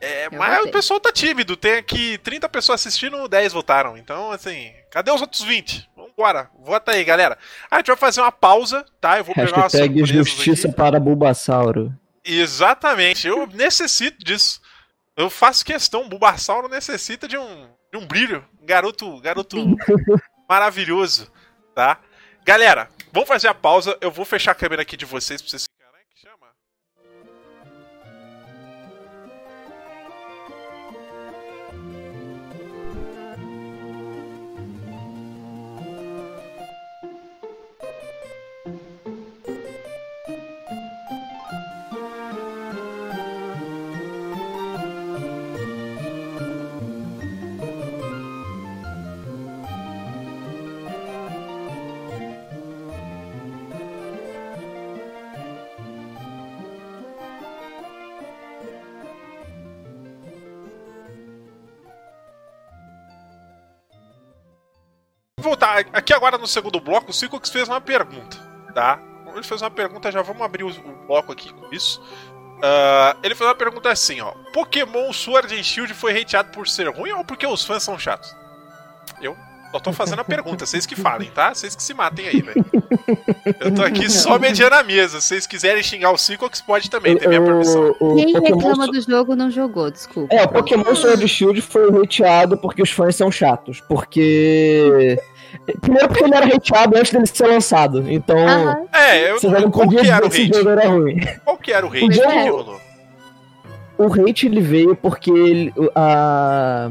É, 0.00 0.26
Eu 0.26 0.32
mas 0.32 0.56
votei. 0.56 0.68
o 0.68 0.72
pessoal 0.72 1.00
tá 1.00 1.12
tímido. 1.12 1.56
Tem 1.56 1.74
aqui 1.74 2.18
30 2.18 2.48
pessoas 2.48 2.80
assistindo, 2.84 3.26
10 3.28 3.52
votaram. 3.52 3.96
Então, 3.96 4.30
assim, 4.32 4.72
cadê 4.90 5.10
os 5.12 5.20
outros 5.22 5.42
20? 5.42 5.88
Vambora, 6.22 6.48
vota 6.60 6.92
aí, 6.92 7.02
galera. 7.02 7.36
A 7.68 7.78
gente 7.78 7.88
vai 7.88 7.96
fazer 7.96 8.20
uma 8.20 8.30
pausa, 8.30 8.84
tá? 9.00 9.18
Eu 9.18 9.24
vou 9.24 9.34
pegar 9.34 9.62
Hashtag 9.62 9.98
surpresas 9.98 10.08
justiça 10.08 10.68
aqui. 10.68 10.76
para 10.76 11.00
Bulbasauro. 11.00 11.92
Exatamente, 12.24 13.26
eu 13.26 13.46
necessito 13.48 14.24
disso. 14.24 14.60
Eu 15.16 15.28
faço 15.28 15.64
questão, 15.64 16.08
Bulbasauro 16.08 16.68
necessita 16.68 17.26
de 17.26 17.36
um, 17.36 17.68
de 17.92 17.98
um 17.98 18.06
brilho. 18.06 18.44
Um 18.62 18.64
Garoto, 18.66 19.20
garoto 19.20 19.56
maravilhoso, 20.48 21.28
tá? 21.74 21.98
Galera, 22.44 22.88
vamos 23.12 23.28
fazer 23.28 23.48
a 23.48 23.54
pausa. 23.54 23.98
Eu 24.00 24.12
vou 24.12 24.24
fechar 24.24 24.52
a 24.52 24.54
câmera 24.54 24.82
aqui 24.82 24.96
de 24.96 25.04
vocês 25.04 25.42
pra 25.42 25.50
vocês 25.50 25.64
voltar 65.42 65.84
aqui 65.92 66.12
agora 66.12 66.38
no 66.38 66.46
segundo 66.46 66.80
bloco. 66.80 67.10
O 67.10 67.14
Silcox 67.14 67.50
fez 67.50 67.68
uma 67.68 67.80
pergunta, 67.80 68.36
tá? 68.74 69.00
Ele 69.34 69.42
fez 69.42 69.62
uma 69.62 69.70
pergunta, 69.70 70.12
já 70.12 70.22
vamos 70.22 70.42
abrir 70.42 70.62
o, 70.62 70.68
o 70.68 71.06
bloco 71.06 71.32
aqui 71.32 71.52
com 71.52 71.72
isso. 71.72 72.02
Ah, 72.62 73.16
ele 73.22 73.34
fez 73.34 73.48
uma 73.48 73.56
pergunta 73.56 73.90
assim, 73.90 74.20
ó. 74.20 74.32
Pokémon 74.52 75.12
Sword 75.12 75.54
and 75.58 75.62
Shield 75.64 75.92
foi 75.94 76.20
hateado 76.20 76.50
por 76.50 76.68
ser 76.68 76.88
ruim 76.88 77.10
ou 77.12 77.24
porque 77.24 77.46
os 77.46 77.64
fãs 77.64 77.82
são 77.82 77.98
chatos? 77.98 78.34
Eu? 79.72 79.78
Só 79.78 79.80
tô 79.80 79.92
fazendo 79.92 80.20
a 80.20 80.24
pergunta, 80.24 80.66
vocês 80.66 80.84
que 80.84 80.94
falem, 80.94 81.30
tá? 81.30 81.54
Vocês 81.54 81.74
que 81.74 81.82
se 81.82 81.94
matem 81.94 82.28
aí, 82.28 82.42
velho. 82.42 82.64
Eu 83.60 83.74
tô 83.74 83.82
aqui 83.82 84.10
só 84.10 84.36
mediando 84.40 84.74
a 84.74 84.82
mesa. 84.82 85.20
Se 85.20 85.28
vocês 85.28 85.46
quiserem 85.46 85.82
xingar 85.82 86.10
o 86.10 86.18
Ciclox, 86.18 86.60
pode 86.60 86.90
também, 86.90 87.16
tem 87.16 87.28
minha 87.28 87.42
permissão. 87.42 87.94
O, 87.98 88.12
o 88.12 88.16
Quem 88.16 88.32
Pokémon 88.32 88.56
reclama 88.58 88.86
do 88.86 89.00
jogo 89.00 89.34
não 89.34 89.50
jogou, 89.50 89.90
desculpa. 89.90 90.34
É, 90.34 90.42
o 90.44 90.48
Pokémon 90.48 90.94
Sword 90.94 91.26
Shield 91.26 91.60
foi 91.62 91.88
hateado 92.02 92.56
porque 92.58 92.82
os 92.82 92.90
fãs 92.90 93.16
são 93.16 93.30
chatos. 93.30 93.80
Porque. 93.88 95.18
Primeiro 95.80 96.08
porque 96.08 96.24
ele 96.24 96.34
era 96.34 96.46
hateado 96.56 96.96
antes 96.96 97.12
dele 97.12 97.26
ser 97.26 97.46
lançado. 97.46 98.04
Então. 98.10 98.38
Aham. 98.38 98.86
É, 98.92 99.30
eu 99.30 99.38
Você 99.40 99.48
já 99.50 99.60
não 99.60 99.70
qual 99.70 99.88
que 99.88 99.98
era 100.08 100.24
o 100.24 100.28
o 100.28 100.32
hate? 100.32 100.48
jogo 100.54 100.68
era 100.70 100.88
ruim. 100.88 101.20
Qual 101.44 101.56
que 101.56 101.72
era 101.72 101.86
o 101.86 101.88
hate 101.90 102.04
O 102.04 102.08
que 102.08 102.14
jogo- 102.14 102.50
rolou? 102.50 102.80
O 103.98 104.06
hate 104.28 104.46
ele 104.46 104.60
veio 104.60 104.96
porque 104.96 105.30
ele- 105.30 105.72
a, 105.94 106.90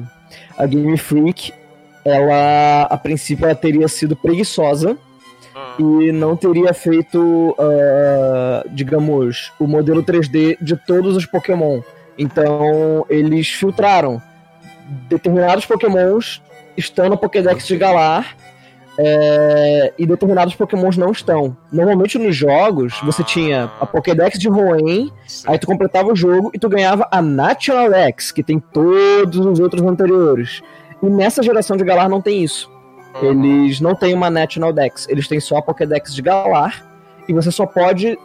a 0.58 0.66
Game 0.66 0.96
Freak, 0.98 1.52
ela 2.04 2.84
a 2.84 2.98
princípio 2.98 3.46
ela 3.46 3.56
teria 3.56 3.88
sido 3.88 4.16
preguiçosa 4.16 4.98
Ah, 5.56 5.76
e 5.80 6.12
não 6.12 6.36
teria 6.36 6.74
feito, 6.74 7.56
ah, 7.60 8.64
digamos, 8.72 9.52
o 9.60 9.68
modelo 9.68 10.04
3D 10.04 10.58
de 10.62 10.76
todos 10.76 11.16
os 11.16 11.26
Pokémon. 11.26 11.82
Então 12.18 13.06
eles 13.10 13.48
filtraram 13.50 14.22
determinados 15.10 15.66
Pokémons 15.66 16.42
estão 16.76 17.10
no 17.10 17.18
Pokédex 17.18 17.66
de 17.66 17.78
Galar 17.78 18.36
é, 18.98 19.94
e 19.98 20.06
determinados 20.06 20.54
Pokémons 20.56 20.98
não 20.98 21.12
estão. 21.12 21.56
Normalmente 21.72 22.18
nos 22.18 22.36
jogos 22.36 23.00
você 23.04 23.24
tinha 23.24 23.72
a 23.80 23.86
Pokédex 23.86 24.38
de 24.38 24.50
Hoenn 24.50 25.10
Aí 25.48 25.58
tu 25.58 25.66
completava 25.66 26.12
o 26.12 26.16
jogo 26.16 26.52
e 26.54 26.60
tu 26.60 26.68
ganhava 26.68 27.08
a 27.10 27.22
National 27.22 27.90
Dex, 27.90 28.32
que 28.32 28.44
tem 28.44 28.60
todos 28.60 29.46
os 29.46 29.60
outros 29.60 29.82
anteriores. 29.84 30.62
E 31.02 31.10
nessa 31.10 31.42
geração 31.42 31.76
de 31.78 31.84
Galar 31.84 32.10
não 32.10 32.22
tem 32.22 32.44
isso. 32.44 32.70
Eles 33.22 33.82
não 33.82 33.94
têm 33.96 34.14
uma 34.14 34.30
National 34.30 34.72
Dex, 34.72 35.08
eles 35.10 35.28
têm 35.28 35.40
só 35.40 35.58
a 35.58 35.62
Pokédex 35.62 36.14
de 36.16 36.22
Galar. 36.22 36.86
E 37.28 37.34
você 37.34 37.52
só 37.52 37.66
pode 37.66 38.18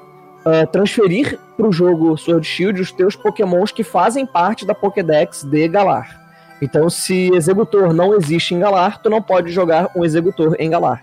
ah, 0.44 0.66
transferir 0.66 1.38
pro 1.56 1.72
jogo 1.72 2.16
Sword 2.16 2.46
Shield 2.46 2.80
os 2.80 2.92
teus 2.92 3.16
Pokémons 3.16 3.72
que 3.72 3.82
fazem 3.82 4.24
parte 4.24 4.64
da 4.64 4.74
Pokédex 4.74 5.42
de 5.42 5.66
Galar. 5.68 6.24
Então, 6.62 6.88
se 6.88 7.30
Executor 7.34 7.92
não 7.92 8.14
existe 8.14 8.54
em 8.54 8.60
Galar, 8.60 9.02
tu 9.02 9.10
não 9.10 9.20
pode 9.20 9.50
jogar 9.52 9.90
um 9.94 10.04
Executor 10.04 10.56
em 10.58 10.70
Galar. 10.70 11.02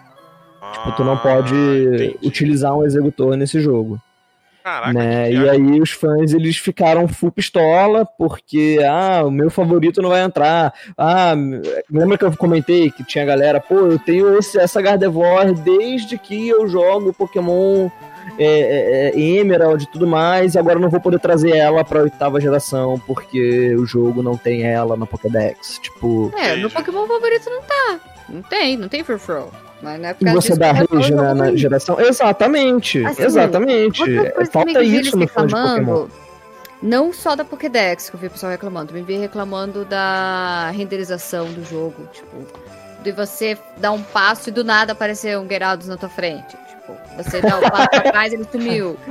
Tipo, 0.73 0.91
tu 0.93 1.03
não 1.03 1.17
pode 1.17 1.53
Ah, 1.53 1.95
entendi. 1.95 2.17
utilizar 2.23 2.73
um 2.75 2.83
Executor 2.85 3.35
nesse 3.35 3.59
jogo 3.59 3.99
Caraca, 4.63 4.93
né? 4.93 5.29
E 5.31 5.49
aí 5.49 5.81
os 5.81 5.91
fãs 5.91 6.33
eles 6.33 6.57
ficaram 6.57 7.07
full 7.07 7.31
pistola 7.31 8.05
porque 8.17 8.79
ah, 8.87 9.23
o 9.25 9.31
meu 9.31 9.49
favorito 9.49 10.01
não 10.01 10.09
vai 10.09 10.23
entrar. 10.23 10.73
Ah, 10.97 11.33
lembra 11.91 12.17
que 12.17 12.23
eu 12.23 12.35
comentei 12.37 12.89
que 12.89 13.03
tinha 13.03 13.25
galera, 13.25 13.59
pô, 13.59 13.79
eu 13.79 13.99
tenho 13.99 14.37
esse, 14.37 14.57
essa 14.57 14.81
Gardevoir 14.81 15.53
desde 15.53 16.17
que 16.17 16.47
eu 16.47 16.65
jogo 16.67 17.13
Pokémon 17.13 17.89
é, 18.39 18.45
é, 18.45 19.09
é, 19.09 19.19
Emerald 19.19 19.83
e 19.83 19.87
tudo 19.87 20.07
mais, 20.07 20.55
e 20.55 20.59
agora 20.59 20.77
eu 20.77 20.81
não 20.81 20.89
vou 20.89 21.01
poder 21.01 21.19
trazer 21.19 21.57
ela 21.57 21.83
pra 21.83 22.01
oitava 22.03 22.39
geração 22.39 22.99
porque 23.05 23.75
o 23.75 23.85
jogo 23.85 24.23
não 24.23 24.37
tem 24.37 24.63
ela 24.63 24.95
na 24.95 25.05
Pokédex. 25.05 25.79
Tipo, 25.79 26.31
É, 26.37 26.55
meu 26.55 26.67
Entendi. 26.67 26.73
Pokémon 26.73 27.05
favorito 27.05 27.49
não 27.49 27.61
tá. 27.61 27.99
Não 28.29 28.41
tem, 28.41 28.77
não 28.77 28.87
tem 28.87 29.03
Furfrou. 29.03 29.51
Mas 29.83 29.99
não 30.01 30.09
é 30.09 30.13
por 30.13 30.21
e 30.21 30.25
causa 30.25 30.41
você 30.41 30.47
disso 30.47 30.59
dá 30.59 30.71
rage 30.71 31.07
jogo 31.09 31.21
na, 31.21 31.35
na 31.35 31.55
geração. 31.55 31.99
Exatamente, 31.99 33.05
Assim, 33.05 33.23
exatamente. 33.23 34.01
Falta 34.49 34.81
isso 34.81 35.17
no 35.17 35.27
fã 35.27 35.45
de 35.45 35.53
Pokémon. 35.53 36.07
não 36.81 37.11
só 37.11 37.35
da 37.35 37.43
Pokédex, 37.43 38.09
que 38.09 38.15
eu 38.15 38.19
vi 38.19 38.27
o 38.27 38.31
pessoal 38.31 38.51
reclamando, 38.51 38.87
também 38.87 39.03
vi 39.03 39.17
reclamando 39.17 39.83
da 39.83 40.71
renderização 40.71 41.51
do 41.51 41.63
jogo, 41.65 42.07
tipo, 42.13 42.47
de 43.03 43.11
você 43.11 43.57
dar 43.77 43.91
um 43.91 44.01
passo 44.01 44.49
e 44.49 44.51
do 44.53 44.63
nada 44.63 44.93
aparecer 44.93 45.37
um 45.37 45.45
Gyarados 45.45 45.87
na 45.87 45.97
tua 45.97 46.09
frente. 46.09 46.55
Você 47.17 47.41
dá 47.41 47.57
um 47.57 47.61
passo 47.61 47.89
pra 47.89 48.01
trás 48.01 48.31
e 48.33 48.35
ele 48.35 48.47
sumiu. 48.51 48.97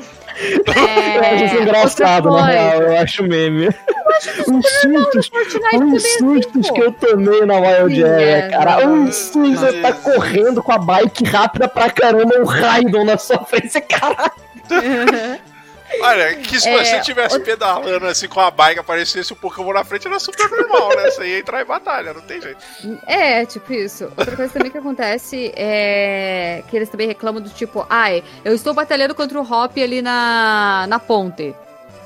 É, 0.75 1.19
Eu 1.19 1.21
acho 1.35 1.45
isso 1.45 1.57
engraçado, 1.63 2.29
outra 2.31 2.47
na 2.47 2.51
real, 2.51 2.83
eu 2.83 2.99
acho 2.99 3.23
meme. 3.23 3.69
Os 3.69 4.25
sustos, 4.81 5.29
Fortnite 5.29 5.37
os 5.37 5.53
também 5.53 5.97
é 5.97 5.99
sustos 5.99 6.47
assim, 6.65 6.73
que 6.73 6.81
pô. 6.81 6.85
eu 6.87 6.93
tomei 6.93 7.45
na 7.45 7.55
Wild 7.57 7.95
Sim, 7.97 8.03
Area, 8.03 8.37
é, 8.39 8.49
cara. 8.49 8.87
não, 8.87 8.95
Um 8.95 9.13
susto, 9.13 9.55
você 9.57 9.81
tá 9.83 9.93
correndo 9.93 10.63
com 10.63 10.73
a 10.73 10.79
bike 10.79 11.25
rápida 11.25 11.69
pra 11.69 11.91
caramba, 11.91 12.35
um 12.41 12.45
Raidon 12.47 13.05
na 13.05 13.19
sua 13.19 13.45
frente, 13.45 13.79
caralho. 13.83 14.33
Olha, 16.01 16.37
que 16.37 16.59
se 16.61 16.69
É, 16.69 16.85
você 16.85 17.01
tivesse 17.01 17.39
pedalando 17.41 18.07
assim 18.07 18.29
com 18.29 18.41
a 18.41 18.51
bike, 18.51 18.81
aparecesse 18.81 19.33
um 19.33 19.37
Pokémon 19.37 19.73
na 19.73 19.85
frente, 19.85 20.07
era 20.07 20.19
super 20.19 20.49
normal, 20.51 20.97
né? 20.97 21.11
Você 21.11 21.27
ia 21.27 21.39
entrar 21.39 21.63
em 21.63 21.65
batalha, 21.67 22.13
não 22.13 22.23
tem 22.23 22.41
jeito. 22.41 22.59
É, 23.07 23.45
tipo 23.47 23.73
isso. 23.73 24.05
Outra 24.17 24.37
coisa 24.37 24.53
também 24.53 24.71
que 24.71 24.79
acontece 24.79 25.53
é 25.57 26.63
que 26.69 26.77
eles 26.77 26.89
também 26.89 27.07
reclamam 27.09 27.43
do 27.43 27.51
tipo, 27.51 27.87
ai, 27.89 28.23
eu 28.45 28.55
estou 28.55 28.75
batalhando 28.75 29.15
contra 29.15 29.39
o 29.39 29.43
Hop 29.43 29.77
ali 29.79 30.03
na, 30.03 30.87
na 30.89 30.99
ponte. 30.99 31.55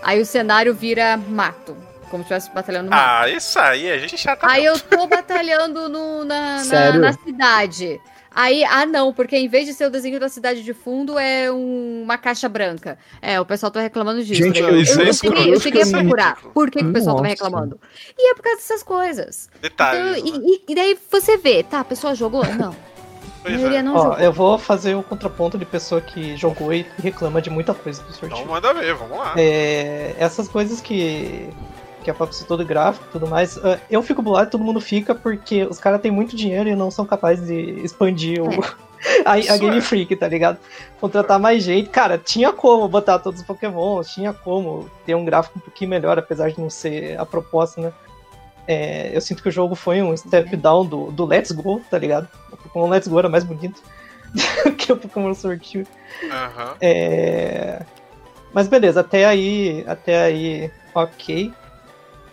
Aí 0.02 0.20
o 0.20 0.26
cenário 0.26 0.74
vira 0.74 1.16
mato. 1.16 1.76
Como 2.10 2.22
se 2.22 2.32
estivesse 2.32 2.54
batalhando 2.54 2.84
no 2.84 2.90
mato. 2.96 3.24
Ah, 3.24 3.28
isso 3.28 3.58
aí, 3.58 3.90
a 3.90 3.98
gente 3.98 4.16
chata. 4.16 4.46
Aí 4.48 4.62
mesmo. 4.62 4.76
eu 4.76 4.98
tô 4.98 5.06
batalhando 5.08 5.88
no, 5.88 6.24
na, 6.24 6.64
na, 6.64 6.92
na 6.92 7.12
cidade. 7.12 8.00
Aí, 8.36 8.62
ah 8.64 8.84
não, 8.84 9.14
porque 9.14 9.34
em 9.34 9.48
vez 9.48 9.64
de 9.64 9.72
ser 9.72 9.86
o 9.86 9.90
desenho 9.90 10.20
da 10.20 10.28
cidade 10.28 10.62
de 10.62 10.74
fundo, 10.74 11.18
é 11.18 11.50
um- 11.50 12.02
uma 12.02 12.18
caixa 12.18 12.46
branca. 12.50 12.98
É, 13.22 13.40
o 13.40 13.46
pessoal 13.46 13.72
tá 13.72 13.80
reclamando 13.80 14.22
disso. 14.22 14.42
Gente, 14.42 14.60
eu, 14.60 14.68
eu 14.68 14.74
eu, 14.74 14.80
isso 14.82 14.92
cheguei, 15.24 15.54
eu 15.54 15.58
cheguei 15.58 15.82
a 15.82 15.86
é 15.86 15.90
procurar. 15.90 16.36
Por 16.52 16.70
que, 16.70 16.80
que 16.80 16.84
o 16.84 16.92
pessoal 16.92 17.16
tava 17.16 17.28
Nossa. 17.28 17.44
reclamando? 17.44 17.80
E 18.18 18.30
é 18.30 18.34
por 18.34 18.42
causa 18.42 18.58
dessas 18.58 18.82
coisas. 18.82 19.48
Detalhes. 19.62 20.18
Então, 20.18 20.38
né? 20.38 20.50
e, 20.68 20.70
e- 20.70 20.74
daí 20.74 20.98
você 21.10 21.38
vê, 21.38 21.62
tá, 21.62 21.80
a 21.80 21.84
pessoa 21.84 22.14
jogou? 22.14 22.44
Não. 22.44 22.76
É. 23.46 23.82
não 23.82 23.96
Ó, 23.96 24.18
eu 24.18 24.32
vou 24.32 24.58
fazer 24.58 24.94
o 24.96 25.02
contraponto 25.02 25.56
de 25.56 25.64
pessoa 25.64 26.00
que 26.00 26.36
jogou 26.36 26.74
e 26.74 26.84
reclama 26.98 27.40
de 27.40 27.48
muita 27.48 27.72
coisa 27.72 28.02
do 28.02 28.12
sorteio. 28.12 28.40
Então 28.42 28.52
manda 28.52 28.74
ver, 28.74 28.94
vamos 28.94 29.16
lá. 29.16 29.34
É, 29.36 30.14
essas 30.18 30.48
coisas 30.48 30.80
que, 30.80 31.48
que 32.06 32.10
a 32.12 32.14
Papo 32.14 32.32
citou 32.32 32.56
do 32.56 32.64
gráfico 32.64 33.04
e 33.08 33.10
tudo 33.10 33.26
mais, 33.26 33.58
ah, 33.58 33.80
eu 33.90 34.00
fico 34.00 34.22
bolado 34.22 34.46
e 34.46 34.50
todo 34.52 34.62
mundo 34.62 34.80
fica 34.80 35.12
porque 35.12 35.64
os 35.64 35.80
caras 35.80 36.00
têm 36.00 36.12
muito 36.12 36.36
dinheiro 36.36 36.68
e 36.68 36.76
não 36.76 36.88
são 36.88 37.04
capazes 37.04 37.48
de 37.48 37.84
expandir 37.84 38.40
o, 38.40 38.48
a, 39.26 39.32
a 39.32 39.38
Isso 39.40 39.58
Game 39.58 39.76
é. 39.76 39.80
Freak, 39.80 40.14
tá 40.14 40.28
ligado? 40.28 40.58
Contratar 41.00 41.40
mais 41.40 41.64
gente. 41.64 41.90
Cara, 41.90 42.16
tinha 42.16 42.52
como 42.52 42.86
botar 42.86 43.18
todos 43.18 43.40
os 43.40 43.46
Pokémon, 43.46 44.00
tinha 44.04 44.32
como 44.32 44.88
ter 45.04 45.16
um 45.16 45.24
gráfico 45.24 45.58
um 45.58 45.62
pouquinho 45.62 45.90
melhor, 45.90 46.16
apesar 46.16 46.48
de 46.48 46.60
não 46.60 46.70
ser 46.70 47.18
a 47.18 47.26
proposta, 47.26 47.80
né? 47.80 47.92
É, 48.68 49.10
eu 49.12 49.20
sinto 49.20 49.42
que 49.42 49.48
o 49.48 49.52
jogo 49.52 49.74
foi 49.74 50.00
um 50.00 50.16
step 50.16 50.56
down 50.56 50.86
do, 50.86 51.10
do 51.10 51.24
Let's 51.24 51.50
Go, 51.50 51.80
tá 51.90 51.98
ligado? 51.98 52.28
O 52.52 52.56
Pokémon 52.56 52.88
Let's 52.88 53.08
Go 53.08 53.18
era 53.18 53.28
mais 53.28 53.42
bonito 53.42 53.82
que 54.78 54.92
o 54.92 54.96
Pokémon 54.96 55.34
Sword 55.34 55.66
Shield. 55.66 55.90
Aham. 56.30 56.76
É... 56.80 57.82
Mas 58.52 58.68
beleza, 58.68 59.00
até 59.00 59.24
aí, 59.24 59.84
até 59.88 60.22
aí, 60.22 60.70
ok. 60.94 61.52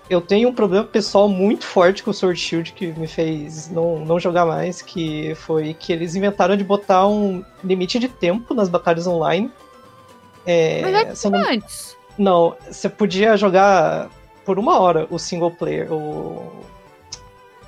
Eu 0.10 0.20
tenho 0.20 0.50
um 0.50 0.54
problema 0.54 0.84
pessoal 0.86 1.30
muito 1.30 1.66
forte 1.66 2.04
com 2.04 2.12
o 2.12 2.14
Sword 2.14 2.38
Shield 2.40 2.74
que 2.74 2.88
me 2.88 3.08
fez 3.08 3.70
não, 3.70 4.00
não 4.00 4.20
jogar 4.20 4.46
mais, 4.46 4.82
que 4.82 5.34
foi 5.36 5.74
que 5.74 5.94
eles 5.94 6.14
inventaram 6.16 6.58
de 6.58 6.64
botar 6.64 7.08
um 7.08 7.44
limite 7.64 7.98
de 8.00 8.10
tempo 8.10 8.54
nas 8.54 8.68
batalhas 8.68 9.08
online. 9.08 9.50
É, 10.46 10.82
Mas 10.82 11.24
é 11.26 11.30
não, 11.30 11.40
Antes. 11.40 11.98
não, 12.18 12.56
você 12.70 12.90
podia 12.90 13.38
jogar 13.38 14.10
por 14.44 14.60
uma 14.60 14.78
hora 14.78 15.08
o 15.10 15.18
single 15.18 15.52
player, 15.52 15.92
o, 15.92 16.52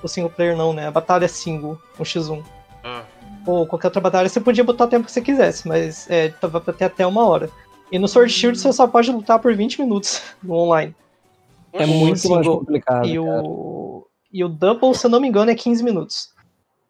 o 0.03 0.07
single 0.09 0.29
player 0.29 0.57
não, 0.57 0.73
né? 0.73 0.87
A 0.87 0.91
batalha 0.91 1.27
single, 1.29 1.79
um 1.97 2.03
x1 2.03 2.43
Ah. 2.83 3.03
ou 3.47 3.65
qualquer 3.65 3.87
outra 3.87 4.01
batalha, 4.01 4.27
você 4.27 4.41
podia 4.41 4.63
botar 4.63 4.83
o 4.83 4.87
tempo 4.87 5.05
que 5.05 5.11
você 5.11 5.21
quisesse, 5.21 5.65
mas 5.67 6.09
é, 6.11 6.27
tava 6.29 6.59
pra 6.59 6.73
ter 6.73 6.83
até 6.85 7.07
uma 7.07 7.25
hora. 7.25 7.49
E 7.89 7.97
no 7.97 8.09
Sword 8.09 8.31
Shield 8.31 8.59
você 8.59 8.73
só 8.73 8.85
pode 8.87 9.09
lutar 9.09 9.39
por 9.39 9.55
20 9.55 9.79
minutos 9.81 10.21
no 10.43 10.55
online. 10.55 10.93
É 11.75 11.85
O 11.85 11.89
muito 11.89 12.09
mais 12.09 12.21
single 12.21 12.59
complicado. 12.59 13.07
E 13.07 13.19
o, 13.19 14.07
e 14.31 14.43
o 14.43 14.49
Double, 14.49 14.95
se 14.95 15.05
eu 15.05 15.09
não 15.09 15.19
me 15.19 15.27
engano, 15.27 15.51
é 15.51 15.55
15 15.55 15.83
minutos. 15.83 16.33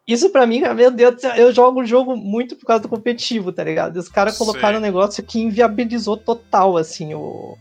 Isso 0.08 0.30
pra 0.30 0.46
mim, 0.46 0.62
meu 0.76 0.92
Deus 0.92 1.24
eu 1.36 1.52
jogo 1.52 1.82
o 1.82 1.86
jogo 1.86 2.16
muito 2.16 2.56
por 2.56 2.68
causa 2.68 2.84
do 2.84 2.90
competitivo, 2.90 3.52
tá 3.52 3.64
ligado? 3.64 3.98
Os 3.98 4.08
caras 4.08 4.36
Sim. 4.36 4.46
colocaram 4.46 4.78
um 4.78 4.82
negócio 4.82 5.24
que 5.24 5.40
inviabilizou 5.40 6.16
total, 6.16 6.78
assim, 6.78 7.14
o... 7.16 7.58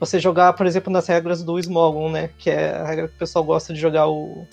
Você 0.00 0.18
jogar, 0.18 0.52
por 0.52 0.66
exemplo, 0.66 0.92
nas 0.92 1.06
regras 1.06 1.42
do 1.42 1.58
Smogon, 1.58 2.10
né? 2.10 2.30
Que 2.38 2.50
é 2.50 2.74
a 2.74 2.86
regra 2.86 3.08
que 3.08 3.14
o 3.14 3.18
pessoal 3.18 3.44
gosta 3.44 3.72
de 3.72 3.80
jogar 3.80 4.08
o... 4.08 4.46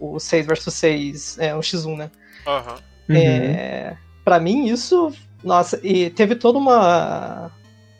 O 0.00 0.18
6 0.18 0.46
versus 0.46 0.74
6, 0.74 1.38
é 1.38 1.54
um 1.54 1.60
x1, 1.60 1.96
né? 1.96 2.10
Aham. 2.46 2.74
Uhum. 3.08 3.16
É, 3.16 3.96
para 4.24 4.40
mim, 4.40 4.66
isso. 4.66 5.12
Nossa, 5.42 5.78
e 5.82 6.10
teve 6.10 6.34
toda 6.34 6.58
uma. 6.58 7.50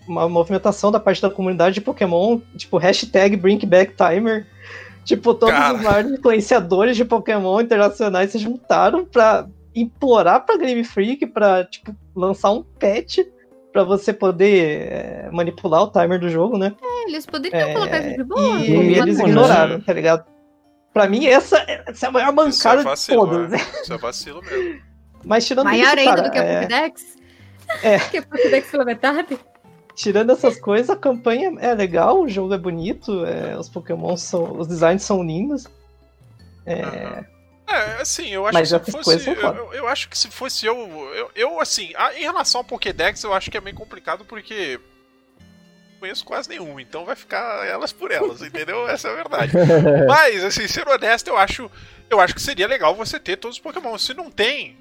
Uma 0.07 0.29
movimentação 0.29 0.91
da 0.93 1.01
parte 1.01 1.23
da 1.23 1.31
comunidade 1.31 1.75
de 1.77 1.81
Pokémon, 1.81 2.39
tipo, 2.57 2.77
hashtag 2.77 3.37
BrinkBackTimer. 3.37 4.47
Tipo, 5.05 5.35
todos 5.35 5.55
Cara. 5.55 5.75
os 5.75 5.83
maiores 5.83 6.11
influenciadores 6.13 6.97
de 6.97 7.05
Pokémon 7.05 7.61
internacionais 7.61 8.31
se 8.33 8.39
juntaram 8.39 9.05
pra 9.05 9.47
implorar 9.75 10.45
pra 10.45 10.57
Game 10.57 10.83
Freak 10.85 11.27
pra, 11.27 11.65
tipo, 11.65 11.95
lançar 12.15 12.51
um 12.53 12.63
patch 12.63 13.19
pra 13.73 13.83
você 13.83 14.13
poder 14.13 14.89
é, 14.93 15.29
manipular 15.33 15.83
o 15.83 15.91
timer 15.91 16.19
do 16.21 16.29
jogo, 16.29 16.57
né? 16.57 16.73
É, 16.83 17.09
eles 17.09 17.27
poderiam 17.27 17.61
É, 17.69 17.73
colocar 17.75 17.99
isso 18.01 18.17
de 18.17 18.25
boa. 18.25 18.41
e 18.61 18.71
não 18.73 18.83
eles 18.83 19.19
ignoraram, 19.19 19.81
tá 19.81 19.93
ligado? 19.93 20.25
Pra 20.93 21.09
mim, 21.09 21.27
essa, 21.27 21.59
essa 21.87 22.07
é 22.07 22.09
a 22.09 22.13
maior 22.13 22.29
Isso 22.49 22.67
é 22.69 22.71
mancada 22.71 22.79
de 22.79 22.85
vacilo, 22.85 23.27
todas. 23.27 23.51
né? 23.51 23.59
Isso 23.83 23.93
é 23.93 23.99
vacilo 23.99 24.41
mesmo. 24.43 24.81
Mas 25.25 25.47
tirando 25.47 25.65
Maior 25.65 25.99
isso, 25.99 25.99
ainda 25.99 26.15
cara, 26.15 26.23
do 26.23 26.31
que 26.31 26.39
a 26.39 26.43
é, 26.45 26.61
Pokédex? 26.63 27.03
É. 27.83 27.99
Que 28.11 28.19
a 28.19 28.23
Pokédex 28.23 28.71
pela 28.71 28.85
metade? 28.85 29.39
Tirando 29.95 30.31
essas 30.31 30.59
coisas, 30.59 30.91
a 30.91 30.97
campanha 30.97 31.53
é 31.61 31.75
legal, 31.75 32.21
o 32.23 32.29
jogo 32.29 32.55
é 32.55 32.59
bonito, 32.59 33.25
é, 33.25 33.57
os 33.59 33.69
Pokémon 33.69 34.17
são. 34.17 34.59
Os 34.59 34.67
designs 34.67 35.03
são 35.03 35.23
lindos. 35.23 35.67
É. 36.67 37.25
É, 37.67 38.01
assim, 38.03 38.29
eu 38.29 38.47
acho 38.47 38.55
Mas 38.59 38.71
que 38.73 38.85
se 38.85 38.93
fosse. 38.93 39.29
Eu, 39.31 39.73
eu- 39.73 39.89
acho 39.89 40.09
que 40.09 40.19
se 40.19 40.31
fosse 40.31 40.67
eu. 40.67 40.77
Eu, 41.15 41.31
eu, 41.35 41.61
assim, 41.61 41.93
em 42.17 42.23
relação 42.23 42.61
ao 42.61 42.65
Pokédex, 42.65 43.23
eu 43.23 43.33
acho 43.33 43.51
que 43.51 43.57
é 43.57 43.61
meio 43.61 43.77
complicado 43.77 44.25
porque. 44.25 44.79
não 44.79 45.99
Conheço 46.01 46.25
quase 46.25 46.49
nenhum, 46.51 46.79
então 46.79 47.07
vai 47.07 47.17
ficar 47.17 47.67
elas 47.67 47.91
por 47.93 48.11
elas, 48.11 48.43
entendeu? 48.43 48.87
Essa 48.89 49.09
é 49.09 49.13
a 49.13 49.15
verdade. 49.15 49.53
Mas, 50.07 50.45
assim, 50.45 50.69
ser 50.69 50.87
honesto, 50.87 51.29
eu 51.29 51.39
acho. 51.39 51.71
Eu 52.11 52.21
acho 52.21 52.35
que 52.35 52.43
seria 52.43 52.67
legal 52.67 52.95
você 52.95 53.19
ter 53.19 53.37
todos 53.39 53.57
os 53.57 53.63
Pokémon. 53.63 53.97
Se 53.97 54.13
não 54.13 54.31
tem. 54.31 54.77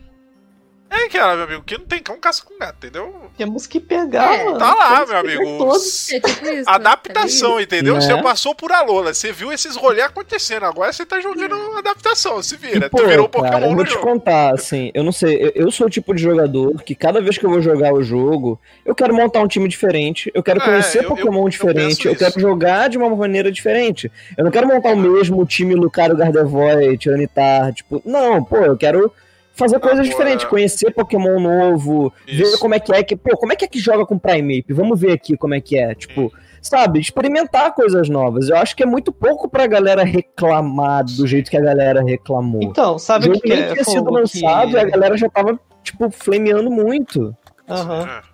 É 0.95 1.05
aquela, 1.05 1.35
meu 1.35 1.45
amigo, 1.45 1.63
que 1.63 1.75
não 1.77 1.85
tem 1.85 1.99
cão 2.03 2.19
caça 2.19 2.43
com 2.45 2.57
gato, 2.59 2.75
entendeu? 2.85 3.13
temos 3.35 3.65
que 3.65 3.79
pegar. 3.79 4.35
É, 4.35 4.43
mano, 4.45 4.59
Tá 4.59 4.75
lá, 4.75 4.97
meu 4.99 5.07
que 5.07 5.13
amigo. 5.15 5.57
Todos. 5.57 6.11
É 6.11 6.19
tipo 6.19 6.45
isso. 6.45 6.69
Adaptação, 6.69 7.59
entendeu? 7.59 7.95
Né? 7.95 8.01
Você 8.01 8.21
passou 8.21 8.53
por 8.53 8.71
Alola, 8.71 9.11
você 9.13 9.31
viu 9.31 9.51
esses 9.51 9.75
rolês 9.75 10.05
acontecendo, 10.05 10.65
agora 10.65 10.93
você 10.93 11.03
tá 11.05 11.19
jogando 11.19 11.55
adaptação, 11.77 12.41
se 12.43 12.55
vira. 12.57 12.85
E, 12.85 12.89
pô, 12.89 12.97
tu 12.97 13.07
virou 13.07 13.25
um 13.25 13.29
cara, 13.29 13.43
Pokémon 13.51 13.65
eu 13.65 13.69
no 13.71 13.75
vou 13.75 13.85
te 13.85 13.93
jogo. 13.93 14.03
contar, 14.05 14.53
assim, 14.53 14.91
eu 14.93 15.03
não 15.03 15.11
sei, 15.11 15.35
eu, 15.41 15.51
eu 15.55 15.71
sou 15.71 15.87
o 15.87 15.89
tipo 15.89 16.13
de 16.13 16.21
jogador 16.21 16.81
que 16.83 16.93
cada 16.93 17.19
vez 17.21 17.37
que 17.39 17.45
eu 17.45 17.49
vou 17.49 17.61
jogar 17.61 17.91
o 17.91 18.03
jogo, 18.03 18.59
eu 18.85 18.93
quero 18.93 19.15
montar 19.15 19.39
um 19.41 19.47
time 19.47 19.67
diferente, 19.67 20.31
eu 20.35 20.43
quero 20.43 20.61
É, 20.61 20.65
conhecer 20.65 20.99
eu- 21.03 21.07
Pokémon 21.09 21.43
eu 21.45 21.49
diferente, 21.49 22.07
eu, 22.07 22.15
quero 22.15 22.29
isso. 22.31 22.39
jogar 22.39 22.87
de 22.87 22.97
uma 22.99 23.09
maneira 23.09 23.51
diferente. 23.51 24.11
Eu 24.37 24.43
não 24.43 24.51
quero 24.51 24.67
montar 24.67 24.89
o 24.93 24.97
mesmo 24.97 25.43
time 25.45 25.73
Lucario, 25.73 26.15
Gardevoir, 26.15 26.95
Tiranitar, 26.99 27.73
tipo, 27.73 27.99
não, 28.05 28.43
pô, 28.43 28.57
eu 28.57 28.77
quero 28.77 29.11
fazer 29.53 29.79
coisas 29.79 29.99
Agora- 29.99 30.09
diferentes, 30.11 30.45
conhecer 30.45 30.91
Pokémon 30.91 31.39
novo, 31.39 32.11
ver 32.25 32.43
Isso. 32.43 32.59
como 32.59 32.73
é 32.75 32.79
que 32.79 32.91
é 32.93 33.03
que, 33.03 33.15
pô, 33.15 33.37
como 33.37 33.53
é 33.53 33.55
que 33.55 33.65
é 33.65 33.67
que 33.67 33.79
joga 33.79 34.05
com 34.05 34.17
Primeape? 34.17 34.73
Vamos 34.73 34.99
ver 34.99 35.11
aqui 35.13 35.37
como 35.37 35.53
é 35.53 35.61
que 35.61 35.77
é, 35.77 35.93
tipo, 35.95 36.31
sabe, 36.61 36.99
experimentar 36.99 37.73
coisas 37.73 38.09
novas. 38.09 38.49
Eu 38.49 38.57
acho 38.57 38.75
que 38.75 38.83
é 38.83 38.85
muito 38.85 39.11
pouco 39.11 39.47
pra 39.47 39.67
galera 39.67 40.03
reclamar 40.03 41.03
do 41.05 41.27
jeito 41.27 41.49
que 41.51 41.57
a 41.57 41.61
galera 41.61 42.01
reclamou. 42.03 42.61
Então, 42.63 42.97
sabe 42.97 43.25
o 43.25 43.27
jogo 43.27 43.41
que, 43.41 43.49
que 43.49 43.55
nem 43.55 43.63
é 43.65 43.71
tinha 43.73 43.83
sido 43.83 44.09
lançado 44.11 44.71
que... 44.71 44.75
e 44.75 44.79
a 44.79 44.83
galera 44.85 45.15
já 45.17 45.29
tava, 45.29 45.59
tipo, 45.83 46.09
flameando 46.11 46.69
muito. 46.71 47.35
Aham. 47.69 48.07
É. 48.29 48.33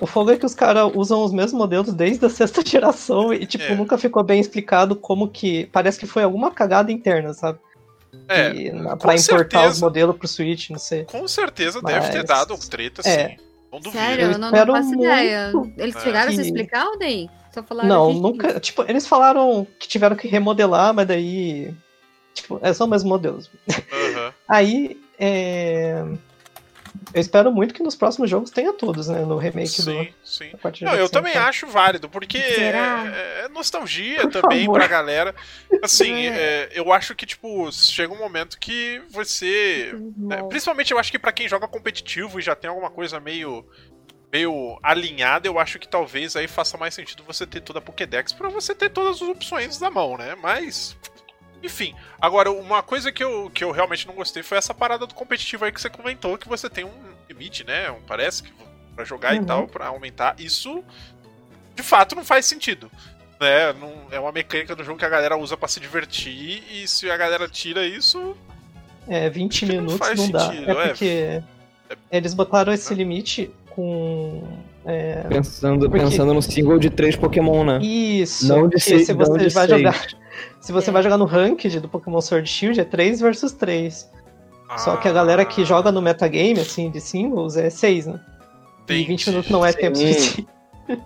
O 0.00 0.06
fogo 0.06 0.30
é 0.30 0.36
que 0.36 0.46
os 0.46 0.54
caras 0.54 0.90
usam 0.94 1.22
os 1.22 1.30
mesmos 1.30 1.52
modelos 1.52 1.92
desde 1.92 2.24
a 2.24 2.30
sexta 2.30 2.62
geração 2.64 3.34
e, 3.34 3.44
tipo, 3.44 3.64
É. 3.64 3.74
nunca 3.74 3.98
ficou 3.98 4.22
bem 4.24 4.40
explicado 4.40 4.96
como 4.96 5.28
que. 5.28 5.66
Parece 5.72 5.98
que 6.00 6.06
foi 6.06 6.22
alguma 6.22 6.50
cagada 6.50 6.90
interna, 6.90 7.34
sabe? 7.34 7.58
É, 8.30 8.50
E, 8.52 8.70
pra 8.70 8.78
importar 9.14 9.18
certeza. 9.18 9.68
os 9.68 9.80
modelos 9.80 10.16
pro 10.16 10.28
Switch, 10.28 10.70
não 10.70 10.78
sei. 10.78 11.04
com 11.04 11.26
certeza 11.26 11.82
deve 11.82 12.08
ter 12.10 12.18
Mas- 12.18 12.26
dado 12.26 12.56
treta, 12.68 13.02
É. 13.04 13.28
sim. 13.30 13.36
Não 13.72 13.78
duvido. 13.80 14.02
Sério, 14.02 14.24
eu 14.32 14.38
não, 14.38 14.50
não 14.50 14.66
faço 14.66 14.88
muito 14.88 15.04
ideia. 15.04 15.52
Eles 15.78 15.96
É. 15.96 16.00
chegaram 16.00 16.32
a 16.32 16.34
se 16.34 16.40
explicar 16.40 16.86
ou 16.86 16.98
nem? 16.98 17.30
Só 17.52 17.62
falaram 17.62 17.88
Não, 17.88 18.12
"Gente, 18.12 18.22
nunca. 18.22 18.60
Tipo, 18.60 18.84
eles 18.88 19.06
falaram 19.06 19.66
que 19.78 19.88
tiveram 19.88 20.14
que 20.16 20.26
remodelar, 20.28 20.92
mas 20.94 21.06
daí. 21.06 21.72
Tipo, 22.34 22.58
é 22.62 22.72
só 22.72 22.84
os 22.84 22.90
mesmos 22.90 23.08
modelos. 23.10 23.50
Aham. 23.68 24.32
Aí, 24.48 25.00
é... 25.18 26.04
eu 27.14 27.20
espero 27.20 27.50
muito 27.52 27.72
que 27.74 27.82
nos 27.82 27.94
próximos 27.94 28.28
jogos 28.30 28.50
tenha 28.50 28.72
todos, 28.72 29.08
né? 29.08 29.20
No 29.20 29.36
remake 29.36 29.82
do. 29.82 29.90
Sim, 29.92 30.08
sim. 30.24 30.50
Não, 30.82 30.94
eu 30.94 31.08
também 31.08 31.34
acho 31.36 31.66
válido, 31.66 32.08
porque 32.08 32.38
é, 32.38 33.44
é 33.44 33.48
nostalgia 33.48 34.20
Por 34.22 34.32
também 34.32 34.60
favor. 34.66 34.78
pra 34.78 34.86
galera. 34.86 35.34
Assim, 35.82 36.26
É. 36.26 36.36
é, 36.36 36.70
eu 36.74 36.92
acho 36.92 37.14
que, 37.14 37.24
tipo, 37.26 37.70
chega 37.72 38.12
um 38.12 38.18
momento 38.18 38.58
que 38.58 39.00
você. 39.10 39.92
é, 39.94 40.36
Mal. 40.36 40.48
principalmente 40.48 40.92
eu 40.92 40.98
acho 40.98 41.10
que 41.10 41.18
pra 41.18 41.32
quem 41.32 41.48
joga 41.48 41.66
competitivo 41.68 42.38
e 42.38 42.42
já 42.42 42.54
tem 42.54 42.68
alguma 42.70 42.90
coisa 42.90 43.18
meio. 43.20 43.64
meio 44.32 44.78
alinhada, 44.82 45.48
eu 45.48 45.58
acho 45.58 45.78
que 45.78 45.88
talvez 45.88 46.36
aí 46.36 46.46
faça 46.46 46.78
mais 46.78 46.94
sentido 46.94 47.24
você 47.24 47.44
ter 47.46 47.60
toda 47.60 47.80
a 47.80 47.82
Pokédex 47.82 48.32
pra 48.32 48.48
você 48.48 48.74
ter 48.74 48.88
todas 48.90 49.16
as 49.20 49.28
opções 49.28 49.80
na 49.80 49.90
mão, 49.90 50.16
né? 50.16 50.36
Mas. 50.40 50.96
Enfim, 51.62 51.94
agora, 52.20 52.50
uma 52.50 52.82
coisa 52.82 53.12
que 53.12 53.22
eu, 53.22 53.50
que 53.50 53.62
eu 53.62 53.70
realmente 53.70 54.06
não 54.06 54.14
gostei 54.14 54.42
foi 54.42 54.56
essa 54.58 54.72
parada 54.72 55.06
do 55.06 55.14
competitivo 55.14 55.64
aí 55.64 55.72
que 55.72 55.80
você 55.80 55.90
comentou, 55.90 56.38
que 56.38 56.48
você 56.48 56.70
tem 56.70 56.84
um 56.84 56.92
limite, 57.28 57.64
né? 57.64 57.90
Um, 57.90 58.00
parece 58.06 58.42
que 58.42 58.52
pra 58.96 59.04
jogar 59.04 59.34
e 59.34 59.38
Uhum. 59.38 59.44
tal, 59.46 59.68
pra 59.68 59.86
aumentar. 59.88 60.34
Isso, 60.38 60.82
de 61.74 61.82
fato, 61.82 62.14
não 62.14 62.24
faz 62.24 62.46
sentido. 62.46 62.90
Né? 63.38 63.72
Não, 63.74 63.92
é 64.10 64.18
uma 64.20 64.32
mecânica 64.32 64.74
do 64.76 64.84
jogo 64.84 64.98
que 64.98 65.04
a 65.04 65.08
galera 65.08 65.36
usa 65.36 65.56
pra 65.56 65.68
se 65.68 65.80
divertir, 65.80 66.62
e 66.70 66.86
se 66.88 67.10
a 67.10 67.16
galera 67.16 67.48
tira 67.48 67.86
isso. 67.86 68.36
É, 69.08 69.28
20 69.30 69.52
Acho 69.52 69.60
que 69.60 69.66
não 69.66 69.82
minutos 69.84 69.98
faz 70.06 70.18
não, 70.18 70.30
dá. 70.30 70.40
sentido, 70.50 70.70
é 70.70 70.72
é. 70.84 70.88
porque 70.88 71.42
eles 72.10 72.34
botaram 72.34 72.72
esse 72.72 72.94
limite 72.94 73.50
com. 73.70 74.59
É, 74.90 75.24
Pensando, 75.28 75.88
Porque- 75.88 76.04
pensando 76.04 76.34
no 76.34 76.42
single 76.42 76.78
de 76.78 76.90
três 76.90 77.16
Pokémon, 77.16 77.64
né? 77.64 77.78
Isso. 77.82 78.48
Não 78.48 78.62
de 78.64 78.70
porque 78.76 78.80
seis- 78.80 79.06
se 79.06 79.12
não 79.14 79.18
você 79.24 79.38
de 79.48 79.54
vai 79.54 79.66
seis. 79.66 79.78
jogar. 79.78 80.06
Se 80.60 80.72
você 80.72 80.90
É. 80.90 80.92
vai 80.92 81.02
jogar 81.02 81.16
no 81.18 81.24
ranked 81.26 81.80
do 81.80 81.88
Pokémon 81.88 82.20
Sword 82.20 82.48
e 82.48 82.52
Shield, 82.52 82.80
é 82.80 82.84
3 82.84 83.20
versus 83.20 83.52
3. 83.52 84.08
Só 84.78 84.96
que 84.96 85.08
a 85.08 85.12
galera 85.12 85.44
que 85.44 85.62
Ah, 85.62 85.64
joga 85.64 85.90
no 85.92 86.00
metagame, 86.00 86.60
assim, 86.60 86.90
de 86.90 87.00
singles, 87.00 87.56
é 87.56 87.68
6, 87.68 88.06
né? 88.06 88.20
E 88.88 88.92
entendi. 88.94 89.04
20 89.08 89.28
minutos 89.30 89.50
não 89.50 89.64
é 89.66 89.72
tempo 89.72 89.96
suficiente. 89.98 90.46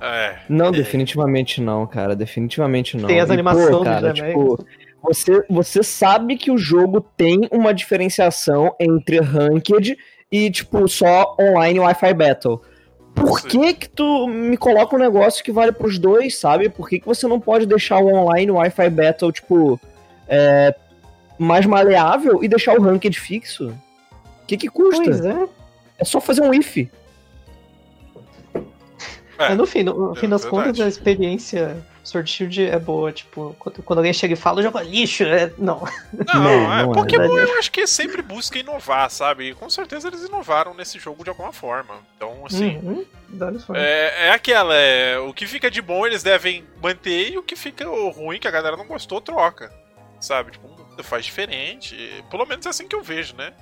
É. 0.00 0.36
Não, 0.48 0.66
É. 0.66 0.72
definitivamente 0.72 1.60
não, 1.60 1.86
cara. 1.86 2.14
Definitivamente 2.14 2.96
não. 2.96 3.06
Tem 3.08 3.20
as 3.20 3.28
E, 3.28 3.32
animações 3.32 3.70
pô, 3.70 3.78
do 3.78 3.84
cara, 3.84 4.12
tipo, 4.12 4.64
você, 5.02 5.44
você 5.50 5.82
sabe 5.82 6.36
que 6.36 6.50
o 6.50 6.58
jogo 6.58 7.00
tem 7.16 7.48
uma 7.50 7.72
diferenciação 7.74 8.74
entre 8.78 9.20
ranked 9.20 9.96
e, 10.30 10.50
tipo, 10.50 10.86
só 10.88 11.34
online 11.40 11.80
Wi-Fi 11.80 12.14
Battle. 12.14 12.60
Por 13.14 13.40
Sim. 13.40 13.48
que 13.48 13.74
que 13.74 13.88
tu 13.88 14.26
me 14.26 14.56
coloca 14.56 14.96
um 14.96 14.98
negócio 14.98 15.44
que 15.44 15.52
vale 15.52 15.72
pros 15.72 15.98
dois, 15.98 16.36
sabe? 16.36 16.68
Por 16.68 16.88
que 16.88 16.98
que 16.98 17.06
você 17.06 17.26
não 17.28 17.38
pode 17.38 17.64
deixar 17.66 17.98
o 17.98 18.06
online 18.08 18.50
Wi-Fi 18.50 18.90
Battle, 18.90 19.30
tipo, 19.32 19.80
é, 20.28 20.74
mais 21.38 21.64
maleável 21.64 22.42
e 22.42 22.48
deixar 22.48 22.78
o 22.78 22.82
ranked 22.82 23.18
fixo? 23.18 23.68
O 24.42 24.46
que 24.46 24.56
que 24.56 24.68
custa? 24.68 25.04
Pois 25.04 25.24
é. 25.24 25.48
É 25.98 26.04
só 26.04 26.20
fazer 26.20 26.42
um 26.42 26.52
if. 26.52 26.76
É. 26.76 26.88
Mas 29.38 29.56
no 29.56 29.66
fim, 29.66 29.82
no, 29.82 29.94
no 30.08 30.12
É 30.12 30.16
fim 30.16 30.28
das 30.28 30.42
verdade. 30.42 30.64
contas, 30.64 30.80
a 30.80 30.88
experiência 30.88 31.76
Sword 32.04 32.30
Shield 32.30 32.62
é 32.66 32.78
boa. 32.78 33.10
Tipo, 33.10 33.56
quando, 33.58 33.98
alguém 33.98 34.12
chega 34.12 34.34
e 34.34 34.36
fala, 34.36 34.60
o 34.60 34.62
jogo 34.62 34.78
é 34.78 34.84
lixo. 34.84 35.24
É, 35.24 35.50
não. 35.56 35.82
Não, 36.12 36.34
Não, 36.40 36.72
é. 36.72 36.82
não 36.84 36.92
é. 36.92 36.94
Pokémon 36.94 37.38
eu 37.38 37.58
acho 37.58 37.72
que 37.72 37.86
sempre 37.86 38.20
busca 38.20 38.58
inovar, 38.58 39.10
sabe? 39.10 39.48
E 39.48 39.54
com 39.54 39.68
certeza 39.70 40.08
eles 40.08 40.22
inovaram 40.22 40.74
nesse 40.74 40.98
jogo 40.98 41.24
de 41.24 41.30
alguma 41.30 41.52
forma. 41.52 41.94
Então, 42.16 42.44
assim. 42.44 42.76
Uhum. 42.76 43.04
É, 43.74 44.28
é 44.28 44.30
aquela, 44.30 44.74
é, 44.74 45.18
o 45.18 45.32
que 45.32 45.46
fica 45.46 45.68
de 45.68 45.82
bom 45.82 46.06
eles 46.06 46.22
devem 46.22 46.64
manter 46.80 47.32
e 47.32 47.38
o 47.38 47.42
que 47.42 47.56
fica 47.56 47.84
ruim, 47.84 48.38
que 48.38 48.46
a 48.46 48.50
galera 48.50 48.76
não 48.76 48.86
gostou, 48.86 49.20
troca. 49.20 49.72
Sabe? 50.20 50.52
Tipo, 50.52 50.68
faz 51.02 51.24
diferente. 51.24 51.96
Pelo 52.30 52.46
menos 52.46 52.66
é 52.66 52.68
assim 52.68 52.86
que 52.86 52.94
eu 52.94 53.02
vejo, 53.02 53.34
né? 53.34 53.52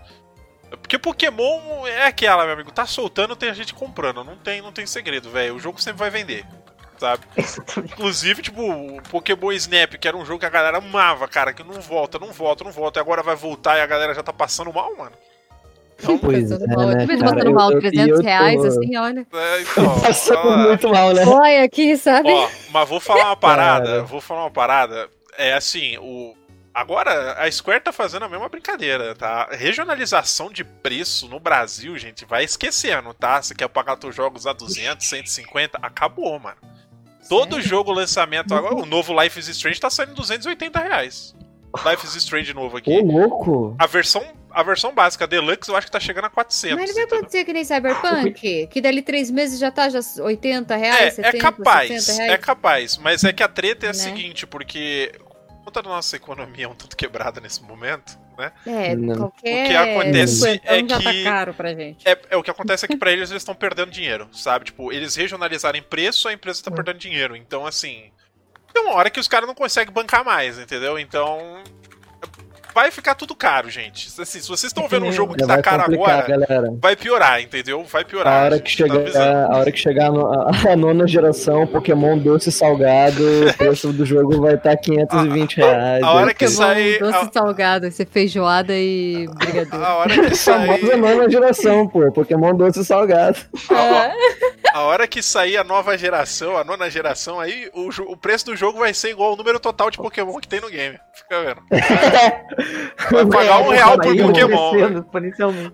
Porque 0.71 0.99
Pokémon 0.99 1.87
é 1.87 2.07
aquela, 2.07 2.45
meu 2.45 2.55
amigo, 2.55 2.73
tá 2.73 2.87
soltando, 2.87 3.37
tem 3.37 3.51
a 3.51 3.55
gente 3.55 3.73
comprando. 3.73 4.25
Não 4.25 4.37
tem, 4.37 4.61
não 4.61 4.73
tem 4.73 4.87
segredo, 4.87 5.31
velho. 5.31 5.55
O 5.55 5.61
jogo 5.61 5.81
sempre 5.81 6.01
vai 6.01 6.11
vender. 6.11 6.45
Sabe? 7.03 7.25
Inclusive, 7.85 8.43
tipo, 8.43 8.63
o 8.63 9.03
Pokémon 9.11 9.51
Snap, 9.51 9.95
que 9.99 10.07
era 10.07 10.17
um 10.17 10.25
jogo 10.25 10.39
que 10.39 10.47
a 10.47 10.51
galera 10.51 10.79
amava, 10.79 11.27
cara, 11.27 11.53
que 11.53 11.65
não 11.65 11.81
volta, 11.81 12.17
não 12.17 12.31
volta, 12.31 12.63
não 12.63 12.71
volta, 12.71 13.01
e 13.01 13.03
agora 13.03 13.25
vai 13.25 13.35
voltar 13.35 13.77
e 13.77 13.81
a 13.81 13.87
galera 13.87 14.15
já 14.15 14.23
tá 14.23 14.33
passando 14.33 14.73
mal, 14.73 14.97
mano. 14.97 15.11
Então, 15.99 16.17
Pois 16.17 16.49
é, 16.51 16.59
mal. 16.69 16.87
né, 16.91 17.07
cara? 17.19 17.45
Eu- 17.45 17.53
mal 17.53 17.73
eu- 17.73 17.79
e 17.79 17.81
300 17.81 18.09
eu 18.09 18.17
tô- 18.19 18.23
reais, 18.23 18.65
assim, 18.65 18.97
olha. 18.97 19.27
é, 19.33 19.61
então, 19.63 19.99
Passando 20.01 20.59
muito 20.69 20.89
mal, 20.91 21.13
né? 21.13 21.25
Olha 21.27 21.65
aqui, 21.65 21.97
sabe? 21.97 22.31
Ó, 22.31 22.49
mas 22.71 22.89
vou 22.89 23.01
falar 23.01 23.25
uma 23.27 23.37
parada, 23.37 24.03
vou 24.05 24.21
falar 24.21 24.45
uma 24.45 24.51
parada. 24.51 25.09
É 25.37 25.55
assim, 25.55 25.99
o. 25.99 26.37
Agora, 26.75 27.35
a 27.35 27.51
Square 27.51 27.83
tá 27.83 27.93
fazendo 27.93 28.25
a 28.25 28.29
mesma 28.29 28.49
brincadeira, 28.49 29.15
tá? 29.15 29.47
Regionalização 29.53 30.51
de 30.51 30.65
preço 30.65 31.29
no 31.29 31.39
Brasil, 31.39 31.99
gente, 31.99 32.25
vai 32.25 32.45
esquecendo, 32.45 33.13
tá? 33.13 33.43
Você 33.43 33.55
quer 33.55 33.69
pagar 33.69 33.97
teus 33.97 34.15
jogos 34.17 34.47
a 34.47 34.53
200, 34.55 35.07
150, 35.07 35.79
acabou, 35.83 36.39
mano. 36.39 36.57
Todo 37.39 37.61
jogo 37.63 37.91
lançamento 37.93 38.55
agora, 38.55 38.75
o 38.75 38.85
novo 38.87 39.19
Life 39.21 39.39
is 39.41 39.49
Strange 39.49 39.81
tá 39.81 39.89
saindo 39.89 40.15
280 40.15 40.79
reais. 40.81 41.35
Life 41.89 42.07
is 42.07 42.15
Strange 42.17 42.53
novo 42.53 42.75
Ô, 42.75 42.79
aqui. 42.79 43.01
louco! 43.01 43.75
A 43.79 43.87
versão, 43.87 44.23
a 44.51 44.63
versão 44.63 44.95
básica, 44.95 45.27
Deluxe, 45.27 45.71
eu 45.71 45.77
acho 45.77 45.87
que 45.87 45.91
tá 45.93 45.99
chegando 45.99 46.27
a 46.27 46.31
400. 46.31 46.77
Mas 46.79 46.89
não 46.91 46.95
vai 46.95 47.05
entendeu? 47.05 47.19
acontecer 47.21 47.45
que 47.47 47.53
nem 47.55 47.65
Cyberpunk, 47.65 48.67
que 48.71 48.81
dali 48.83 49.01
três 49.01 49.31
meses 49.31 49.59
já 49.59 49.71
tá 49.71 49.89
já 49.89 50.01
80 50.21 50.77
reais, 50.77 51.19
É, 51.19 51.23
70, 51.23 51.37
é 51.37 51.41
capaz, 51.41 51.89
60 52.05 52.17
reais. 52.23 52.33
é 52.35 52.37
capaz, 52.39 52.97
mas 52.99 53.25
é 53.25 53.33
que 53.33 53.43
a 53.43 53.49
treta 53.49 53.87
é 53.87 53.89
a 53.89 53.93
Né? 53.93 53.99
seguinte, 53.99 54.47
porque 54.47 55.13
conta 55.65 55.83
da 55.83 55.89
nossa 55.89 56.15
economia 56.17 56.67
é 56.67 56.69
um 56.69 56.75
tanto 56.75 56.95
quebrada 56.97 57.41
nesse 57.41 57.63
momento, 57.63 58.19
né? 58.39 58.53
É, 58.67 58.97
qualquer 59.17 59.65
O 59.65 59.69
que 59.69 59.77
acontece 59.77 60.49
é 60.65 60.83
tá 60.87 60.99
que- 61.13 61.25
caro 61.25 61.55
pra 61.55 61.75
gente. 61.75 62.07
É, 62.09 62.19
é 62.31 62.37
o 62.37 62.43
que 62.43 62.51
acontece 62.51 62.85
é 62.85 62.89
que 62.89 62.97
pra 62.97 63.11
eles 63.13 63.31
eles 63.31 63.43
estão 63.43 63.55
perdendo 63.55 63.91
dinheiro, 63.91 64.29
sabe? 64.33 64.67
Tipo, 64.67 64.93
eles 64.93 65.15
regionalizarem 65.17 65.83
preço, 65.83 66.29
a 66.29 66.33
empresa 66.33 66.63
tá 66.63 66.71
Hum. 66.71 66.75
perdendo 66.75 66.99
dinheiro. 66.99 67.37
Então, 67.37 67.67
assim, 67.67 68.11
tem 68.73 68.83
uma 68.83 68.95
hora 68.95 69.11
que 69.11 69.21
os 69.21 69.29
caras 69.29 69.47
não 69.47 69.55
conseguem 69.55 69.93
bancar 69.93 70.25
mais, 70.25 70.59
entendeu? 70.59 70.99
Então, 70.99 71.63
vai 72.75 72.91
ficar 72.91 73.15
tudo 73.15 73.35
caro, 73.35 73.69
gente. 73.71 74.09
Assim, 74.21 74.41
se 74.41 74.49
vocês 74.49 74.65
estão 74.65 74.89
vendo 74.89 75.07
um 75.07 75.13
jogo 75.13 75.35
que 75.35 75.47
tá 75.47 75.61
caro 75.63 75.83
agora, 75.83 76.23
galera. 76.27 76.75
vai 76.81 76.97
piorar, 76.97 77.41
entendeu? 77.41 77.85
Vai 77.85 78.05
piorar. 78.05 78.43
A 78.43 78.45
hora 78.47 78.57
gente, 78.57 78.77
que 78.77 78.83
tá 78.83 78.89
chegar, 78.89 79.01
avisando. 79.01 79.53
a 79.53 79.59
hora 79.59 79.73
que 79.73 79.79
chegar 79.79 80.11
no- 80.11 80.33
a, 80.33 80.51
a 80.73 80.77
nona 80.77 81.07
geração, 81.07 81.67
Pokémon 81.67 82.17
doce 82.19 82.49
e 82.49 82.53
salgado, 82.53 83.23
o 83.49 83.55
preço 83.55 83.93
do 83.93 84.05
jogo 84.07 84.41
vai 84.41 84.55
estar 84.55 84.77
520 84.79 85.57
reais. 85.57 86.03
a 86.03 86.13
hora 86.13 86.35
que 86.35 86.45
Pokémon 86.47 86.57
sair. 86.69 86.99
doce 86.99 87.19
A, 87.19 87.31
salgado, 87.33 87.83
vai 87.83 87.91
ser 87.91 88.07
feijoada 88.07 88.73
e 88.75 89.27
brigadeiro. 89.37 89.85
a 89.85 89.95
hora 89.97 90.29
que 90.29 90.35
sair. 90.37 90.97
nona 90.97 91.29
geração, 91.31 91.87
pô. 91.89 92.11
Pokémon 92.13 92.55
doce 92.55 92.81
e 92.81 92.85
salgado. 92.85 93.39
A 94.73 94.81
hora 94.81 95.07
que 95.07 95.23
sair 95.23 95.57
a 95.57 95.65
nova 95.65 95.97
geração, 95.99 96.57
a 96.57 96.65
nona 96.65 96.91
geração, 96.91 97.39
aí 97.39 97.71
o, 97.75 97.89
o 98.13 98.17
preço 98.17 98.47
do 98.47 98.57
jogo 98.57 98.79
vai 98.79 98.95
ser 98.95 99.11
igual 99.11 99.31
ao 99.31 99.37
número 99.37 99.61
total 99.61 99.91
de 99.91 99.99
Pokémon 99.99 100.39
que 100.39 100.49
tem 100.49 100.61
no 100.61 100.71
game. 100.71 100.99
Fica 101.15 101.43
vendo. 101.43 101.63
Vai 103.11 103.27
pagar 103.27 103.59
um 103.61 103.69
real 103.69 103.99
por 103.99 104.07
Aí, 104.13 104.23
Pokémon. 104.23 104.73
né? 104.75 105.05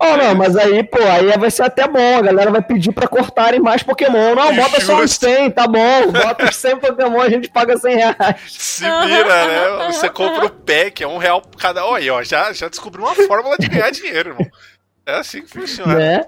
Oh, 0.00 0.16
não, 0.16 0.34
mas 0.34 0.56
aí, 0.56 0.82
pô, 0.82 0.98
aí 1.02 1.36
vai 1.38 1.50
ser 1.50 1.62
até 1.62 1.86
bom. 1.86 2.18
A 2.18 2.22
galera 2.22 2.50
vai 2.50 2.62
pedir 2.62 2.92
pra 2.92 3.06
cortarem 3.06 3.60
mais 3.60 3.82
Pokémon. 3.82 4.34
Não, 4.34 4.54
bota 4.54 4.80
só 4.80 4.94
uns 4.96 5.10
Justo. 5.10 5.26
100, 5.26 5.50
tá 5.52 5.66
bom. 5.66 6.10
Bota 6.10 6.48
os 6.48 6.56
100 6.56 6.78
Pokémon, 6.78 7.20
a 7.20 7.28
gente 7.30 7.48
paga 7.48 7.76
100 7.76 7.96
reais. 7.96 8.40
Se 8.48 8.82
vira, 8.82 9.46
né? 9.46 9.92
Você 9.92 10.08
compra 10.08 10.46
o 10.46 10.50
pack, 10.50 11.02
é 11.02 11.06
um 11.06 11.18
real 11.18 11.40
por 11.40 11.56
cada. 11.60 11.84
Olha, 11.84 12.14
ó, 12.14 12.22
já, 12.22 12.52
já 12.52 12.68
descobriu 12.68 13.04
uma 13.04 13.14
fórmula 13.14 13.56
de 13.58 13.68
ganhar 13.68 13.90
dinheiro, 13.90 14.30
irmão. 14.30 14.46
É 15.06 15.14
assim 15.14 15.42
que 15.42 15.50
funciona. 15.50 15.94
Né? 15.94 16.26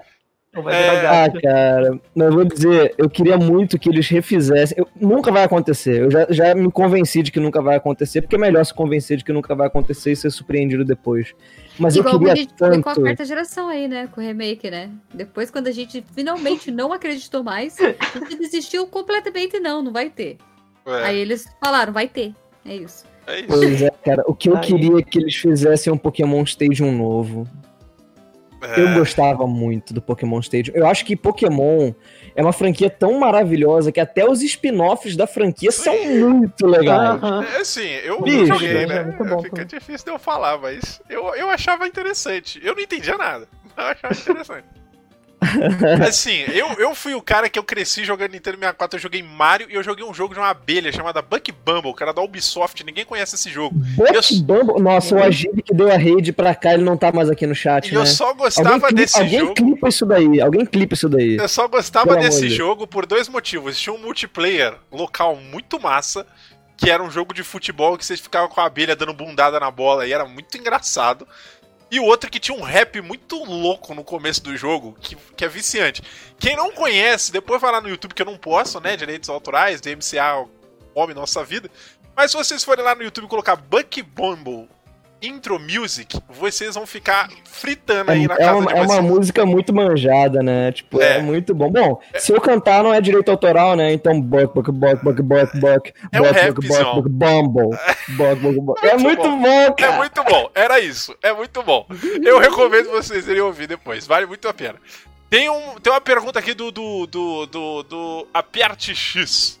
É. 0.53 1.07
Ah, 1.07 1.29
cara, 1.41 1.99
mas 2.13 2.27
eu 2.27 2.33
vou 2.33 2.43
dizer, 2.43 2.93
eu 2.97 3.09
queria 3.09 3.37
muito 3.37 3.79
que 3.79 3.87
eles 3.89 4.09
refizessem. 4.09 4.77
Eu- 4.77 4.87
nunca 4.99 5.31
vai 5.31 5.43
acontecer. 5.45 6.01
Eu 6.01 6.11
já, 6.11 6.27
já 6.29 6.53
me 6.53 6.69
convenci 6.69 7.23
de 7.23 7.31
que 7.31 7.39
nunca 7.39 7.61
vai 7.61 7.77
acontecer, 7.77 8.21
porque 8.21 8.35
é 8.35 8.39
melhor 8.39 8.65
se 8.65 8.73
convencer 8.73 9.15
de 9.15 9.23
que 9.23 9.31
nunca 9.31 9.55
vai 9.55 9.67
acontecer 9.67 10.11
e 10.11 10.15
ser 10.15 10.29
surpreendido 10.29 10.83
depois. 10.83 11.33
Mas 11.79 11.95
Igual 11.95 12.15
eu 12.15 12.19
quando 12.19 12.29
a 12.29 12.33
queria 12.33 12.43
gente 12.43 12.57
foi 12.57 12.69
com 12.81 12.89
a 12.89 12.93
tanto. 12.93 13.01
quarta 13.05 13.23
geração 13.23 13.69
aí, 13.69 13.87
né? 13.87 14.07
Com 14.13 14.19
o 14.19 14.23
remake, 14.23 14.69
né? 14.69 14.89
Depois, 15.13 15.49
quando 15.49 15.67
a 15.67 15.71
gente 15.71 16.03
finalmente 16.13 16.69
não 16.69 16.91
acreditou 16.91 17.43
mais, 17.43 17.77
a 17.79 18.19
gente 18.19 18.35
desistiu 18.37 18.85
completamente, 18.87 19.57
não, 19.57 19.81
não 19.81 19.93
vai 19.93 20.09
ter. 20.09 20.37
É, 20.85 21.03
Aí 21.05 21.17
eles 21.17 21.47
falaram, 21.63 21.93
vai 21.93 22.09
ter. 22.09 22.33
É 22.65 22.75
isso. 22.75 23.05
é 23.25 23.39
isso. 23.39 23.47
Pois 23.47 23.81
é, 23.81 23.89
cara. 24.03 24.23
O 24.27 24.35
que 24.35 24.49
eu 24.49 24.57
Aí. 24.57 24.63
queria 24.63 24.99
é 24.99 25.01
que 25.01 25.17
eles 25.17 25.33
fizessem 25.35 25.93
um 25.93 25.97
Pokémon 25.97 26.43
Stadium 26.43 26.91
novo. 26.91 27.47
Eu 28.77 28.89
É, 28.89 28.93
gostava 28.97 29.47
muito 29.47 29.93
do 29.93 30.01
Pokémon 30.01 30.39
Stadium. 30.39 30.73
Eu 30.75 30.87
acho 30.87 31.03
que 31.05 31.15
Pokémon 31.15 31.93
é 32.35 32.41
uma 32.41 32.53
franquia 32.53 32.89
tão 32.89 33.19
maravilhosa 33.19 33.91
que 33.91 33.99
até 33.99 34.27
os 34.29 34.41
spin-offs 34.41 35.15
da 35.15 35.25
franquia 35.27 35.71
são 35.71 35.95
muito 36.05 36.65
legais. 36.67 37.19
É 37.53 37.57
assim, 37.57 37.87
eu 38.03 38.21
Bicho, 38.21 38.45
joguei, 38.45 38.85
né? 38.85 38.97
é 38.97 39.03
muito 39.03 39.25
bom, 39.25 39.41
Fica 39.41 39.65
difícil 39.65 40.05
de 40.05 40.11
eu 40.11 40.19
falar, 40.19 40.57
mas 40.59 41.01
eu, 41.09 41.33
eu 41.35 41.49
achava 41.49 41.87
interessante. 41.87 42.59
Eu 42.63 42.75
não 42.75 42.81
entendia 42.81 43.17
nada, 43.17 43.47
mas 43.75 43.77
eu 44.03 44.09
achava 44.09 44.13
interessante. 44.13 44.80
assim, 46.07 46.43
eu, 46.53 46.67
eu 46.79 46.93
fui 46.95 47.13
o 47.13 47.21
cara 47.21 47.49
que 47.49 47.57
eu 47.59 47.63
cresci 47.63 48.03
jogando 48.03 48.31
Nintendo 48.31 48.57
64, 48.57 48.97
eu 48.97 49.01
joguei 49.01 49.21
Mario 49.23 49.67
e 49.69 49.75
eu 49.75 49.83
joguei 49.83 50.05
um 50.05 50.13
jogo 50.13 50.33
de 50.33 50.39
uma 50.39 50.49
abelha 50.49 50.91
chamada 50.91 51.21
Buck 51.21 51.51
Bumble, 51.51 51.93
cara 51.93 52.13
da 52.13 52.21
Ubisoft, 52.21 52.83
ninguém 52.83 53.05
conhece 53.05 53.35
esse 53.35 53.49
jogo. 53.49 53.75
Buck 53.75 54.13
Eu- 54.13 54.41
Bumble. 54.43 54.81
Nossa, 54.81 55.15
o 55.15 55.23
Agib 55.23 55.61
que 55.61 55.73
deu 55.73 55.91
a 55.91 55.97
rede 55.97 56.31
pra 56.31 56.53
cá, 56.55 56.73
ele 56.73 56.83
não 56.83 56.97
tá 56.97 57.11
mais 57.11 57.29
aqui 57.29 57.45
no 57.45 57.55
chat, 57.55 57.87
E 57.89 57.93
né? 57.95 58.01
eu 58.01 58.05
só 58.05 58.25
Alguém, 58.27 58.43
gostava 58.45 58.87
cli- 58.87 58.95
desse 58.95 59.19
alguém 59.19 59.39
jogo. 59.39 59.53
clipa 59.53 59.89
isso 59.89 60.05
daí, 60.05 60.41
alguém 60.41 60.65
clipa 60.65 60.93
isso 60.93 61.09
daí. 61.09 61.37
Eu 61.37 61.47
só 61.49 61.67
gostava 61.67 62.07
Pelo 62.09 62.19
desse 62.21 62.49
jogo 62.49 62.87
por 62.87 63.05
dois 63.05 63.27
motivos. 63.27 63.79
Tinha 63.79 63.93
um 63.93 63.97
multiplayer 63.99 64.73
local 64.91 65.35
muito 65.35 65.79
massa, 65.79 66.25
que 66.77 66.89
era 66.89 67.03
um 67.03 67.11
jogo 67.11 67.33
de 67.33 67.43
futebol 67.43 67.97
que 67.97 68.05
vocês 68.05 68.19
ficavam 68.19 68.49
com 68.49 68.59
a 68.59 68.65
abelha 68.65 68.95
dando 68.95 69.13
bundada 69.13 69.59
na 69.59 69.69
bola 69.69 70.07
e 70.07 70.13
era 70.13 70.25
muito 70.25 70.57
engraçado. 70.57 71.27
E 71.91 71.99
o 71.99 72.05
outro 72.05 72.31
que 72.31 72.39
tinha 72.39 72.57
um 72.57 72.61
rap 72.61 73.01
muito 73.01 73.43
louco 73.43 73.93
no 73.93 74.01
começo 74.01 74.41
do 74.41 74.55
jogo, 74.55 74.97
que, 75.01 75.13
que 75.35 75.43
é 75.43 75.49
viciante. 75.49 76.01
Quem 76.39 76.55
não 76.55 76.71
conhece, 76.71 77.33
depois 77.33 77.59
vai 77.59 77.69
lá 77.69 77.81
no 77.81 77.89
YouTube, 77.89 78.13
que 78.13 78.21
eu 78.21 78.25
não 78.25 78.37
posso, 78.37 78.79
né? 78.79 78.95
Direitos 78.95 79.27
autorais, 79.27 79.81
DMCA 79.81 80.47
come 80.93 81.13
nossa 81.13 81.43
vida. 81.43 81.69
Mas 82.15 82.31
se 82.31 82.37
vocês 82.37 82.63
forem 82.63 82.85
lá 82.85 82.95
no 82.95 83.03
YouTube 83.03 83.27
colocar 83.27 83.57
Bucky 83.57 84.01
Bumble 84.01 84.69
Intro 85.21 85.59
Music, 85.59 86.19
vocês 86.29 86.75
vão 86.75 86.87
ficar 86.87 87.29
fritando 87.45 88.11
aí 88.11 88.27
na 88.27 88.33
É, 88.33 88.37
casa 88.37 88.55
uma, 88.55 88.65
de 88.73 88.79
é 88.79 88.85
vocês. 88.85 88.91
uma 88.91 89.01
música 89.01 89.45
muito 89.45 89.73
manjada, 89.73 90.41
né? 90.41 90.71
Tipo, 90.71 91.01
é. 91.01 91.17
É. 91.17 91.21
muito 91.21 91.53
bom. 91.53 91.69
Bom, 91.71 92.01
se 92.17 92.31
eu 92.33 92.41
cantar 92.41 92.83
não 92.83 92.93
é 92.93 92.99
direito 92.99 93.29
autoral, 93.29 93.75
né? 93.75 93.93
Então, 93.93 94.19
buck, 94.19 94.53
buck, 94.53 94.71
buck, 94.71 95.03
buck, 95.03 95.21
buck, 95.21 95.59
buck, 95.59 95.93
É 96.11 96.19
um 96.19 96.23
buck, 96.23 96.33
buck, 96.33 96.67
buck, 96.67 96.95
buck, 96.95 97.09
bumble, 97.09 97.77
buck, 98.09 98.35
buck, 98.41 98.59
buck. 98.61 98.87
É 98.87 98.97
Muito 98.97 99.21
bom. 99.37 99.47
É 99.47 99.71
cara. 99.71 99.97
muito 99.97 100.23
bom, 100.23 100.49
era 100.55 100.79
isso, 100.79 101.15
é 101.21 101.31
muito 101.33 101.61
bom. 101.63 101.85
Eu 102.23 102.39
recomendo 102.39 102.89
vocês 102.89 103.27
irem 103.27 103.41
ouvir 103.41 103.67
depois, 103.67 104.07
vale 104.07 104.25
muito 104.25 104.47
a 104.47 104.53
pena. 104.53 104.75
Tem, 105.29 105.49
um, 105.49 105.75
tem 105.81 105.93
uma 105.93 106.01
pergunta 106.01 106.39
aqui 106.39 106.53
do, 106.53 106.71
do, 106.71 107.07
do, 107.07 107.45
do, 107.45 107.83
do 107.83 108.27
Aperte 108.33 108.93
X. 108.93 109.59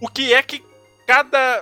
O 0.00 0.08
que 0.08 0.32
é 0.32 0.42
que 0.42 0.62
cada. 1.06 1.60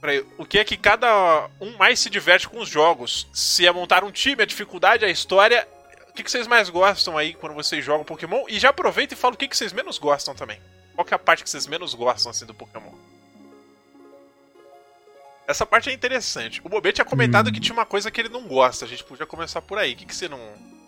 Peraí, 0.00 0.26
o 0.38 0.46
que 0.46 0.58
é 0.58 0.64
que 0.64 0.76
cada 0.76 1.50
um 1.60 1.76
mais 1.76 2.00
se 2.00 2.08
diverte 2.08 2.48
com 2.48 2.58
os 2.60 2.68
jogos? 2.68 3.28
Se 3.32 3.66
é 3.66 3.72
montar 3.72 4.02
um 4.02 4.10
time, 4.10 4.42
a 4.42 4.46
dificuldade, 4.46 5.04
a 5.04 5.10
história. 5.10 5.68
O 6.08 6.12
que, 6.12 6.22
que 6.22 6.30
vocês 6.30 6.46
mais 6.46 6.70
gostam 6.70 7.18
aí 7.18 7.34
quando 7.34 7.54
vocês 7.54 7.84
jogam 7.84 8.04
Pokémon? 8.04 8.44
E 8.48 8.58
já 8.58 8.70
aproveita 8.70 9.14
e 9.14 9.16
fala 9.16 9.34
o 9.34 9.36
que, 9.36 9.46
que 9.46 9.56
vocês 9.56 9.72
menos 9.72 9.98
gostam 9.98 10.34
também. 10.34 10.60
Qual 10.94 11.04
que 11.04 11.14
é 11.14 11.16
a 11.16 11.18
parte 11.18 11.44
que 11.44 11.50
vocês 11.50 11.66
menos 11.66 11.94
gostam 11.94 12.30
assim 12.30 12.46
do 12.46 12.54
Pokémon? 12.54 12.92
Essa 15.46 15.66
parte 15.66 15.90
é 15.90 15.92
interessante. 15.92 16.60
O 16.64 16.68
Bobê 16.68 16.92
tinha 16.92 17.04
comentado 17.04 17.50
que 17.52 17.60
tinha 17.60 17.74
uma 17.74 17.84
coisa 17.86 18.10
que 18.10 18.20
ele 18.20 18.28
não 18.28 18.46
gosta. 18.46 18.84
A 18.84 18.88
gente 18.88 19.04
podia 19.04 19.26
começar 19.26 19.60
por 19.60 19.78
aí. 19.78 19.92
O 19.92 19.96
que, 19.96 20.06
que 20.06 20.14
você 20.14 20.28
não. 20.28 20.38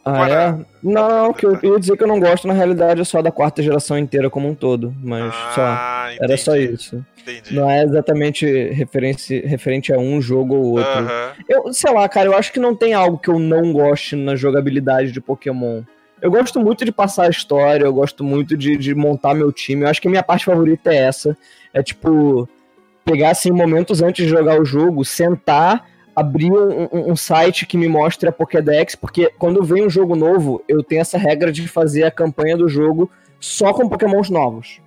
Ah, 0.05 0.25
Agora- 0.25 0.59
é? 0.61 0.73
Não, 0.83 1.31
o 1.31 1.35
que 1.35 1.47
eu, 1.47 1.57
eu 1.63 1.75
ia 1.75 1.81
dizer 1.81 1.97
que 1.97 2.03
eu 2.03 2.09
não 2.09 2.19
gosto, 2.19 2.49
na 2.49 2.55
realidade, 2.55 3.01
é 3.01 3.05
só 3.05 3.23
da 3.23 3.31
quarta 3.31 3.63
geração 3.63 3.97
inteira 3.97 4.29
como 4.29 4.49
um 4.49 4.55
todo. 4.55 4.93
Mas 5.01 5.33
só. 5.55 5.61
Ah, 5.63 6.11
Era 6.21 6.37
só 6.37 6.57
entendi, 6.57 6.75
isso. 6.75 7.07
Entendi. 7.21 7.55
Não 7.55 7.71
é 7.71 7.85
exatamente 7.85 8.45
referente, 8.71 9.41
referente 9.47 9.93
a 9.93 9.99
um 9.99 10.21
jogo 10.21 10.57
ou 10.57 10.65
outro. 10.79 11.07
Eu, 11.49 11.73
sei 11.73 11.93
lá, 11.93 12.09
cara, 12.09 12.29
eu 12.29 12.37
acho 12.37 12.53
que 12.53 12.59
não 12.59 12.75
tem 12.75 12.95
algo 12.95 13.17
que 13.17 13.29
eu 13.29 13.39
não 13.39 13.73
goste 13.73 14.17
na 14.17 14.35
jogabilidade 14.35 15.13
de 15.13 15.21
Pokémon. 15.21 15.83
Eu 16.21 16.31
gosto 16.31 16.61
muito 16.61 16.85
de 16.85 16.91
passar 16.93 17.27
a 17.27 17.31
história, 17.31 17.85
eu 17.85 17.93
gosto 17.93 18.25
muito 18.25 18.57
de, 18.57 18.77
de 18.77 18.95
montar 18.95 19.35
meu 19.35 19.53
time. 19.53 19.83
Eu 19.83 19.89
acho 19.89 20.01
que 20.01 20.09
a 20.09 20.11
minha 20.11 20.23
parte 20.23 20.45
favorita 20.45 20.93
é 20.93 20.97
essa. 20.97 21.37
É 21.73 21.81
tipo, 21.83 22.49
pegar 23.05 23.31
assim, 23.31 23.51
momentos 23.53 24.03
antes 24.03 24.25
de 24.25 24.31
jogar 24.31 24.61
o 24.61 24.65
jogo, 24.65 25.05
sentar, 25.05 25.85
abrir 26.15 26.53
um, 26.53 26.83
um- 26.93 27.13
um 27.13 27.17
site 27.17 27.67
que 27.67 27.77
me 27.79 27.89
mostre 27.89 28.29
a 28.29 28.33
Pokédex, 28.33 28.95
porque 28.95 29.31
quando 29.39 29.63
vem 29.65 29.87
um 29.87 29.91
jogo 29.91 30.15
novo, 30.15 30.63
eu 30.69 30.83
tenho 30.83 31.01
essa 31.01 31.17
regra 31.19 31.51
de 31.53 31.67
fazer 31.67 32.05
a 32.05 32.11
campanha 32.11 32.57
do 32.57 32.69
jogo 32.69 33.11
só 33.41 33.73
com 33.73 33.89
Pokémons 33.89 34.29
novos. 34.31 34.81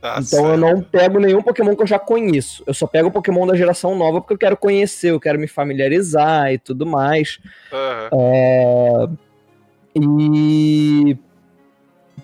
Tá 0.00 0.20
Então 0.20 0.40
eu 0.40 0.46
certo. 0.58 0.60
não 0.60 0.82
pego 0.82 1.18
nenhum 1.18 1.40
Pokémon 1.42 1.74
que 1.74 1.82
eu 1.82 1.86
já 1.86 1.98
conheço. 1.98 2.62
Eu 2.66 2.74
só 2.74 2.86
pego 2.86 3.08
o 3.08 3.10
Pokémon 3.12 3.46
da 3.46 3.56
geração 3.56 3.96
nova 3.96 4.20
porque 4.20 4.34
eu 4.34 4.38
quero 4.38 4.56
conhecer, 4.56 5.10
eu 5.10 5.18
quero 5.18 5.38
me 5.38 5.48
familiarizar 5.48 6.52
e 6.52 6.58
tudo 6.58 6.84
mais. 6.86 7.38
Aham. 7.72 8.08
É, 8.12 9.08
E 9.98 11.16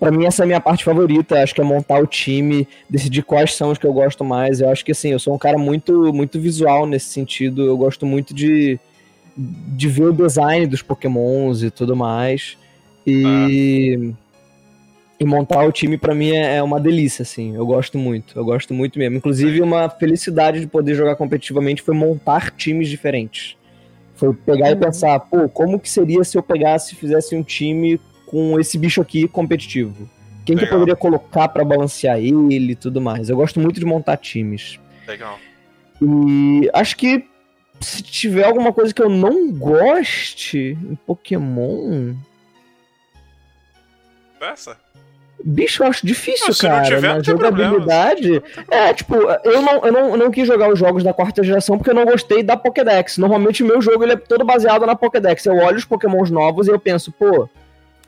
pra 0.03 0.11
mim 0.11 0.27
essa 0.27 0.43
é 0.43 0.45
a 0.45 0.47
minha 0.49 0.61
parte 0.61 0.83
favorita, 0.83 1.41
acho 1.41 1.55
que 1.55 1.61
é 1.61 1.65
montar 1.65 2.03
o 2.03 2.07
time, 2.09 2.67
decidir 2.91 3.23
quais 3.23 3.55
são 3.55 3.71
os 3.71 3.79
que 3.79 3.87
eu 3.87 3.93
gosto 3.93 4.25
mais. 4.25 4.61
Eu 4.61 4.69
acho 4.69 4.85
que 4.85 4.91
assim, 4.91 5.11
eu 5.11 5.19
sou 5.21 5.33
um 5.33 5.39
cara 5.39 5.57
muito 5.57 6.13
muito 6.13 6.41
visual 6.41 6.87
nesse 6.89 7.07
sentido, 7.11 7.63
eu 7.65 7.77
gosto 7.77 8.05
muito 8.05 8.35
de 8.35 8.81
de 9.37 9.87
ver 9.89 10.07
o 10.07 10.13
design 10.13 10.67
dos 10.67 10.83
Pokémons 10.83 11.63
e 11.63 11.71
tudo 11.71 11.95
mais. 11.95 12.59
E 13.07 14.13
e 15.21 15.25
montar 15.25 15.65
o 15.65 15.71
time 15.71 15.97
pra 15.97 16.17
mim 16.17 16.33
é 16.33 16.57
é 16.57 16.63
uma 16.65 16.81
delícia 16.81 17.23
assim. 17.23 17.55
Eu 17.55 17.65
gosto 17.65 17.97
muito, 17.97 18.37
eu 18.37 18.45
gosto 18.45 18.75
muito 18.75 18.99
mesmo. 18.99 19.17
Inclusive 19.19 19.63
uma 19.63 19.89
felicidade 19.89 20.59
de 20.59 20.67
poder 20.67 20.97
jogar 20.97 21.15
competitivamente 21.15 21.81
foi 21.81 21.95
montar 21.95 22.51
times 22.51 22.89
diferentes. 22.89 23.57
Foi 24.17 24.35
pegar 24.35 24.71
e 24.71 24.75
Uhum. 24.75 24.81
pensar, 24.81 25.21
pô, 25.21 25.49
como 25.49 25.79
que 25.79 25.89
seria 25.89 26.25
se 26.25 26.37
eu 26.37 26.43
pegasse 26.43 26.93
e 26.93 26.97
fizesse 26.97 27.37
um 27.37 27.43
time 27.45 28.01
com 28.33 28.59
esse 28.59 28.79
bicho 28.79 29.03
aqui 29.03 29.29
competitivo? 29.29 30.09
Quem 30.47 30.57
que 30.57 30.63
eu 30.63 30.65
Legal. 30.65 30.79
poderia 30.81 30.97
colocar 30.97 31.49
pra 31.49 31.65
balancear 31.65 32.19
ele 32.19 32.73
e 32.73 32.75
tudo 32.75 33.01
mais? 33.01 33.29
Eu 33.29 33.37
gosto 33.37 33.61
muito 33.61 33.79
de 33.79 33.85
montar 33.85 34.17
times. 34.17 34.81
Legal. 35.07 35.39
E 36.01 36.69
acho 36.73 36.97
que 36.97 37.25
se 37.79 38.03
tiver 38.03 38.45
alguma 38.45 38.73
coisa 38.73 38.93
que 38.95 39.03
eu 39.03 39.11
não 39.11 39.53
goste 39.53 40.79
em 40.83 40.95
Pokémon, 41.07 42.15
Essa? 44.41 44.77
bicho, 45.45 45.83
eu 45.83 45.89
acho 45.89 46.07
difícil, 46.07 46.49
Não, 46.49 46.55
cara. 46.55 46.85
tiver, 46.85 47.15
na 47.15 47.23
jogabilidade. 47.23 48.43
É, 48.71 48.95
tipo, 48.95 49.15
eu 49.15 49.61
não, 49.63 49.85
eu, 49.85 49.93
não, 49.93 50.09
eu 50.11 50.17
não 50.17 50.31
quis 50.31 50.47
jogar 50.47 50.73
os 50.73 50.79
jogos 50.79 51.05
da 51.05 51.13
quarta 51.13 51.43
geração 51.45 51.77
porque 51.77 51.91
eu 51.91 51.95
não 51.95 52.05
gostei 52.05 52.43
da 52.43 52.57
Pokédex. 52.57 53.19
Normalmente 53.19 53.63
o 53.63 53.67
meu 53.67 53.81
jogo 53.81 54.03
ele 54.05 54.13
é 54.13 54.17
todo 54.17 54.45
baseado 54.45 54.87
na 54.87 54.97
Pokédex. 54.97 55.45
Eu 55.45 55.57
olho 55.57 55.77
os 55.77 55.85
Pokémons 55.85 56.31
novos 56.31 56.67
e 56.67 56.71
eu 56.71 56.79
penso, 56.79 57.13
pô, 57.13 57.49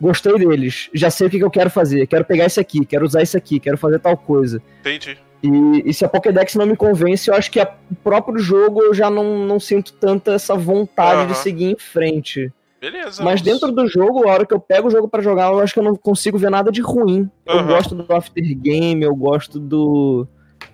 gostei 0.00 0.36
deles. 0.38 0.88
Já 0.94 1.10
sei 1.10 1.26
o 1.26 1.30
que, 1.30 1.38
que 1.38 1.44
eu 1.44 1.50
quero 1.50 1.70
fazer. 1.70 2.06
Quero 2.06 2.24
pegar 2.24 2.46
esse 2.46 2.60
aqui, 2.60 2.84
quero 2.84 3.04
usar 3.04 3.22
esse 3.22 3.36
aqui, 3.36 3.58
quero 3.60 3.76
fazer 3.78 3.98
tal 3.98 4.16
coisa. 4.16 4.62
Entendi. 4.80 5.18
E, 5.42 5.90
e 5.90 5.92
se 5.94 6.04
a 6.04 6.08
Pokédex 6.08 6.54
não 6.54 6.64
me 6.66 6.74
convence, 6.76 7.28
eu 7.28 7.34
acho 7.34 7.50
que 7.50 7.60
a- 7.60 7.74
o 7.90 7.94
próprio 7.96 8.38
jogo 8.38 8.82
eu 8.82 8.94
já 8.94 9.10
não, 9.10 9.46
não 9.46 9.60
sinto 9.60 9.92
tanta 9.92 10.32
essa 10.32 10.54
vontade 10.54 11.26
de 11.26 11.32
Aham. 11.34 11.42
seguir 11.42 11.64
em 11.72 11.78
frente. 11.78 12.50
Beleza. 12.80 13.22
Mas 13.22 13.40
dentro 13.42 13.70
do 13.72 13.86
jogo, 13.86 14.28
a 14.28 14.32
hora 14.32 14.46
que 14.46 14.52
eu 14.54 14.60
pego 14.60 14.88
o 14.88 14.90
jogo 14.90 15.08
pra 15.08 15.22
jogar, 15.22 15.50
eu 15.52 15.58
acho 15.60 15.72
que 15.74 15.80
eu 15.80 15.84
não 15.84 15.94
consigo 15.96 16.36
ver 16.38 16.50
nada 16.50 16.70
de 16.70 16.80
ruim. 16.82 17.30
Eu 17.46 17.58
Aham. 17.58 17.66
gosto 17.66 17.94
do 17.94 18.12
aftergame, 18.14 19.02
eu 19.02 19.14
gosto 19.14 19.58
do. 19.58 20.26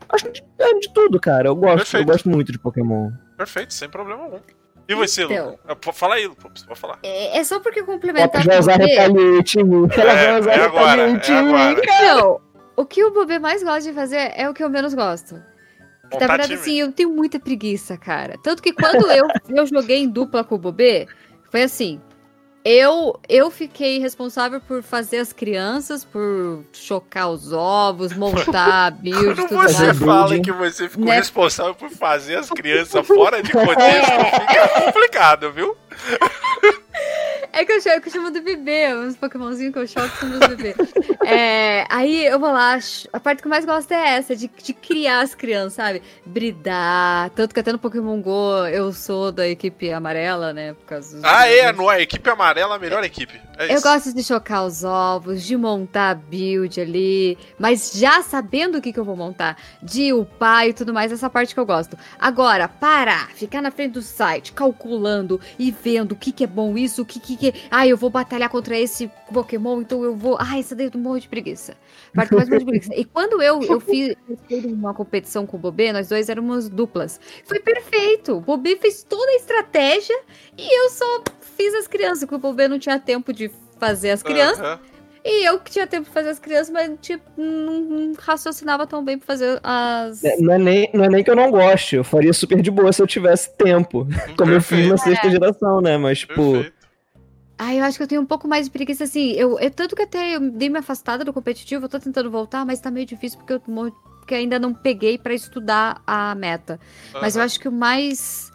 Acho 0.09 0.31
de, 0.33 0.43
é 0.59 0.75
de 0.79 0.93
tudo, 0.93 1.21
cara. 1.21 1.49
Eu 1.49 1.55
gosto, 1.55 1.77
Perfeito. 1.77 2.03
eu 2.09 2.13
gosto 2.13 2.29
muito 2.29 2.51
de 2.51 2.59
Pokémon. 2.59 3.11
Perfeito, 3.37 3.73
sem 3.75 3.89
problema 3.89 4.25
algum. 4.25 4.39
E 4.91 4.95
você, 4.97 5.25
Então. 5.25 5.51
Lu? 5.51 5.59
Ah, 5.69 5.77
pô, 5.77 5.93
Fala 5.93 6.17
aí, 6.17 6.27
você 6.27 6.67
pode 6.67 6.81
falar. 6.81 6.99
É, 7.03 7.39
é 7.39 7.45
só 7.45 7.61
porque 7.61 7.83
complementar 7.85 8.45
vai 8.45 8.57
com 8.57 8.61
usar 8.61 8.81
em 8.81 9.13
mim. 9.13 9.89
Ela 9.97 10.13
É, 10.13 10.41
vai 10.41 10.41
usar 10.41 10.99
é 10.99 11.03
é 11.03 11.09
em 11.09 11.13
mim, 11.13 11.53
agora. 11.55 11.81
cara. 11.81 12.05
Então, 12.05 12.41
o 12.77 12.85
que 12.85 13.05
o 13.05 13.13
Bobê 13.13 13.39
mais 13.39 13.63
gosta 13.63 13.83
de 13.83 13.93
fazer 13.93 14.33
é 14.35 14.49
o 14.49 14.55
que 14.55 14.65
eu 14.65 14.69
menos 14.69 14.95
gosto. 14.95 15.41
Que, 16.11 16.19
na 16.19 16.27
verdade, 16.27 16.55
assim, 16.55 16.81
eu 16.81 16.91
tenho 16.91 17.11
muita 17.11 17.39
preguiça, 17.39 17.97
cara. 17.97 18.35
Tanto 18.43 18.61
que 18.61 18.73
quando 18.73 19.07
eu, 19.13 19.29
eu 19.49 19.65
joguei 19.67 19.99
em 19.99 20.09
dupla 20.09 20.43
com 20.43 20.57
o 20.57 20.59
Bobê, 20.59 21.07
foi 21.53 21.63
assim. 21.63 22.01
Eu, 22.63 23.19
eu 23.27 23.51
fiquei 23.51 23.99
responsável 23.99 24.61
por 24.61 24.83
fazer 24.83 25.19
as 25.19 25.33
crianças, 25.33 26.05
por 26.05 26.63
chocar 26.73 27.31
os 27.31 27.53
ovos, 27.53 28.13
montar 28.13 28.87
a 28.87 28.91
build 28.93 29.25
Quando 29.25 29.49
tudo 29.49 29.63
você 29.63 29.87
mais. 29.87 29.99
Fala 29.99 30.39
que 30.41 30.53
você 30.53 30.89
ficou 30.89 31.07
Né? 31.07 31.15
responsável 31.17 31.75
por 31.75 31.89
fazer 31.91 32.37
as 32.37 32.51
crianças 32.51 33.07
fora 33.07 33.43
de 33.43 33.51
contexto, 33.51 34.11
fica 34.47 34.69
complicado, 34.85 35.53
viu? 35.53 35.75
É 37.53 37.65
que 37.65 37.73
eu 37.73 37.81
chamo, 37.81 38.01
que 38.01 38.09
eu 38.09 38.13
chamo 38.13 38.31
do 38.31 38.41
bebê, 38.43 38.95
uns 38.95 39.17
Pokémonzinhos 39.17 39.73
que 39.73 39.79
eu 39.79 39.87
choco 39.87 40.09
são 40.17 40.29
meus 40.29 40.47
bebês. 40.47 40.77
É, 41.25 41.85
aí 41.91 42.25
eu 42.27 42.39
vou 42.39 42.51
lá, 42.53 42.79
a 43.13 43.21
parte 43.21 43.41
que 43.43 43.47
eu 43.49 43.51
mais 43.51 43.65
gosto 43.65 43.93
é 43.93 44.17
essa, 44.17 44.35
de, 44.37 44.49
de 44.63 44.73
criar 44.73 45.21
as 45.21 45.35
crianças, 45.35 45.75
sabe? 45.75 46.03
Bridar. 46.25 47.31
Tanto 47.31 47.53
que 47.55 47.61
até 47.61 47.73
no 47.73 47.79
Pokémon 47.79 48.21
GO 48.21 48.67
eu 48.67 48.93
sou 48.93 49.31
da 49.33 49.47
equipe 49.49 49.93
amarela, 49.93 50.53
né? 50.53 50.75
Por 50.75 50.85
causa 50.87 51.17
dos- 51.17 51.25
Ah, 51.25 51.47
é, 51.49 51.73
no, 51.73 51.89
a 51.89 52.01
equipe 52.01 52.29
amarela, 52.31 52.77
a 52.77 52.79
melhor 52.79 53.05
equipe. 53.05 53.41
É. 53.61 53.77
Eu 53.77 53.83
gosto 53.83 54.15
de 54.15 54.25
chocar 54.25 54.65
os 54.65 54.85
ovos, 54.85 55.43
de 55.43 55.55
montar 55.55 56.13
a 56.13 56.15
build 56.15 56.81
ali, 56.81 57.37
mas 57.59 57.93
já 57.95 58.23
sabendo 58.23 58.79
o 58.79 58.81
que, 58.81 58.91
que 58.91 58.99
eu 58.99 59.05
vou 59.05 59.15
montar, 59.15 59.59
de 59.83 60.15
upar 60.15 60.67
e 60.67 60.73
tudo 60.73 60.95
mais, 60.95 61.13
essa 61.13 61.29
parte 61.29 61.53
que 61.53 61.61
eu 61.61 61.67
gosto. 61.67 61.95
Agora, 62.19 62.67
parar, 62.67 63.31
ficar 63.33 63.61
na 63.61 63.71
frente 63.71 63.93
do 63.93 64.01
site, 64.01 64.53
calculando 64.53 65.39
e 65.59 65.71
vendo 65.71 66.13
o 66.13 66.17
que, 66.17 66.33
que 66.33 66.45
é 66.45 66.47
bom 66.47 66.79
isso, 66.79 67.03
o 67.03 67.05
que, 67.05 67.21
que, 67.21 67.37
que. 67.37 67.55
Ah, 67.71 67.87
eu 67.87 67.99
vou 67.99 68.09
batalhar 68.09 68.49
contra 68.49 68.79
esse 68.79 69.11
Pokémon, 69.31 69.83
então 69.83 70.03
eu 70.05 70.17
vou. 70.17 70.39
Ah, 70.41 70.59
isso 70.59 70.75
daí 70.75 70.91
eu 70.91 70.99
morro 70.99 71.21
de 71.21 71.29
preguiça. 71.29 71.77
Parte 72.15 72.35
mais 72.35 72.49
de 72.49 72.65
preguiça. 72.65 72.95
E 72.95 73.05
quando 73.05 73.43
eu, 73.43 73.61
eu 73.69 73.79
fiz 73.79 74.17
uma 74.65 74.95
competição 74.95 75.45
com 75.45 75.59
o 75.59 75.61
Bobê, 75.61 75.93
nós 75.93 76.09
dois 76.09 76.31
éramos 76.31 76.71
duplas. 76.71 77.21
Foi 77.45 77.61
perfeito. 77.61 78.39
O 78.39 78.41
Bobê 78.41 78.77
fez 78.77 79.03
toda 79.03 79.31
a 79.33 79.37
estratégia 79.37 80.19
e 80.57 80.79
eu 80.83 80.89
só 80.89 81.23
fiz 81.41 81.75
as 81.75 81.87
crianças, 81.87 82.21
porque 82.21 82.37
o 82.37 82.39
Bobê 82.39 82.67
não 82.67 82.79
tinha 82.79 82.99
tempo 82.99 83.35
de 83.35 83.50
fazer 83.81 84.11
as 84.11 84.23
crianças. 84.23 84.61
Aham. 84.61 84.79
E 85.23 85.47
eu 85.47 85.59
que 85.61 85.71
tinha 85.71 85.87
tempo 85.87 86.07
de 86.09 86.15
fazer 86.15 86.31
as 86.31 86.39
crianças, 86.39 86.71
mas 86.71 86.91
tipo, 87.03 87.23
não, 87.37 88.13
raciocinava 88.19 88.87
tão 88.87 89.05
bem 89.05 89.19
pra 89.19 89.27
fazer 89.27 89.61
as. 89.63 90.23
É, 90.25 90.37
Não 90.41 90.55
é, 90.55 90.59
nem, 90.59 90.91
não 90.95 91.05
é 91.05 91.09
nem 91.09 91.23
que 91.25 91.31
eu 91.31 91.37
não 91.37 91.51
goste, 91.51 91.97
eu 91.97 92.05
faria 92.05 92.33
super 92.33 92.63
de 92.63 92.71
boa 92.71 92.91
se 92.93 93.03
eu 93.03 93.07
tivesse 93.07 93.55
tempo. 93.57 94.07
Como 94.37 94.53
eu 94.53 94.63
fiz 94.63 94.87
na 94.87 94.97
sexta 94.97 95.31
geração, 95.31 95.81
né? 95.83 95.99
Mas, 95.99 96.21
tipo, 96.21 96.35
perfeito. 96.35 96.81
Ah, 97.59 97.75
eu 97.75 97.85
acho 97.85 97.99
que 97.99 98.03
eu 98.03 98.09
tenho 98.09 98.23
um 98.23 98.27
pouco 98.27 98.49
mais 98.49 98.65
de 98.65 98.71
preguiça, 98.71 99.05
assim. 99.05 99.33
Eu, 99.33 99.59
eu- 99.61 99.71
tanto 99.71 99.95
que 99.95 100.01
até 100.01 100.37
eu 100.37 100.41
dei 100.53 100.71
me 100.71 100.79
afastada 100.79 101.23
do 101.23 101.33
competitivo, 101.35 101.85
eu 101.85 101.89
tô 101.91 102.01
tentando 102.01 102.31
voltar, 102.31 102.65
mas 102.65 102.81
tá 102.81 102.91
meio 102.91 103.05
difícil 103.05 103.39
porque 103.39 103.53
eu 103.53 103.63
morro- 103.69 103.93
porque 104.21 104.35
ainda 104.35 104.59
não 104.59 104.73
peguei 104.73 105.19
pra 105.19 105.35
estudar 105.35 106.01
a 106.07 106.35
meta. 106.35 106.81
Mas 107.21 107.37
eu 107.37 107.43
acho 107.43 107.61
que 107.61 107.69
o 107.69 107.73
mais. 107.73 108.51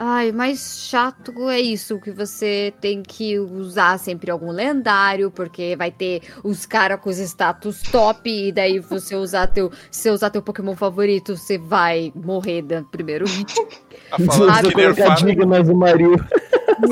Ai, 0.00 0.30
mais 0.30 0.86
chato 0.88 1.50
é 1.50 1.58
isso, 1.58 2.00
que 2.00 2.12
você 2.12 2.72
tem 2.80 3.02
que 3.02 3.36
usar 3.36 3.98
sempre 3.98 4.30
algum 4.30 4.52
lendário, 4.52 5.28
porque 5.28 5.74
vai 5.74 5.90
ter 5.90 6.22
os 6.44 6.64
caras 6.64 7.00
com 7.00 7.10
os 7.10 7.18
status 7.18 7.82
top, 7.82 8.30
e 8.30 8.52
daí 8.52 8.78
você 8.78 9.16
usar 9.16 9.48
teu. 9.48 9.72
Se 9.90 10.02
você 10.02 10.10
usar 10.10 10.30
teu 10.30 10.40
Pokémon 10.40 10.76
favorito, 10.76 11.36
você 11.36 11.58
vai 11.58 12.12
morrer 12.14 12.62
no 12.70 12.84
primeiro 12.84 13.26
falando 13.26 14.66
eu 14.66 14.94
que 14.94 15.02
colocar. 15.02 15.14
Dignas 15.16 15.66
do 15.66 15.74
Mario. 15.74 16.14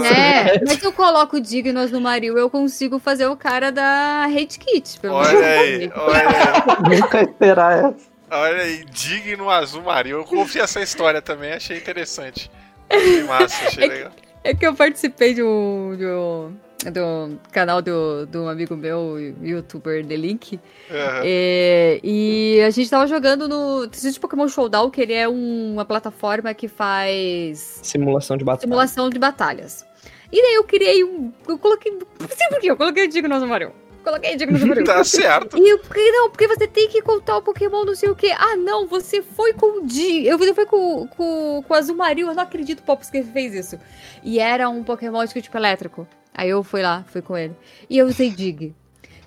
É, 0.05 0.65
mas 0.67 0.81
se 0.81 0.85
eu 0.85 0.93
coloco 0.93 1.41
Dignos 1.41 1.93
no 1.93 2.01
Mario, 2.01 2.37
eu 2.37 2.51
consigo 2.51 2.99
fazer 2.99 3.27
o 3.27 3.37
cara 3.37 3.71
da 3.71 4.25
Hate 4.25 4.59
Kit. 4.59 4.99
Pelo 4.99 5.23
menos. 5.23 5.33
Olha 5.33 5.47
aí, 5.47 5.93
olha 5.95 6.29
aí. 6.29 7.01
Nunca 7.01 7.23
esperar 7.23 7.79
essa. 7.79 8.17
Olha 8.29 8.63
aí, 8.63 8.85
digno 8.87 9.49
azul 9.49 9.85
marinho. 9.85 10.17
Eu 10.17 10.25
confio 10.25 10.61
essa 10.61 10.83
história 10.83 11.23
também, 11.23 11.53
achei 11.53 11.79
interessante. 11.79 12.51
Achei 12.91 13.23
massa, 13.25 13.67
achei 13.69 13.89
legal. 13.89 14.13
É 14.45 14.55
que 14.55 14.67
eu 14.67 14.75
participei 14.75 15.35
de 15.35 15.43
um, 15.43 15.97
de 15.97 16.07
um- 16.07 16.53
do 16.93 17.37
canal 17.51 17.83
do, 17.83 18.27
do 18.27 18.49
amigo 18.49 18.77
meu, 18.77 19.17
youtuber 19.43 20.07
The 20.07 20.15
Link. 20.17 20.61
Aham. 20.89 21.23
É, 21.25 21.99
e 22.05 22.61
a 22.65 22.71
gente 22.71 22.89
tava 22.89 23.07
jogando 23.09 23.49
no. 23.49 23.89
Existe 23.93 24.21
Pokémon 24.21 24.47
Showdown, 24.47 24.89
que 24.91 25.01
ele 25.01 25.15
é 25.15 25.29
um- 25.29 25.73
uma 25.73 25.85
plataforma 25.85 26.55
que 26.55 26.69
faz 26.69 27.81
Simulação 27.83 28.37
de 28.37 28.45
batalha. 28.45 28.61
simulação 28.69 29.11
de 29.11 29.19
batalhas. 29.19 29.85
E 30.31 30.41
daí 30.41 30.55
eu 30.55 30.65
criei 30.65 31.03
um. 31.03 31.33
Eu 31.49 31.59
coloquei. 31.59 31.91
Não 31.93 32.29
sei 32.29 32.49
por 32.51 32.61
quê, 32.61 32.71
eu 32.71 32.77
coloquei 32.77 33.09
Dignos 33.09 33.41
no 33.41 33.49
Mario. 33.49 33.73
Coloquei 34.07 34.37
Dignos 34.37 34.61
no 34.61 34.69
Mario. 34.69 34.85
Tá 34.87 35.03
certo. 35.03 35.59
E 35.59 35.69
eu, 35.69 35.81
porque 35.81 36.13
não, 36.13 36.31
porque 36.31 36.47
você 36.47 36.69
tem 36.69 36.89
que 36.89 37.03
contar 37.03 37.39
o 37.39 37.43
Pokémon, 37.43 37.85
não 37.85 37.95
sei 37.97 38.09
o 38.09 38.15
quê. 38.15 38.33
Ah, 38.39 38.55
não, 38.55 38.87
você 38.87 39.21
foi 39.21 39.53
com 39.53 39.81
o 39.81 39.85
Di. 39.85 40.25
Eu 40.25 40.39
foi 40.39 40.65
com, 40.65 41.09
com, 41.09 41.65
com 41.67 41.75
o 41.75 41.77
Azumarill. 41.77 42.29
Eu 42.29 42.35
não 42.35 42.45
acredito, 42.45 42.85
Pops, 42.85 43.11
que 43.11 43.17
ele 43.17 43.33
fez 43.33 43.53
isso. 43.53 43.81
E 44.23 44.39
era 44.39 44.69
um 44.69 44.85
Pokémon 44.85 45.25
de 45.25 45.43
tipo 45.43 45.57
elétrico. 45.57 46.07
Aí 46.33 46.49
eu 46.49 46.63
fui 46.63 46.83
lá, 46.83 47.05
fui 47.09 47.21
com 47.21 47.37
ele. 47.37 47.57
E 47.91 47.99
eu 47.99 48.07
usei 48.07 48.31
Dig. 48.31 48.73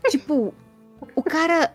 tipo, 0.08 0.54
o 1.14 1.24
cara. 1.24 1.74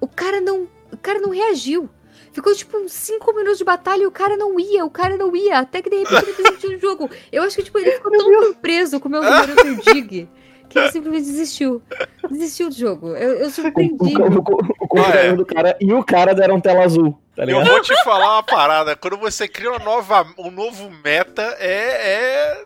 O 0.00 0.08
cara 0.08 0.40
não. 0.40 0.66
O 0.92 0.96
cara 0.96 1.20
não 1.20 1.30
reagiu. 1.30 1.88
Ficou 2.32 2.52
tipo 2.56 2.76
uns 2.76 2.92
5 2.92 3.32
minutos 3.34 3.58
de 3.58 3.64
batalha 3.64 4.02
e 4.02 4.06
o 4.06 4.10
cara 4.10 4.36
não 4.36 4.58
ia, 4.58 4.84
o 4.84 4.90
cara 4.90 5.16
não 5.16 5.34
ia. 5.36 5.60
Até 5.60 5.80
que 5.80 5.88
de 5.88 5.98
repente 5.98 6.24
ele 6.24 6.42
desistiu 6.42 6.70
do 6.70 6.78
jogo. 6.80 7.10
Eu 7.30 7.44
acho 7.44 7.54
que 7.54 7.62
tipo, 7.62 7.78
ele 7.78 7.92
ficou 7.92 8.10
tão 8.10 8.42
surpreso 8.42 8.98
com 8.98 9.06
o 9.06 9.10
meu 9.12 9.22
número 9.22 9.54
do 9.54 9.92
Dig. 9.92 10.28
Que 10.76 10.80
ele 10.80 10.92
simplesmente 10.92 11.24
desistiu. 11.24 11.82
Desistiu 12.30 12.68
do 12.68 12.74
jogo. 12.74 13.08
Eu, 13.16 13.34
eu 13.38 13.46
O, 13.46 13.50
surpreendi. 13.50 14.16
o, 14.16 14.38
o, 14.38 14.98
o 14.98 15.00
Ah, 15.00 15.10
é. 15.16 15.32
do 15.32 15.46
cara 15.46 15.76
e 15.80 15.92
o 15.92 16.04
cara 16.04 16.34
deram 16.34 16.60
tela 16.60 16.84
azul, 16.84 17.18
tá 17.34 17.44
Eu 17.44 17.64
vou 17.64 17.80
te 17.80 17.94
falar 18.04 18.34
uma 18.34 18.42
parada. 18.42 18.94
Quando 18.96 19.16
você 19.16 19.48
cria 19.48 19.70
uma 19.70 19.78
nova, 19.78 20.26
um 20.38 20.50
novo 20.50 20.90
meta, 21.02 21.42
é, 21.58 22.62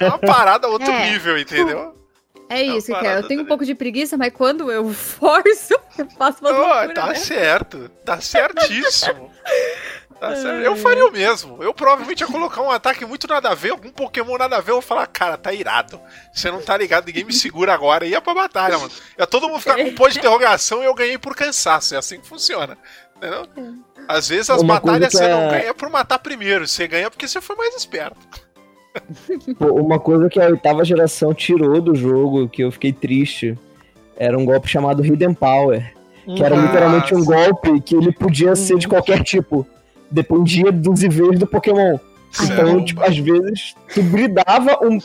é 0.00 0.06
uma 0.08 0.18
parada 0.18 0.68
outro 0.68 0.90
É. 0.90 1.10
nível, 1.10 1.38
entendeu? 1.38 1.94
É 2.50 2.62
isso, 2.62 2.92
uma 2.92 3.00
cara. 3.00 3.20
Eu 3.20 3.26
tenho 3.28 3.40
um 3.40 3.44
também. 3.44 3.46
pouco 3.48 3.64
de 3.64 3.74
preguiça, 3.74 4.18
mas 4.18 4.30
quando 4.32 4.70
eu 4.70 4.88
forço, 4.92 5.72
eu 5.96 6.06
faço 6.10 6.40
uma 6.44 6.50
Oh, 6.50 6.56
loucura, 6.56 6.94
tá 6.94 7.06
né? 7.06 7.14
certo. 7.14 7.88
Tá 8.04 8.20
certíssimo. 8.20 9.30
Tá 10.30 10.36
certo. 10.36 10.60
Eu 10.64 10.76
faria 10.76 11.06
o 11.06 11.12
mesmo. 11.12 11.62
Eu 11.62 11.72
provavelmente 11.74 12.20
ia 12.20 12.26
colocar 12.26 12.62
um 12.62 12.70
ataque 12.70 13.04
muito 13.04 13.26
nada 13.26 13.50
a 13.50 13.54
ver, 13.54 13.70
algum 13.70 13.90
Pokémon 13.90 14.36
nada 14.38 14.56
a 14.56 14.60
ver. 14.60 14.72
Eu 14.72 14.76
ia 14.76 14.82
falar, 14.82 15.06
cara, 15.06 15.36
tá 15.36 15.52
irado. 15.52 16.00
Você 16.32 16.50
não 16.50 16.60
tá 16.62 16.76
ligado, 16.76 17.06
ninguém 17.06 17.24
me 17.24 17.32
segura 17.32 17.72
agora. 17.74 18.06
E 18.06 18.10
ia 18.10 18.20
pra 18.20 18.34
batalha, 18.34 18.78
mano. 18.78 18.90
Ia 19.18 19.26
todo 19.26 19.48
mundo 19.48 19.60
ficar 19.60 19.76
com 19.76 19.82
um 19.84 19.94
ponto 19.94 20.12
de 20.12 20.18
interrogação 20.18 20.82
e 20.82 20.86
eu 20.86 20.94
ganhei 20.94 21.18
por 21.18 21.34
cansaço. 21.34 21.94
É 21.94 21.98
assim 21.98 22.20
que 22.20 22.26
funciona. 22.26 22.76
Entendeu? 23.16 23.46
Às 24.08 24.28
vezes 24.28 24.50
as 24.50 24.60
Uma 24.60 24.74
batalhas 24.80 25.12
você 25.12 25.26
não 25.28 25.42
é- 25.50 25.60
ganha 25.60 25.74
por 25.74 25.88
matar 25.88 26.18
primeiro. 26.18 26.66
Você 26.66 26.86
ganha 26.86 27.10
porque 27.10 27.26
você 27.28 27.40
foi 27.40 27.56
mais 27.56 27.74
esperto. 27.74 28.16
Uma 29.60 29.98
coisa 29.98 30.28
que 30.28 30.40
a 30.40 30.46
oitava 30.46 30.84
geração 30.84 31.34
tirou 31.34 31.80
do 31.80 31.94
jogo, 31.94 32.48
que 32.48 32.62
eu 32.62 32.70
fiquei 32.70 32.92
triste, 32.92 33.58
era 34.16 34.38
um 34.38 34.44
golpe 34.44 34.68
chamado 34.68 35.04
Hidden 35.04 35.34
Power. 35.34 35.92
Que 36.24 36.42
era 36.42 36.56
Nossa. 36.56 36.68
literalmente 36.68 37.14
um 37.14 37.22
golpe 37.24 37.80
que 37.82 37.94
ele 37.94 38.10
podia 38.10 38.56
ser 38.56 38.78
de 38.78 38.88
qualquer 38.88 39.22
tipo. 39.22 39.66
Dependia 40.14 40.70
dos 40.70 41.02
IVs 41.02 41.38
do 41.38 41.46
Pokémon. 41.46 41.98
Então, 42.42 42.84
tipo, 42.84 43.02
às 43.02 43.16
vezes, 43.16 43.74
tu 43.92 44.02
bridava 44.02 44.78
um. 44.82 44.98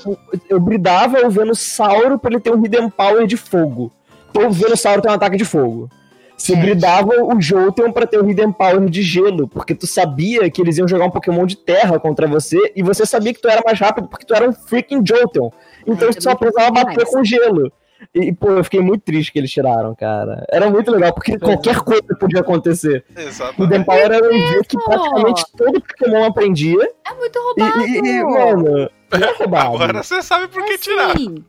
Eu 0.49 0.59
bridava 0.59 1.25
o 1.25 1.29
Venusauro 1.29 2.17
pra 2.17 2.31
ele 2.31 2.39
ter 2.39 2.53
um 2.53 2.63
Hidden 2.63 2.89
Power 2.89 3.27
de 3.27 3.37
fogo. 3.37 3.91
Então 4.29 4.47
o 4.47 4.51
Venusauro 4.51 5.01
tem 5.01 5.11
um 5.11 5.15
ataque 5.15 5.37
de 5.37 5.45
fogo. 5.45 5.89
Você 6.37 6.55
bridava 6.55 7.09
o 7.21 7.41
Jolteon 7.41 7.91
pra 7.91 8.07
ter 8.07 8.21
um 8.21 8.29
Hidden 8.29 8.51
Power 8.53 8.87
de 8.89 9.01
gelo, 9.01 9.47
porque 9.47 9.75
tu 9.75 9.85
sabia 9.85 10.49
que 10.49 10.61
eles 10.61 10.77
iam 10.77 10.87
jogar 10.87 11.05
um 11.05 11.11
Pokémon 11.11 11.45
de 11.45 11.57
terra 11.57 11.99
contra 11.99 12.27
você, 12.27 12.71
e 12.75 12.81
você 12.81 13.05
sabia 13.05 13.33
que 13.33 13.41
tu 13.41 13.49
era 13.49 13.61
mais 13.65 13.77
rápido 13.77 14.07
porque 14.07 14.25
tu 14.25 14.33
era 14.33 14.49
um 14.49 14.53
freaking 14.53 15.03
Jolteon. 15.05 15.49
Então 15.85 16.07
Ai, 16.07 16.13
tu 16.13 16.23
só 16.23 16.31
é 16.31 16.35
precisava 16.35 16.71
bater 16.71 16.91
demais. 16.91 17.09
com 17.09 17.23
gelo. 17.23 17.71
E, 18.13 18.31
pô, 18.33 18.51
eu 18.51 18.63
fiquei 18.63 18.79
muito 18.81 19.01
triste 19.03 19.31
que 19.31 19.39
eles 19.39 19.51
tiraram, 19.51 19.93
cara. 19.95 20.45
Era 20.49 20.69
muito 20.69 20.89
legal, 20.91 21.13
porque 21.13 21.37
qualquer 21.37 21.79
coisa 21.81 22.03
podia 22.19 22.39
acontecer. 22.41 23.03
O 23.15 23.19
Exatamente. 23.19 23.85
Power 23.85 24.11
era 24.11 24.27
um 24.27 24.33
IV 24.33 24.61
que 24.67 24.77
praticamente 24.83 25.43
todo 25.57 25.81
Pokémon 25.81 26.23
aprendia. 26.25 26.89
É 27.09 27.13
muito 27.13 27.39
roubado. 27.39 27.87
e- 27.87 27.97
e, 27.99 28.23
mano, 28.23 28.89
é 29.11 29.37
roubado. 29.37 29.75
Agora 29.75 30.01
você 30.03 30.21
sabe 30.21 30.47
por 30.47 30.63
que 30.65 30.77
tirar. 30.77 31.11
Assim, 31.15 31.43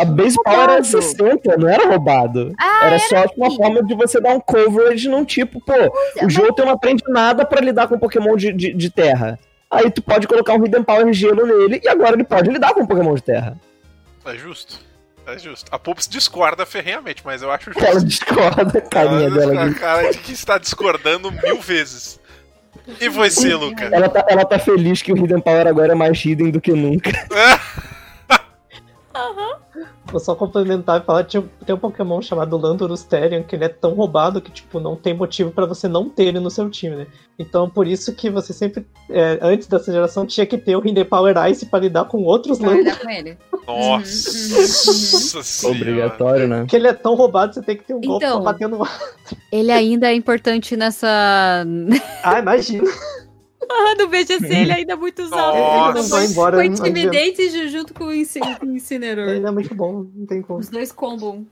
A 0.00 0.04
base 0.04 0.36
power 0.42 0.58
era 0.70 0.82
60, 0.82 1.56
não 1.56 1.68
era 1.68 1.86
roubado. 1.86 2.52
Ah, 2.58 2.86
era 2.86 2.98
só 2.98 3.22
tipo, 3.28 3.40
uma 3.40 3.54
forma 3.54 3.82
de 3.84 3.94
você 3.94 4.20
dar 4.20 4.34
um 4.34 4.40
coverage 4.40 5.08
num 5.08 5.24
tipo, 5.24 5.60
pô, 5.64 5.72
o 6.24 6.28
jogo 6.28 6.54
não 6.58 6.70
aprende 6.70 7.04
nada 7.08 7.44
pra 7.44 7.60
lidar 7.60 7.86
com 7.86 7.96
Pokémon 7.98 8.34
de, 8.36 8.52
de, 8.52 8.72
de 8.72 8.90
terra. 8.90 9.38
Aí 9.70 9.90
tu 9.92 10.02
pode 10.02 10.26
colocar 10.26 10.54
um 10.54 10.64
Hidden 10.64 10.82
Power 10.82 11.12
gelo 11.12 11.46
nele 11.46 11.80
e 11.84 11.88
agora 11.88 12.14
ele 12.14 12.24
pode 12.24 12.50
lidar 12.50 12.74
com 12.74 12.84
Pokémon 12.86 13.14
de 13.14 13.22
terra. 13.22 13.56
É 14.26 14.34
justo. 14.36 14.80
É 15.26 15.38
justo. 15.38 15.68
A 15.74 15.78
Pups 15.78 16.06
discorda 16.06 16.66
ferrenhamente, 16.66 17.22
mas 17.24 17.40
eu 17.42 17.50
acho 17.50 17.72
justo. 17.72 17.84
Ela 17.84 18.04
discorda, 18.04 18.80
carinha 18.82 19.26
Ela- 19.26 19.36
dela. 19.38 19.64
A 19.64 19.74
cara 19.74 20.10
de 20.12 20.18
que 20.18 20.32
está 20.32 20.58
discordando 20.58 21.30
mil 21.32 21.60
vezes. 21.60 22.20
E 23.00 23.08
você, 23.08 23.54
Luca? 23.54 23.84
Ela 23.84 24.08
tá, 24.08 24.26
ela 24.28 24.44
tá 24.44 24.58
feliz 24.58 25.00
que 25.00 25.12
o 25.12 25.16
Hidden 25.16 25.40
Power 25.40 25.66
agora 25.66 25.92
é 25.92 25.94
mais 25.94 26.22
hidden 26.22 26.50
do 26.50 26.60
que 26.60 26.72
nunca. 26.72 27.10
Vou 30.06 30.20
só 30.20 30.34
complementar 30.34 31.00
e 31.00 31.04
falar, 31.04 31.24
tinha- 31.24 31.44
tem 31.64 31.74
um 31.74 31.78
Pokémon 31.78 32.20
chamado 32.20 32.56
Landorusterian, 32.56 33.42
que 33.42 33.54
ele 33.56 33.64
é 33.64 33.68
tão 33.68 33.94
roubado 33.94 34.40
que, 34.40 34.50
tipo, 34.50 34.78
não 34.80 34.96
tem 34.96 35.14
motivo 35.14 35.50
pra 35.50 35.66
você 35.66 35.86
não 35.88 36.08
ter 36.08 36.24
ele 36.24 36.40
no 36.40 36.50
seu 36.50 36.68
time, 36.68 36.96
né? 36.96 37.06
Então, 37.38 37.68
por 37.70 37.86
isso 37.86 38.12
que 38.14 38.28
você 38.30 38.52
sempre, 38.52 38.86
é, 39.10 39.38
antes 39.42 39.66
dessa 39.66 39.92
geração, 39.92 40.26
tinha 40.26 40.46
que 40.46 40.58
ter 40.58 40.76
o 40.76 40.84
Hidden 40.86 41.04
Power 41.04 41.34
Ice 41.50 41.66
pra 41.66 41.78
lidar 41.80 42.04
com 42.06 42.22
outros 42.24 42.58
Vai 42.58 42.68
Landorus. 42.76 42.92
lidar 42.92 43.02
com 43.04 43.10
ele. 43.10 43.38
Nossa 43.66 45.42
senhora. 45.42 45.76
Obrigatório, 45.76 46.48
né? 46.48 46.58
Porque 46.60 46.76
ele 46.76 46.88
é 46.88 46.92
tão 46.92 47.14
roubado, 47.14 47.54
você 47.54 47.62
tem 47.62 47.76
que 47.76 47.84
ter 47.84 47.94
um 47.94 48.00
golpe 48.00 48.24
Então. 48.24 48.42
pra 48.42 48.52
bater 48.52 48.68
no 48.68 48.86
Ele 49.50 49.72
ainda 49.72 50.08
é 50.10 50.14
importante 50.14 50.76
nessa. 50.76 51.64
Ah, 52.22 52.38
imagina. 52.38 52.84
do 53.98 54.08
VGC, 54.08 54.46
ele 54.54 54.72
ainda 54.72 54.92
é 54.92 54.96
muito 54.96 55.22
usado. 55.22 55.56
Nossa. 55.56 56.02
Não 56.02 56.08
vai 56.08 56.26
embora. 56.26 56.56
Com 56.56 56.62
não 56.64 56.72
adianta. 56.72 56.88
Intimidate 56.90 57.50
ju- 57.50 57.68
junto 57.68 57.94
com 57.94 58.04
o 58.04 58.12
Inci- 58.14 58.40
com 58.60 58.66
o 58.66 58.72
Incineroar. 58.76 59.28
Ele 59.30 59.46
é 59.46 59.50
muito 59.50 59.74
bom, 59.74 60.06
não 60.14 60.26
tem 60.26 60.42
como. 60.42 60.58
Os 60.60 60.68
dois 60.68 60.92
combam. 60.92 61.46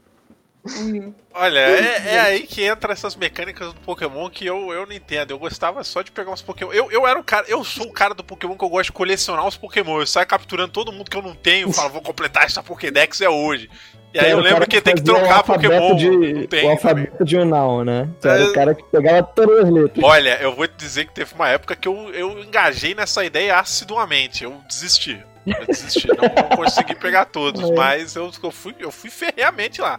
Olha, 1.35 1.59
é, 1.59 2.15
é 2.15 2.21
aí 2.21 2.41
que 2.47 2.63
entra 2.63 2.93
essas 2.93 3.17
mecânicas 3.17 3.73
do 3.73 3.81
Pokémon 3.81 4.29
que 4.31 4.47
eu, 4.47 4.73
eu 4.73 4.87
não 4.87 4.93
entendo. 4.93 5.31
Eu 5.33 5.39
gostava 5.39 5.83
só 5.83 6.03
de 6.03 6.11
pegar 6.13 6.31
uns 6.31 6.43
Pokémon. 6.43 6.73
Eu, 6.73 6.91
eu 6.91 7.07
era 7.07 7.19
o 7.19 7.25
cara, 7.25 7.47
eu 7.49 7.65
sou 7.65 7.87
o 7.87 7.93
cara 7.93 8.15
do 8.15 8.23
Pokémon 8.23 8.57
que 8.57 8.65
eu 8.65 8.69
gosto 8.69 8.87
de 8.87 8.93
colecionar 8.93 9.47
os 9.47 9.57
Pokémon. 9.57 10.01
Eu 10.01 10.07
saio 10.07 10.27
capturando 10.27 10.73
todo 10.73 10.93
mundo 10.93 11.11
que 11.11 11.17
eu 11.17 11.23
não 11.23 11.35
tenho 11.35 11.69
e 11.69 11.73
falo, 11.73 11.91
vou 11.91 12.03
completar 12.03 12.45
essa 12.45 12.63
Pokédex 12.63 13.21
é 13.21 13.29
hoje. 13.29 13.69
E 14.15 14.19
aí 14.21 14.31
eu 14.31 14.37
lembro 14.39 14.59
cara 14.59 14.67
que 14.67 14.81
tem 14.81 14.95
que 14.95 15.03
trocar 15.03 15.43
Pokémon. 15.43 15.97
De, 15.97 16.11
não 16.11 16.43
o 16.43 16.47
tem. 16.47 16.71
alfabeto 16.71 17.25
de 17.25 17.37
Unal, 17.39 17.83
né? 17.83 18.09
Tu 18.21 18.29
era 18.29 18.43
É. 18.43 18.45
o 18.45 18.53
cara 18.53 18.75
que 18.75 18.85
pegava 18.85 19.23
todas 19.23 19.65
as 19.65 19.71
letras. 19.71 20.05
Olha, 20.05 20.39
eu 20.43 20.55
vou 20.55 20.69
te 20.69 20.75
dizer 20.77 21.07
que 21.07 21.15
teve 21.15 21.35
uma 21.35 21.49
época 21.49 21.75
que 21.75 21.89
eu, 21.89 22.11
eu 22.13 22.39
engajei 22.39 22.95
nessa 22.95 23.25
ideia 23.25 23.59
assiduamente. 23.59 24.45
Eu 24.45 24.61
desisti. 24.69 25.19
Eu 25.47 25.67
desisti. 25.67 26.07
não, 26.09 26.17
não 26.17 26.57
consegui 26.57 26.95
pegar 26.95 27.25
todos, 27.25 27.63
É. 27.71 27.75
mas 27.75 28.15
eu, 28.15 28.31
eu, 28.43 28.51
fui, 28.51 28.75
eu 28.79 28.93
fui 28.93 29.09
ferreamente 29.09 29.81
lá. 29.81 29.99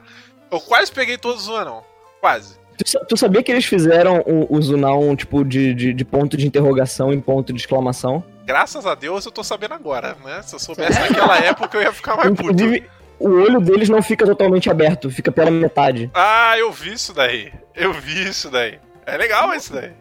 Eu 0.53 0.61
quase 0.61 0.91
peguei 0.91 1.17
todos 1.17 1.47
os 1.47 1.55
anão. 1.55 1.83
Quase. 2.21 2.55
Tu, 2.77 3.05
tu 3.07 3.17
sabia 3.17 3.41
que 3.41 3.51
eles 3.51 3.65
fizeram 3.65 4.19
o, 4.25 4.55
o 4.55 4.61
Zunal 4.61 5.01
um 5.01 5.15
tipo 5.15 5.43
de, 5.43 5.73
de, 5.73 5.93
de 5.93 6.05
ponto 6.05 6.37
de 6.37 6.45
interrogação 6.45 7.11
em 7.11 7.19
ponto 7.19 7.51
de 7.51 7.59
exclamação? 7.59 8.23
Graças 8.45 8.85
a 8.85 8.93
Deus 8.93 9.25
eu 9.25 9.31
tô 9.31 9.43
sabendo 9.43 9.73
agora, 9.73 10.15
né? 10.23 10.41
Se 10.43 10.55
eu 10.55 10.59
soubesse 10.59 10.99
naquela 10.99 11.37
época 11.39 11.77
eu 11.77 11.81
ia 11.81 11.91
ficar 11.91 12.15
mais 12.15 12.29
puto. 12.29 12.43
Inclusive, 12.43 12.87
o 13.19 13.29
olho 13.29 13.59
deles 13.59 13.89
não 13.89 14.01
fica 14.01 14.25
totalmente 14.25 14.69
aberto, 14.69 15.09
fica 15.09 15.31
pela 15.31 15.49
metade. 15.49 16.11
Ah, 16.13 16.57
eu 16.57 16.71
vi 16.71 16.93
isso 16.93 17.13
daí. 17.13 17.51
Eu 17.73 17.93
vi 17.93 18.27
isso 18.27 18.49
daí. 18.51 18.79
É 19.05 19.17
legal 19.17 19.53
isso 19.55 19.73
daí. 19.73 19.91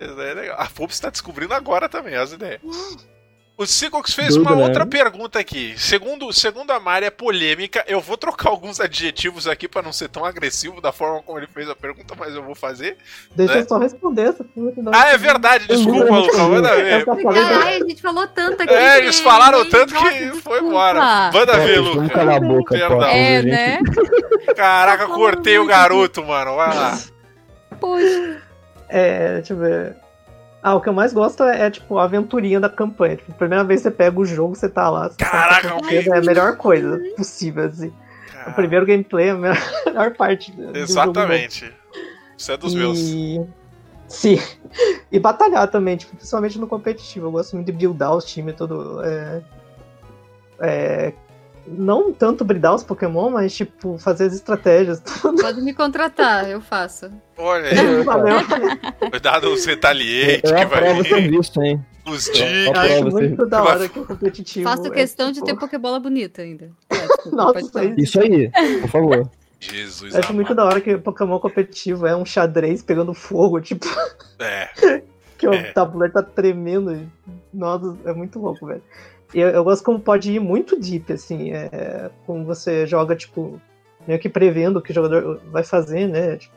Isso 0.00 0.14
daí 0.16 0.30
é 0.30 0.34
legal. 0.34 0.60
A 0.60 0.66
Fobs 0.66 0.98
tá 1.00 1.08
descobrindo 1.08 1.54
agora 1.54 1.88
também 1.88 2.14
as 2.14 2.32
ideias. 2.32 2.60
O 3.62 3.66
Sigox 3.66 4.12
fez 4.12 4.34
uma 4.36 4.56
né? 4.56 4.62
outra 4.64 4.84
pergunta 4.84 5.38
aqui. 5.38 5.74
Segundo, 5.78 6.32
segundo 6.32 6.70
a 6.72 6.80
Mari, 6.80 7.06
é 7.06 7.10
polêmica. 7.10 7.84
Eu 7.86 8.00
vou 8.00 8.16
trocar 8.16 8.50
alguns 8.50 8.80
adjetivos 8.80 9.46
aqui 9.46 9.68
pra 9.68 9.80
não 9.82 9.92
ser 9.92 10.08
tão 10.08 10.24
agressivo 10.24 10.80
da 10.80 10.90
forma 10.90 11.22
como 11.22 11.38
ele 11.38 11.46
fez 11.46 11.68
a 11.70 11.74
pergunta, 11.76 12.14
mas 12.18 12.34
eu 12.34 12.42
vou 12.42 12.54
fazer. 12.56 12.96
Deixa 13.36 13.54
Né? 13.54 13.60
eu 13.60 13.68
só 13.68 13.78
responder 13.78 14.22
essa 14.30 14.42
pergunta. 14.42 14.82
não. 14.82 14.92
Ah, 14.92 15.10
é 15.10 15.16
verdade, 15.18 15.68
desculpa, 15.68 16.04
Luca, 16.16 16.38
manda 16.38 16.74
ver. 16.76 17.04
Ai, 17.62 17.76
a 17.76 17.86
gente 17.86 18.02
falou 18.02 18.26
tanto 18.26 18.62
aqui. 18.62 18.74
É, 18.74 18.98
eles 18.98 19.20
falaram 19.20 19.64
tanto 19.68 19.94
Nossa, 19.94 20.10
que 20.10 20.30
foi 20.40 20.58
embora. 20.60 21.30
Manda 21.32 21.58
ver, 21.58 21.72
É, 21.78 21.80
vamos 21.82 21.96
Luca. 22.02 22.08
calar 22.14 22.36
a 22.36 22.40
boca, 22.40 22.74
Perdão. 22.74 23.02
É, 23.04 23.42
né? 23.42 23.78
Caraca, 24.56 25.06
cortei 25.06 25.58
o 25.58 25.66
garoto, 25.66 26.24
mano. 26.24 26.56
Vai 26.56 26.74
lá. 26.76 26.98
Poxa. 27.80 28.42
É, 28.88 29.34
deixa 29.36 29.52
eu 29.52 29.56
ver. 29.58 29.96
Ah, 30.62 30.76
o 30.76 30.80
que 30.80 30.88
eu 30.88 30.92
mais 30.92 31.12
gosto 31.12 31.42
é, 31.42 31.66
é, 31.66 31.70
tipo, 31.70 31.98
a 31.98 32.04
aventurinha 32.04 32.60
da 32.60 32.68
campanha. 32.68 33.16
Tipo, 33.16 33.32
primeira 33.32 33.64
vez 33.64 33.80
que 33.80 33.88
você 33.88 33.90
pega 33.90 34.20
o 34.20 34.24
jogo, 34.24 34.54
você 34.54 34.68
tá 34.68 34.88
lá. 34.88 35.08
Você 35.08 35.16
tá 35.16 35.28
Caraca, 35.28 35.70
alguém- 35.72 35.90
certeza, 35.90 36.14
é 36.14 36.18
a 36.18 36.22
melhor 36.22 36.56
coisa 36.56 37.00
possível, 37.16 37.64
assim. 37.64 37.92
O 38.46 38.52
primeiro 38.52 38.86
gameplay 38.86 39.28
é 39.28 39.30
a 39.30 39.36
melhor, 39.36 40.14
parte 40.16 40.52
do. 40.52 40.76
Exatamente. 40.76 41.72
Isso 42.36 42.52
é 42.52 42.56
dos 42.56 42.74
meus. 42.74 42.98
E... 42.98 43.40
Sim. 44.08 44.38
E 45.10 45.18
batalhar 45.18 45.66
também, 45.68 45.96
tipo, 45.96 46.14
principalmente 46.16 46.58
no 46.58 46.66
competitivo. 46.66 47.26
Eu 47.26 47.32
gosto 47.32 47.54
muito 47.54 47.66
de 47.66 47.72
buildar 47.72 48.14
os 48.16 48.24
times 48.24 48.54
todo. 48.56 49.00
É... 49.04 49.42
é, 50.60 51.12
Não 51.66 52.12
tanto 52.12 52.44
bridar 52.44 52.74
os 52.74 52.82
Pokémon, 52.82 53.30
mas 53.30 53.54
tipo, 53.54 53.96
fazer 53.98 54.26
as 54.26 54.34
estratégias. 54.34 55.00
Tudo. 55.00 55.40
Pode 55.42 55.60
me 55.62 55.72
contratar, 55.72 56.50
eu 56.50 56.60
faço. 56.60 57.10
Olha 57.38 57.68
aí, 57.70 58.02
Valeu. 58.04 58.36
cuidado 59.10 59.52
os 59.52 59.64
retaliate 59.64 60.42
Eu 60.44 60.54
que 60.56 60.64
vai 60.66 60.94
vir, 60.94 61.08
serviço, 61.08 61.62
hein? 61.62 61.84
os 62.04 62.26
você- 62.26 62.68
muito 63.10 63.46
da 63.46 63.62
hora 63.62 63.88
que 63.88 63.98
o 64.00 64.04
competitivo. 64.04 64.68
Faço 64.68 64.88
é, 64.88 64.90
questão 64.90 65.28
de 65.28 65.34
tipo, 65.34 65.46
ter 65.46 65.56
Pokébola 65.56 66.00
bonita 66.00 66.42
ainda. 66.42 66.70
É, 66.90 67.30
Nossa. 67.30 67.84
Isso 67.96 68.20
aí, 68.20 68.50
por 68.80 68.88
favor. 68.90 69.30
Jesus 69.60 70.12
Eu 70.12 70.18
acho 70.20 70.34
muito 70.34 70.48
amado. 70.52 70.56
da 70.56 70.64
hora 70.64 70.80
que 70.80 70.98
Pokémon 70.98 71.38
competitivo 71.38 72.04
é 72.06 72.16
um 72.16 72.24
xadrez 72.24 72.82
pegando 72.82 73.14
fogo, 73.14 73.60
tipo, 73.60 73.86
É, 74.40 74.68
que 75.38 75.46
o 75.46 75.54
É. 75.54 75.70
tabuleiro 75.72 76.12
tá 76.14 76.22
tremendo. 76.22 77.08
Nossa, 77.54 77.96
é 78.04 78.12
muito 78.12 78.40
louco, 78.40 78.66
velho. 78.66 78.82
Eu, 79.34 79.48
eu 79.48 79.64
gosto 79.64 79.82
como 79.84 79.98
pode 80.00 80.32
ir 80.32 80.40
muito 80.40 80.78
deep, 80.78 81.12
assim, 81.12 81.52
é, 81.52 82.10
como 82.26 82.44
você 82.44 82.86
joga, 82.86 83.16
tipo, 83.16 83.60
meio 84.06 84.18
que 84.20 84.28
prevendo 84.28 84.78
o 84.78 84.82
que 84.82 84.90
o 84.90 84.94
jogador 84.94 85.40
vai 85.50 85.64
fazer, 85.64 86.06
né? 86.06 86.36
Tipo, 86.36 86.54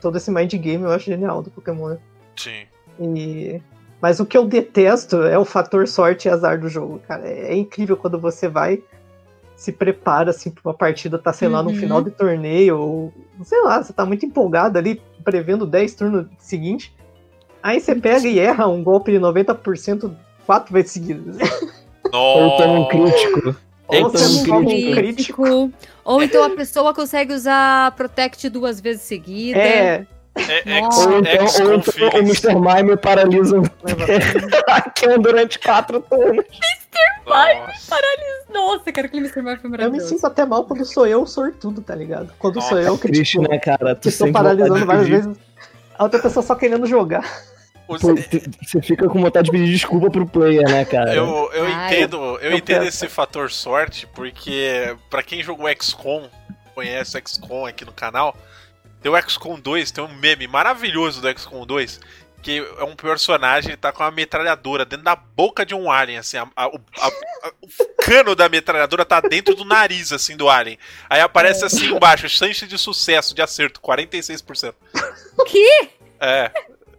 todo 0.00 0.16
esse 0.16 0.30
mind 0.30 0.52
game 0.54 0.84
eu 0.84 0.90
acho 0.92 1.06
genial 1.06 1.42
do 1.42 1.50
Pokémon. 1.50 1.88
né? 1.90 1.98
sim. 2.36 2.64
E... 3.00 3.60
Mas 4.00 4.20
o 4.20 4.26
que 4.26 4.36
eu 4.36 4.44
detesto 4.46 5.22
é 5.22 5.38
o 5.38 5.44
fator 5.46 5.88
sorte 5.88 6.28
e 6.28 6.30
azar 6.30 6.60
do 6.60 6.68
jogo, 6.68 7.00
cara. 7.08 7.26
É, 7.26 7.52
é 7.52 7.56
incrível 7.56 7.96
quando 7.96 8.18
você 8.20 8.46
vai, 8.48 8.82
se 9.56 9.72
prepara, 9.72 10.28
assim, 10.30 10.50
pra 10.50 10.60
uma 10.66 10.74
partida, 10.74 11.18
tá, 11.18 11.32
sei 11.32 11.48
lá, 11.48 11.62
no 11.62 11.70
Uhum. 11.70 11.76
final 11.76 12.02
de 12.02 12.10
torneio, 12.10 12.78
ou 12.78 13.12
sei 13.44 13.62
lá, 13.62 13.82
você 13.82 13.92
tá 13.94 14.04
muito 14.04 14.26
empolgado 14.26 14.78
ali, 14.78 15.00
prevendo 15.24 15.64
10 15.66 15.94
turnos 15.94 16.26
seguinte. 16.38 16.94
Aí 17.62 17.80
você 17.80 17.94
pega 17.94 18.28
e 18.28 18.38
erra 18.38 18.66
um 18.68 18.84
golpe 18.84 19.10
de 19.10 19.18
90% 19.18 20.14
quatro 20.44 20.72
vezes 20.74 20.92
seguidas. 20.92 21.38
Ou 22.18 22.56
toma 22.56 22.72
um 22.72 22.78
Nossa. 22.80 22.88
crítico. 22.90 23.56
Ou 23.86 23.96
Então, 23.96 24.58
um 24.58 24.64
crítico. 24.64 24.94
crítico. 24.94 25.72
Ou 26.04 26.22
então 26.22 26.44
a 26.44 26.50
pessoa 26.50 26.94
consegue 26.94 27.32
usar 27.32 27.92
Protect 27.92 28.48
duas 28.48 28.80
vezes 28.80 29.02
seguidas. 29.02 29.62
É, 29.62 30.06
É 30.36 30.80
Nossa. 30.80 31.08
Ou 31.10 31.18
ex, 31.18 31.28
então, 31.28 31.44
ex 31.44 31.60
ou 31.60 31.74
então 31.74 32.08
o. 32.08 32.18
Mr. 32.18 32.54
Mime 32.54 32.96
paralisa 32.96 33.58
um 33.58 33.62
durante 35.22 35.58
quatro 35.60 36.00
turnos. 36.00 36.44
Nossa. 37.26 37.96
Nossa, 38.52 38.92
cara, 38.92 39.06
aquele 39.06 39.26
Mr. 39.26 39.42
Mime 39.42 39.56
foi 39.56 39.66
eu 39.66 39.70
me 39.70 39.76
maravilhoso. 39.78 40.08
sinto 40.08 40.26
até 40.26 40.44
mal 40.44 40.64
quando 40.64 40.84
sou 40.84 41.06
eu 41.06 41.22
o 41.22 41.26
sortudo, 41.26 41.80
tá 41.80 41.94
ligado? 41.94 42.32
Quando 42.38 42.60
sou 42.60 42.76
Nossa, 42.76 42.88
eu 42.88 42.98
que, 42.98 43.08
Triste, 43.08 43.38
tipo, 43.38 43.48
né, 43.50 43.58
cara? 43.58 43.94
Tu 43.94 44.10
que 44.10 44.18
tô 44.18 44.30
paralisando 44.32 44.86
várias 44.86 45.08
vezes. 45.08 45.36
A 45.98 46.04
outra 46.04 46.20
pessoa 46.20 46.42
só 46.44 46.54
querendo 46.54 46.86
jogar. 46.86 47.24
Você 47.86 48.80
fica 48.82 49.08
com 49.08 49.20
vontade 49.20 49.46
de 49.46 49.50
pedir 49.52 49.70
desculpa 49.72 50.10
pro 50.10 50.26
player, 50.26 50.64
né, 50.68 50.84
cara? 50.84 51.14
Eu, 51.14 51.50
eu 51.52 51.64
Ai, 51.66 51.86
entendo, 51.96 52.16
eu 52.16 52.50
eu 52.50 52.56
entendo 52.56 52.84
penso. 52.84 53.04
esse 53.04 53.08
fator 53.08 53.50
sorte, 53.50 54.06
porque 54.14 54.96
pra 55.10 55.22
quem 55.22 55.42
jogou 55.42 55.68
XCOM, 55.80 56.28
conhece 56.74 57.16
o 57.18 57.28
XCOM 57.28 57.66
aqui 57.66 57.84
no 57.84 57.92
canal, 57.92 58.36
tem 59.02 59.12
o 59.12 59.20
XCOM 59.28 59.60
2, 59.60 59.90
tem 59.90 60.02
um 60.02 60.14
meme 60.14 60.46
maravilhoso 60.46 61.20
do 61.20 61.28
XCOM 61.38 61.66
2, 61.66 62.00
que 62.42 62.58
é 62.78 62.84
um 62.84 62.96
personagem 62.96 63.70
que 63.72 63.76
tá 63.76 63.92
com 63.92 64.02
uma 64.02 64.10
metralhadora 64.10 64.84
dentro 64.84 65.04
da 65.04 65.14
boca 65.16 65.64
de 65.64 65.74
um 65.74 65.90
alien, 65.90 66.18
assim, 66.18 66.36
a- 66.38 66.48
a- 66.56 66.68
o, 66.68 66.80
a- 67.00 67.06
a- 67.08 67.52
o 67.62 68.02
cano 68.02 68.34
da 68.34 68.48
metralhadora 68.48 69.04
tá 69.04 69.20
dentro 69.20 69.54
do 69.54 69.64
nariz, 69.64 70.10
assim, 70.12 70.36
do 70.36 70.48
alien. 70.48 70.78
Aí 71.08 71.20
aparece 71.20 71.64
assim 71.64 71.86
embaixo, 71.94 72.28
chance 72.28 72.66
de 72.66 72.76
sucesso, 72.78 73.34
de 73.34 73.40
acerto, 73.42 73.80
46%. 73.80 74.74
Que? 75.46 75.88
É. 76.20 76.50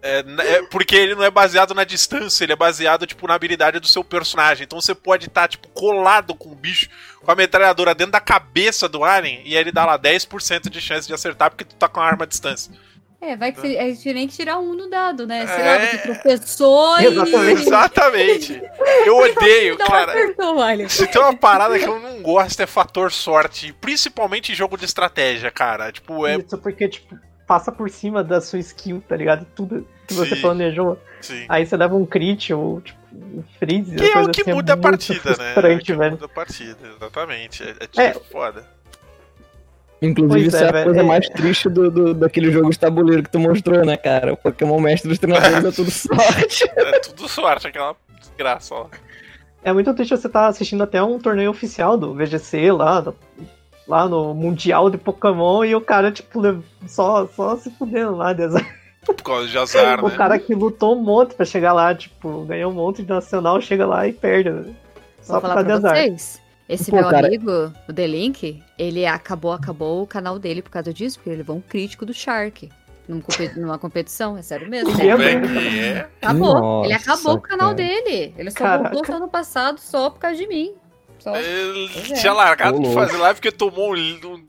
É, 0.07 0.19
n- 0.21 0.41
é 0.43 0.61
porque 0.69 0.95
ele 0.95 1.15
não 1.15 1.23
é 1.23 1.31
baseado 1.31 1.73
na 1.73 1.83
distância, 1.83 2.43
ele 2.43 2.53
é 2.53 2.55
baseado, 2.55 3.07
tipo, 3.07 3.27
na 3.27 3.33
habilidade 3.33 3.79
do 3.79 3.87
seu 3.87 4.03
personagem. 4.03 4.63
Então 4.65 4.79
você 4.79 4.93
pode 4.93 5.25
estar, 5.27 5.47
tipo, 5.47 5.67
colado 5.69 6.35
com 6.35 6.51
o 6.51 6.55
bicho, 6.55 6.87
com 7.23 7.31
a 7.31 7.35
metralhadora 7.35 7.95
dentro 7.95 8.11
da 8.11 8.19
cabeça 8.19 8.87
do 8.87 9.03
alien, 9.03 9.41
e 9.43 9.55
aí 9.55 9.61
ele 9.61 9.71
dá 9.71 9.83
lá 9.85 9.97
10% 9.97 10.69
de 10.69 10.79
chance 10.79 11.07
de 11.07 11.13
acertar 11.13 11.49
porque 11.49 11.63
tu 11.65 11.75
tá 11.75 11.87
com 11.87 11.99
a 11.99 12.05
arma 12.05 12.23
à 12.23 12.27
distância. 12.27 12.71
É, 13.19 13.35
vai 13.35 13.51
que 13.51 13.59
você, 13.59 13.77
a 13.79 13.83
gente 13.85 14.13
nem 14.13 14.27
que 14.27 14.35
tirar 14.35 14.59
um 14.59 14.75
no 14.75 14.87
dado, 14.87 15.25
né? 15.25 15.47
Sei 15.47 15.55
É. 15.63 15.77
lá, 15.77 15.85
você 15.87 15.97
tropeçou 15.97 16.99
e. 16.99 17.05
Exatamente. 17.05 17.61
Exatamente. 17.67 18.61
Eu 19.05 19.17
odeio, 19.17 19.77
Não 19.79 19.87
cara. 19.87 20.11
acertou, 20.11 20.57
olha. 20.59 20.89
Se 20.89 21.07
tem 21.07 21.19
uma 21.21 21.35
parada 21.35 21.79
que 21.79 21.85
eu 21.85 21.99
não 21.99 22.21
gosto 22.21 22.59
é 22.59 22.67
fator 22.67 23.11
sorte, 23.11 23.73
principalmente 23.81 24.51
em 24.51 24.55
jogo 24.55 24.77
de 24.77 24.85
estratégia, 24.85 25.49
cara. 25.49 25.91
Tipo, 25.91 26.27
é. 26.27 26.37
Isso 26.37 26.57
porque, 26.59 26.87
tipo, 26.87 27.17
passa 27.47 27.71
por 27.71 27.89
cima 27.89 28.23
da 28.23 28.39
sua 28.41 28.59
skill, 28.59 29.01
tá 29.07 29.15
ligado? 29.15 29.47
Tudo 29.55 29.87
que 30.07 30.13
você 30.13 30.35
Sim. 30.35 30.41
planejou. 30.41 30.97
Sim. 31.21 31.45
Aí 31.49 31.65
você 31.65 31.75
leva 31.77 31.95
um 31.95 32.05
crit 32.05 32.53
ou, 32.53 32.81
tipo, 32.81 32.99
um 33.13 33.43
freeze. 33.59 33.95
Que 33.95 34.03
é 34.05 34.19
o 34.21 34.29
que 34.29 34.41
assim, 34.41 34.53
muda 34.53 34.73
a 34.73 34.75
muito 34.75 34.89
partida, 34.89 35.29
né? 35.37 35.53
É 35.55 35.75
o 35.75 35.79
que 35.79 35.93
velho. 35.93 36.11
muda 36.11 36.25
a 36.25 36.29
partida, 36.29 36.77
exatamente. 36.95 37.63
É, 37.63 37.69
é, 37.69 37.87
tipo 37.87 38.01
É. 38.01 38.13
foda. 38.31 38.75
Inclusive, 40.01 40.51
Pois 40.51 40.53
isso 40.53 40.63
é, 40.63 40.67
é, 40.77 40.81
a 40.81 40.83
coisa 40.83 40.99
É. 40.99 41.03
mais 41.03 41.29
triste 41.29 41.69
do, 41.69 41.89
do- 41.89 42.13
daquele 42.13 42.51
jogo 42.51 42.69
de 42.69 42.77
tabuleiro 42.77 43.23
que 43.23 43.29
tu 43.29 43.39
mostrou, 43.39 43.83
né, 43.85 43.95
cara? 43.97 44.33
O 44.33 44.37
Pokémon 44.37 44.79
Mestre 44.79 45.09
dos 45.09 45.17
Treinadores 45.17 45.63
é 45.65 45.71
tudo 45.71 45.89
sorte. 45.89 46.69
É 46.75 46.99
tudo 46.99 47.27
sorte, 47.29 47.67
aquela 47.67 47.95
desgraça, 48.19 48.75
ó. 48.75 48.87
É 49.63 49.73
muito 49.73 49.91
triste 49.95 50.15
você 50.15 50.27
estar 50.27 50.47
assistindo 50.47 50.83
até 50.83 51.01
um 51.01 51.17
torneio 51.17 51.49
oficial 51.49 51.97
do 51.97 52.13
VGC 52.13 52.71
lá, 52.71 52.99
do- 52.99 53.15
lá 53.87 54.07
no 54.07 54.33
Mundial 54.33 54.89
de 54.89 54.97
Pokémon, 54.97 55.63
e 55.63 55.73
o 55.73 55.81
cara, 55.81 56.11
tipo, 56.11 56.39
só, 56.85 57.25
só 57.27 57.55
se 57.57 57.71
fudendo 57.71 58.15
lá. 58.17 58.33
Deus. 58.33 58.53
Por 59.05 59.15
causa 59.23 59.47
de 59.47 59.57
azar, 59.57 60.03
O 60.03 60.09
né? 60.09 60.15
cara 60.17 60.39
que 60.39 60.53
lutou 60.55 60.95
um 60.95 61.01
monte 61.01 61.35
pra 61.35 61.45
chegar 61.45 61.73
lá, 61.73 61.93
tipo, 61.93 62.43
ganhou 62.45 62.71
um 62.71 62.75
monte 62.75 63.03
de 63.03 63.09
nacional, 63.09 63.61
chega 63.61 63.85
lá 63.85 64.07
e 64.07 64.13
perde. 64.13 64.49
né? 64.49 64.73
Só 65.21 65.33
Vou 65.33 65.41
falar 65.41 65.63
pra 65.63 65.73
azar. 65.75 65.95
vocês. 65.95 66.41
Esse 66.67 66.89
Pô, 66.89 66.97
meu 66.97 67.09
cara- 67.09 67.27
amigo, 67.27 67.71
o 67.87 67.93
The 67.93 68.07
Link, 68.07 68.63
ele 68.77 69.05
acabou, 69.05 69.51
acabou 69.51 70.01
o 70.01 70.07
canal 70.07 70.39
dele 70.39 70.63
por 70.63 70.71
causa 70.71 70.91
disso, 70.91 71.17
porque 71.19 71.29
ele 71.29 71.37
levou 71.37 71.55
um 71.57 71.61
crítico 71.61 72.05
do 72.05 72.13
Shark 72.13 72.69
numa 73.55 73.77
competição, 73.77 74.35
é 74.35 74.41
sério 74.41 74.67
mesmo. 74.67 74.89
Né? 74.97 75.11
Como 75.11 75.21
é 75.23 75.31
é 75.33 75.41
que 75.41 75.79
é? 75.79 76.09
Acabou. 76.23 76.83
ele 76.85 76.93
Nossa, 76.93 77.11
acabou 77.11 77.33
com 77.33 77.45
o 77.45 77.49
canal 77.49 77.75
cara. 77.75 77.75
dele. 77.75 78.33
Ele 78.35 78.49
só 78.49 78.57
Caraca. 78.57 78.89
voltou 78.95 79.15
ano 79.15 79.27
passado 79.27 79.79
só 79.79 80.09
por 80.09 80.19
causa 80.19 80.37
de 80.37 80.47
mim. 80.47 80.73
Só. 81.19 81.35
Ele 81.35 81.85
é. 81.85 82.13
tinha 82.15 82.33
largado 82.33 82.79
Ô, 82.79 82.81
de 82.81 82.93
fazer 82.95 83.17
live 83.17 83.35
porque 83.39 83.51
tomou 83.51 83.93
um, 83.93 83.95
um 83.95 84.43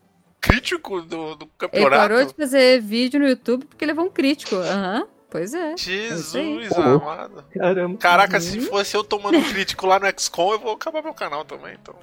crítico 0.48 1.00
do, 1.02 1.34
do 1.36 1.44
Ele 1.44 1.50
campeonato. 1.58 1.90
parou 1.96 2.24
de 2.24 2.34
fazer 2.34 2.80
vídeo 2.80 3.20
no 3.20 3.28
YouTube 3.28 3.64
porque 3.66 3.84
levou 3.86 4.04
um 4.06 4.10
crítico. 4.10 4.56
Aham, 4.56 5.06
pois 5.30 5.52
é. 5.54 5.76
Jesus 5.76 6.72
Ô, 6.72 6.80
louco. 6.80 7.08
amado. 7.08 7.44
Caramba. 7.52 7.98
Caraca, 7.98 8.36
Uhum. 8.36 8.40
se 8.40 8.60
fosse 8.62 8.96
eu 8.96 9.04
tomando 9.04 9.40
crítico 9.52 9.86
lá 9.86 9.98
no 9.98 10.06
XCOM, 10.18 10.52
eu 10.52 10.58
vou 10.58 10.72
acabar 10.72 11.02
meu 11.02 11.14
canal 11.14 11.44
também, 11.44 11.76
então. 11.80 11.94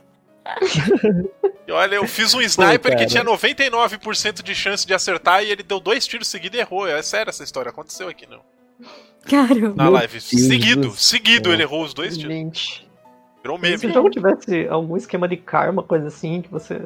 E 1.65 1.72
olha, 1.72 1.95
eu 1.95 2.06
fiz 2.06 2.34
um 2.34 2.41
sniper 2.41 2.91
que 2.91 2.98
cara. 2.98 3.06
tinha 3.06 3.24
99% 3.24 4.44
de 4.44 4.53
chance 4.53 4.86
de 4.86 4.94
acertar 4.94 5.41
e 5.44 5.49
ele 5.49 5.64
deu 5.64 5.80
dois 5.80 6.06
tiros 6.06 6.28
seguidos 6.28 6.57
e 6.57 6.61
errou. 6.61 6.86
É 6.86 7.02
sério 7.02 7.30
essa 7.30 7.41
história, 7.41 7.70
aconteceu 7.70 8.10
aqui 8.10 8.28
não. 8.30 8.41
Cara, 9.26 9.74
Na 9.74 9.88
live. 9.88 10.11
Deus 10.20 10.24
seguido, 10.26 10.90
do 10.90 10.91
seguido 10.98 11.53
ele 11.53 11.64
errou 11.64 11.82
os 11.84 11.94
dois 11.94 12.18
tiros. 12.18 12.34
Gente. 12.36 12.86
Virou 13.41 13.57
Se 13.57 13.61
o 13.65 13.70
meme. 13.80 13.94
jogo 13.94 14.10
tivesse 14.10 14.68
algum 14.68 14.98
esquema 14.98 15.26
de 15.26 15.38
karma, 15.38 15.82
coisa 15.84 16.07
assim, 16.07 16.41
que 16.41 16.49
você 16.52 16.82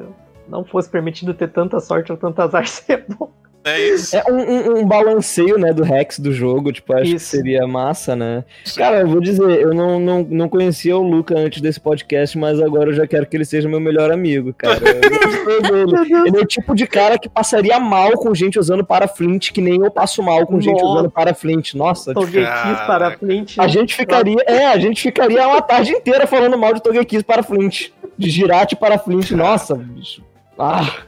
não 0.48 0.64
fosse 0.64 0.88
permitido 0.88 1.34
ter 1.34 1.48
tanta 1.48 1.78
sorte 1.80 2.10
ou 2.12 2.18
tanto 2.18 2.40
azar, 2.40 2.66
seria 2.68 3.04
bom. 3.08 3.30
É 3.64 3.86
isso. 3.86 4.16
É 4.16 4.22
um, 4.30 4.36
um- 4.38 4.78
um 4.78 4.86
balanceio, 4.86 5.58
né, 5.58 5.72
do 5.74 5.82
Rex 5.82 6.18
do 6.20 6.32
jogo, 6.32 6.72
tipo, 6.72 6.94
acho 6.94 7.10
que 7.10 7.16
Isso. 7.16 7.26
seria 7.36 7.66
massa, 7.66 8.14
né? 8.16 8.44
Sim. 8.64 8.78
Cara, 8.80 9.00
eu 9.00 9.08
vou 9.08 9.20
dizer, 9.20 9.60
eu 9.60 9.74
não, 9.74 9.98
não, 10.00 10.22
não 10.30 10.48
conhecia 10.48 10.96
o 10.96 11.02
Luca 11.02 11.36
antes 11.36 11.60
desse 11.60 11.78
podcast, 11.78 12.38
mas 12.38 12.60
agora 12.62 12.90
eu 12.90 12.94
já 12.94 13.06
quero 13.06 13.26
que 13.26 13.36
ele 13.36 13.44
seja 13.44 13.68
meu 13.68 13.80
melhor 13.80 14.10
amigo, 14.10 14.54
cara. 14.54 14.78
Eu 14.78 15.10
gostei 15.10 15.60
dele. 15.70 16.28
Ele 16.28 16.38
é 16.38 16.40
o 16.40 16.46
tipo 16.46 16.74
de 16.74 16.86
cara 16.86 17.18
que 17.18 17.28
passaria 17.28 17.78
mal 17.80 18.12
com 18.12 18.32
gente 18.34 18.58
usando 18.58 18.86
paraflint, 18.86 19.50
que 19.50 19.60
nem 19.60 19.82
eu 19.82 19.90
passo 19.90 20.22
mal 20.22 20.46
com 20.46 20.58
gente 20.60 20.80
Nossa. 20.80 20.92
usando 20.94 21.10
paraflint. 21.10 21.74
Nossa, 21.74 22.14
tipo, 22.14 22.20
Togekiss 22.20 22.80
para 22.86 23.18
frente. 23.18 23.60
a 23.60 23.66
gente 23.66 23.94
ficaria, 23.94 24.42
é, 24.46 24.66
a 24.68 24.78
gente 24.78 25.02
ficaria 25.02 25.46
uma 25.46 25.60
tarde 25.60 25.90
inteira 25.92 26.26
falando 26.26 26.56
mal 26.56 26.72
de 26.72 26.82
Togekiss 26.82 27.22
para 27.22 27.42
Flint, 27.42 27.88
de 28.16 28.30
Girate 28.30 28.76
para 28.76 28.98
Flint. 28.98 29.32
Nossa, 29.32 29.74
bicho. 29.74 30.22
Ah, 30.58 31.04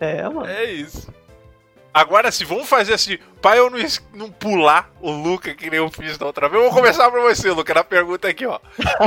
É, 0.00 0.22
mano. 0.22 0.46
É 0.46 0.64
isso. 0.64 1.12
Agora, 1.94 2.32
se 2.32 2.44
vamos 2.44 2.68
fazer 2.68 2.94
assim, 2.94 3.18
pra 3.42 3.56
eu 3.56 3.68
não, 3.68 3.78
não 4.14 4.30
pular 4.30 4.90
o 5.00 5.10
Luca 5.10 5.54
que 5.54 5.68
nem 5.68 5.78
eu 5.78 5.90
fiz 5.90 6.16
da 6.16 6.24
outra 6.24 6.48
vez, 6.48 6.62
eu 6.62 6.70
vou 6.70 6.80
começar 6.80 7.10
pra 7.10 7.20
você, 7.20 7.50
Luca, 7.50 7.74
na 7.74 7.84
pergunta 7.84 8.26
aqui, 8.28 8.46
ó. 8.46 8.58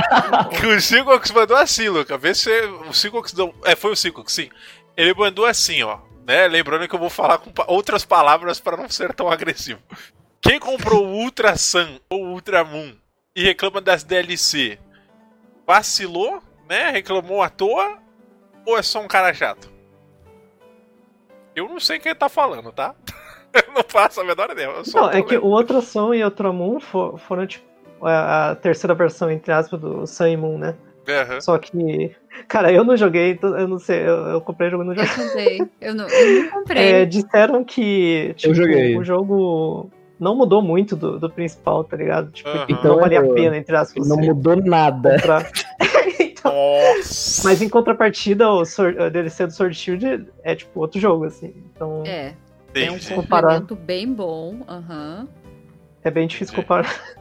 que 0.59 0.67
o 0.67 0.79
Sigox 0.79 1.31
mandou 1.31 1.57
assim, 1.57 1.89
Luca. 1.89 2.15
Vê 2.17 2.35
se 2.35 2.49
o 2.87 2.93
Sigox 2.93 3.33
deu. 3.33 3.53
É, 3.63 3.75
foi 3.75 3.91
o 3.91 3.95
Sigox, 3.95 4.31
sim. 4.31 4.49
Ele 4.95 5.13
mandou 5.15 5.45
assim, 5.45 5.81
ó. 5.81 5.97
Né? 6.27 6.47
Lembrando 6.47 6.87
que 6.87 6.93
eu 6.93 6.99
vou 6.99 7.09
falar 7.09 7.39
com 7.39 7.51
outras 7.67 8.05
palavras 8.05 8.59
pra 8.59 8.77
não 8.77 8.87
ser 8.87 9.13
tão 9.13 9.29
agressivo. 9.29 9.79
Quem 10.39 10.59
comprou 10.59 11.05
o 11.05 11.11
Ultra 11.11 11.57
Sun 11.57 11.99
ou 12.07 12.23
Ultra 12.27 12.63
Moon 12.63 12.93
e 13.35 13.43
reclama 13.43 13.81
das 13.81 14.03
DLC, 14.03 14.77
vacilou, 15.65 16.41
né? 16.69 16.91
Reclamou 16.91 17.41
à 17.41 17.49
toa 17.49 17.97
ou 18.65 18.77
é 18.77 18.81
só 18.81 19.01
um 19.01 19.07
cara 19.07 19.33
chato? 19.33 19.69
Eu 21.55 21.69
não 21.69 21.79
sei 21.79 21.99
quem 21.99 22.13
tá 22.15 22.27
falando, 22.29 22.71
tá? 22.71 22.93
Eu 23.53 23.73
não 23.73 23.83
faço 23.87 24.19
a 24.19 24.23
menor 24.25 24.49
ideia. 24.51 24.65
eu 24.65 24.83
só 24.83 25.03
Não, 25.03 25.11
tô 25.11 25.17
é 25.17 25.21
que 25.23 25.37
o 25.37 25.45
Outra 25.45 25.79
Som 25.79 26.13
e 26.13 26.21
Outra 26.21 26.51
Moon 26.51 26.77
fo- 26.81 27.17
foram, 27.17 27.47
tipo, 27.47 27.65
a 28.01 28.49
a 28.51 28.55
terceira 28.55 28.93
versão, 28.93 29.31
entre 29.31 29.53
aspas, 29.53 29.79
do 29.79 30.05
Sun 30.05 30.27
e 30.27 30.35
Moon, 30.35 30.57
né? 30.57 30.75
Aham. 31.07 31.39
Só 31.39 31.57
que, 31.57 32.13
cara, 32.49 32.69
eu 32.73 32.83
não 32.83 32.97
joguei, 32.97 33.31
então 33.31 33.57
eu 33.57 33.65
não 33.65 33.79
sei, 33.79 34.01
eu, 34.01 34.13
eu 34.27 34.41
comprei 34.41 34.67
o 34.67 34.71
jogo 34.71 34.83
e 34.83 34.87
não 34.87 34.93
eu 34.93 35.05
joguei. 35.05 35.25
também. 35.29 35.71
Eu 35.79 35.95
não, 35.95 36.05
eu 36.09 36.43
não 36.43 36.49
comprei. 36.49 36.83
É, 36.91 37.05
disseram 37.05 37.63
que 37.63 38.33
tipo, 38.35 38.53
joguei. 38.53 38.97
o 38.97 39.03
jogo 39.05 39.89
não 40.19 40.35
mudou 40.35 40.61
muito 40.61 40.93
do, 40.97 41.17
do 41.17 41.29
principal, 41.29 41.85
tá 41.85 41.95
ligado? 41.95 42.31
Tipo, 42.31 42.49
não 42.49 42.65
Então, 42.67 42.99
valia 42.99 43.21
a 43.21 43.25
eu- 43.25 43.33
pena, 43.33 43.55
entre 43.55 43.73
aspas, 43.77 44.05
não 44.05 44.17
mudou 44.17 44.57
nada. 44.57 45.13
comprar. 45.15 45.49
Nossa. 46.45 47.43
mas 47.43 47.61
em 47.61 47.69
contrapartida, 47.69 48.49
o 48.49 48.63
Sword- 48.65 49.09
DLC 49.11 49.47
do 49.47 49.53
Sword 49.53 49.75
Shield 49.75 50.27
é 50.43 50.55
tipo 50.55 50.79
outro 50.79 50.99
jogo, 50.99 51.25
assim. 51.25 51.53
Então 51.73 52.03
é, 52.05 52.33
É, 52.73 52.85
é 52.85 52.91
um 52.91 52.99
complemento 52.99 53.75
bem 53.75 54.11
bom. 54.13 54.59
Aham. 54.67 55.27
bem 56.13 56.27
difícil 56.27 56.53
Entendi. 56.53 56.61
comparar. 56.67 57.15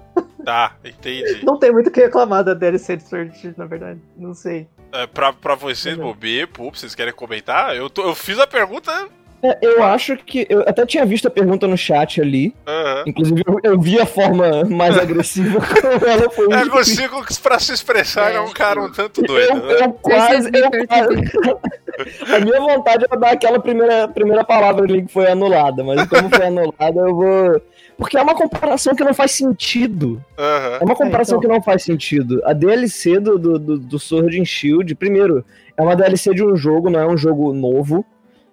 Tá, 0.44 0.76
entendi. 0.84 1.44
Não 1.44 1.58
tem 1.58 1.72
muito 1.72 1.88
o 1.88 1.90
que 1.90 2.00
reclamar 2.00 2.44
da 2.44 2.54
DLC 2.54 2.96
de 2.98 3.02
Sword 3.02 3.36
Shield, 3.36 3.58
na 3.58 3.64
verdade. 3.66 3.98
Não 4.16 4.32
sei. 4.34 4.68
É, 4.92 5.06
pra, 5.06 5.32
pra 5.32 5.54
vocês, 5.56 5.96
Uhum. 5.98 6.04
Bobê, 6.04 6.46
pô, 6.46 6.70
vocês 6.70 6.94
querem 6.94 7.12
comentar? 7.12 7.74
Eu, 7.74 7.88
tô- 7.90 8.02
eu 8.04 8.14
fiz 8.14 8.38
a 8.38 8.46
pergunta. 8.46 9.08
É, 9.44 9.58
Eu 9.60 9.82
acho 9.82 10.16
que. 10.16 10.46
Eu 10.48 10.60
até 10.66 10.86
tinha 10.86 11.04
visto 11.04 11.28
a 11.28 11.30
pergunta 11.30 11.66
no 11.68 11.76
chat 11.76 12.20
ali. 12.20 12.54
aham. 12.66 13.04
Inclusive, 13.06 13.42
eu, 13.46 13.60
eu 13.62 13.80
vi 13.80 14.00
a 14.00 14.06
forma 14.06 14.64
mais 14.64 14.96
agressiva 14.98 15.60
como 15.60 16.06
ela 16.10 16.30
foi. 16.30 16.52
É 16.52 16.62
que 16.62 16.76
o 16.76 16.84
Sigox, 16.84 17.38
pra 17.38 17.58
se 17.58 17.72
expressar, 17.72 18.32
é, 18.32 18.36
É. 18.36 18.40
um 18.40 18.50
cara 18.52 18.80
um 18.80 18.90
tanto 18.90 19.20
doido, 19.22 19.50
Eu, 19.50 19.56
né? 19.66 19.74
eu 19.84 19.92
quase. 19.92 20.50
Eu 20.52 20.70
quase 20.88 22.34
a 22.34 22.40
minha 22.40 22.60
vontade 22.60 23.04
era 23.08 23.18
dar 23.20 23.30
aquela 23.32 23.60
primeira, 23.60 24.08
primeira 24.08 24.42
palavra 24.44 24.84
ali 24.84 25.02
que 25.04 25.12
foi 25.12 25.30
anulada, 25.30 25.84
mas 25.84 26.06
como 26.08 26.28
foi 26.28 26.46
anulada, 26.46 27.00
eu 27.00 27.14
vou. 27.14 27.62
Porque 27.96 28.16
é 28.18 28.22
uma 28.22 28.34
comparação 28.34 28.94
que 28.94 29.04
não 29.04 29.14
faz 29.14 29.30
sentido. 29.32 30.20
Aham. 30.36 30.78
É 30.80 30.84
uma 30.84 30.96
comparação 30.96 31.36
É, 31.36 31.38
então. 31.38 31.40
que 31.50 31.56
não 31.56 31.62
faz 31.62 31.84
sentido. 31.84 32.42
A 32.44 32.52
DLC 32.52 33.20
do, 33.20 33.38
do, 33.38 33.58
do, 33.58 33.78
do 33.78 33.98
Sword 34.00 34.40
and 34.40 34.44
Shield, 34.44 34.94
primeiro, 34.96 35.44
é 35.76 35.82
uma 35.82 35.94
DLC 35.94 36.34
de 36.34 36.44
um 36.44 36.56
jogo, 36.56 36.90
não 36.90 36.98
é 36.98 37.06
um 37.06 37.16
jogo 37.16 37.52
novo. 37.52 38.04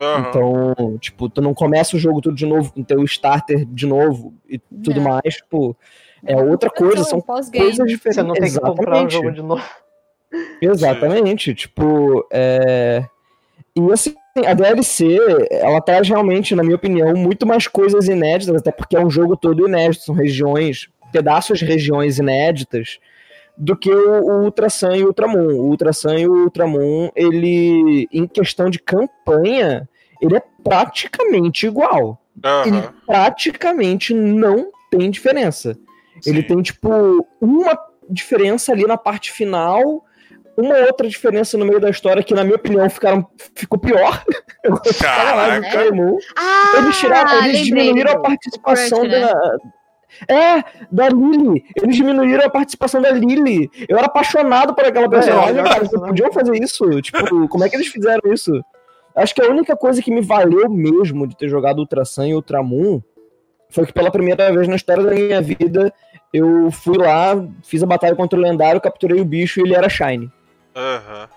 Aham. 0.02 0.30
Então, 0.30 0.98
tipo, 0.98 1.30
tu 1.30 1.42
não 1.42 1.54
começa 1.54 1.96
o 1.96 2.00
jogo 2.00 2.22
tudo 2.22 2.36
de 2.36 2.46
novo 2.46 2.74
com 2.74 2.84
teu 2.84 3.04
starter 3.04 3.66
de 3.66 3.86
novo 3.86 4.34
e 4.50 4.58
tudo 4.58 5.00
Não. 5.00 5.12
mais, 5.12 5.36
tipo, 5.36 5.78
é 6.26 6.36
outra 6.36 6.72
coisa, 6.72 7.04
são 7.04 7.22
coisas 7.22 7.52
diferentes. 7.88 8.16
Você 8.16 8.24
não 8.24 8.34
tem 8.34 8.52
que 8.52 8.60
comprar 8.60 9.04
o 9.04 9.08
Exatamente. 9.08 9.14
jogo 9.14 9.32
de 9.32 9.42
novo. 9.42 9.64
Exatamente, 10.62 11.54
tipo, 11.54 12.28
é... 12.32 13.06
E 13.76 13.92
assim, 13.92 14.16
a 14.46 14.54
DLC, 14.54 15.18
ela 15.52 15.80
traz 15.82 16.10
realmente, 16.10 16.56
na 16.56 16.64
minha 16.64 16.76
opinião, 16.76 17.14
muito 17.14 17.46
mais 17.46 17.68
coisas 17.68 18.08
inéditas, 18.08 18.56
até 18.56 18.72
porque 18.72 18.98
é 18.98 19.00
um 19.00 19.10
jogo 19.10 19.38
todo 19.38 19.68
inédito, 19.68 20.04
são 20.04 20.16
regiões, 20.16 20.90
pedaços 21.12 21.60
de 21.60 21.66
regiões 21.66 22.18
inéditas, 22.18 23.00
do 23.58 23.76
que 23.76 23.90
o, 23.90 24.24
o 24.24 24.44
Ultra 24.44 24.70
Sun 24.70 24.96
e 24.96 25.04
o 25.04 25.08
Ultramon. 25.08 25.54
O 25.54 25.68
Ultra 25.68 25.94
Sun 25.94 26.18
e 26.18 26.28
o 26.28 26.44
Ultramon, 26.44 27.10
ele, 27.16 28.08
em 28.12 28.28
questão 28.28 28.70
de 28.70 28.80
campanha, 28.80 29.88
ele 30.22 30.38
é 30.38 30.44
praticamente 30.64 31.66
igual. 31.68 32.22
Ele 32.66 32.78
Aham. 32.78 32.94
praticamente 33.06 34.14
não 34.14 34.72
tem 34.90 35.10
diferença. 35.10 35.78
Ele 36.26 36.42
Sim. 36.42 36.48
tem, 36.48 36.62
tipo, 36.62 37.28
uma 37.40 37.78
diferença 38.10 38.72
ali 38.72 38.86
na 38.86 38.98
parte 38.98 39.32
final, 39.32 40.06
uma 40.58 40.76
outra 40.80 41.08
diferença 41.08 41.58
no 41.58 41.66
meio 41.66 41.80
da 41.80 41.90
história 41.90 42.22
que, 42.24 42.34
na 42.34 42.44
minha 42.44 42.56
opinião, 42.58 42.90
ficaram, 42.90 43.26
ficou 43.56 43.80
pior. 43.80 44.24
Caraca. 45.02 45.62
Caralho, 45.70 46.18
Ah, 46.36 46.74
Eles, 46.78 46.98
tiraram, 47.00 47.32
eles 47.46 47.62
lembrei, 47.64 47.64
diminuíram 47.84 48.12
a 48.12 48.20
participação 48.20 49.00
Crunch, 49.00 49.12
né? 49.16 49.20
da. 49.28 49.58
É, 50.28 50.64
da 50.92 51.08
Lily. 51.08 51.64
Eles 51.82 51.96
diminuíram 51.96 52.46
a 52.46 52.50
participação 52.50 53.02
da 53.02 53.12
Lily. 53.12 53.72
Eu 53.88 53.98
era 53.98 54.08
apaixonado 54.08 54.76
por 54.76 54.84
aquela 54.86 55.10
personagem, 55.10 55.54
melhor 55.54 55.70
cara. 55.70 55.86
Vocês 55.86 56.02
podiam 56.02 56.34
fazer 56.34 56.62
isso? 56.62 57.02
Tipo, 57.02 57.48
como 57.48 57.64
é 57.64 57.70
que 57.70 57.78
eles 57.78 57.88
fizeram 57.88 58.22
isso? 58.32 58.52
Acho 59.16 59.36
que 59.36 59.42
a 59.42 59.50
única 59.50 59.76
coisa 59.76 60.02
que 60.02 60.12
me 60.12 60.22
valeu 60.22 60.70
mesmo 60.70 61.28
de 61.28 61.36
ter 61.36 61.50
jogado 61.50 61.80
Ultra 61.80 62.06
Sun 62.06 62.26
e 62.26 62.36
Ultramon 62.36 63.02
foi 63.70 63.86
que 63.86 63.94
pela 63.94 64.12
primeira 64.12 64.52
vez 64.52 64.68
na 64.68 64.76
história 64.76 65.04
da 65.04 65.12
minha 65.12 65.42
vida 65.42 65.94
eu 66.34 66.72
fui 66.72 66.98
lá, 66.98 67.36
fiz 67.64 67.84
a 67.84 67.86
batalha 67.86 68.16
contra 68.16 68.40
o 68.40 68.42
lendário, 68.42 68.80
capturei 68.80 69.20
o 69.20 69.26
bicho 69.26 69.60
e 69.60 69.64
ele 69.64 69.76
era 69.76 69.90
Shine. 69.90 70.32
Aham. 70.76 71.28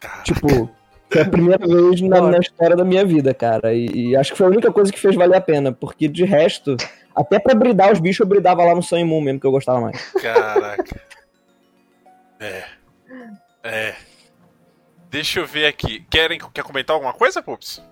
Caraca. 0.00 0.22
Tipo, 0.22 0.70
foi 1.10 1.22
a 1.22 1.28
primeira 1.28 1.66
vez 1.66 2.00
na, 2.00 2.20
na 2.20 2.38
história 2.38 2.76
da 2.76 2.84
minha 2.84 3.04
vida, 3.04 3.34
cara. 3.34 3.74
E, 3.74 3.86
e 3.86 4.16
acho 4.16 4.32
que 4.32 4.38
foi 4.38 4.46
a 4.46 4.50
única 4.50 4.72
coisa 4.72 4.92
que 4.92 4.98
fez 4.98 5.14
valer 5.14 5.36
a 5.36 5.40
pena, 5.40 5.72
porque 5.72 6.08
de 6.08 6.24
resto, 6.24 6.76
até 7.14 7.38
pra 7.38 7.54
bridar 7.54 7.92
os 7.92 8.00
bichos, 8.00 8.20
eu 8.20 8.26
bridava 8.26 8.64
lá 8.64 8.74
no 8.74 8.82
Sun 8.82 8.98
e 8.98 9.04
Moon 9.04 9.20
mesmo, 9.20 9.40
que 9.40 9.46
eu 9.46 9.50
gostava 9.50 9.80
mais. 9.80 10.12
Caraca. 10.12 11.00
É. 12.40 12.62
É. 13.64 13.94
Deixa 15.10 15.40
eu 15.40 15.46
ver 15.46 15.66
aqui. 15.66 16.04
Querem 16.10 16.38
quer 16.52 16.62
comentar 16.62 16.94
alguma 16.94 17.12
coisa, 17.12 17.42
Pups? 17.42 17.82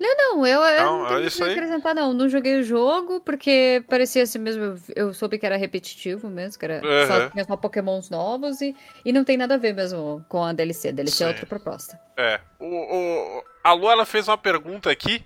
Não, 0.00 0.16
não, 0.16 0.46
eu, 0.46 0.60
Não, 0.60 0.98
não, 0.98 1.18
é 1.18 1.30
tenho 1.30 1.44
aí. 1.44 1.50
a 1.50 1.52
acrescentar, 1.52 1.94
não. 1.94 2.12
Não 2.12 2.28
joguei 2.28 2.58
o 2.58 2.62
jogo, 2.64 3.20
porque 3.20 3.84
parecia 3.88 4.24
assim 4.24 4.38
mesmo. 4.40 4.74
eu- 4.96 5.14
soube 5.14 5.38
que 5.38 5.46
era 5.46 5.56
repetitivo 5.56 6.28
mesmo, 6.28 6.58
que 6.58 6.64
era 6.64 6.80
só, 7.06 7.12
Aham. 7.14 7.30
tinha 7.30 7.44
só 7.44 7.56
pokémons 7.56 8.10
novos 8.10 8.60
e, 8.60 8.74
e 9.04 9.12
não 9.12 9.22
tem 9.22 9.36
nada 9.36 9.54
a 9.54 9.58
ver 9.58 9.72
mesmo 9.72 10.24
com 10.28 10.42
a 10.42 10.52
DLC. 10.52 10.88
A 10.88 10.92
DLC 10.92 11.22
é 11.22 11.26
Sim. 11.26 11.32
outra 11.32 11.46
proposta. 11.46 12.00
É. 12.16 12.40
O, 12.58 12.66
o, 12.66 13.44
a 13.62 13.72
Lu, 13.74 13.88
ela 13.88 14.04
fez 14.04 14.26
uma 14.26 14.36
pergunta 14.36 14.90
aqui, 14.90 15.24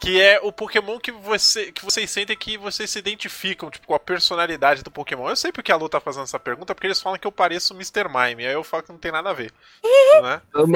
que 0.00 0.18
é 0.18 0.40
o 0.42 0.50
Pokémon 0.50 0.98
que, 0.98 1.12
você, 1.12 1.70
que 1.70 1.84
vocês 1.84 2.10
sentem 2.10 2.34
que 2.34 2.56
vocês 2.56 2.90
se 2.90 2.98
identificam, 2.98 3.70
tipo, 3.70 3.86
com 3.86 3.94
a 3.94 3.98
personalidade 3.98 4.82
do 4.82 4.90
Pokémon. 4.90 5.28
Eu 5.28 5.36
sei 5.36 5.52
porque 5.52 5.70
a 5.70 5.76
Lu 5.76 5.90
tá 5.90 6.00
fazendo 6.00 6.22
essa 6.22 6.40
pergunta, 6.40 6.74
porque 6.74 6.86
eles 6.86 7.00
falam 7.00 7.18
que 7.18 7.26
eu 7.26 7.32
pareço 7.32 7.74
o 7.74 7.76
Mr. 7.76 8.08
Mime, 8.08 8.46
aí 8.46 8.54
eu 8.54 8.64
falo 8.64 8.82
que 8.82 8.92
não 8.92 8.98
tem 8.98 9.12
nada 9.12 9.28
a 9.28 9.34
ver. 9.34 9.52
né? 10.22 10.40
Eu 10.54 10.66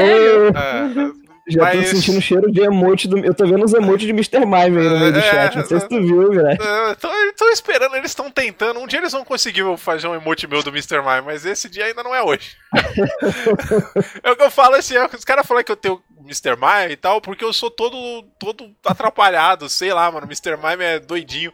É, 0.54 1.33
já 1.48 1.60
Mas- 1.62 1.90
tô 1.90 1.96
sentindo 1.96 2.18
o 2.18 2.22
cheiro 2.22 2.50
de 2.50 2.60
emote 2.62 3.06
do. 3.06 3.18
Eu 3.18 3.34
tô 3.34 3.46
vendo 3.46 3.64
os 3.64 3.74
emotes 3.74 4.06
de 4.06 4.10
Mr. 4.12 4.40
Mime 4.40 4.56
aí 4.56 4.70
no 4.70 4.98
meio 4.98 5.12
do 5.12 5.18
É, 5.18 5.22
chat. 5.30 5.56
Não 5.56 5.64
sei 5.66 5.80
se 5.80 5.88
tu 5.88 6.00
viu, 6.00 6.30
velho. 6.32 6.62
é, 6.62 6.94
tô, 6.94 7.08
tô 7.36 7.48
esperando, 7.50 7.96
eles 7.96 8.10
estão 8.10 8.30
tentando. 8.30 8.80
Um 8.80 8.86
dia 8.86 8.98
eles 9.00 9.12
vão 9.12 9.24
conseguir 9.24 9.62
fazer 9.76 10.06
um 10.08 10.14
emote 10.14 10.46
meu 10.46 10.62
do 10.62 10.70
Mr. 10.70 10.98
Mime, 11.00 11.22
mas 11.26 11.44
esse 11.44 11.68
dia 11.68 11.84
ainda 11.86 12.02
não 12.02 12.14
é 12.14 12.22
hoje. 12.22 12.56
é 14.22 14.30
o 14.30 14.36
que 14.36 14.42
eu 14.42 14.50
falo 14.50 14.74
assim, 14.76 14.96
é, 14.96 15.04
os 15.06 15.24
caras 15.24 15.46
falam 15.46 15.62
que 15.62 15.72
eu 15.72 15.76
tenho 15.76 16.02
Mr. 16.20 16.56
Mime 16.56 16.92
e 16.92 16.96
tal, 16.96 17.20
porque 17.20 17.44
eu 17.44 17.52
sou 17.52 17.70
todo, 17.70 17.96
todo 18.38 18.70
atrapalhado, 18.84 19.68
sei 19.68 19.92
lá, 19.92 20.10
mano. 20.10 20.26
Mr. 20.26 20.56
Mime 20.56 20.84
é 20.84 20.98
doidinho. 20.98 21.52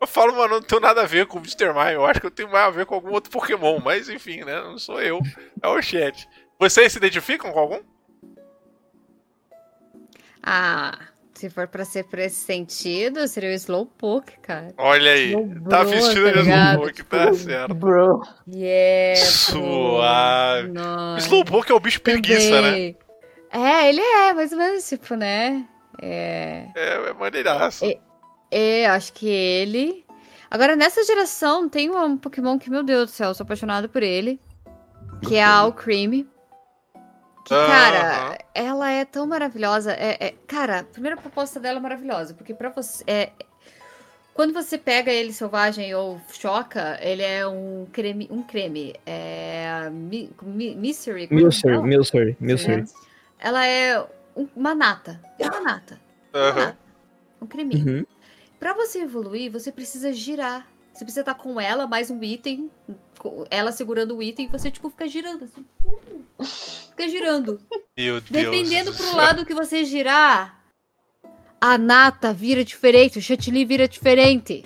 Eu 0.00 0.06
falo, 0.06 0.32
mano, 0.36 0.54
não 0.56 0.62
tenho 0.62 0.80
nada 0.80 1.02
a 1.02 1.06
ver 1.06 1.26
com 1.26 1.38
o 1.38 1.42
Mr. 1.42 1.72
Mime. 1.72 1.92
Eu 1.94 2.06
acho 2.06 2.20
que 2.20 2.26
eu 2.26 2.30
tenho 2.30 2.50
mais 2.50 2.66
a 2.66 2.70
ver 2.70 2.86
com 2.86 2.94
algum 2.94 3.10
outro 3.12 3.30
Pokémon, 3.30 3.80
mas 3.84 4.08
enfim, 4.08 4.44
né? 4.44 4.60
Não 4.60 4.78
sou 4.78 5.00
eu. 5.02 5.18
É 5.62 5.68
o 5.68 5.80
chat. 5.82 6.28
Vocês 6.58 6.92
se 6.92 6.98
identificam 6.98 7.50
com 7.52 7.58
algum? 7.58 7.80
Ah, 10.42 10.98
se 11.34 11.48
for 11.48 11.68
pra 11.68 11.84
ser 11.84 12.04
por 12.04 12.18
esse 12.18 12.36
sentido, 12.36 13.26
seria 13.28 13.50
o 13.50 13.52
Slowpoke, 13.52 14.38
cara. 14.40 14.74
Olha 14.76 15.12
aí. 15.12 15.34
Tá 15.68 15.84
vestido 15.84 16.24
tá 16.24 16.32
de 16.32 16.42
ligado? 16.42 16.72
Slowpoke, 16.74 17.04
tá 17.04 17.34
certo. 17.34 17.74
Bro. 17.74 18.22
Yeah, 18.52 19.20
Suave. 19.20 20.68
Nossa. 20.68 21.26
Slowpoke 21.26 21.70
é 21.70 21.74
o 21.74 21.80
bicho 21.80 22.00
preguiça, 22.00 22.60
né? 22.60 22.94
É, 23.50 23.88
ele 23.88 24.00
é, 24.00 24.34
mais 24.34 24.52
ou 24.52 24.58
menos, 24.58 24.88
tipo, 24.88 25.14
né? 25.14 25.64
É. 26.02 26.66
É, 26.74 27.10
é 27.10 27.12
maneiraço. 27.12 27.84
É. 27.84 27.98
É, 28.50 28.86
acho 28.86 29.12
que 29.12 29.28
ele. 29.28 30.04
Agora, 30.50 30.74
nessa 30.74 31.04
geração, 31.04 31.68
tem 31.68 31.90
um 31.90 32.16
Pokémon 32.16 32.58
que, 32.58 32.70
meu 32.70 32.82
Deus 32.82 33.10
do 33.10 33.14
céu, 33.14 33.28
eu 33.28 33.34
sou 33.34 33.44
apaixonado 33.44 33.88
por 33.88 34.02
ele. 34.02 34.40
Que 35.26 35.36
é 35.36 35.44
a 35.44 35.50
Alcremie. 35.50 36.26
Que, 37.48 37.54
cara, 37.66 38.38
ela 38.54 38.90
é 38.90 39.04
tão 39.04 39.26
maravilhosa. 39.26 39.92
É, 39.92 40.16
é- 40.28 40.34
cara, 40.46 40.80
a 40.80 40.84
primeira 40.84 41.16
proposta 41.16 41.58
dela 41.58 41.78
é 41.78 41.80
maravilhosa. 41.82 42.34
Porque 42.34 42.52
pra 42.52 42.68
você. 42.68 43.02
é- 43.06 43.32
quando 44.34 44.52
você 44.52 44.76
pega 44.78 45.10
ele 45.10 45.32
selvagem 45.32 45.94
ou 45.94 46.20
choca, 46.30 46.98
ele 47.00 47.22
é 47.22 47.46
um 47.46 47.86
creme. 47.92 48.28
Um 48.30 48.42
creme. 48.42 48.94
É. 49.06 49.88
Mi, 49.90 50.30
mi, 50.42 50.74
mystery. 50.76 51.26
como 51.26 51.38
é 51.40 51.42
que 51.42 51.44
Milcery, 51.46 51.74
fala? 51.74 51.86
Milcery, 51.86 52.36
Milcery. 52.38 52.84
Ela 53.38 53.66
é 53.66 54.00
um- 54.36 54.48
uma 54.54 54.74
nata. 54.74 55.20
É 55.38 55.46
uma 55.48 55.60
nata. 55.60 55.98
Aham. 56.34 56.76
Um 57.40 57.46
creminho. 57.46 57.98
Uhum. 58.00 58.06
Pra 58.60 58.74
você 58.74 59.00
evoluir, 59.00 59.50
você 59.50 59.72
precisa 59.72 60.12
girar. 60.12 60.66
Você 60.98 61.04
precisa 61.04 61.20
estar 61.20 61.34
com 61.34 61.60
ela, 61.60 61.86
mais 61.86 62.10
um 62.10 62.20
item, 62.24 62.68
ela 63.52 63.70
segurando 63.70 64.16
o 64.16 64.22
item, 64.22 64.46
e 64.46 64.48
você, 64.48 64.68
tipo, 64.68 64.90
fica 64.90 65.06
girando 65.06 65.44
assim. 65.44 65.64
Fica 66.90 67.08
girando. 67.08 67.60
Meu 67.96 68.20
Deus. 68.20 68.24
Dependendo 68.28 68.90
do 68.90 68.96
pro 68.96 69.14
lado 69.14 69.46
que 69.46 69.54
você 69.54 69.84
girar, 69.84 70.58
a 71.60 71.78
nata 71.78 72.32
vira 72.32 72.64
diferente, 72.64 73.16
o 73.16 73.22
chantilly 73.22 73.64
vira 73.64 73.86
diferente. 73.86 74.64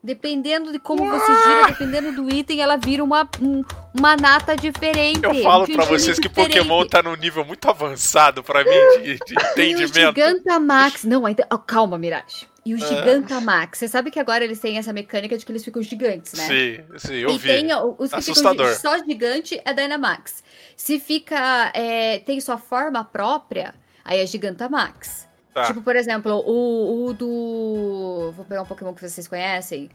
Dependendo 0.00 0.70
de 0.70 0.78
como 0.78 1.04
você 1.04 1.26
gira, 1.26 1.66
dependendo 1.66 2.12
do 2.12 2.32
item, 2.32 2.62
ela 2.62 2.76
vira 2.76 3.02
uma, 3.02 3.28
um- 3.42 3.64
uma 3.92 4.16
nata 4.16 4.56
diferente. 4.56 5.24
Eu 5.24 5.34
falo 5.42 5.64
um 5.64 5.66
pra 5.66 5.74
chantilly 5.82 5.98
vocês 5.98 6.18
que 6.20 6.28
diferente. 6.28 6.58
Pokémon 6.58 6.86
tá 6.86 7.02
num 7.02 7.16
nível 7.16 7.44
muito 7.44 7.68
avançado 7.68 8.44
pra 8.44 8.62
mim 8.62 9.02
de, 9.02 9.18
de 9.18 9.34
entendimento. 9.50 9.90
Gigantamax. 10.14 11.02
Não, 11.02 11.26
ainda. 11.26 11.44
oh, 11.52 11.58
calma, 11.58 11.98
Mirage. 11.98 12.46
E 12.64 12.74
o 12.74 12.76
Ah. 12.76 12.86
Gigantamax. 12.86 13.78
Você 13.78 13.88
sabe 13.88 14.10
que 14.10 14.18
agora 14.20 14.44
eles 14.44 14.60
têm 14.60 14.76
essa 14.76 14.92
mecânica 14.92 15.36
de 15.38 15.46
que 15.46 15.50
eles 15.52 15.64
ficam 15.64 15.82
gigantes, 15.82 16.34
né? 16.34 16.46
Sim, 16.46 16.98
sim, 16.98 17.14
eu 17.14 17.30
e 17.30 17.38
vi. 17.38 17.48
tem 17.48 17.68
os 17.98 18.10
que 18.10 18.16
Assustador. 18.16 18.66
ficam 18.74 18.80
só 18.98 18.98
gigante 19.04 19.60
é 19.64 19.72
Dynamax. 19.72 20.44
Se 20.76 20.98
fica. 21.00 21.70
é, 21.74 22.18
tem 22.20 22.38
sua 22.40 22.58
forma 22.58 23.02
própria, 23.04 23.74
aí 24.04 24.20
é 24.20 24.26
Gigantamax. 24.26 25.26
Tá. 25.54 25.64
Tipo, 25.64 25.82
por 25.82 25.96
exemplo, 25.96 26.32
o, 26.46 27.06
o 27.06 27.12
do. 27.14 28.32
Vou 28.36 28.44
pegar 28.44 28.62
um 28.62 28.66
Pokémon 28.66 28.94
que 28.94 29.08
vocês 29.08 29.26
conhecem. 29.26 29.90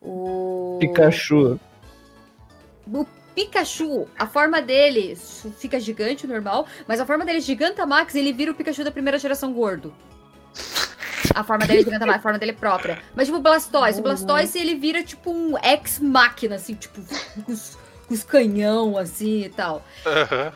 O. 0.00 0.76
Pikachu. 0.80 1.58
O 2.92 3.06
Pikachu, 3.34 4.06
a 4.18 4.26
forma 4.26 4.60
dele 4.60 5.16
fica 5.58 5.80
gigante, 5.80 6.26
normal, 6.26 6.66
mas 6.86 7.00
a 7.00 7.06
forma 7.06 7.24
dele 7.24 7.40
Gigantamax, 7.40 8.14
ele 8.14 8.32
vira 8.32 8.50
o 8.50 8.54
Pikachu 8.54 8.84
da 8.84 8.90
primeira 8.90 9.18
geração 9.18 9.52
gordo. 9.52 9.94
A 11.34 11.44
forma 11.44 11.66
dele 11.66 11.80
é 11.80 11.84
Gigantamax, 11.84 12.18
a 12.18 12.22
forma 12.22 12.38
dele 12.38 12.52
é 12.52 12.54
própria. 12.54 12.98
Mas 13.14 13.26
tipo 13.26 13.38
o 13.38 13.42
Blastoise, 13.42 14.00
o 14.00 14.02
Blastoise 14.02 14.58
ele 14.58 14.74
vira 14.74 15.02
tipo 15.02 15.30
um 15.30 15.54
ex-máquina, 15.62 16.56
assim, 16.56 16.74
tipo, 16.74 17.00
com 17.44 17.52
os, 17.52 17.76
com 18.06 18.14
os 18.14 18.24
canhão, 18.24 18.96
assim 18.96 19.44
e 19.44 19.48
tal. 19.48 19.84
Aham. 20.06 20.52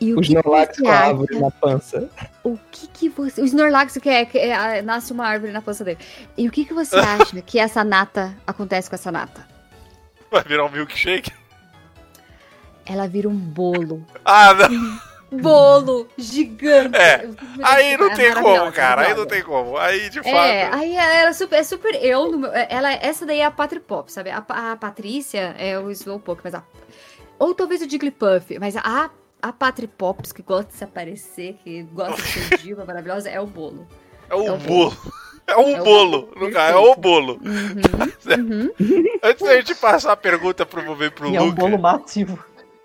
E 0.00 0.14
o 0.14 0.20
Os 0.20 0.28
Snorlax 0.28 0.76
você 0.76 0.82
com 0.82 0.88
a 0.88 0.92
acha? 0.94 1.06
árvore 1.08 1.40
na 1.40 1.50
pança. 1.50 2.10
O 2.44 2.56
que 2.70 2.86
que 2.86 3.08
você... 3.08 3.42
O 3.42 3.44
Snorlax 3.44 3.98
que 4.00 4.08
é, 4.08 4.24
que 4.24 4.38
é- 4.38 4.80
nasce 4.80 5.12
uma 5.12 5.26
árvore 5.26 5.50
na 5.50 5.60
pança 5.60 5.82
dele. 5.82 5.98
E 6.36 6.46
o 6.46 6.52
que 6.52 6.64
que 6.64 6.72
você 6.72 6.94
acha 7.00 7.42
que 7.42 7.58
essa 7.58 7.82
nata 7.82 8.32
acontece 8.46 8.88
com 8.88 8.94
essa 8.94 9.10
nata? 9.10 9.44
Vai 10.30 10.44
virar 10.44 10.66
um 10.66 10.70
milkshake? 10.70 11.32
Ela 12.86 13.08
vira 13.08 13.28
um 13.28 13.34
bolo. 13.36 14.06
Ah, 14.24 14.54
não. 14.54 15.00
bolo 15.30 16.08
gigante. 16.16 16.96
É, 16.96 17.28
Aí 17.62 17.96
não 17.96 18.06
identificando, 18.06 18.16
tem 18.16 18.26
é 18.26 18.34
como, 18.60 18.72
cara. 18.72 19.02
Aí 19.02 19.14
não 19.14 19.26
tem 19.26 19.42
como. 19.42 19.76
Aí, 19.76 20.08
de 20.08 20.22
fato. 20.22 20.34
É, 20.36 20.74
aí 20.74 20.96
era 20.96 21.32
super, 21.32 21.56
é 21.56 21.62
super 21.62 21.94
eu, 22.02 22.30
no 22.30 22.38
meu- 22.38 22.50
ela, 22.52 22.92
essa 22.92 23.26
daí 23.26 23.40
é 23.40 23.44
a 23.44 23.50
Patri 23.50 23.80
Pop, 23.80 24.10
sabe? 24.10 24.30
A, 24.30 24.38
a 24.48 24.76
Patrícia 24.76 25.54
é 25.58 25.78
o 25.78 25.90
Slowpoke, 25.90 26.40
mas 26.44 26.54
a... 26.54 26.62
Ou 27.38 27.54
talvez 27.54 27.80
o 27.82 27.88
Jigglypuff, 27.88 28.58
mas 28.58 28.76
a, 28.76 29.10
a 29.40 29.52
Patri 29.52 29.86
Pops, 29.86 30.32
que 30.32 30.42
gosta 30.42 30.72
de 30.72 30.76
se 30.78 30.84
aparecer, 30.84 31.56
que 31.62 31.82
gosta 31.84 32.20
de 32.20 32.28
ser 32.28 32.58
diva 32.62 32.84
maravilhosa, 32.84 33.28
é 33.30 33.40
o 33.40 33.46
bolo. 33.46 33.86
É 34.28 34.34
um 34.34 34.46
é 34.46 34.52
o 34.52 34.56
bolo. 34.58 34.96
É 35.46 35.56
um 35.56 35.68
É 35.76 35.80
o 35.80 35.84
bolo. 35.84 36.32
No 36.36 36.50
caso, 36.50 36.74
é 36.74 36.76
o 36.76 36.94
bolo. 36.96 37.40
Uhum, 37.44 38.36
uhum. 38.36 38.70
Antes 39.22 39.46
da 39.46 39.56
gente 39.56 39.74
passar 39.76 40.12
a 40.12 40.16
pergunta 40.16 40.66
pro, 40.66 40.94
ver 40.94 41.10
pro 41.12 41.28
E 41.30 41.36
é 41.36 41.40
um 41.40 41.46
Luca, 41.46 41.60
bolo 41.60 41.78
massivo. 41.78 42.38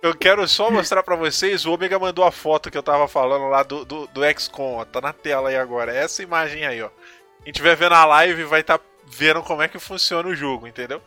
Eu 0.04 0.14
quero 0.14 0.46
só 0.50 0.70
mostrar 0.70 1.02
pra 1.02 1.16
vocês. 1.16 1.66
O 1.66 1.72
Omega 1.72 1.98
mandou 1.98 2.26
a 2.26 2.32
foto 2.32 2.70
que 2.70 2.78
eu 2.78 2.84
tava 2.84 3.08
falando 3.08 3.48
lá 3.48 3.64
do, 3.64 3.86
do, 3.86 4.06
do 4.08 4.22
XCOM. 4.38 4.76
Ó, 4.76 4.86
tá 4.86 5.00
na 5.00 5.14
tela 5.14 5.48
aí 5.48 5.56
agora. 5.56 5.96
É 5.96 6.04
essa 6.04 6.22
imagem 6.22 6.66
aí, 6.66 6.84
ó. 6.84 6.90
Quem 7.42 7.52
estiver 7.52 7.74
vendo 7.78 7.96
a 7.96 8.04
live 8.04 8.44
vai 8.44 8.60
estar 8.60 8.82
vendo 9.08 9.42
como 9.42 9.62
é 9.62 9.70
que 9.70 9.80
funciona 9.80 10.28
o 10.28 10.36
jogo, 10.36 10.68
entendeu? 10.68 11.02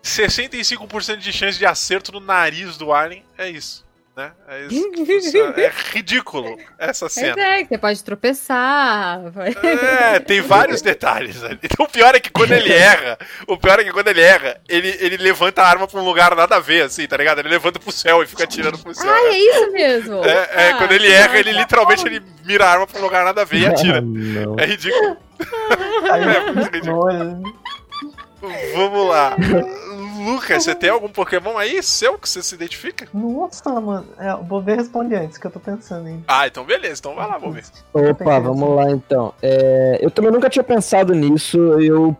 65% 0.00 1.16
de 1.16 1.32
chance 1.32 1.58
de 1.58 1.66
acerto 1.66 2.12
no 2.12 2.20
nariz 2.20 2.76
do 2.76 2.92
Alien. 2.92 3.26
É 3.36 3.48
isso. 3.48 3.84
Né? 4.16 4.32
É 4.48 4.66
isso. 4.66 4.90
É 5.56 5.72
ridículo 5.92 6.58
essa 6.78 7.04
Mas 7.06 7.12
cena. 7.12 7.40
é, 7.42 7.62
que 7.62 7.68
você 7.68 7.78
pode 7.78 8.02
tropeçar. 8.04 9.30
vai- 9.30 9.54
É, 9.62 10.18
tem 10.20 10.40
vários 10.40 10.82
detalhes 10.82 11.42
ali. 11.42 11.58
Então, 11.62 11.86
o 11.86 11.88
pior 11.88 12.14
é 12.14 12.20
que 12.20 12.28
quando 12.30 12.52
ele 12.52 12.72
erra, 12.72 13.16
o 13.46 13.56
pior 13.56 13.78
é 13.78 13.84
que 13.84 13.92
quando 13.92 14.08
ele 14.08 14.20
erra, 14.20 14.60
ele, 14.68 14.88
ele 15.00 15.16
levanta 15.16 15.62
a 15.62 15.66
arma 15.68 15.86
pra 15.86 16.00
um 16.00 16.04
lugar 16.04 16.34
nada 16.34 16.56
a 16.56 16.60
ver, 16.60 16.82
assim, 16.82 17.06
tá 17.06 17.16
ligado? 17.16 17.38
Ele 17.38 17.48
levanta 17.48 17.78
pro 17.78 17.92
céu 17.92 18.22
e 18.22 18.26
fica 18.26 18.44
atirando 18.44 18.78
pro 18.78 18.94
céu. 18.94 19.10
Ai, 19.10 19.26
é 19.26 19.38
isso 19.38 19.72
mesmo. 19.72 20.24
É, 20.24 20.48
é, 20.52 20.70
Ah, 20.72 20.74
quando 20.78 20.92
ele 20.92 21.10
erra, 21.10 21.38
ele 21.38 21.52
literalmente 21.52 22.04
ele 22.06 22.20
mira 22.44 22.66
a 22.66 22.70
arma 22.72 22.86
pra 22.86 22.98
um 23.00 23.02
lugar 23.04 23.24
nada 23.24 23.42
a 23.42 23.44
ver 23.44 23.58
e 23.60 23.66
Ah, 23.66 23.70
atira. 23.70 24.00
não. 24.00 24.56
É 24.58 24.66
ridículo. 24.66 25.16
Aí, 26.10 26.22
É 26.48 26.52
muito 26.52 26.70
ridículo. 26.74 27.54
Vamos 28.74 29.08
lá. 29.08 29.36
Lucas, 30.24 30.64
você 30.64 30.74
tem 30.74 30.90
algum 30.90 31.08
Pokémon 31.08 31.56
aí 31.56 31.82
seu 31.82 32.18
que 32.18 32.28
você 32.28 32.42
se 32.42 32.54
identifica? 32.54 33.08
Nossa, 33.12 33.80
mano. 33.80 34.06
É, 34.18 34.34
vou 34.36 34.60
ver 34.60 34.76
responde 34.76 35.14
antes, 35.14 35.38
que 35.38 35.46
eu 35.46 35.50
tô 35.50 35.60
pensando 35.60 36.08
em. 36.08 36.22
Ah, 36.28 36.46
então 36.46 36.64
beleza, 36.64 37.00
então 37.00 37.14
vai 37.14 37.26
lá, 37.26 37.38
vamos 37.38 37.56
ver. 37.56 38.10
Opa, 38.10 38.38
vamos 38.38 38.76
lá 38.76 38.90
então. 38.90 39.34
É, 39.42 39.98
eu 40.00 40.10
também 40.10 40.30
nunca 40.30 40.50
tinha 40.50 40.64
pensado 40.64 41.14
nisso. 41.14 41.58
Eu 41.80 42.16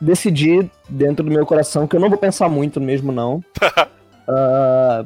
decidi 0.00 0.70
dentro 0.88 1.24
do 1.24 1.30
meu 1.30 1.46
coração 1.46 1.86
que 1.86 1.96
eu 1.96 2.00
não 2.00 2.08
vou 2.08 2.18
pensar 2.18 2.48
muito 2.48 2.80
mesmo, 2.80 3.12
não. 3.12 3.42
Ah, 4.26 5.04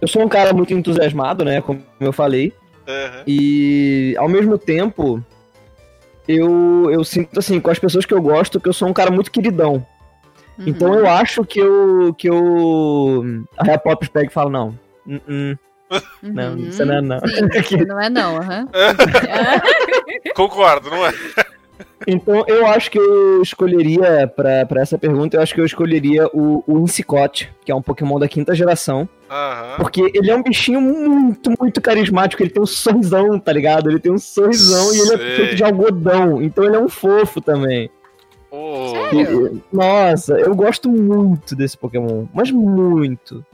eu 0.00 0.08
sou 0.08 0.22
um 0.22 0.28
cara 0.28 0.54
muito 0.54 0.72
entusiasmado, 0.72 1.44
né? 1.44 1.60
Como 1.60 1.82
eu 2.00 2.14
falei. 2.14 2.50
Uhum. 2.88 3.22
E 3.26 4.14
ao 4.16 4.26
mesmo 4.26 4.56
tempo, 4.56 5.22
eu, 6.28 6.88
eu 6.90 7.04
sinto 7.04 7.38
assim, 7.38 7.60
com 7.60 7.70
as 7.70 7.78
pessoas 7.78 8.04
que 8.06 8.14
eu 8.14 8.20
gosto, 8.22 8.60
que 8.60 8.68
eu 8.68 8.72
sou 8.72 8.88
um 8.88 8.92
cara 8.92 9.10
muito 9.10 9.30
queridão. 9.30 9.84
Uhum. 10.58 10.64
Então 10.68 10.94
eu 10.94 11.06
acho 11.08 11.44
que 11.44 11.58
eu. 11.60 12.14
que 12.16 12.28
eu. 12.28 13.22
A 13.58 13.64
Rhea 13.64 13.78
Pop 13.78 14.08
pega 14.08 14.26
e 14.28 14.32
fala, 14.32 14.50
não. 14.50 14.78
hum, 15.06 15.54
Não, 16.22 16.52
Uhum. 16.54 16.58
isso 16.68 16.84
não 16.84 16.94
é 16.94 17.00
não. 17.00 17.18
Sim, 17.20 17.84
não 17.86 18.00
é 18.00 18.08
não, 18.10 18.36
aham. 18.38 18.66
Concordo, 20.34 20.90
não 20.90 21.06
é? 21.06 21.12
Então 22.06 22.44
eu 22.46 22.66
acho 22.66 22.90
que 22.90 22.98
eu 22.98 23.42
escolheria, 23.42 24.26
pra, 24.34 24.64
pra 24.64 24.80
essa 24.82 24.96
pergunta, 24.98 25.36
eu 25.36 25.42
acho 25.42 25.54
que 25.54 25.60
eu 25.60 25.64
escolheria 25.64 26.26
o, 26.32 26.62
o 26.66 26.78
Insicot, 26.80 27.50
que 27.64 27.72
é 27.72 27.74
um 27.74 27.82
Pokémon 27.82 28.18
da 28.18 28.28
quinta 28.28 28.54
geração. 28.54 29.08
Aham. 29.30 29.76
Porque 29.78 30.10
ele 30.14 30.30
é 30.30 30.36
um 30.36 30.42
bichinho 30.42 30.80
muito, 30.80 31.52
muito 31.58 31.80
carismático. 31.80 32.42
Ele 32.42 32.50
tem 32.50 32.62
um 32.62 32.66
sorrisão, 32.66 33.38
tá 33.38 33.52
ligado? 33.52 33.90
Ele 33.90 33.98
tem 33.98 34.12
um 34.12 34.18
sorrisão 34.18 34.94
e 34.94 34.98
ele 35.00 35.14
é 35.14 35.18
Sei. 35.18 35.36
feito 35.36 35.56
de 35.56 35.64
algodão. 35.64 36.40
Então 36.42 36.64
ele 36.64 36.76
é 36.76 36.80
um 36.80 36.88
fofo 36.88 37.40
também. 37.40 37.90
Ô, 38.50 38.92
Sério? 39.12 39.56
E- 39.56 39.62
Nossa, 39.76 40.34
eu 40.38 40.54
gosto 40.54 40.88
muito 40.88 41.56
desse 41.56 41.76
Pokémon. 41.76 42.26
Mas 42.32 42.50
muito. 42.50 43.44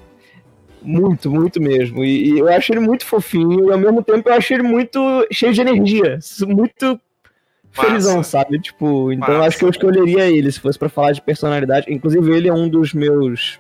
Muito, 0.83 1.31
muito 1.31 1.61
mesmo. 1.63 2.05
E, 2.05 2.35
e 2.35 2.39
eu 2.41 2.49
acho 2.49 2.73
ele 2.73 2.81
muito 2.81 3.07
fofinho. 3.07 3.69
E 3.69 3.73
ao 3.73 3.79
mesmo 3.79 4.03
tempo 4.03 4.29
eu 4.29 4.35
acho 4.35 4.53
ele 4.53 4.65
muito 4.65 5.01
cheio 5.31 5.53
de 5.55 5.61
energia. 5.61 6.19
Muito 6.47 7.01
felizão, 7.87 8.23
sabe? 8.23 8.59
Tipo, 8.61 9.13
então 9.13 9.29
eu 9.29 9.35
Massa. 9.35 9.49
acho 9.49 9.59
que 9.59 9.65
eu 9.65 9.71
escolheria 9.71 10.27
ele 10.31 10.51
se 10.53 10.61
fosse 10.61 10.79
pra 10.79 10.89
falar 10.89 11.13
de 11.13 11.23
personalidade. 11.23 11.87
Inclusive, 11.93 12.31
ele 12.35 12.49
é 12.49 12.53
um 12.53 12.69
dos 12.69 12.93
meus. 12.95 13.59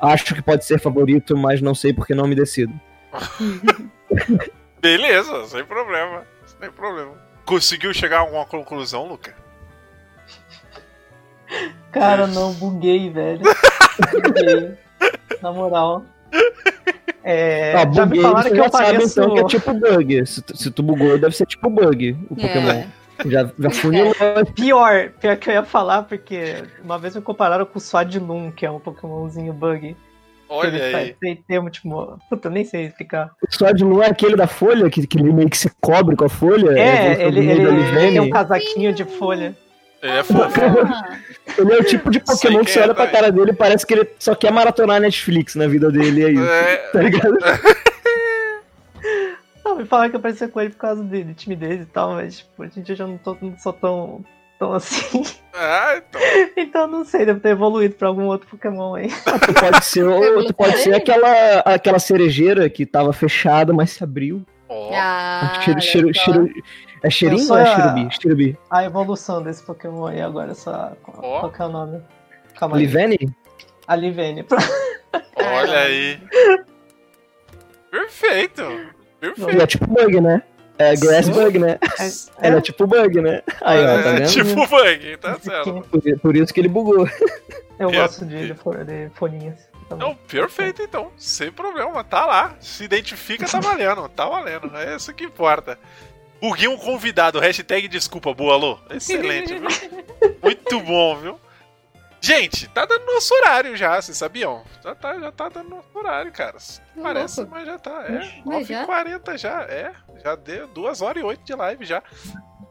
Acho 0.00 0.34
que 0.34 0.42
pode 0.42 0.64
ser 0.64 0.78
favorito, 0.80 1.36
mas 1.36 1.60
não 1.62 1.74
sei 1.74 1.92
porque 1.92 2.14
não 2.14 2.26
me 2.26 2.34
decido. 2.34 2.72
Beleza, 4.80 5.44
sem 5.46 5.64
problema. 5.64 6.22
Sem 6.60 6.70
problema. 6.70 7.12
Conseguiu 7.44 7.92
chegar 7.94 8.18
a 8.18 8.20
alguma 8.20 8.44
conclusão, 8.44 9.06
Luca? 9.08 9.34
Cara, 11.92 12.26
não, 12.26 12.52
buguei, 12.54 13.08
velho. 13.10 13.40
buguei. 14.22 14.74
Na 15.42 15.52
moral. 15.52 16.04
É, 17.22 17.74
Ah, 17.74 17.90
já 17.92 18.04
me 18.06 18.10
buguei, 18.16 18.22
falaram 18.22 18.50
que 18.50 18.56
eu 18.58 18.64
já 18.64 18.70
sabe 18.70 18.84
pareço. 18.84 19.20
então 19.20 19.34
que 19.34 19.40
é 19.40 19.44
tipo 19.44 19.74
bug. 19.74 20.26
Se, 20.26 20.42
tu- 20.42 20.56
se 20.56 20.70
tu 20.70 20.82
bugou, 20.82 21.18
deve 21.18 21.36
ser 21.36 21.46
tipo 21.46 21.68
bug 21.70 22.16
o 22.30 22.36
Pokémon. 22.36 22.70
É. 22.70 22.86
Já, 23.24 23.50
já 23.58 23.70
funilou. 23.70 24.14
Pior, 24.54 25.10
pior 25.20 25.36
que 25.36 25.50
eu 25.50 25.54
ia 25.54 25.64
falar, 25.64 26.02
porque 26.02 26.62
uma 26.82 26.98
vez 26.98 27.16
me 27.16 27.22
compararam 27.22 27.64
com 27.64 27.78
o 27.78 27.80
Swadloon, 27.80 28.50
que 28.50 28.66
é 28.66 28.70
um 28.70 28.78
Pokémonzinho 28.78 29.52
bug. 29.52 29.96
Olha 30.48 30.68
ele 30.68 30.96
aí. 30.96 31.16
tem 31.20 31.70
tipo. 31.70 32.18
Puta, 32.28 32.48
nem 32.48 32.64
sei 32.64 32.86
explicar. 32.86 33.30
O 33.42 33.52
Swadloon 33.52 34.02
é 34.02 34.10
aquele 34.10 34.36
da 34.36 34.46
folha, 34.46 34.88
que, 34.88 35.06
que 35.06 35.18
ele 35.18 35.32
meio 35.32 35.50
que 35.50 35.58
se 35.58 35.70
cobre 35.80 36.14
com 36.14 36.24
a 36.24 36.28
folha. 36.28 36.78
É, 36.78 37.12
evolução 37.12 37.26
ele, 37.26 37.50
ele, 37.50 37.62
ele 37.62 38.10
tem 38.10 38.20
um 38.20 38.30
casaquinho 38.30 38.92
de 38.92 39.04
folha. 39.04 39.56
Ele 40.02 40.18
é 40.18 40.22
fofo. 40.22 40.60
Ele 41.58 41.72
é 41.72 41.78
o 41.78 41.84
tipo 41.84 42.10
de 42.10 42.20
Pokémon 42.20 42.64
que 42.64 42.70
você 42.70 42.80
é 42.80 42.82
olha 42.82 42.94
pra 42.94 43.06
cara 43.06 43.30
dele 43.30 43.52
e 43.52 43.54
parece 43.54 43.86
que 43.86 43.94
ele 43.94 44.06
só 44.18 44.34
quer 44.34 44.52
maratonar 44.52 45.00
Netflix 45.00 45.54
na 45.54 45.66
vida 45.68 45.90
dele, 45.90 46.20
e 46.20 46.24
é 46.24 46.30
isso. 46.32 46.44
É, 46.44 46.76
Tá 46.92 47.02
ligado? 47.02 47.38
Não, 49.76 49.82
me 49.82 49.86
falaram 49.86 50.10
que 50.10 50.16
eu 50.16 50.20
parecia 50.20 50.48
com 50.48 50.60
ele 50.60 50.70
por 50.70 50.78
causa 50.78 51.04
de, 51.04 51.22
de 51.22 51.34
timidez 51.34 51.82
e 51.82 51.86
tal, 51.86 52.12
mas 52.12 52.38
tipo, 52.38 52.62
a 52.62 52.66
gente 52.66 52.94
já 52.94 53.06
não, 53.06 53.18
tô, 53.18 53.36
não 53.42 53.58
sou 53.58 53.72
tão, 53.74 54.24
tão 54.58 54.72
assim. 54.72 55.22
ah, 55.54 55.96
então. 55.98 56.20
então 56.56 56.80
eu 56.82 56.86
não 56.88 57.04
sei, 57.04 57.26
deve 57.26 57.40
ter 57.40 57.50
evoluído 57.50 57.94
pra 57.94 58.08
algum 58.08 58.24
outro 58.24 58.48
Pokémon 58.48 58.94
aí. 58.94 59.08
Tu 59.08 59.54
pode 59.54 59.84
ser, 59.84 60.04
ou 60.08 60.44
tu 60.46 60.54
pode 60.54 60.78
ser 60.78 60.94
aquela, 60.94 61.58
aquela 61.60 61.98
cerejeira 61.98 62.70
que 62.70 62.86
tava 62.86 63.12
fechada, 63.12 63.72
mas 63.72 63.90
se 63.90 64.02
abriu. 64.02 64.44
Ó, 64.68 64.90
ah, 64.94 65.60
cheiro, 65.62 65.80
cheiro, 65.80 66.14
só. 66.14 66.24
cheiro, 66.24 66.50
é 67.02 67.10
cheirinho 67.10 67.44
Eu 67.44 67.50
ou 67.50 67.58
é 67.58 67.62
a- 67.62 68.10
Cherubi? 68.10 68.58
A 68.70 68.84
evolução 68.84 69.42
desse 69.42 69.62
Pokémon 69.62 70.06
aí 70.06 70.20
agora, 70.20 70.52
essa. 70.52 70.96
Ó. 71.06 71.40
Qual 71.40 71.52
que 71.52 71.62
é 71.62 71.64
o 71.66 71.68
nome? 71.68 72.02
Calma 72.58 72.76
aí. 72.76 72.82
Livene? 72.82 73.18
A 73.86 73.94
Livene. 73.94 74.44
olha 75.36 75.78
aí. 75.80 76.18
Perfeito. 77.90 78.95
Ele 79.28 79.34
Perfeito. 79.36 79.62
é 79.62 79.66
tipo 79.66 79.86
bug, 79.86 80.20
né? 80.20 80.42
É 80.78 80.94
Grass. 80.94 81.28
Bug, 81.30 81.58
né? 81.58 81.78
É, 82.38 82.46
Ele 82.48 82.56
é 82.56 82.60
tipo 82.60 82.86
bug, 82.86 83.20
né? 83.22 83.42
Aí, 83.62 83.78
ó, 83.82 84.02
tá 84.02 84.10
É, 84.10 84.12
vendo? 84.20 84.30
tipo 84.30 84.66
bug, 84.66 85.16
tá 85.18 85.38
certo. 85.40 85.86
Por, 85.90 86.18
por 86.20 86.36
isso 86.36 86.52
que 86.52 86.60
ele 86.60 86.68
bugou. 86.68 87.08
Eu 87.78 87.90
É. 87.90 87.92
gosto 87.96 88.24
de, 88.26 88.48
de, 88.48 88.54
fo- 88.54 88.74
de 88.84 89.08
folhinhas. 89.14 89.58
também. 89.88 90.06
Não, 90.08 90.14
perfeito 90.14 90.82
então, 90.82 91.10
sem 91.16 91.50
problema, 91.50 92.02
tá 92.04 92.26
lá. 92.26 92.54
Se 92.60 92.84
identifica, 92.84 93.46
tá 93.48 93.58
valendo, 93.60 94.06
tá 94.10 94.28
valendo. 94.28 94.70
É 94.76 94.96
isso 94.96 95.14
que 95.14 95.24
importa. 95.24 95.78
Buguei 96.40 96.68
um 96.68 96.76
convidado, 96.76 97.38
hashtag 97.40 97.88
desculpa, 97.88 98.34
boa, 98.34 98.52
alô. 98.54 98.78
Excelente, 98.90 99.54
viu? 99.58 99.68
Muito 100.42 100.80
bom, 100.80 101.16
viu? 101.16 101.40
Gente, 102.26 102.66
tá 102.70 102.84
dando 102.84 103.04
nosso 103.06 103.32
horário 103.34 103.76
já, 103.76 104.02
vocês 104.02 104.18
sabiam? 104.18 104.64
Já 104.82 104.94
tá, 104.96 105.16
já 105.16 105.30
tá 105.30 105.48
dando 105.48 105.70
nosso 105.70 105.88
horário, 105.94 106.32
cara. 106.32 106.56
Que 106.92 107.00
Parece, 107.00 107.40
louco. 107.40 107.54
mas 107.54 107.66
já 107.66 107.78
tá. 107.78 108.04
É, 108.08 108.42
Mas 108.44 108.66
já? 108.66 108.84
9h40 108.84 109.38
já, 109.38 109.60
é. 109.62 109.92
Já 110.24 110.34
deu 110.34 110.66
2 110.66 111.02
horas 111.02 111.22
e 111.22 111.24
8 111.24 111.44
de 111.44 111.54
live 111.54 111.84
já. 111.84 112.02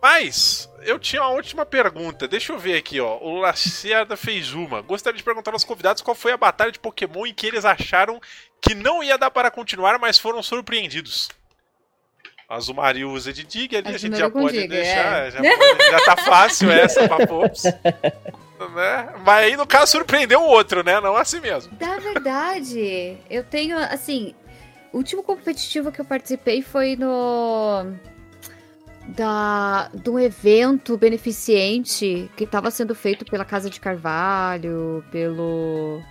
Mas, 0.01 0.69
eu 0.81 0.99
tinha 0.99 1.21
uma 1.21 1.31
última 1.31 1.65
pergunta. 1.65 2.27
Deixa 2.27 2.51
eu 2.51 2.59
ver 2.59 2.75
aqui, 2.75 2.99
ó. 2.99 3.17
O 3.21 3.39
Lacerda 3.39 4.17
fez 4.17 4.51
uma. 4.51 4.81
Gostaria 4.81 5.17
de 5.17 5.23
perguntar 5.23 5.53
aos 5.53 5.63
convidados 5.63 6.01
qual 6.01 6.13
foi 6.15 6.33
a 6.33 6.37
batalha 6.37 6.71
de 6.73 6.77
Pokémon 6.79 7.25
em 7.25 7.33
que 7.33 7.47
eles 7.47 7.63
acharam 7.63 8.19
que 8.61 8.75
não 8.75 9.01
ia 9.01 9.17
dar 9.17 9.31
para 9.31 9.49
continuar, 9.49 9.97
mas 9.97 10.17
foram 10.19 10.43
surpreendidos. 10.43 11.29
Azumari 12.49 13.05
usa 13.05 13.31
de 13.31 13.45
Dig 13.45 13.75
ali, 13.77 13.95
a 13.95 13.97
gente 13.97 14.17
já 14.17 14.29
pode 14.29 14.51
Dig, 14.57 14.67
deixar. 14.67 15.27
é. 15.27 15.31
Já, 15.31 15.39
pode- 15.39 15.91
já 15.91 15.99
tá 16.05 16.17
fácil 16.17 16.69
essa 16.71 17.07
pra 17.07 17.25
Pops. 17.25 17.63
Né? 18.73 19.13
Mas 19.23 19.45
aí, 19.45 19.57
no 19.57 19.67
caso, 19.67 19.91
surpreendeu 19.91 20.41
o 20.41 20.47
outro, 20.47 20.83
né? 20.83 20.99
Não 21.01 21.15
assim 21.15 21.39
mesmo. 21.39 21.75
Da 21.75 21.97
verdade, 21.99 23.17
eu 23.29 23.43
tenho, 23.43 23.77
assim, 23.77 24.33
o 24.93 24.97
último 24.97 25.21
competitivo 25.21 25.91
que 25.91 25.99
eu 25.99 26.05
participei 26.05 26.61
foi 26.61 26.95
no. 26.95 27.93
Da, 29.07 29.91
de 29.93 30.09
um 30.09 30.17
evento 30.17 30.97
beneficente 30.97 32.31
que 32.35 32.43
estava 32.43 32.71
sendo 32.71 32.95
feito 32.95 33.23
pela 33.23 33.45
Casa 33.45 33.69
de 33.69 33.79
Carvalho, 33.79 35.03
pelo. 35.11 36.01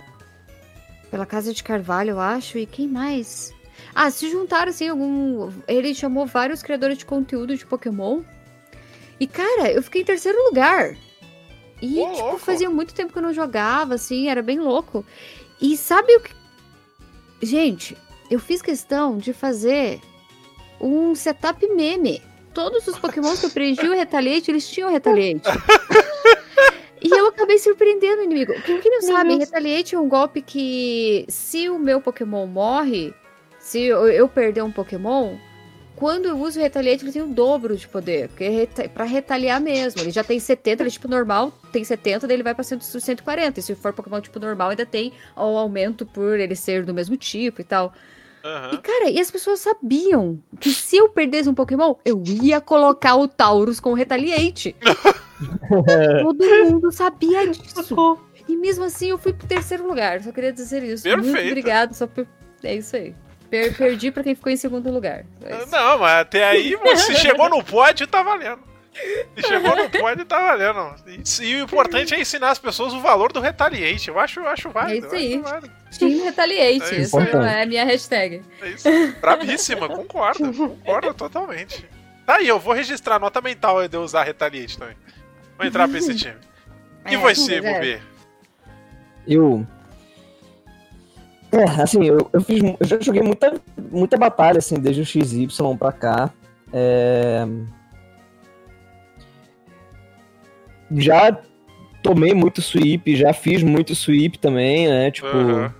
Pela 1.09 1.25
Casa 1.25 1.53
de 1.53 1.63
Carvalho, 1.63 2.11
eu 2.11 2.19
acho, 2.19 2.57
e 2.57 2.65
quem 2.65 2.87
mais? 2.87 3.53
Ah, 3.93 4.11
se 4.11 4.29
juntaram, 4.29 4.69
assim, 4.69 4.87
algum. 4.87 5.51
Ele 5.67 5.95
chamou 5.95 6.25
vários 6.25 6.61
criadores 6.61 6.97
de 6.97 7.05
conteúdo 7.05 7.55
de 7.57 7.65
Pokémon. 7.65 8.21
E, 9.19 9.25
cara, 9.25 9.71
eu 9.71 9.81
fiquei 9.81 10.01
em 10.01 10.05
terceiro 10.05 10.37
lugar. 10.43 10.95
E, 11.81 11.99
Ô, 11.99 12.09
tipo, 12.09 12.21
louco. 12.21 12.37
fazia 12.39 12.69
muito 12.69 12.93
tempo 12.93 13.11
que 13.11 13.19
eu 13.19 13.23
não 13.23 13.33
jogava, 13.33 13.95
assim, 13.95 14.29
era 14.29 14.41
bem 14.41 14.59
louco. 14.59 15.05
E 15.61 15.75
sabe 15.77 16.15
o 16.15 16.19
que. 16.21 16.31
Gente, 17.41 17.97
eu 18.31 18.39
fiz 18.39 18.61
questão 18.61 19.17
de 19.17 19.33
fazer 19.33 19.99
um 20.79 21.13
setup 21.15 21.67
meme. 21.67 22.21
Todos 22.53 22.87
os 22.87 22.97
Pokémons 22.97 23.39
que 23.39 23.47
eu 23.47 23.49
preenchi 23.49 23.87
o 23.87 23.93
Retaliate, 23.93 24.49
eles 24.49 24.67
tinham 24.69 24.89
Retaliate. 24.89 25.47
E 27.01 27.09
eu 27.09 27.27
acabei 27.27 27.59
surpreendendo 27.59 28.21
o 28.21 28.23
inimigo. 28.23 28.53
Quem 28.65 28.79
que 28.81 28.89
não 28.89 28.99
Meu 28.99 29.11
sabe, 29.13 29.29
Deus. 29.29 29.41
Retaliate 29.41 29.93
é 29.93 29.99
um 29.99 30.07
golpe 30.09 30.41
que, 30.41 31.25
se 31.27 31.69
o 31.69 31.77
meu 31.77 32.01
Pokémon 32.01 32.47
morre, 32.47 33.13
se 33.59 33.81
eu, 33.81 34.07
eu 34.07 34.27
perder 34.27 34.63
um 34.63 34.71
Pokémon, 34.71 35.35
quando 35.95 36.25
eu 36.25 36.37
uso 36.37 36.59
o 36.59 36.61
Retaliate, 36.61 37.03
ele 37.03 37.11
tem 37.11 37.21
o 37.21 37.27
dobro 37.27 37.75
de 37.75 37.87
poder. 37.87 38.27
Porque 38.29 38.43
é 38.43 38.49
reta 38.49 38.89
pra 38.89 39.05
retaliar 39.05 39.61
mesmo. 39.61 40.01
Ele 40.01 40.11
já 40.11 40.23
tem 40.23 40.39
70, 40.39 40.83
ele 40.83 40.89
é 40.89 40.91
tipo 40.91 41.07
normal, 41.07 41.51
tem 41.71 41.83
70, 41.83 42.27
daí 42.27 42.35
ele 42.35 42.43
vai 42.43 42.53
pra 42.53 42.63
100 42.63 42.79
140. 42.79 43.59
E 43.59 43.63
se 43.63 43.75
for 43.75 43.93
Pokémon 43.93 44.19
tipo 44.21 44.39
normal, 44.39 44.69
ainda 44.69 44.85
tem 44.85 45.13
o 45.35 45.41
aumento 45.41 46.05
por 46.05 46.39
ele 46.39 46.55
ser 46.55 46.83
do 46.85 46.93
mesmo 46.93 47.15
tipo 47.17 47.61
e 47.61 47.63
tal. 47.63 47.93
E, 48.43 48.47
Aham. 48.47 48.77
cara, 48.77 49.09
e 49.09 49.19
as 49.19 49.31
pessoas 49.31 49.59
sabiam 49.59 50.39
que 50.59 50.69
se 50.69 50.97
eu 50.97 51.09
perdesse 51.09 51.49
um 51.49 51.53
Pokémon, 51.55 51.95
eu 52.05 52.21
ia 52.25 52.61
colocar 52.61 53.15
o 53.15 53.27
Taurus 53.27 53.79
com 53.79 53.91
o 53.91 53.95
Retaliate. 53.95 54.75
Todo 56.21 56.45
mundo 56.69 56.91
sabia 56.91 57.47
disso. 57.47 58.19
E 58.47 58.55
mesmo 58.55 58.83
assim, 58.83 59.09
eu 59.09 59.17
fui 59.17 59.33
pro 59.33 59.47
terceiro 59.47 59.87
lugar. 59.87 60.21
Só 60.21 60.31
queria 60.31 60.53
dizer 60.53 60.83
isso. 60.83 61.07
Muito 61.07 61.23
Perfeito. 61.23 61.47
obrigado. 61.47 61.93
Só 61.95 62.05
por... 62.05 62.27
É 62.63 62.75
isso 62.75 62.95
aí. 62.95 63.15
Per- 63.49 63.75
perdi 63.77 64.11
pra 64.11 64.23
quem 64.23 64.35
ficou 64.35 64.51
em 64.51 64.57
segundo 64.57 64.91
lugar. 64.91 65.23
É 65.43 65.57
isso. 65.57 65.71
Não, 65.71 65.99
mas 65.99 66.21
até 66.21 66.43
aí 66.43 66.75
você 66.81 67.15
chegou 67.15 67.49
no 67.49 67.63
pódio, 67.63 68.07
tá 68.07 68.23
valendo. 68.23 68.59
E 69.35 69.41
chegou 69.45 69.75
no 69.75 69.89
pódio 69.89 70.21
e 70.21 70.25
tá 70.25 70.39
valendo. 70.55 70.95
E, 71.05 71.43
e 71.45 71.55
o 71.61 71.65
importante 71.65 72.13
é 72.15 72.19
ensinar 72.19 72.51
as 72.51 72.59
pessoas 72.59 72.93
o 72.93 73.01
valor 73.01 73.31
do 73.33 73.41
retaliate. 73.41 74.07
Eu 74.07 74.17
acho, 74.17 74.39
eu 74.39 74.47
acho 74.47 74.69
válido. 74.69 75.13
É 75.13 75.19
isso 75.19 75.45
aí. 75.47 75.69
Team 75.99 76.23
Retaliate. 76.23 76.95
É 76.95 76.99
isso 77.01 77.19
é 77.19 77.63
a 77.63 77.65
minha 77.65 77.83
hashtag. 77.85 78.41
É 78.61 78.67
isso. 78.69 78.87
Bravíssima, 79.19 79.89
concordo. 79.89 80.53
Concordo 80.53 81.13
totalmente. 81.13 81.85
Tá 82.25 82.35
aí, 82.37 82.47
eu 82.47 82.57
vou 82.59 82.73
registrar 82.73 83.19
nota 83.19 83.41
mental 83.41 83.85
de 83.87 83.95
eu 83.97 84.01
usar 84.01 84.23
retaliate 84.23 84.77
também. 84.77 84.95
Vou 85.57 85.67
entrar 85.67 85.87
pra 85.89 85.97
esse 85.97 86.15
time. 86.15 86.35
E 87.05 87.13
É, 87.15 87.17
você, 87.17 87.55
é. 87.55 87.61
Bobê? 87.73 87.99
Eu. 89.27 89.65
É, 91.51 91.81
assim, 91.81 92.03
eu, 92.05 92.29
eu 92.33 92.41
fiz. 92.41 92.61
Eu 92.61 92.87
já 92.87 92.99
joguei 92.99 93.21
muita, 93.21 93.61
muita 93.91 94.17
batalha, 94.17 94.57
assim, 94.57 94.75
desde 94.75 95.01
o 95.01 95.05
XY 95.05 95.47
pra 95.77 95.91
cá. 95.91 96.31
É... 96.73 97.47
Já 100.91 101.37
tomei 102.03 102.33
muito 102.33 102.61
sweep, 102.61 103.15
já 103.15 103.33
fiz 103.33 103.63
muito 103.63 103.95
sweep 103.95 104.37
também, 104.37 104.87
né? 104.87 105.11
Tipo. 105.11 105.27
Aham. 105.27 105.73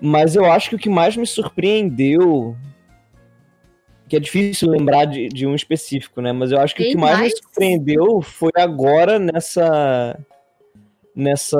Mas 0.00 0.36
eu 0.36 0.44
acho 0.44 0.68
que 0.68 0.76
o 0.76 0.78
que 0.78 0.90
mais 0.90 1.16
me 1.16 1.26
surpreendeu. 1.26 2.56
Que 4.08 4.16
é 4.16 4.20
difícil 4.20 4.68
lembrar 4.68 5.06
de, 5.06 5.28
de 5.28 5.46
um 5.46 5.54
específico, 5.54 6.20
né? 6.20 6.32
Mas 6.32 6.52
eu 6.52 6.60
acho 6.60 6.76
que 6.76 6.82
o 6.82 6.84
Tem 6.84 6.92
que 6.92 7.00
mais, 7.00 7.18
mais? 7.18 7.32
me 7.32 7.38
surpreendeu 7.38 8.20
foi 8.20 8.52
agora 8.56 9.18
nessa. 9.18 10.18
Nessa. 11.14 11.58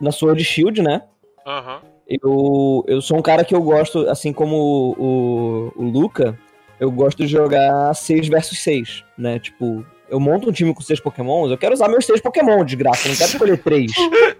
Na 0.00 0.10
Sword 0.10 0.42
Shield, 0.42 0.80
né? 0.80 1.02
Aham. 1.46 1.80
Eu, 2.08 2.84
eu 2.86 3.00
sou 3.00 3.16
um 3.18 3.22
cara 3.22 3.44
que 3.44 3.54
eu 3.54 3.62
gosto, 3.62 4.08
assim 4.08 4.32
como 4.32 4.56
o, 4.56 5.72
o, 5.76 5.82
o 5.82 5.84
Luca, 5.84 6.38
eu 6.78 6.90
gosto 6.90 7.18
de 7.18 7.26
jogar 7.26 7.94
6 7.94 8.28
versus 8.28 8.58
6, 8.58 9.04
né? 9.16 9.38
Tipo, 9.38 9.84
eu 10.10 10.20
monto 10.20 10.48
um 10.48 10.52
time 10.52 10.74
com 10.74 10.80
6 10.82 11.00
pokémons, 11.00 11.50
eu 11.50 11.56
quero 11.58 11.72
usar 11.72 11.88
meus 11.88 12.04
6 12.04 12.20
pokémon 12.20 12.64
de 12.64 12.76
graça, 12.76 13.08
não 13.08 13.16
quero 13.16 13.30
escolher 13.30 13.58
3. 13.62 13.92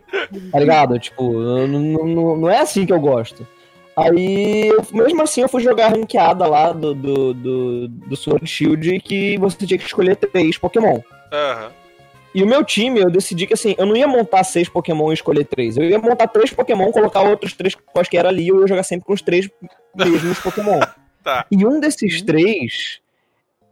tá 0.52 0.58
ligado? 0.58 0.98
Tipo, 0.98 1.32
não, 1.32 2.36
não, 2.36 2.50
é 2.50 2.58
assim 2.58 2.84
que 2.84 2.92
eu 2.92 3.00
gosto. 3.00 3.46
Aí, 3.96 4.68
eu- 4.68 4.84
mesmo 4.92 5.22
assim, 5.22 5.42
eu 5.42 5.48
fui 5.48 5.62
jogar 5.62 5.86
a 5.86 5.90
ranqueada 5.90 6.46
lá 6.46 6.72
do, 6.72 6.94
do, 6.94 7.34
do, 7.34 7.88
do 7.88 8.16
Sword 8.16 8.46
Shield 8.46 9.00
que 9.00 9.38
você 9.38 9.66
tinha 9.66 9.78
que 9.78 9.84
escolher 9.86 10.16
3 10.16 10.58
pokémon. 10.58 11.00
Aham. 11.32 11.70
E 12.34 12.42
o 12.42 12.46
meu 12.46 12.64
time, 12.64 13.00
eu 13.00 13.10
decidi 13.10 13.46
que 13.46 13.54
assim, 13.54 13.74
eu 13.76 13.84
não 13.86 13.94
ia 13.96 14.06
montar 14.08 14.42
seis 14.44 14.68
Pokémon 14.68 15.10
e 15.10 15.14
escolher 15.14 15.44
três. 15.44 15.76
Eu 15.76 15.84
ia 15.84 15.98
montar 15.98 16.26
três 16.28 16.50
Pokémon, 16.50 16.90
colocar 16.90 17.20
outros 17.22 17.52
três 17.52 17.74
quaisquer 17.74 18.24
ali 18.26 18.44
e 18.44 18.48
eu 18.48 18.60
ia 18.62 18.66
jogar 18.66 18.82
sempre 18.82 19.04
com 19.06 19.12
os 19.12 19.20
três 19.22 19.48
mesmos 19.94 20.38
Pokémon. 20.40 20.80
Tá. 21.22 21.44
E 21.50 21.64
um 21.66 21.78
desses 21.78 22.22
três 22.22 23.00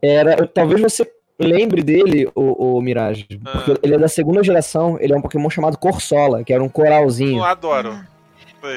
era. 0.03 0.47
Talvez 0.47 0.81
você 0.81 1.11
lembre 1.39 1.82
dele, 1.82 2.28
o, 2.35 2.77
o 2.77 2.82
Mirage. 2.82 3.27
Porque 3.43 3.73
Ah. 3.73 3.77
ele 3.82 3.95
é 3.95 3.99
da 3.99 4.09
segunda 4.09 4.43
geração, 4.45 4.99
ele 5.01 5.12
é 5.15 5.16
um 5.16 5.23
Pokémon 5.23 5.49
chamado 5.49 5.78
Corsola, 5.78 6.45
que 6.45 6.53
era 6.53 6.62
um 6.62 6.69
coralzinho. 6.69 7.39
Eu 7.39 7.45
adoro. 7.45 7.99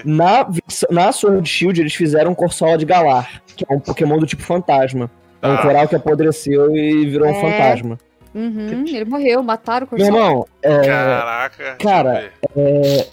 Na, 0.06 0.48
na 0.90 1.12
Sword 1.12 1.48
Shield, 1.48 1.82
eles 1.82 1.94
fizeram 1.94 2.32
um 2.32 2.36
Corsola 2.36 2.78
de 2.78 2.86
Galar, 2.86 3.42
que 3.54 3.66
é 3.70 3.74
um 3.76 3.82
Pokémon 3.82 4.18
do 4.18 4.26
tipo 4.26 4.42
fantasma. 4.42 5.12
É 5.42 5.48
um 5.50 5.58
Tá. 5.58 5.62
coral 5.62 5.88
que 5.90 5.96
apodreceu 5.96 6.74
e 6.74 7.06
virou 7.10 7.28
um 7.28 7.32
É. 7.32 7.42
fantasma. 7.42 8.00
Uhum, 8.36 8.84
ele 8.88 9.06
morreu, 9.06 9.44
mataram 9.44 9.88
o 9.92 9.96
Meu 9.96 10.06
Corsola. 10.08 10.26
irmão, 10.28 10.48
é, 10.62 10.82
Caraca. 10.88 11.76
cara. 11.80 12.32
E- 12.58 13.06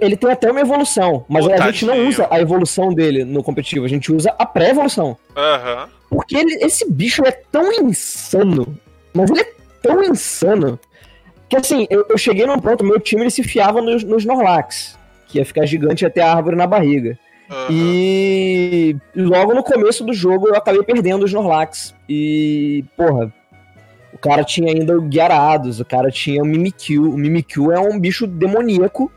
Ele 0.00 0.16
tem 0.16 0.30
até 0.30 0.48
uma 0.50 0.60
evolução, 0.60 1.24
mas 1.28 1.44
a 1.48 1.56
gente 1.70 1.84
não 1.84 2.06
usa 2.06 2.28
a 2.30 2.40
evolução 2.40 2.94
dele 2.94 3.24
no 3.24 3.42
competitivo, 3.42 3.84
a 3.84 3.88
gente 3.88 4.12
usa 4.12 4.32
a 4.38 4.46
pré-evolução. 4.46 5.16
Aham. 5.36 5.88
Porque 6.08 6.36
ele- 6.36 6.64
esse 6.64 6.88
bicho 6.88 7.22
é 7.26 7.32
tão 7.32 7.72
insano, 7.72 8.78
mas 9.12 9.28
ele 9.30 9.40
é 9.40 9.52
tão 9.82 10.00
insano, 10.04 10.78
que 11.48 11.56
assim, 11.56 11.88
eu, 11.90 12.06
eu 12.08 12.16
cheguei 12.16 12.46
num 12.46 12.60
ponto, 12.60 12.84
meu 12.84 13.00
time 13.00 13.22
ele 13.22 13.30
se 13.30 13.42
fiava 13.42 13.82
nos, 13.82 14.04
nos 14.04 14.22
Snorlax, 14.22 14.96
que 15.26 15.38
ia 15.38 15.44
ficar 15.44 15.66
gigante 15.66 16.06
até 16.06 16.20
a 16.22 16.32
árvore 16.32 16.54
na 16.54 16.66
barriga. 16.66 17.18
aham. 17.50 17.66
E 17.72 18.96
logo 19.16 19.54
no 19.54 19.64
começo 19.64 20.04
do 20.04 20.12
jogo 20.12 20.46
eu 20.48 20.54
acabei 20.54 20.84
perdendo 20.84 21.24
os 21.24 21.30
Snorlax. 21.30 21.94
E, 22.08 22.84
porra, 22.96 23.32
o 24.18 24.20
cara 24.20 24.42
tinha 24.44 24.72
ainda 24.72 24.98
o 24.98 25.08
Gyarados, 25.10 25.80
o 25.80 25.84
cara 25.84 26.10
tinha 26.10 26.42
o 26.42 26.46
Mimikyu. 26.46 27.10
O 27.12 27.16
Mimikyu 27.16 27.70
é 27.72 27.78
um 27.78 27.98
bicho 27.98 28.26
demoníaco 28.26 29.10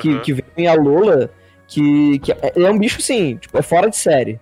que, 0.00 0.08
Aham. 0.10 0.20
que 0.20 0.32
vem 0.32 0.44
em 0.56 0.66
Alola, 0.68 1.28
que, 1.66 2.18
que 2.20 2.32
é, 2.32 2.52
é 2.56 2.70
um 2.70 2.78
bicho, 2.78 2.98
assim, 2.98 3.36
tipo, 3.36 3.58
é 3.58 3.62
fora 3.62 3.90
de 3.90 3.96
série. 3.96 4.38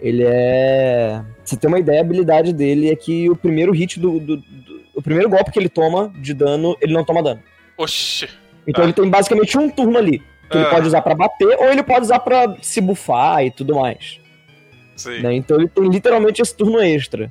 Ele 0.00 0.22
é. 0.24 1.20
Você 1.44 1.56
tem 1.56 1.68
uma 1.68 1.78
ideia, 1.78 1.98
a 2.00 2.02
habilidade 2.02 2.52
dele 2.52 2.90
é 2.90 2.96
que 2.96 3.28
o 3.30 3.34
primeiro 3.36 3.72
hit 3.72 3.98
do, 3.98 4.20
do- 4.20 4.36
do- 4.36 4.80
O 4.94 5.02
primeiro 5.02 5.28
golpe 5.28 5.50
que 5.50 5.58
ele 5.58 5.68
toma 5.68 6.12
de 6.18 6.32
dano, 6.32 6.76
ele 6.80 6.92
não 6.92 7.04
toma 7.04 7.22
dano. 7.22 7.40
Oxi. 7.76 8.28
Então 8.66 8.82
Ah. 8.82 8.86
ele 8.86 8.92
tem 8.94 9.08
basicamente 9.10 9.56
um 9.58 9.68
turno 9.68 9.98
ali. 9.98 10.20
Que 10.50 10.56
ele 10.58 10.66
Ah. 10.66 10.70
pode 10.70 10.86
usar 10.86 11.02
pra 11.02 11.14
bater, 11.14 11.56
ou 11.58 11.66
ele 11.70 11.82
pode 11.82 12.02
usar 12.02 12.20
pra 12.20 12.56
se 12.62 12.80
bufar 12.80 13.44
e 13.44 13.50
tudo 13.50 13.74
mais. 13.74 14.20
Sim. 14.96 15.20
né? 15.20 15.34
Então 15.34 15.58
ele 15.58 15.68
tem 15.68 15.86
literalmente 15.88 16.40
esse 16.40 16.56
turno 16.56 16.78
extra. 16.80 17.30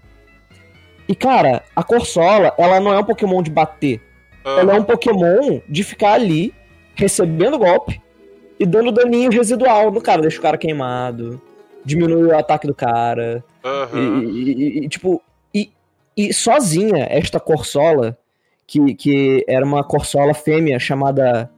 E 1.07 1.15
cara, 1.15 1.63
a 1.75 1.83
Corsola, 1.83 2.53
ela 2.57 2.79
não 2.79 2.91
é 2.93 2.99
um 2.99 3.03
Pokémon 3.03 3.41
de 3.43 3.51
bater. 3.51 4.01
Ela 4.43 4.75
é 4.75 4.79
um 4.79 4.83
Pokémon 4.83 5.59
de 5.67 5.83
ficar 5.83 6.13
ali, 6.13 6.53
recebendo 6.95 7.57
golpe 7.57 8.01
e 8.59 8.65
dando 8.65 8.91
daninho 8.91 9.31
residual 9.31 9.91
no 9.91 10.01
cara. 10.01 10.21
Deixa 10.21 10.39
o 10.39 10.41
cara 10.41 10.57
queimado, 10.57 11.41
diminui 11.83 12.25
o 12.27 12.37
ataque 12.37 12.67
do 12.67 12.73
cara. 12.75 13.43
E, 13.63 13.67
Aham. 13.67 14.23
e- 14.23 14.51
e- 14.53 14.85
e, 14.85 14.89
tipo, 14.89 15.21
e, 15.53 15.71
e 16.15 16.33
sozinha, 16.33 17.07
esta 17.09 17.39
Corsola, 17.39 18.17
que, 18.67 18.93
que 18.95 19.43
era 19.47 19.65
uma 19.65 19.83
Corsola 19.83 20.33
fêmea 20.33 20.79
chamada 20.79 21.49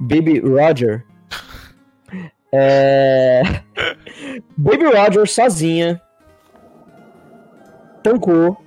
Baby 0.00 0.40
Roger. 0.40 1.04
É... 2.50 3.42
Baby 4.56 4.84
Roger 4.86 5.26
sozinha 5.28 6.00
tancou 8.02 8.62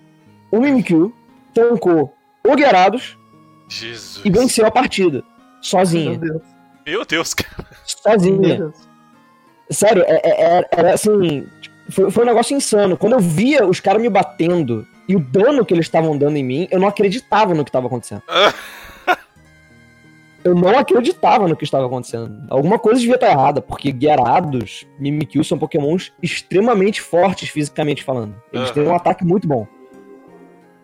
o 0.51 0.59
Mimikyu, 0.59 1.13
tancou 1.53 2.13
o 2.47 2.57
Gyarados 2.57 3.17
Jesus. 3.69 4.25
e 4.25 4.29
venceu 4.29 4.65
a 4.65 4.71
partida. 4.71 5.23
Sozinha. 5.61 6.11
Meu 6.17 6.19
Deus. 6.19 6.41
Meu 6.85 7.05
Deus, 7.05 7.33
cara. 7.33 7.67
Meu 7.69 7.77
Sozinha. 7.85 8.57
Deus. 8.57 8.75
Sério, 9.69 10.03
é- 10.05 10.21
é- 10.23 10.57
é- 10.59 10.67
era 10.71 10.93
assim. 10.93 11.47
Foi, 11.89 12.09
foi 12.11 12.23
um 12.23 12.27
negócio 12.27 12.55
insano. 12.55 12.97
Quando 12.97 13.13
eu 13.13 13.19
via 13.19 13.65
os 13.65 13.79
caras 13.79 14.01
me 14.01 14.09
batendo 14.09 14.87
e 15.07 15.15
o 15.15 15.19
dano 15.19 15.65
que 15.65 15.73
eles 15.73 15.85
estavam 15.85 16.17
dando 16.17 16.37
em 16.37 16.43
mim, 16.43 16.67
eu 16.71 16.79
não 16.79 16.87
acreditava 16.87 17.53
no 17.53 17.63
que 17.63 17.69
estava 17.69 17.87
acontecendo. 17.87 18.21
Eu 20.43 20.55
não 20.55 20.77
acreditava 20.77 21.47
no 21.47 21.55
que 21.55 21.63
estava 21.63 21.85
acontecendo. 21.85 22.43
Alguma 22.49 22.79
coisa 22.79 22.99
devia 22.99 23.15
estar 23.15 23.29
errada, 23.29 23.61
porque 23.61 23.91
Gyarados, 23.91 24.87
Mimikyu 24.99 25.43
são 25.43 25.57
pokémons 25.59 26.11
extremamente 26.21 26.99
fortes 27.01 27.49
fisicamente 27.49 28.03
falando. 28.03 28.35
Eles 28.51 28.65
Aham. 28.69 28.73
têm 28.73 28.83
um 28.87 28.95
ataque 28.95 29.23
muito 29.23 29.47
bom. 29.47 29.67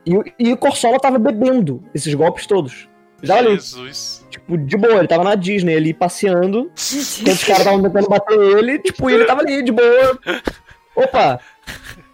E, 0.05 0.15
o- 0.15 0.23
e 0.39 0.53
o 0.53 0.57
Corsola 0.57 0.99
tava 0.99 1.17
bebendo 1.17 1.84
esses 1.93 2.13
golpes 2.13 2.45
todos. 2.45 2.88
Jesus. 3.23 4.23
tipo, 4.29 4.55
de 4.59 4.77
boa, 4.77 4.99
ele 4.99 5.07
tava 5.07 5.23
na 5.23 5.34
Disney 5.34 5.75
ali 5.75 5.91
passeando, 5.91 6.71
Enquanto 7.19 7.35
os 7.35 7.43
caras 7.43 7.59
estavam 7.59 7.81
tentando 7.81 8.07
bater 8.07 8.39
ele, 8.39 8.77
tipo, 8.79 9.09
e 9.09 9.13
ele 9.15 9.25
tava 9.25 9.41
ali, 9.41 9.63
de 9.63 9.71
boa. 9.71 10.19
Opa! 10.95 11.39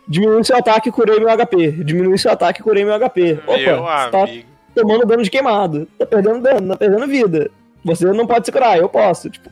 Diminui 0.07 0.43
seu 0.45 0.57
ataque, 0.57 0.91
curei 0.91 1.19
meu 1.19 1.29
HP. 1.29 1.71
Diminui 1.83 2.17
seu 2.17 2.31
ataque, 2.31 2.63
curei 2.63 2.85
meu 2.85 2.93
HP. 2.97 3.39
Opa, 3.45 3.57
Meu 3.57 3.83
tá 4.11 4.23
amigo. 4.23 4.47
Tomando 4.75 5.05
dano 5.05 5.23
de 5.23 5.29
queimado. 5.29 5.87
Tá 5.97 6.05
perdendo 6.05 6.41
dano, 6.41 6.69
tá 6.69 6.77
perdendo 6.77 7.07
vida. 7.07 7.49
Você 7.83 8.05
não 8.11 8.25
pode 8.27 8.45
se 8.45 8.51
curar, 8.51 8.77
eu 8.77 8.87
posso. 8.89 9.29
Tipo, 9.29 9.49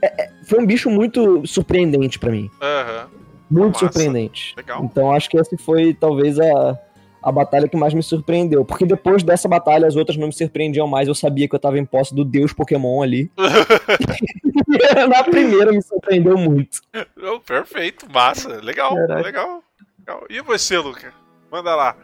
é- 0.00 0.22
é- 0.24 0.30
foi 0.44 0.60
um 0.60 0.66
bicho 0.66 0.88
muito 0.90 1.46
surpreendente 1.46 2.18
pra 2.18 2.30
mim. 2.30 2.50
Aham. 2.60 3.08
Muito 3.50 3.74
Massa. 3.74 3.86
surpreendente. 3.86 4.54
Legal. 4.56 4.82
Então 4.84 5.12
acho 5.12 5.28
que 5.28 5.38
essa 5.38 5.56
foi 5.58 5.92
talvez 5.92 6.40
a, 6.40 6.78
a 7.22 7.30
batalha 7.30 7.68
que 7.68 7.76
mais 7.76 7.92
me 7.92 8.02
surpreendeu. 8.02 8.64
Porque 8.64 8.86
depois 8.86 9.22
dessa 9.22 9.46
batalha, 9.48 9.86
as 9.86 9.94
outras 9.96 10.16
não 10.16 10.28
me 10.28 10.32
surpreendiam 10.32 10.86
mais. 10.86 11.06
Eu 11.06 11.14
sabia 11.14 11.46
que 11.48 11.54
eu 11.54 11.58
tava 11.58 11.78
em 11.78 11.84
posse 11.84 12.14
do 12.14 12.24
deus 12.24 12.52
Pokémon 12.52 13.02
ali. 13.02 13.30
Na 15.08 15.22
primeira 15.24 15.70
me 15.72 15.82
surpreendeu 15.82 16.36
muito. 16.38 16.80
Oh, 17.22 17.40
perfeito, 17.40 18.06
massa. 18.10 18.48
Legal, 18.62 18.94
Caraca. 18.94 19.22
legal, 19.22 19.62
legal. 19.98 20.24
E 20.30 20.40
você, 20.40 20.78
Luca? 20.78 21.12
Manda 21.50 21.74
lá. 21.74 21.96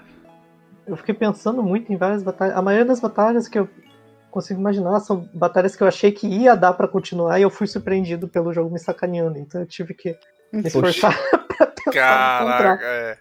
Eu 0.89 0.97
fiquei 0.97 1.15
pensando 1.15 1.63
muito 1.63 1.93
em 1.93 1.97
várias 1.97 2.23
batalhas. 2.23 2.57
A 2.57 2.63
maioria 2.63 2.85
das 2.87 3.01
batalhas 3.01 3.47
que 3.47 3.59
eu 3.59 3.69
consigo 4.31 4.61
imaginar 4.61 5.01
são 5.01 5.29
batalhas 5.35 5.77
que 5.77 5.83
eu 5.83 5.87
achei 5.89 6.13
que 6.13 6.27
ia 6.27 6.55
dar 6.55 6.73
pra 6.73 6.89
continuar 6.89 7.39
e 7.39 7.43
eu 7.43 7.51
fui 7.51 7.67
surpreendido 7.67 8.27
pelo 8.29 8.53
jogo 8.53 8.71
me 8.71 8.79
sacaneando. 8.79 9.39
Então 9.39 9.61
eu 9.61 9.67
tive 9.67 9.95
que 9.95 10.17
me 10.53 10.67
esforçar 10.67 11.17
pra 11.49 11.67
tentar 11.67 12.41
encontrar. 12.41 12.79
Caraca, 12.79 12.85
é. 12.87 13.19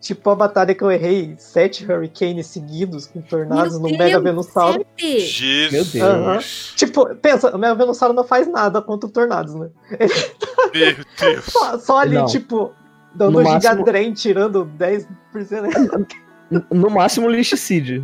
Tipo 0.00 0.28
a 0.30 0.34
batalha 0.34 0.74
que 0.74 0.84
eu 0.84 0.90
errei 0.90 1.34
sete 1.38 1.90
Hurricanes 1.90 2.46
seguidos 2.48 3.06
com 3.06 3.22
tornados 3.22 3.74
no 3.78 3.88
Meu 3.88 3.92
Mega 3.92 4.10
Deus, 4.20 4.22
Venusauro. 4.22 4.86
Jesus. 4.98 5.94
Aham. 5.96 6.38
Tipo, 6.76 7.14
pensa, 7.16 7.54
o 7.54 7.58
Mega 7.58 7.74
Venusauro 7.74 8.12
não 8.12 8.24
faz 8.24 8.46
nada 8.46 8.82
contra 8.82 9.08
tornados, 9.08 9.54
né? 9.54 9.70
Meu 10.74 10.94
Deus. 11.18 11.44
Só, 11.46 11.78
só 11.78 11.98
ali, 12.00 12.16
Não. 12.16 12.26
tipo, 12.26 12.74
Dando 13.14 13.32
No 13.32 13.40
um 13.40 13.44
máximo- 13.44 13.72
Gigadren, 13.78 14.12
tirando 14.12 14.64
10%. 14.64 15.06
N- 16.50 16.64
No 16.70 16.90
máximo 16.90 17.28
Lich 17.28 17.52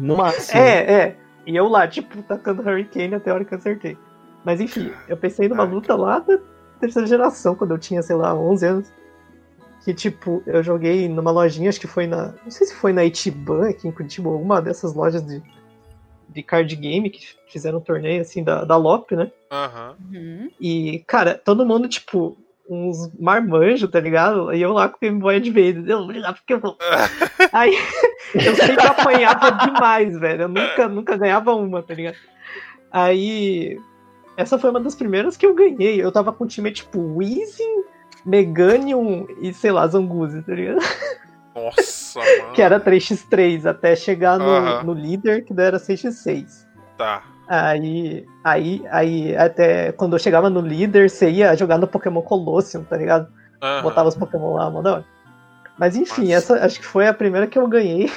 No 0.00 0.16
máximo. 0.16 0.60
É, 0.60 0.92
é. 0.92 1.16
E 1.46 1.56
eu 1.56 1.68
lá, 1.68 1.86
tipo, 1.88 2.22
tacando 2.22 2.62
Hurricane 2.62 3.14
até 3.14 3.30
a 3.30 3.34
hora 3.34 3.44
que 3.44 3.52
eu 3.54 3.58
acertei. 3.58 3.96
Mas 4.44 4.60
enfim, 4.60 4.90
eu 5.08 5.16
pensei 5.16 5.48
numa 5.48 5.64
luta 5.64 5.94
lá 5.94 6.18
da 6.20 6.38
terceira 6.80 7.06
geração, 7.06 7.54
quando 7.54 7.72
eu 7.72 7.78
tinha, 7.78 8.02
sei 8.02 8.16
lá, 8.16 8.34
11 8.34 8.66
anos. 8.66 8.92
Que, 9.84 9.94
tipo, 9.94 10.42
eu 10.46 10.62
joguei 10.62 11.08
numa 11.08 11.30
lojinha, 11.30 11.68
acho 11.70 11.80
que 11.80 11.86
foi 11.86 12.06
na. 12.06 12.34
Não 12.44 12.50
sei 12.50 12.66
se 12.66 12.74
foi 12.74 12.92
na 12.92 13.04
Itiban 13.04 13.68
aqui 13.70 13.88
em 13.88 13.92
Curitiba, 13.92 14.28
uma 14.30 14.60
dessas 14.60 14.94
lojas 14.94 15.24
de, 15.26 15.42
de 16.28 16.42
card 16.42 16.74
game 16.76 17.08
que 17.10 17.20
fizeram 17.48 17.78
um 17.78 17.82
torneio, 17.82 18.20
assim, 18.20 18.44
da, 18.44 18.64
da 18.64 18.76
LOP, 18.76 19.16
né? 19.16 19.30
Aham. 19.50 19.96
Uhum. 20.12 20.50
E, 20.60 21.02
cara, 21.06 21.34
todo 21.42 21.64
mundo, 21.66 21.88
tipo, 21.88 22.36
uns 22.70 23.12
marmanjos, 23.18 23.90
tá 23.90 23.98
ligado? 23.98 24.52
E 24.55 24.62
eu 24.62 24.72
lá 24.72 24.88
com 24.88 24.97
o 24.97 25.01
Game 25.01 25.18
Boy 25.18 25.36
Advance, 25.36 25.90
eu 25.90 26.05
vou 26.05 26.14
jogar 26.14 26.34
porque 26.34 26.55
eu 26.55 26.60
vou. 26.60 26.78
Aí 27.52 27.76
eu 28.34 28.55
sempre 28.55 28.86
apanhava 28.86 29.51
demais, 29.51 30.18
velho. 30.18 30.42
Eu 30.42 30.48
nunca, 30.48 30.88
nunca 30.88 31.16
ganhava 31.16 31.52
uma, 31.55 31.82
tá 31.82 31.94
ligado? 31.94 32.16
Aí. 32.92 33.76
Essa 34.36 34.59
foi 34.59 34.70
uma 34.70 34.80
das 34.80 34.94
primeiras 34.94 35.36
que 35.36 35.44
eu 35.44 35.55
ganhei. 35.55 36.02
Eu 36.02 36.12
tava 36.12 36.32
com 36.32 36.44
um 36.44 36.47
time 36.47 36.70
tipo 36.70 36.98
Weezing, 37.16 37.82
Meganium 38.24 39.26
e, 39.42 39.52
sei 39.52 39.72
lá, 39.72 39.86
Zanguzi, 39.86 40.40
tá 40.42 40.55
ligado? 40.55 40.80
Nossa, 41.55 42.20
mano. 42.20 42.52
Que 42.55 42.62
era 42.62 42.80
3x3, 42.80 43.66
até 43.66 43.94
chegar 43.94 44.38
no, 44.38 44.84
no 44.84 44.92
líder, 44.94 45.44
que 45.44 45.52
daí 45.52 45.66
era 45.66 45.78
6x6. 45.78 46.66
Tá. 46.97 47.24
Aí, 47.52 48.24
aí, 48.44 48.81
aí, 48.93 49.36
até 49.36 49.90
quando 49.90 50.12
eu 50.12 50.20
chegava 50.20 50.48
no 50.48 50.60
líder, 50.60 51.10
você 51.10 51.28
ia 51.28 51.56
jogar 51.56 51.78
no 51.78 51.89
Pokémon 51.89 52.22
Colosseum, 52.22 52.85
tá 52.85 52.97
ligado? 52.97 53.27
Aham. 53.60 53.82
Botava 53.82 54.09
os 54.09 54.14
Pokémon 54.14 54.55
lá, 54.55 54.68
hora. 54.68 55.05
Mas 55.77 55.97
enfim, 55.97 56.32
Nossa. 56.32 56.55
essa 56.55 56.64
acho 56.64 56.78
que 56.78 56.86
foi 56.86 57.09
a 57.09 57.12
primeira 57.12 57.48
que 57.48 57.59
eu 57.59 57.66
ganhei, 57.66 58.09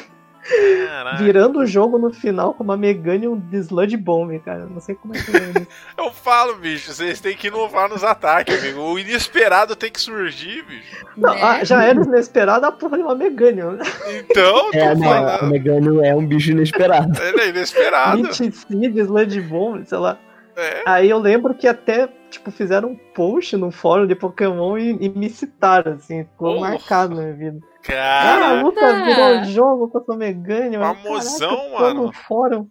Caraca. 0.88 1.24
virando 1.24 1.60
o 1.60 1.66
jogo 1.66 1.98
no 1.98 2.12
final 2.14 2.54
com 2.54 2.64
uma 2.64 2.76
Meganium 2.76 3.40
de 3.40 3.58
Sludge 3.58 3.96
Bomb, 3.98 4.38
cara. 4.40 4.66
Não 4.66 4.80
sei 4.82 4.96
como 4.96 5.16
é 5.16 5.20
que 5.22 5.30
eu 5.30 5.34
ganhei 5.34 5.50
isso. 5.52 5.68
Eu 5.98 6.12
falo, 6.12 6.56
bicho, 6.56 6.92
vocês 6.94 7.20
têm 7.22 7.36
que 7.36 7.48
inovar 7.48 7.90
nos 7.90 8.04
ataques, 8.04 8.60
amigo. 8.62 8.82
O 8.82 9.00
inesperado 9.00 9.76
tem 9.76 9.92
que 9.92 10.02
surgir, 10.02 10.64
bicho. 10.66 11.06
Não, 11.16 11.34
Né? 11.34 11.40
ah, 11.42 11.64
já 11.64 11.84
era 11.84 12.02
inesperado 12.02 12.66
a 12.66 12.72
porra 12.72 12.98
de 12.98 13.04
uma 13.04 13.16
Meganium. 13.16 13.72
né? 13.74 13.84
Então, 14.20 14.70
É, 14.74 14.94
não, 14.94 15.02
o 15.02 15.04
falando. 15.04 15.52
Megano 15.52 16.04
é 16.04 16.14
um 16.16 16.26
bicho 16.26 16.52
inesperado. 16.52 17.22
Ele 17.22 17.42
é 17.42 17.50
inesperado. 17.50 18.34
Seed, 18.34 18.54
Sludge 18.98 19.42
Bomb, 19.42 19.86
sei 19.86 19.98
lá. 19.98 20.18
É. 20.56 20.84
Aí 20.86 21.10
eu 21.10 21.18
lembro 21.18 21.54
que 21.56 21.68
até, 21.68 22.08
tipo, 22.30 22.52
fizeram 22.52 22.90
um 22.90 22.96
post 23.16 23.58
no 23.58 23.72
fórum 23.72 24.06
de 24.06 24.14
Pokémon 24.14 24.78
e, 24.78 24.92
e 25.02 25.10
me 25.10 25.28
citaram, 25.30 25.94
assim, 25.94 26.26
ficou 26.26 26.56
Porra. 26.56 26.70
marcado 26.72 27.16
na 27.16 27.22
minha 27.24 27.34
vida. 27.34 27.58
Ah, 27.90 28.22
a 28.22 28.40
Cara, 28.40 28.62
luta 28.62 29.04
virou 29.04 29.44
jogo 29.46 29.88
com 29.90 30.00
essa 30.00 30.16
Meganium. 30.16 30.82
Famosão, 30.82 31.72
mano. 31.74 32.04
No 32.06 32.14
fórum. 32.14 32.68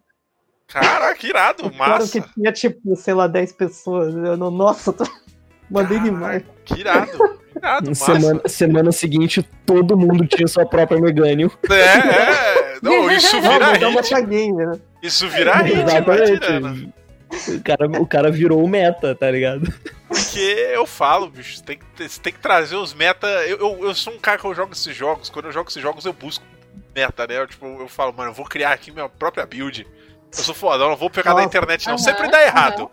caraca, 0.66 1.14
que 1.14 1.26
irado, 1.28 1.70
massa. 1.74 2.20
que 2.20 2.32
tinha, 2.34 2.52
tipo, 2.52 2.96
sei 2.96 3.12
lá, 3.14 3.26
10 3.26 3.52
pessoas. 3.52 4.14
Eu 4.14 4.36
não, 4.36 4.50
nossa, 4.50 4.92
tô... 4.92 5.04
mandei 5.70 5.98
Caraca. 5.98 6.14
demais. 6.14 6.42
Que 6.64 6.80
irado, 6.80 7.10
que 7.52 7.58
irado, 7.58 7.88
massa. 7.90 8.14
Semana, 8.14 8.40
semana 8.46 8.92
seguinte, 8.92 9.42
todo 9.66 9.96
mundo 9.98 10.26
tinha 10.26 10.48
sua 10.48 10.64
própria 10.64 11.00
Megano. 11.00 11.52
É, 11.70 11.74
é. 11.74 12.78
Não, 12.82 13.10
isso 13.10 13.36
Não, 13.40 13.42
vira 13.52 13.76
é 13.78 13.86
uma 13.86 14.00
hit. 14.00 14.22
game, 14.26 14.52
né? 14.66 14.72
Isso 15.02 15.28
vira 15.28 15.56
hit, 15.56 15.84
vai 16.04 16.22
tirando. 16.24 16.92
O 17.48 17.62
cara, 17.62 17.86
o 18.02 18.06
cara 18.06 18.30
virou 18.30 18.62
o 18.62 18.68
meta, 18.68 19.14
tá 19.14 19.30
ligado? 19.30 19.72
Porque 20.06 20.38
eu 20.74 20.86
falo, 20.86 21.28
bicho, 21.30 21.56
você 21.56 21.62
tem 21.64 21.78
que, 21.78 22.08
você 22.08 22.20
tem 22.20 22.32
que 22.32 22.38
trazer 22.38 22.76
os 22.76 22.92
meta. 22.92 23.26
Eu, 23.46 23.58
eu, 23.58 23.84
eu 23.86 23.94
sou 23.94 24.12
um 24.12 24.18
cara 24.18 24.38
que 24.38 24.44
eu 24.44 24.54
jogo 24.54 24.72
esses 24.72 24.94
jogos. 24.94 25.30
Quando 25.30 25.46
eu 25.46 25.52
jogo 25.52 25.68
esses 25.70 25.82
jogos, 25.82 26.04
eu 26.04 26.12
busco 26.12 26.44
meta, 26.94 27.26
né? 27.26 27.38
Eu, 27.38 27.46
tipo, 27.46 27.64
eu 27.66 27.88
falo, 27.88 28.12
mano, 28.12 28.30
eu 28.30 28.34
vou 28.34 28.44
criar 28.44 28.72
aqui 28.72 28.90
minha 28.90 29.08
própria 29.08 29.46
build. 29.46 29.86
Eu 30.36 30.42
sou 30.44 30.54
fodão, 30.54 30.90
não 30.90 30.96
vou 30.96 31.08
pegar 31.10 31.30
na 31.30 31.36
Nossa. 31.36 31.46
internet, 31.48 31.86
não. 31.86 31.94
Aham, 31.94 32.02
Sempre 32.02 32.30
dá 32.30 32.42
errado. 32.42 32.82
aham. 32.82 32.90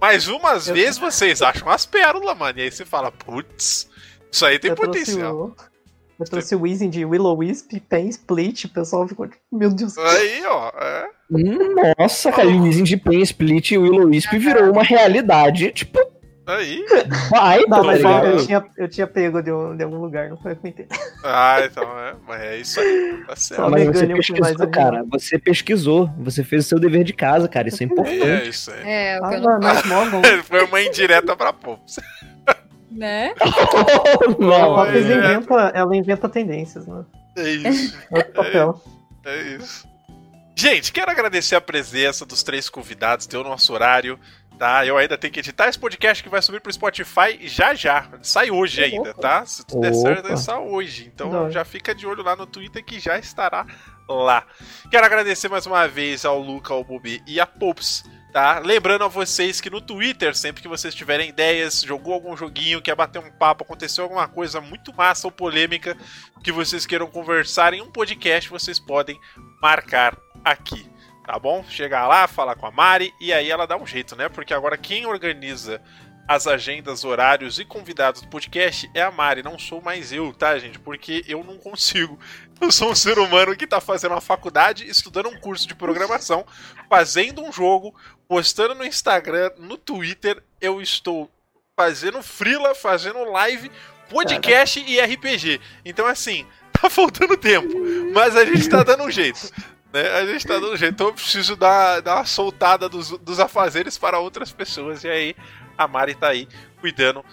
Mas 0.00 0.28
umas 0.28 0.68
Eu- 0.68 0.74
vezes 0.74 0.98
vocês 0.98 1.42
acham 1.42 1.68
as 1.70 1.84
pérolas, 1.86 2.36
mano. 2.36 2.58
E 2.58 2.62
aí 2.62 2.70
você 2.70 2.84
fala, 2.84 3.10
putz, 3.10 3.88
isso 4.30 4.44
aí 4.46 4.58
tem 4.58 4.70
eu 4.70 4.76
trouxe 4.76 5.00
potencial. 5.00 5.34
o... 5.34 5.56
Eu 6.18 6.24
trouxe 6.26 6.54
o 6.56 6.62
Weezing 6.62 6.90
de 6.90 7.04
Willow 7.04 7.36
Wisp, 7.38 7.78
Pen 7.88 8.08
Split, 8.08 8.64
o 8.64 8.68
pessoal 8.70 9.06
ficou 9.06 9.28
tipo, 9.28 9.40
meu 9.52 9.70
Deus. 9.70 9.96
Aí, 9.98 10.42
ó. 10.46 10.68
É. 10.76 11.06
Hum, 11.30 11.74
Nossa, 11.98 12.32
cara, 12.32 12.48
o 12.48 12.62
Weezing 12.62 12.84
de 12.84 12.96
Pen 12.96 13.20
Split 13.22 13.70
e 13.72 13.78
o 13.78 13.82
Willow 13.82 14.08
Wisp 14.08 14.32
virou 14.36 14.72
uma 14.72 14.82
realidade, 14.82 15.70
tipo, 15.70 15.98
Aí. 16.46 16.82
vai, 17.30 17.58
Não, 17.66 17.78
tá 17.78 17.82
mas 17.84 18.02
eu, 18.02 18.10
eu 18.10 18.46
tinha, 18.46 18.64
eu 18.78 18.88
tinha 18.88 19.06
pego 19.06 19.42
de, 19.42 19.52
um- 19.52 19.76
de 19.76 19.84
algum 19.84 19.98
lugar, 19.98 20.30
não 20.30 20.36
foi 20.38 20.54
com 20.54 20.66
inteiro. 20.66 20.90
Ah, 21.22 21.60
então 21.62 21.84
é. 22.00 22.14
Mas 22.26 22.40
é 22.42 22.56
isso 22.56 22.80
aí. 22.80 23.22
Tá 23.26 23.36
certo. 23.36 23.70
Mas 23.70 23.86
você 23.86 24.06
pesquisou, 24.06 24.68
cara. 24.70 25.04
Você 25.12 25.38
pesquisou. 25.38 26.10
Você 26.20 26.42
fez 26.42 26.64
o 26.64 26.68
seu 26.70 26.78
dever 26.80 27.04
de 27.04 27.12
casa, 27.12 27.46
cara. 27.48 27.68
Isso 27.68 27.82
é 27.82 27.84
É 27.86 27.88
importante. 27.90 28.48
isso 28.48 28.70
aí. 28.72 28.80
É, 28.82 29.20
o 29.20 29.24
Ah, 29.24 29.28
que 29.28 29.34
eu 29.34 29.40
não. 29.42 29.60
mas 29.60 29.84
Morgan. 29.86 30.22
Foi 30.44 30.64
uma 30.64 30.80
indireta 30.80 31.36
pra 31.36 31.52
Pops. 31.52 32.00
Né? 32.98 33.32
A 33.40 34.28
Não, 34.38 34.74
Pops 34.74 34.94
é. 34.94 35.00
inventa, 35.00 35.54
ela 35.74 35.96
inventa 35.96 36.28
tendências, 36.28 36.86
né? 36.86 37.04
É 37.36 37.48
isso. 37.50 37.96
Outro 38.10 38.32
papel. 38.32 38.82
É 39.24 39.42
isso. 39.56 39.86
Gente, 40.56 40.92
quero 40.92 41.10
agradecer 41.10 41.54
a 41.54 41.60
presença 41.60 42.26
dos 42.26 42.42
três 42.42 42.68
convidados, 42.68 43.28
deu 43.28 43.44
nosso 43.44 43.72
horário, 43.72 44.18
tá? 44.58 44.84
Eu 44.84 44.96
ainda 44.98 45.16
tenho 45.16 45.32
que 45.32 45.38
editar 45.38 45.68
esse 45.68 45.78
podcast 45.78 46.20
que 46.20 46.28
vai 46.28 46.42
subir 46.42 46.60
pro 46.60 46.72
Spotify 46.72 47.38
já 47.42 47.72
já. 47.74 48.08
Sai 48.20 48.50
hoje 48.50 48.82
ainda, 48.82 49.14
tá? 49.14 49.46
Se 49.46 49.64
tudo 49.64 49.82
der 49.82 49.94
certo, 49.94 50.26
vai 50.26 50.36
sair 50.36 50.58
hoje. 50.58 51.10
Então 51.14 51.30
Não. 51.30 51.50
já 51.50 51.64
fica 51.64 51.94
de 51.94 52.04
olho 52.08 52.24
lá 52.24 52.34
no 52.34 52.44
Twitter 52.44 52.84
que 52.84 52.98
já 52.98 53.16
estará 53.16 53.64
lá. 54.08 54.44
Quero 54.90 55.06
agradecer 55.06 55.48
mais 55.48 55.64
uma 55.64 55.86
vez 55.86 56.24
ao 56.24 56.40
Luca, 56.40 56.74
ao 56.74 56.82
Bubi 56.82 57.22
e 57.24 57.38
a 57.38 57.46
Pops. 57.46 58.02
Tá? 58.32 58.58
Lembrando 58.58 59.04
a 59.04 59.08
vocês 59.08 59.58
que 59.58 59.70
no 59.70 59.80
Twitter, 59.80 60.36
sempre 60.36 60.60
que 60.60 60.68
vocês 60.68 60.94
tiverem 60.94 61.30
ideias, 61.30 61.80
jogou 61.80 62.12
algum 62.12 62.36
joguinho, 62.36 62.82
quer 62.82 62.94
bater 62.94 63.18
um 63.18 63.30
papo, 63.30 63.64
aconteceu 63.64 64.04
alguma 64.04 64.28
coisa 64.28 64.60
muito 64.60 64.94
massa 64.94 65.26
ou 65.26 65.32
polêmica 65.32 65.96
que 66.44 66.52
vocês 66.52 66.84
queiram 66.84 67.06
conversar 67.06 67.72
em 67.72 67.80
um 67.80 67.90
podcast, 67.90 68.50
vocês 68.50 68.78
podem 68.78 69.18
marcar 69.62 70.14
aqui, 70.44 70.86
tá 71.24 71.38
bom? 71.38 71.64
Chegar 71.70 72.06
lá, 72.06 72.28
falar 72.28 72.54
com 72.54 72.66
a 72.66 72.70
Mari 72.70 73.14
e 73.18 73.32
aí 73.32 73.50
ela 73.50 73.66
dá 73.66 73.78
um 73.78 73.86
jeito, 73.86 74.14
né? 74.14 74.28
Porque 74.28 74.52
agora 74.52 74.76
quem 74.76 75.06
organiza 75.06 75.80
as 76.28 76.46
agendas, 76.46 77.04
horários 77.04 77.58
e 77.58 77.64
convidados 77.64 78.20
do 78.20 78.28
podcast 78.28 78.90
é 78.92 79.00
a 79.00 79.10
Mari, 79.10 79.42
não 79.42 79.58
sou 79.58 79.80
mais 79.80 80.12
eu, 80.12 80.34
tá, 80.34 80.58
gente? 80.58 80.78
Porque 80.78 81.24
eu 81.26 81.42
não 81.42 81.56
consigo. 81.56 82.18
Eu 82.60 82.72
sou 82.72 82.90
um 82.90 82.94
ser 82.94 83.18
humano 83.18 83.56
que 83.56 83.66
tá 83.66 83.80
fazendo 83.80 84.12
uma 84.12 84.20
faculdade, 84.20 84.88
estudando 84.88 85.28
um 85.28 85.38
curso 85.38 85.66
de 85.66 85.74
programação, 85.74 86.44
fazendo 86.88 87.42
um 87.42 87.52
jogo, 87.52 87.94
postando 88.26 88.74
no 88.74 88.84
Instagram, 88.84 89.50
no 89.58 89.76
Twitter, 89.76 90.42
eu 90.60 90.82
estou 90.82 91.30
fazendo 91.76 92.20
freela, 92.22 92.74
fazendo 92.74 93.22
live, 93.30 93.70
podcast 94.10 94.80
e 94.80 95.00
RPG. 95.00 95.60
Então, 95.84 96.06
assim, 96.06 96.44
tá 96.72 96.90
faltando 96.90 97.36
tempo, 97.36 97.72
mas 98.12 98.36
a 98.36 98.44
gente 98.44 98.68
tá 98.68 98.82
dando 98.82 99.04
um 99.04 99.10
jeito. 99.10 99.52
Né? 99.92 100.08
A 100.16 100.26
gente 100.26 100.46
tá 100.46 100.54
dando 100.54 100.72
um 100.72 100.76
jeito, 100.76 100.94
então 100.94 101.06
eu 101.06 101.14
preciso 101.14 101.54
dar, 101.54 102.00
dar 102.00 102.16
uma 102.16 102.26
soltada 102.26 102.88
dos, 102.88 103.10
dos 103.18 103.38
afazeres 103.38 103.96
para 103.96 104.18
outras 104.18 104.50
pessoas. 104.50 105.04
E 105.04 105.08
aí, 105.08 105.36
a 105.76 105.86
Mari 105.86 106.16
tá 106.16 106.28
aí 106.28 106.48
cuidando 106.80 107.24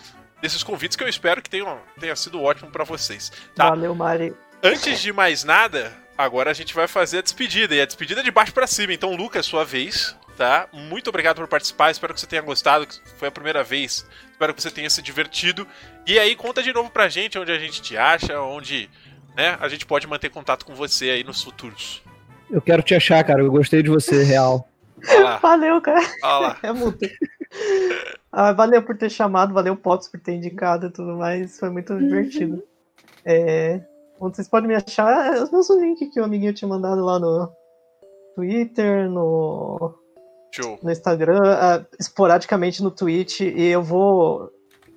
desses 0.41 0.63
convites 0.63 0.95
que 0.95 1.03
eu 1.03 1.07
espero 1.07 1.41
que 1.41 1.49
tenham, 1.49 1.79
tenha 1.99 2.15
sido 2.15 2.41
ótimo 2.41 2.69
para 2.69 2.83
vocês. 2.83 3.31
Tá? 3.55 3.69
Valeu, 3.69 3.95
Mari. 3.95 4.35
Antes 4.63 4.99
de 4.99 5.13
mais 5.13 5.43
nada, 5.43 5.93
agora 6.17 6.51
a 6.51 6.53
gente 6.53 6.73
vai 6.73 6.87
fazer 6.87 7.19
a 7.19 7.21
despedida. 7.21 7.75
E 7.75 7.81
a 7.81 7.85
despedida 7.85 8.21
é 8.21 8.23
de 8.23 8.31
baixo 8.31 8.53
pra 8.53 8.67
cima. 8.67 8.93
Então, 8.93 9.15
Lucas, 9.15 9.45
sua 9.45 9.63
vez, 9.63 10.15
tá? 10.37 10.67
Muito 10.73 11.09
obrigado 11.09 11.37
por 11.37 11.47
participar. 11.47 11.91
Espero 11.91 12.13
que 12.13 12.19
você 12.19 12.27
tenha 12.27 12.41
gostado. 12.41 12.87
que 12.87 12.99
Foi 13.17 13.27
a 13.27 13.31
primeira 13.31 13.63
vez. 13.63 14.05
Espero 14.31 14.53
que 14.53 14.61
você 14.61 14.71
tenha 14.71 14.89
se 14.89 15.01
divertido. 15.01 15.67
E 16.05 16.17
aí, 16.19 16.35
conta 16.35 16.63
de 16.63 16.73
novo 16.73 16.89
pra 16.89 17.09
gente 17.09 17.37
onde 17.37 17.51
a 17.51 17.59
gente 17.59 17.81
te 17.81 17.97
acha, 17.97 18.39
onde 18.41 18.89
né, 19.35 19.57
a 19.59 19.67
gente 19.67 19.85
pode 19.85 20.07
manter 20.07 20.29
contato 20.29 20.65
com 20.65 20.73
você 20.73 21.09
aí 21.09 21.23
nos 21.23 21.43
futuros. 21.43 22.01
Eu 22.49 22.61
quero 22.61 22.81
te 22.81 22.95
achar, 22.95 23.23
cara. 23.23 23.41
Eu 23.41 23.51
gostei 23.51 23.83
de 23.83 23.89
você, 23.89 24.23
real. 24.23 24.69
Valeu, 25.41 25.81
cara. 25.81 26.01
olha 26.23 26.47
lá. 26.47 26.57
É 26.63 26.71
multa. 26.71 27.07
Ah, 28.31 28.51
valeu 28.51 28.83
por 28.83 28.97
ter 28.97 29.09
chamado, 29.09 29.53
valeu 29.53 29.77
Pops 29.77 30.09
por 30.09 30.19
ter 30.19 30.33
indicado 30.33 30.87
e 30.87 30.91
tudo 30.91 31.15
mais. 31.15 31.57
Foi 31.57 31.69
muito 31.69 31.97
divertido. 31.97 32.61
É, 33.23 33.79
onde 34.19 34.35
vocês 34.35 34.47
podem 34.47 34.67
me 34.67 34.75
achar 34.75 35.35
é 35.35 35.41
os 35.41 35.51
meus 35.51 35.69
links 35.69 36.09
que 36.13 36.19
o 36.19 36.23
amiguinho 36.23 36.53
tinha 36.53 36.67
mandado 36.67 37.03
lá 37.03 37.19
no 37.19 37.51
Twitter, 38.35 39.09
no, 39.09 39.93
Show. 40.51 40.79
no 40.81 40.91
Instagram, 40.91 41.41
ah, 41.43 41.85
esporadicamente 41.99 42.83
no 42.83 42.91
Twitch. 42.91 43.41
E 43.41 43.63
eu 43.67 43.81
vou. 43.81 44.51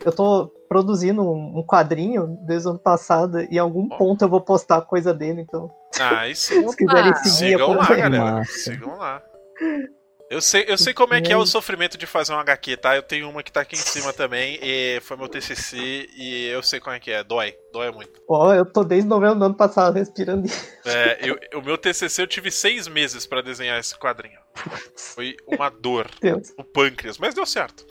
Eu 0.04 0.12
tô 0.12 0.46
produzindo 0.68 1.22
um, 1.22 1.58
um 1.58 1.66
quadrinho 1.66 2.38
desde 2.46 2.68
o 2.68 2.70
ano 2.72 2.78
passado 2.78 3.40
e 3.40 3.56
em 3.56 3.58
algum 3.58 3.88
Ó. 3.90 3.96
ponto 3.96 4.24
eu 4.24 4.28
vou 4.28 4.40
postar 4.40 4.82
coisa 4.82 5.14
dele, 5.14 5.40
então. 5.40 5.70
Ah, 5.98 6.28
isso. 6.28 6.52
Se 6.70 6.76
quiserem 6.76 7.14
seguir, 7.16 7.52
Sigam 7.52 7.72
lá, 7.74 7.94
galera. 7.94 8.44
Sigam 8.44 8.96
lá. 8.96 9.22
Eu 10.30 10.42
sei, 10.42 10.66
eu 10.68 10.76
sei 10.76 10.92
como 10.92 11.14
é 11.14 11.22
que 11.22 11.32
é 11.32 11.36
o 11.36 11.46
sofrimento 11.46 11.96
de 11.96 12.06
fazer 12.06 12.34
um 12.34 12.38
HQ, 12.38 12.76
tá? 12.76 12.94
Eu 12.94 13.02
tenho 13.02 13.30
uma 13.30 13.42
que 13.42 13.50
tá 13.50 13.62
aqui 13.62 13.76
em 13.76 13.78
cima 13.78 14.12
também, 14.12 14.58
e 14.62 15.00
foi 15.00 15.16
meu 15.16 15.26
TCC, 15.26 16.08
e 16.14 16.46
eu 16.48 16.62
sei 16.62 16.80
como 16.80 16.94
é 16.94 17.00
que 17.00 17.10
é. 17.10 17.24
Dói, 17.24 17.56
dói 17.72 17.90
muito. 17.90 18.20
Ó, 18.28 18.52
eu 18.52 18.66
tô 18.66 18.84
desde 18.84 19.08
novembro 19.08 19.38
do 19.38 19.44
ano 19.46 19.54
passado 19.54 19.94
respirando 19.94 20.46
isso. 20.46 20.68
É, 20.84 21.18
eu, 21.22 21.38
o 21.58 21.62
meu 21.62 21.78
TCC 21.78 22.22
eu 22.22 22.26
tive 22.26 22.50
seis 22.50 22.86
meses 22.86 23.26
pra 23.26 23.40
desenhar 23.40 23.78
esse 23.80 23.98
quadrinho. 23.98 24.38
Foi 24.96 25.34
uma 25.46 25.70
dor 25.70 26.10
Deus. 26.20 26.52
no 26.58 26.64
pâncreas, 26.64 27.16
mas 27.16 27.34
deu 27.34 27.46
certo. 27.46 27.86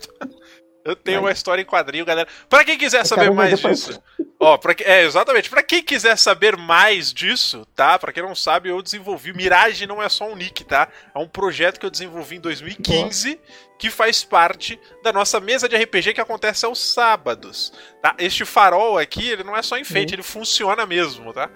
Eu 0.88 0.96
tenho 0.96 1.20
uma 1.20 1.32
história 1.32 1.62
em 1.62 1.66
quadrinho, 1.66 2.06
galera. 2.06 2.30
Pra 2.48 2.64
quem 2.64 2.78
quiser 2.78 3.06
saber 3.06 3.30
mais 3.30 3.52
depois. 3.52 3.86
disso, 3.86 4.02
ó, 4.40 4.58
pra, 4.58 4.74
é 4.80 5.04
exatamente. 5.04 5.50
Pra 5.50 5.62
quem 5.62 5.84
quiser 5.84 6.18
saber 6.18 6.56
mais 6.56 7.14
disso, 7.14 7.68
tá? 7.76 8.00
Pra 8.00 8.14
quem 8.14 8.24
não 8.24 8.34
sabe, 8.34 8.70
eu 8.70 8.82
desenvolvi. 8.82 9.34
Mirage 9.34 9.86
não 9.86 10.02
é 10.02 10.08
só 10.08 10.30
um 10.30 10.36
nick, 10.36 10.64
tá? 10.64 10.88
É 11.14 11.20
um 11.20 11.28
projeto 11.28 11.78
que 11.78 11.86
eu 11.86 11.90
desenvolvi 11.90 12.38
em 12.38 12.40
2015 12.40 13.38
que 13.78 13.92
faz 13.92 14.24
parte 14.24 14.80
da 15.04 15.14
nossa 15.14 15.40
mesa 15.40 15.70
de 15.70 15.76
RPG 15.76 16.14
que 16.14 16.22
acontece 16.22 16.66
aos 16.66 16.80
sábados. 16.80 17.72
Tá? 18.02 18.16
Este 18.18 18.44
farol 18.46 18.98
aqui, 18.98 19.30
ele 19.30 19.44
não 19.44 19.56
é 19.56 19.62
só 19.62 19.78
enfeite, 19.78 20.16
ele 20.16 20.24
funciona 20.24 20.86
mesmo, 20.86 21.34
tá? 21.34 21.50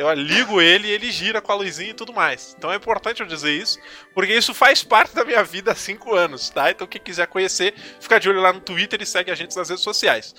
Eu 0.00 0.12
ligo 0.14 0.60
ele 0.60 0.88
e 0.88 0.90
ele 0.90 1.10
gira 1.10 1.40
com 1.40 1.52
a 1.52 1.54
luzinha 1.54 1.90
e 1.90 1.94
tudo 1.94 2.12
mais. 2.12 2.54
Então 2.58 2.72
é 2.72 2.76
importante 2.76 3.20
eu 3.20 3.26
dizer 3.26 3.52
isso, 3.52 3.78
porque 4.14 4.32
isso 4.34 4.54
faz 4.54 4.82
parte 4.82 5.14
da 5.14 5.24
minha 5.24 5.42
vida 5.44 5.72
há 5.72 5.74
cinco 5.74 6.14
anos, 6.14 6.48
tá? 6.50 6.70
Então 6.70 6.86
quem 6.86 7.00
quiser 7.00 7.26
conhecer, 7.26 7.74
fica 8.00 8.18
de 8.18 8.28
olho 8.28 8.40
lá 8.40 8.52
no 8.52 8.60
Twitter 8.60 9.00
e 9.02 9.06
segue 9.06 9.30
a 9.30 9.34
gente 9.34 9.56
nas 9.56 9.68
redes 9.68 9.84
sociais. 9.84 10.34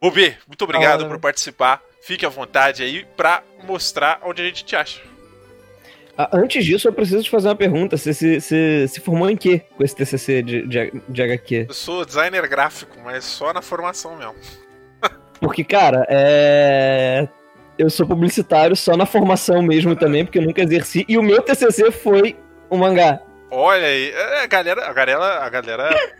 Bobê, 0.00 0.36
muito 0.46 0.62
obrigado 0.64 1.04
Ah. 1.04 1.08
por 1.08 1.18
participar. 1.18 1.82
Fique 2.02 2.24
à 2.24 2.28
vontade 2.28 2.82
aí 2.82 3.04
pra 3.16 3.42
mostrar 3.64 4.20
onde 4.24 4.40
a 4.40 4.44
gente 4.44 4.64
te 4.64 4.74
acha. 4.74 5.00
Ah, 6.16 6.28
Antes 6.32 6.64
disso, 6.64 6.88
eu 6.88 6.92
preciso 6.92 7.22
te 7.22 7.30
fazer 7.30 7.48
uma 7.48 7.56
pergunta. 7.56 7.96
Você 7.96 8.12
se, 8.12 8.40
se, 8.40 8.88
se 8.88 9.00
formou 9.00 9.30
em 9.30 9.36
quê 9.36 9.60
com 9.76 9.82
esse 9.84 9.94
TCC 9.96 10.42
de, 10.42 10.66
de, 10.66 10.92
de 11.08 11.22
HQ? 11.22 11.66
Eu 11.68 11.74
sou 11.74 12.04
designer 12.04 12.46
gráfico, 12.48 12.96
mas 13.04 13.24
só 13.24 13.52
na 13.52 13.62
formação 13.62 14.16
mesmo. 14.16 14.34
Porque, 15.40 15.64
cara, 15.64 16.06
é... 16.10 17.26
eu 17.78 17.88
sou 17.90 18.06
publicitário 18.06 18.76
só 18.76 18.96
na 18.96 19.06
formação 19.06 19.62
mesmo 19.62 19.96
também, 19.96 20.24
porque 20.24 20.38
eu 20.38 20.42
nunca 20.42 20.62
exerci. 20.62 21.04
E 21.08 21.16
o 21.16 21.22
meu 21.22 21.42
TCC 21.42 21.90
foi 21.90 22.36
um 22.70 22.78
mangá. 22.78 23.20
Olha 23.50 23.86
aí, 23.86 24.10
é, 24.10 24.42
a 24.42 24.46
galera, 24.46 24.86
a 24.86 24.92
galera, 24.92 25.44
a 25.44 25.48
galera 25.48 26.12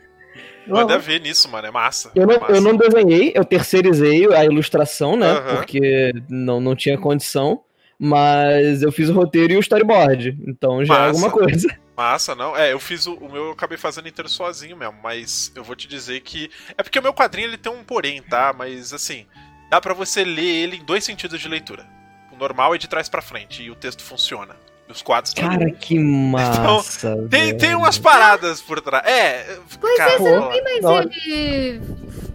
manda 0.66 0.98
ver 0.98 1.20
nisso, 1.20 1.48
mano, 1.48 1.68
é 1.68 1.70
massa. 1.70 2.10
Eu 2.14 2.26
não, 2.26 2.34
é 2.34 2.40
massa. 2.40 2.52
eu 2.52 2.60
não 2.60 2.76
desenhei, 2.76 3.32
eu 3.34 3.44
terceirizei 3.44 4.32
a 4.34 4.44
ilustração, 4.44 5.16
né? 5.16 5.30
Aham. 5.30 5.56
Porque 5.56 6.12
não, 6.28 6.60
não 6.60 6.74
tinha 6.74 6.98
condição. 6.98 7.62
Mas 8.02 8.82
eu 8.82 8.90
fiz 8.90 9.10
o 9.10 9.12
roteiro 9.12 9.52
e 9.52 9.56
o 9.58 9.60
storyboard. 9.60 10.38
Então 10.46 10.82
já 10.82 10.94
é 10.94 10.98
Massa. 10.98 11.10
alguma 11.10 11.30
coisa. 11.30 11.68
Massa, 11.94 12.34
não. 12.34 12.56
É, 12.56 12.72
eu 12.72 12.80
fiz 12.80 13.06
o, 13.06 13.12
o 13.12 13.30
meu, 13.30 13.44
eu 13.44 13.50
acabei 13.50 13.76
fazendo 13.76 14.08
inteiro 14.08 14.26
sozinho 14.26 14.74
mesmo, 14.74 14.96
mas 15.02 15.52
eu 15.54 15.62
vou 15.62 15.76
te 15.76 15.86
dizer 15.86 16.18
que. 16.20 16.50
É 16.78 16.82
porque 16.82 16.98
o 16.98 17.02
meu 17.02 17.12
quadrinho 17.12 17.48
ele 17.48 17.58
tem 17.58 17.70
um 17.70 17.84
porém, 17.84 18.22
tá? 18.22 18.54
Mas 18.56 18.94
assim, 18.94 19.26
dá 19.70 19.80
pra 19.80 19.94
você 19.94 20.24
ler 20.24 20.44
ele 20.44 20.76
em 20.76 20.84
dois 20.84 21.04
sentidos 21.04 21.40
de 21.40 21.48
leitura. 21.48 21.86
O 22.30 22.36
normal 22.36 22.74
é 22.74 22.78
de 22.78 22.88
trás 22.88 23.08
pra 23.08 23.22
frente 23.22 23.62
e 23.62 23.70
o 23.70 23.74
texto 23.74 24.02
funciona. 24.02 24.54
E 24.88 24.92
os 24.92 25.00
quadros 25.02 25.32
também. 25.32 25.58
Cara, 25.58 25.70
que 25.70 25.98
massa. 25.98 27.16
Tem, 27.30 27.46
velho. 27.46 27.58
tem 27.58 27.74
umas 27.76 27.96
paradas 27.98 28.60
por 28.60 28.80
trás. 28.80 29.06
É, 29.06 29.58
Pois 29.80 29.96
cara, 29.96 30.12
é, 30.14 30.18
você 30.18 30.36
não 30.36 30.50
tem 30.50 30.62
mais 30.64 30.80
Não. 30.82 31.00
ele. 31.00 31.80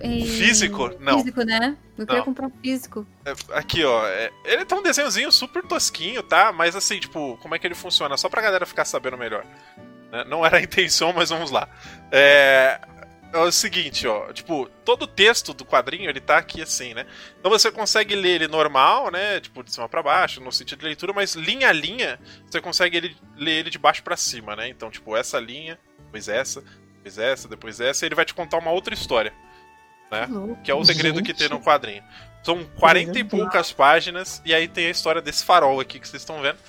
em- 0.02 0.26
Físico? 0.26 0.92
Não. 1.00 1.18
Físico, 1.20 1.44
né? 1.44 1.76
Eu 1.98 2.06
queria 2.06 2.20
Não. 2.20 2.26
comprar 2.26 2.50
físico. 2.62 3.06
é, 3.26 3.34
aqui, 3.54 3.84
ó. 3.84 4.06
é, 4.08 4.30
ele 4.46 4.64
tem 4.66 4.78
um 4.78 4.84
desenhozinho 4.84 5.32
super 5.32 5.64
tosquinho, 5.64 6.22
tá? 6.24 6.52
Mas 6.52 6.76
assim, 6.76 7.00
tipo, 7.00 7.38
como 7.42 7.56
é 7.56 7.60
que 7.60 7.66
ele 7.68 7.76
funciona? 7.76 8.16
Só 8.18 8.30
pra 8.30 8.42
galera 8.42 8.66
ficar 8.66 8.86
sabendo 8.86 9.18
melhor. 9.18 9.44
né? 10.12 10.24
Não 10.28 10.46
era 10.46 10.58
a 10.58 10.62
intenção, 10.62 11.12
mas 11.14 11.30
vamos 11.30 11.52
lá. 11.52 11.68
É. 12.12 12.80
É 13.36 13.40
o 13.40 13.52
seguinte, 13.52 14.08
ó, 14.08 14.32
tipo, 14.32 14.70
todo 14.86 15.04
o 15.04 15.08
texto 15.08 15.54
do 15.54 15.66
quadrinho, 15.66 16.10
ele 16.10 16.22
tá 16.22 16.38
aqui 16.38 16.62
assim, 16.62 16.94
né? 16.94 17.06
Então 17.38 17.52
você 17.52 17.70
consegue 17.70 18.16
ler 18.16 18.36
ele 18.42 18.48
normal, 18.48 19.12
né? 19.12 19.42
Tipo, 19.42 19.62
de 19.62 19.74
cima 19.74 19.90
pra 19.90 20.02
baixo, 20.02 20.40
no 20.40 20.52
sentido 20.54 20.80
de 20.80 20.86
leitura, 20.86 21.12
mas 21.12 21.36
linha 21.36 21.68
a 21.68 21.74
linha, 21.74 22.18
você 22.50 22.62
consegue 22.62 22.96
ele- 22.96 23.18
ler 23.36 23.60
ele 23.60 23.70
de 23.70 23.78
baixo 23.78 24.02
pra 24.04 24.16
cima, 24.16 24.56
né? 24.56 24.70
Então, 24.70 24.90
tipo, 24.90 25.18
essa 25.18 25.38
linha, 25.38 25.78
depois 26.06 26.30
essa, 26.30 26.62
depois 26.96 27.18
essa, 27.18 27.48
depois 27.50 27.80
essa, 27.82 28.06
e 28.06 28.08
ele 28.08 28.16
vai 28.16 28.24
te 28.24 28.34
contar 28.34 28.58
uma 28.58 28.72
outra 28.72 28.94
história, 28.94 29.34
né? 30.10 30.28
louco. 30.30 30.62
Que 30.64 30.72
é 30.72 30.74
o 30.74 30.86
segredo 30.86 31.22
que 31.22 31.30
Gente. 31.32 31.38
tem 31.40 31.50
no 31.50 31.60
quadrinho. 31.62 32.04
São 32.42 32.64
40 32.80 33.20
e 33.20 33.24
poucas 33.26 33.74
páginas, 33.74 34.42
e 34.46 34.54
aí 34.54 34.68
tem 34.70 34.88
a 34.88 34.92
história 34.92 35.22
desse 35.22 35.44
farol 35.44 35.80
aqui 35.82 36.00
que 36.00 36.08
vocês 36.08 36.22
estão 36.22 36.42
vendo. 36.42 36.60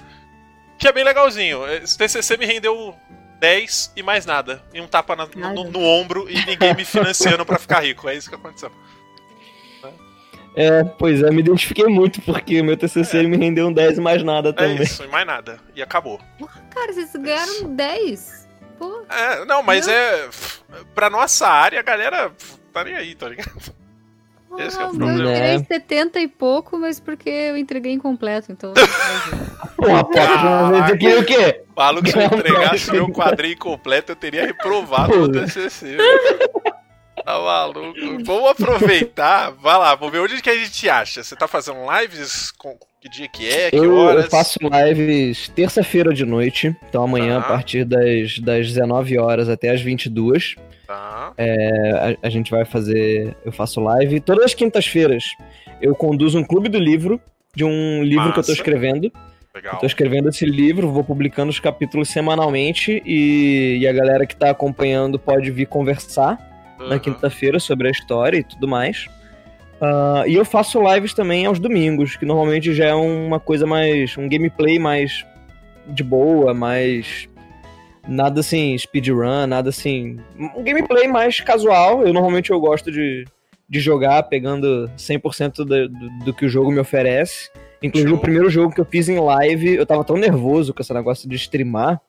Que 0.78 0.88
é 0.88 0.92
bem 0.92 1.04
legalzinho. 1.04 1.64
Esse 1.68 1.96
TCC 1.96 2.36
me 2.36 2.44
rendeu 2.44 2.98
10 3.40 3.92
e 3.96 4.02
mais 4.02 4.24
nada. 4.26 4.62
E 4.72 4.80
um 4.80 4.86
tapa 4.86 5.14
na- 5.16 5.26
no, 5.34 5.52
no- 5.54 5.70
no 5.70 5.80
ombro 5.80 6.26
e 6.30 6.44
ninguém 6.46 6.74
me 6.74 6.84
financiando 6.84 7.44
pra 7.44 7.58
ficar 7.58 7.80
rico. 7.80 8.08
É 8.08 8.14
isso 8.14 8.28
que 8.28 8.34
aconteceu. 8.34 8.70
É, 10.58 10.82
pois 10.84 11.22
é, 11.22 11.30
me 11.30 11.40
identifiquei 11.40 11.84
muito, 11.84 12.22
porque 12.22 12.58
o 12.60 12.64
meu 12.64 12.78
TCC 12.78 13.18
É. 13.18 13.22
me 13.24 13.36
rendeu 13.36 13.66
um 13.68 13.72
10 13.72 13.98
e 13.98 14.00
mais 14.00 14.22
nada 14.22 14.48
É 14.48 14.52
também. 14.52 14.82
isso, 14.82 15.04
e 15.04 15.08
mais 15.08 15.26
nada. 15.26 15.60
E 15.74 15.82
acabou. 15.82 16.18
Cara, 16.70 16.92
vocês 16.94 17.12
ganharam 17.14 17.74
10. 17.74 18.48
Pô, 18.78 19.04
É, 19.10 19.44
não, 19.44 19.62
mas 19.62 19.86
é. 19.86 20.28
Pra 20.94 21.10
nossa 21.10 21.46
área, 21.46 21.78
a 21.78 21.82
galera 21.82 22.32
tá 22.72 22.84
nem 22.84 22.94
aí, 22.96 23.14
tá 23.14 23.28
ligado? 23.28 23.52
Esse 24.58 24.78
é 24.78 24.84
o 24.84 24.86
ah, 24.86 24.90
problema. 24.90 25.30
Eu 25.30 25.34
tirei 25.34 25.58
Né? 25.58 25.64
70 25.64 26.20
e 26.20 26.28
pouco, 26.28 26.78
mas 26.78 27.00
porque 27.00 27.28
eu 27.28 27.56
entreguei 27.56 27.92
incompleto, 27.92 28.52
então. 28.52 28.72
Porra, 29.76 30.04
você 30.86 30.96
queria 30.96 31.20
o 31.20 31.24
quê? 31.24 31.62
Maluco, 31.76 32.08
se 32.08 32.16
eu 32.16 32.22
entregasse 32.22 32.90
meu 32.90 33.08
quadrinho 33.12 33.58
completo, 33.58 34.12
eu 34.12 34.16
teria 34.16 34.46
reprovado 34.46 35.22
o 35.22 35.30
TCC. 35.30 35.98
Tá 37.24 37.40
maluco? 37.40 37.98
Vamos 38.24 38.50
aproveitar. 38.50 39.50
Vai 39.50 39.76
lá, 39.78 39.94
vamos 39.94 40.12
ver 40.12 40.20
onde 40.20 40.40
que 40.40 40.48
a 40.48 40.56
gente 40.56 40.88
acha. 40.88 41.24
Você 41.24 41.34
tá 41.34 41.48
fazendo 41.48 41.78
lives? 42.00 42.52
Com 42.52 42.78
que 43.08 43.18
dia 43.18 43.28
que 43.28 43.48
é? 43.48 43.70
Que 43.70 43.76
Eu, 43.76 43.94
horas? 43.96 44.24
eu 44.24 44.30
faço 44.30 44.58
lives 44.62 45.48
terça-feira 45.48 46.12
de 46.12 46.24
noite, 46.24 46.74
então 46.88 47.04
amanhã 47.04 47.40
Tá. 47.40 47.46
a 47.46 47.48
partir 47.48 47.84
das, 47.84 48.38
das 48.38 48.66
19 48.72 49.18
horas 49.18 49.48
até 49.48 49.70
as 49.70 49.80
22. 49.80 50.56
Tá. 50.86 51.32
É, 51.36 52.16
a, 52.22 52.26
a 52.26 52.30
gente 52.30 52.50
vai 52.50 52.64
fazer. 52.64 53.36
Eu 53.44 53.52
faço 53.52 53.80
live. 53.80 54.20
Todas 54.20 54.44
as 54.44 54.54
quintas-feiras 54.54 55.24
eu 55.80 55.94
conduzo 55.94 56.38
um 56.38 56.44
clube 56.44 56.68
do 56.68 56.78
livro, 56.78 57.20
de 57.54 57.64
um 57.64 58.02
livro 58.02 58.24
que 58.32 58.38
eu 58.38 58.44
tô 58.44 58.50
Massa. 58.50 58.52
escrevendo. 58.52 59.12
Legal. 59.54 59.78
Tô 59.78 59.86
escrevendo 59.86 60.28
esse 60.28 60.44
livro, 60.44 60.90
vou 60.92 61.02
publicando 61.02 61.50
os 61.50 61.58
capítulos 61.58 62.10
semanalmente 62.10 63.02
e, 63.06 63.78
e 63.80 63.88
a 63.88 63.92
galera 63.92 64.26
que 64.26 64.36
tá 64.36 64.50
acompanhando 64.50 65.18
pode 65.18 65.50
vir 65.50 65.66
conversar 65.66 66.38
na 66.78 66.96
Uhum. 66.96 66.98
quinta-feira 66.98 67.58
sobre 67.58 67.88
a 67.88 67.90
história 67.90 68.36
e 68.38 68.44
tudo 68.44 68.68
mais. 68.68 69.06
Ah, 69.80 70.24
e 70.26 70.34
eu 70.34 70.44
faço 70.44 70.80
lives 70.92 71.12
também 71.12 71.46
aos 71.46 71.58
domingos, 71.58 72.16
que 72.16 72.24
normalmente 72.24 72.72
já 72.72 72.86
é 72.86 72.94
uma 72.94 73.38
coisa 73.38 73.66
mais. 73.66 74.16
um 74.16 74.28
gameplay 74.28 74.78
mais 74.78 75.24
de 75.86 76.02
boa, 76.02 76.54
mais. 76.54 77.28
Nada 78.08 78.40
assim, 78.40 78.76
speedrun, 78.78 79.46
nada 79.48 79.70
assim. 79.70 80.18
Um 80.38 80.62
gameplay 80.62 81.08
mais 81.08 81.40
casual. 81.40 82.06
Eu 82.06 82.12
normalmente 82.12 82.50
eu 82.50 82.60
gosto 82.60 82.90
de, 82.90 83.24
de 83.68 83.80
jogar 83.80 84.22
pegando 84.24 84.90
100% 84.96 85.56
do, 85.56 85.64
do, 85.64 85.88
do 86.24 86.34
que 86.34 86.46
o 86.46 86.48
jogo 86.48 86.70
me 86.70 86.78
oferece. 86.78 87.50
Inclusive, 87.82 88.10
Show. 88.10 88.18
o 88.18 88.22
primeiro 88.22 88.48
jogo 88.48 88.74
que 88.74 88.80
eu 88.80 88.84
fiz 88.84 89.08
em 89.08 89.18
live, 89.18 89.74
eu 89.74 89.84
tava 89.84 90.04
tão 90.04 90.16
nervoso 90.16 90.72
com 90.72 90.80
esse 90.80 90.94
negócio 90.94 91.28
de 91.28 91.36
streamar, 91.36 92.00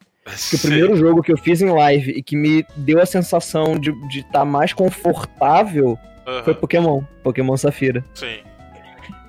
que 0.50 0.56
o 0.56 0.60
primeiro 0.60 0.96
jogo 0.96 1.22
que 1.22 1.32
eu 1.32 1.38
fiz 1.38 1.62
em 1.62 1.70
live 1.70 2.12
e 2.12 2.24
que 2.24 2.36
me 2.38 2.66
deu 2.78 3.02
a 3.02 3.06
sensação 3.06 3.78
de 3.78 3.92
estar 4.20 4.46
mais 4.46 4.72
confortável 4.72 5.98
Uhum. 6.28 6.44
foi 6.44 6.54
Pokémon, 6.54 7.02
Pokémon 7.24 7.56
Safira. 7.56 8.04
Sim. 8.14 8.40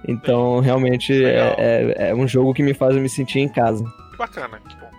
Então, 0.07 0.61
realmente, 0.61 1.13
Legal. 1.13 1.55
é, 1.59 1.95
é, 1.97 2.11
é 2.11 2.15
um 2.15 2.27
jogo 2.27 2.53
que 2.53 2.63
me 2.63 2.75
faz 2.75 2.97
me 2.97 3.09
sentir 3.09 3.41
em 3.41 3.49
casa. 3.49 3.85
Que 4.11 4.17
bacana, 4.17 4.61
que 4.69 4.77
bom. 4.77 4.91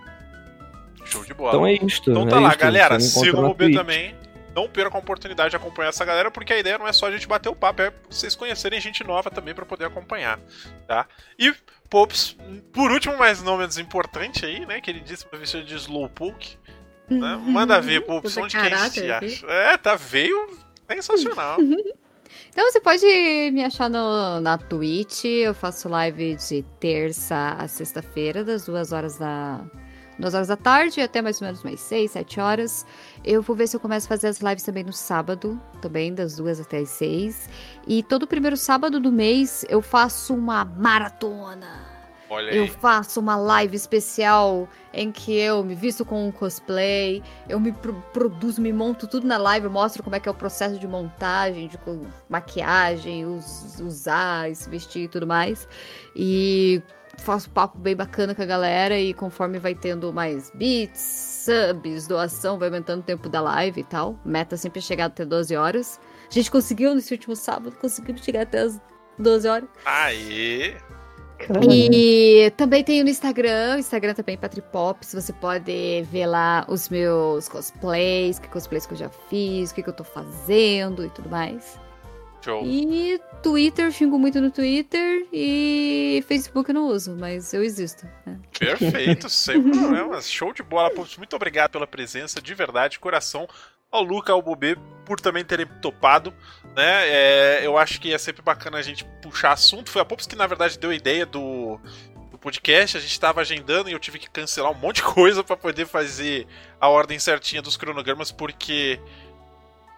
Show 1.03 1.25
de 1.25 1.33
bola. 1.33 1.49
Então 1.49 1.67
é 1.67 1.73
isto. 1.73 2.11
Então 2.11 2.27
é 2.27 2.29
tá 2.29 2.39
lá, 2.39 2.49
isto. 2.49 2.59
galera. 2.59 2.99
Você 2.99 3.25
Sigam 3.25 3.49
o 3.49 3.53
B 3.53 3.73
também. 3.73 4.15
Não 4.55 4.67
percam 4.67 4.97
a 4.97 4.99
oportunidade 4.99 5.51
de 5.51 5.55
acompanhar 5.55 5.89
essa 5.89 6.03
galera, 6.03 6.31
porque 6.31 6.53
a 6.53 6.59
ideia 6.59 6.77
não 6.77 6.87
é 6.87 6.91
só 6.91 7.07
a 7.07 7.11
gente 7.11 7.27
bater 7.27 7.49
o 7.49 7.55
papo, 7.55 7.81
é 7.81 7.93
vocês 8.09 8.35
conhecerem 8.35 8.81
gente 8.81 9.03
nova 9.03 9.29
também 9.29 9.53
pra 9.53 9.65
poder 9.65 9.85
acompanhar, 9.85 10.39
tá? 10.87 11.05
E, 11.37 11.53
Pops, 11.89 12.35
por 12.73 12.91
último, 12.91 13.15
mas 13.17 13.43
não 13.43 13.57
menos 13.57 13.77
importante 13.77 14.45
aí, 14.45 14.65
né? 14.65 14.81
Que 14.81 14.89
ele 14.89 14.99
disse 14.99 15.25
pra 15.25 15.37
vestir 15.39 15.63
de 15.63 15.75
Slowpoke. 15.75 16.57
Né? 17.09 17.39
Manda 17.43 17.79
ver, 17.79 18.01
Pops, 18.01 18.35
onde 18.37 18.57
que 18.57 18.61
a 18.61 18.87
gente 18.87 19.11
acha. 19.11 19.45
É, 19.47 19.77
tá, 19.77 19.95
veio 19.95 20.49
sensacional. 20.89 21.57
Então 22.51 22.71
você 22.71 22.79
pode 22.79 23.05
me 23.51 23.63
achar 23.63 23.89
no, 23.89 24.39
na 24.39 24.57
Twitch. 24.57 25.25
Eu 25.25 25.53
faço 25.53 25.89
live 25.89 26.35
de 26.35 26.63
terça 26.79 27.55
a 27.57 27.67
sexta-feira, 27.67 28.43
das 28.43 28.65
duas 28.65 28.91
horas 28.91 29.17
da. 29.17 29.61
Duas 30.17 30.33
horas 30.33 30.49
da 30.49 30.57
tarde 30.57 30.99
até 30.99 31.21
mais 31.21 31.41
ou 31.41 31.45
menos 31.45 31.63
umas 31.63 31.79
seis, 31.79 32.11
sete 32.11 32.39
horas. 32.39 32.85
Eu 33.23 33.41
vou 33.41 33.55
ver 33.55 33.67
se 33.67 33.77
eu 33.77 33.79
começo 33.79 34.05
a 34.05 34.09
fazer 34.09 34.27
as 34.27 34.39
lives 34.41 34.63
também 34.63 34.83
no 34.83 34.91
sábado, 34.91 35.59
também, 35.81 36.13
das 36.13 36.35
duas 36.35 36.59
até 36.59 36.79
as 36.79 36.89
seis. 36.89 37.49
E 37.87 38.03
todo 38.03 38.27
primeiro 38.27 38.57
sábado 38.57 38.99
do 38.99 39.11
mês 39.11 39.65
eu 39.69 39.81
faço 39.81 40.35
uma 40.35 40.65
maratona 40.65 41.88
Olha 42.29 42.51
Eu 42.53 42.63
aí. 42.63 42.69
faço 42.69 43.19
uma 43.19 43.35
live 43.35 43.75
especial 43.75 44.67
em 44.93 45.11
que 45.11 45.35
eu 45.35 45.63
me 45.63 45.73
visto 45.75 46.05
com 46.05 46.27
um 46.27 46.31
cosplay, 46.31 47.23
eu 47.47 47.59
me 47.59 47.71
pro- 47.71 47.93
produzo, 48.13 48.61
me 48.61 48.71
monto 48.71 49.07
tudo 49.07 49.25
na 49.25 49.37
live, 49.37 49.67
mostro 49.67 50.03
como 50.03 50.15
é 50.15 50.19
que 50.19 50.29
é 50.29 50.31
o 50.31 50.35
processo 50.35 50.77
de 50.77 50.87
montagem, 50.87 51.67
de 51.67 51.77
maquiagem, 52.29 53.25
us- 53.25 53.79
usar, 53.79 54.53
se 54.55 54.69
vestir 54.69 55.03
e 55.03 55.07
tudo 55.07 55.25
mais. 55.27 55.67
E 56.15 56.81
faço 57.17 57.49
papo 57.49 57.77
bem 57.77 57.95
bacana 57.95 58.33
com 58.33 58.41
a 58.41 58.45
galera 58.45 58.97
e 58.97 59.13
conforme 59.13 59.59
vai 59.59 59.75
tendo 59.75 60.13
mais 60.13 60.51
beats, 60.55 61.43
subs, 61.45 62.07
doação, 62.07 62.57
vai 62.57 62.69
aumentando 62.69 63.01
o 63.01 63.03
tempo 63.03 63.27
da 63.27 63.41
live 63.41 63.81
e 63.81 63.83
tal. 63.83 64.17
Meta 64.23 64.55
sempre 64.55 64.79
é 64.79 64.81
chegar 64.81 65.05
até 65.05 65.25
12 65.25 65.55
horas. 65.55 65.99
A 66.29 66.33
gente 66.33 66.49
conseguiu 66.51 66.93
nesse 66.93 67.13
último 67.13 67.35
sábado, 67.35 67.75
conseguimos 67.81 68.23
chegar 68.23 68.43
até 68.43 68.59
as 68.61 68.79
12 69.17 69.47
horas. 69.47 69.67
Aê! 69.85 70.77
Caramba. 71.39 71.73
E 71.73 72.51
também 72.57 72.83
tenho 72.83 73.03
no 73.03 73.09
Instagram, 73.09 73.77
o 73.77 73.79
Instagram 73.79 74.13
também 74.13 74.37
Patripops, 74.37 75.13
você 75.13 75.31
pode 75.31 76.03
ver 76.11 76.25
lá 76.25 76.65
os 76.67 76.89
meus 76.89 77.47
cosplays, 77.47 78.39
que 78.39 78.47
cosplays 78.49 78.85
que 78.85 78.93
eu 78.93 78.97
já 78.97 79.09
fiz, 79.09 79.71
o 79.71 79.75
que, 79.75 79.81
que 79.81 79.89
eu 79.89 79.93
tô 79.93 80.03
fazendo 80.03 81.05
e 81.05 81.09
tudo 81.09 81.29
mais. 81.29 81.79
Show. 82.41 82.63
E 82.65 83.19
Twitter, 83.43 83.91
xingo 83.91 84.17
muito 84.17 84.39
no 84.39 84.49
Twitter 84.49 85.27
e 85.31 86.23
Facebook 86.27 86.69
eu 86.69 86.75
não 86.75 86.87
uso, 86.87 87.15
mas 87.19 87.53
eu 87.53 87.63
existo. 87.63 88.07
né? 88.25 88.39
Perfeito, 88.57 89.27
sem 89.31 89.61
problemas. 89.61 90.29
Show 90.29 90.53
de 90.53 90.63
bola. 90.63 90.89
Muito 91.17 91.35
obrigado 91.35 91.71
pela 91.71 91.87
presença, 91.87 92.41
de 92.41 92.53
verdade, 92.53 92.93
de 92.93 92.99
coração. 92.99 93.47
Ao 93.91 94.03
Luca, 94.03 94.31
ao 94.31 94.41
Bobê, 94.41 94.77
por 95.05 95.19
também 95.19 95.43
terem 95.43 95.65
topado. 95.81 96.33
Né? 96.79 97.09
É, 97.09 97.59
eu 97.61 97.77
acho 97.77 97.99
que 97.99 98.13
é 98.13 98.17
sempre 98.17 98.41
bacana 98.41 98.77
a 98.77 98.81
gente 98.81 99.03
puxar 99.21 99.51
assunto. 99.51 99.89
Foi 99.89 100.01
a 100.01 100.05
Pops 100.05 100.25
que, 100.25 100.33
na 100.33 100.47
verdade, 100.47 100.79
deu 100.79 100.91
a 100.91 100.95
ideia 100.95 101.25
do, 101.25 101.77
do 102.31 102.37
podcast. 102.37 102.95
A 102.95 103.01
gente 103.01 103.11
estava 103.11 103.41
agendando 103.41 103.89
e 103.89 103.91
eu 103.91 103.99
tive 103.99 104.17
que 104.17 104.29
cancelar 104.29 104.71
um 104.71 104.75
monte 104.75 104.95
de 104.95 105.03
coisa 105.13 105.43
para 105.43 105.57
poder 105.57 105.85
fazer 105.85 106.47
a 106.79 106.87
ordem 106.87 107.19
certinha 107.19 107.61
dos 107.61 107.75
cronogramas, 107.75 108.31
porque 108.31 108.97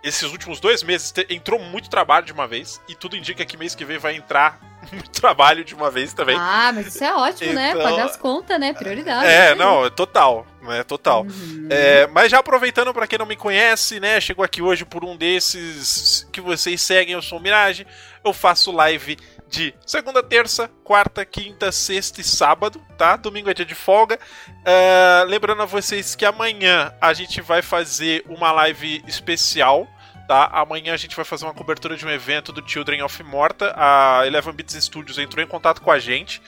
esses 0.03 0.23
últimos 0.31 0.59
dois 0.59 0.81
meses 0.81 1.13
entrou 1.29 1.59
muito 1.59 1.87
trabalho 1.87 2.25
de 2.25 2.33
uma 2.33 2.47
vez. 2.47 2.81
E 2.89 2.95
tudo 2.95 3.15
indica 3.15 3.45
que 3.45 3.55
mês 3.57 3.75
que 3.75 3.85
vem 3.85 3.99
vai 3.99 4.15
entrar 4.15 4.59
muito 4.91 5.09
trabalho 5.19 5.63
de 5.63 5.73
uma 5.75 5.89
vez 5.91 6.13
também. 6.13 6.35
Ah, 6.39 6.71
mas 6.73 6.87
isso 6.87 7.03
é 7.03 7.13
ótimo, 7.13 7.53
né? 7.53 7.71
Então- 7.71 7.83
Pagar 7.83 8.05
as 8.05 8.17
contas, 8.17 8.59
né? 8.59 8.73
Prioridade. 8.73 9.25
É, 9.27 9.49
aí. 9.49 9.55
não, 9.55 9.85
é 9.85 9.89
total, 9.89 10.45
né? 10.61 10.83
Total. 10.83 11.23
Uhum. 11.23 11.67
É, 11.69 12.07
mas 12.07 12.31
já 12.31 12.39
aproveitando 12.39 12.93
pra 12.93 13.07
quem 13.07 13.19
não 13.19 13.25
me 13.25 13.35
conhece, 13.35 13.99
né, 13.99 14.19
chegou 14.19 14.43
aqui 14.43 14.61
hoje 14.61 14.83
por 14.85 15.03
um 15.05 15.15
desses 15.15 16.27
que 16.31 16.41
vocês 16.41 16.81
seguem, 16.81 17.13
eu 17.13 17.21
sou 17.21 17.37
o 17.37 17.41
Mirage. 17.41 17.85
Eu 18.23 18.33
faço 18.33 18.71
live 18.71 19.17
de 19.47 19.73
segunda, 19.85 20.23
terça, 20.23 20.69
quarta, 20.83 21.25
quinta, 21.25 21.71
sexta 21.71 22.21
e 22.21 22.23
sábado, 22.23 22.81
tá? 22.97 23.15
Domingo 23.17 23.49
é 23.49 23.53
dia 23.53 23.65
de 23.65 23.75
folga. 23.75 24.17
É, 24.63 25.25
lembrando 25.27 25.61
a 25.61 25.65
vocês 25.65 26.15
que 26.15 26.23
amanhã 26.25 26.93
a 27.01 27.13
gente 27.13 27.41
vai 27.41 27.61
fazer 27.61 28.23
uma 28.29 28.51
live 28.51 29.03
especial. 29.07 29.87
Tá? 30.27 30.45
Amanhã 30.53 30.93
a 30.93 30.97
gente 30.97 31.15
vai 31.15 31.25
fazer 31.25 31.45
uma 31.45 31.53
cobertura 31.53 31.97
de 31.97 32.05
um 32.05 32.09
evento 32.09 32.51
do 32.51 32.67
Children 32.67 33.03
of 33.03 33.21
Morta. 33.23 33.73
A 33.75 34.25
Eleven 34.25 34.53
Bits 34.53 34.75
Studios 34.83 35.17
entrou 35.17 35.43
em 35.43 35.47
contato 35.47 35.81
com 35.81 35.91
a 35.91 35.99
gente 35.99 36.41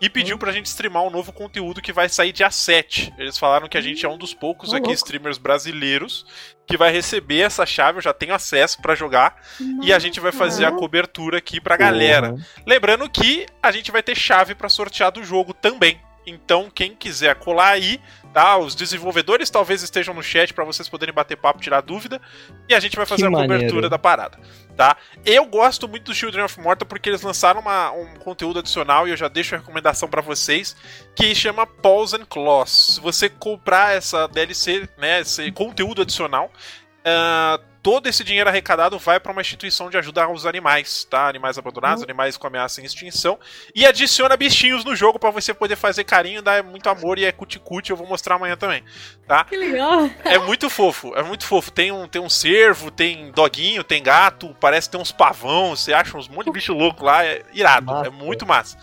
e 0.00 0.10
pediu 0.10 0.38
pra 0.38 0.52
gente 0.52 0.66
streamar 0.66 1.02
um 1.02 1.10
novo 1.10 1.32
conteúdo 1.32 1.80
que 1.80 1.92
vai 1.92 2.08
sair 2.08 2.32
dia 2.32 2.50
7. 2.50 3.14
Eles 3.18 3.38
falaram 3.38 3.68
que 3.68 3.78
a 3.78 3.80
gente 3.80 4.04
é 4.04 4.08
um 4.08 4.18
dos 4.18 4.34
poucos 4.34 4.72
Ô, 4.72 4.76
aqui 4.76 4.92
streamers 4.92 5.38
brasileiros 5.38 6.26
que 6.66 6.76
vai 6.76 6.90
receber 6.90 7.40
essa 7.40 7.64
chave, 7.64 7.98
eu 7.98 8.02
já 8.02 8.12
tenho 8.12 8.34
acesso 8.34 8.80
pra 8.82 8.94
jogar 8.94 9.36
e 9.82 9.92
a 9.92 9.98
gente 9.98 10.20
vai 10.20 10.32
fazer 10.32 10.64
a 10.64 10.72
cobertura 10.72 11.38
aqui 11.38 11.60
pra 11.60 11.76
galera. 11.76 12.34
Lembrando 12.66 13.08
que 13.08 13.46
a 13.62 13.70
gente 13.70 13.90
vai 13.92 14.02
ter 14.02 14.16
chave 14.16 14.54
pra 14.54 14.68
sortear 14.68 15.12
do 15.12 15.22
jogo 15.22 15.54
também. 15.54 16.00
Então, 16.26 16.68
quem 16.68 16.94
quiser 16.94 17.36
colar 17.36 17.70
aí, 17.70 18.00
tá? 18.36 18.58
Os 18.58 18.74
desenvolvedores 18.74 19.48
talvez 19.48 19.82
estejam 19.82 20.12
no 20.12 20.22
chat 20.22 20.52
pra 20.52 20.62
vocês 20.62 20.86
poderem 20.90 21.14
bater 21.14 21.38
papo, 21.38 21.58
tirar 21.58 21.80
dúvida, 21.80 22.20
e 22.68 22.74
a 22.74 22.78
gente 22.80 22.94
vai 22.94 23.06
fazer 23.06 23.22
Que 23.22 23.26
a 23.28 23.30
maneiro. 23.30 23.54
cobertura 23.54 23.88
da 23.88 23.98
parada, 23.98 24.38
tá? 24.76 24.94
Eu 25.24 25.46
gosto 25.46 25.88
muito 25.88 26.04
do 26.04 26.14
Children 26.14 26.44
of 26.44 26.60
Morta 26.60 26.84
porque 26.84 27.08
eles 27.08 27.22
lançaram 27.22 27.60
uma- 27.62 27.90
um 27.92 28.16
conteúdo 28.16 28.58
adicional 28.58 29.08
e 29.08 29.10
eu 29.10 29.16
já 29.16 29.26
deixo 29.26 29.54
a 29.54 29.58
recomendação 29.58 30.06
pra 30.06 30.20
vocês, 30.20 30.76
que 31.14 31.34
chama 31.34 31.66
Paws 31.66 32.12
and 32.12 32.26
Claws. 32.26 32.96
Se 32.96 33.00
você 33.00 33.30
comprar 33.30 33.96
essa 33.96 34.28
DLC, 34.28 34.86
né, 34.98 35.20
esse 35.22 35.50
conteúdo 35.52 36.02
adicional, 36.02 36.52
ah, 37.06 37.58
todo 37.86 38.08
esse 38.08 38.24
dinheiro 38.24 38.50
arrecadado 38.50 38.98
vai 38.98 39.20
para 39.20 39.30
uma 39.30 39.40
instituição 39.40 39.88
de 39.88 39.96
ajuda 39.96 40.24
aos 40.24 40.44
animais, 40.44 41.04
tá? 41.04 41.28
Animais 41.28 41.56
abandonados, 41.56 42.02
animais 42.02 42.36
com 42.36 42.44
ameaça 42.44 42.80
em 42.80 42.84
extinção. 42.84 43.38
E 43.72 43.86
adiciona 43.86 44.36
bichinhos 44.36 44.84
no 44.84 44.96
jogo 44.96 45.20
para 45.20 45.30
você 45.30 45.54
poder 45.54 45.76
fazer 45.76 46.02
carinho, 46.02 46.42
dar 46.42 46.64
muito 46.64 46.88
amor 46.88 47.16
e 47.16 47.24
é 47.24 47.30
cuticute, 47.30 47.92
eu 47.92 47.96
vou 47.96 48.04
mostrar 48.04 48.34
amanhã 48.34 48.56
também, 48.56 48.82
tá? 49.28 49.44
Que 49.44 49.56
legal. 49.56 50.10
É 50.24 50.36
muito 50.36 50.68
fofo, 50.68 51.14
é 51.14 51.22
muito 51.22 51.46
fofo. 51.46 51.70
Tem 51.70 51.92
um, 51.92 52.08
tem 52.08 52.20
um 52.20 52.28
cervo, 52.28 52.90
tem 52.90 53.30
doguinho, 53.30 53.84
tem 53.84 54.02
gato, 54.02 54.52
parece 54.58 54.90
ter 54.90 54.96
uns 54.96 55.12
pavão, 55.12 55.76
você 55.76 55.92
acha 55.92 56.18
uns 56.18 56.26
monte 56.26 56.46
de 56.46 56.50
bicho 56.50 56.72
louco 56.72 57.04
lá, 57.04 57.24
é 57.24 57.44
irado, 57.54 57.86
Massa. 57.86 58.08
é 58.08 58.10
muito 58.10 58.44
massa. 58.44 58.76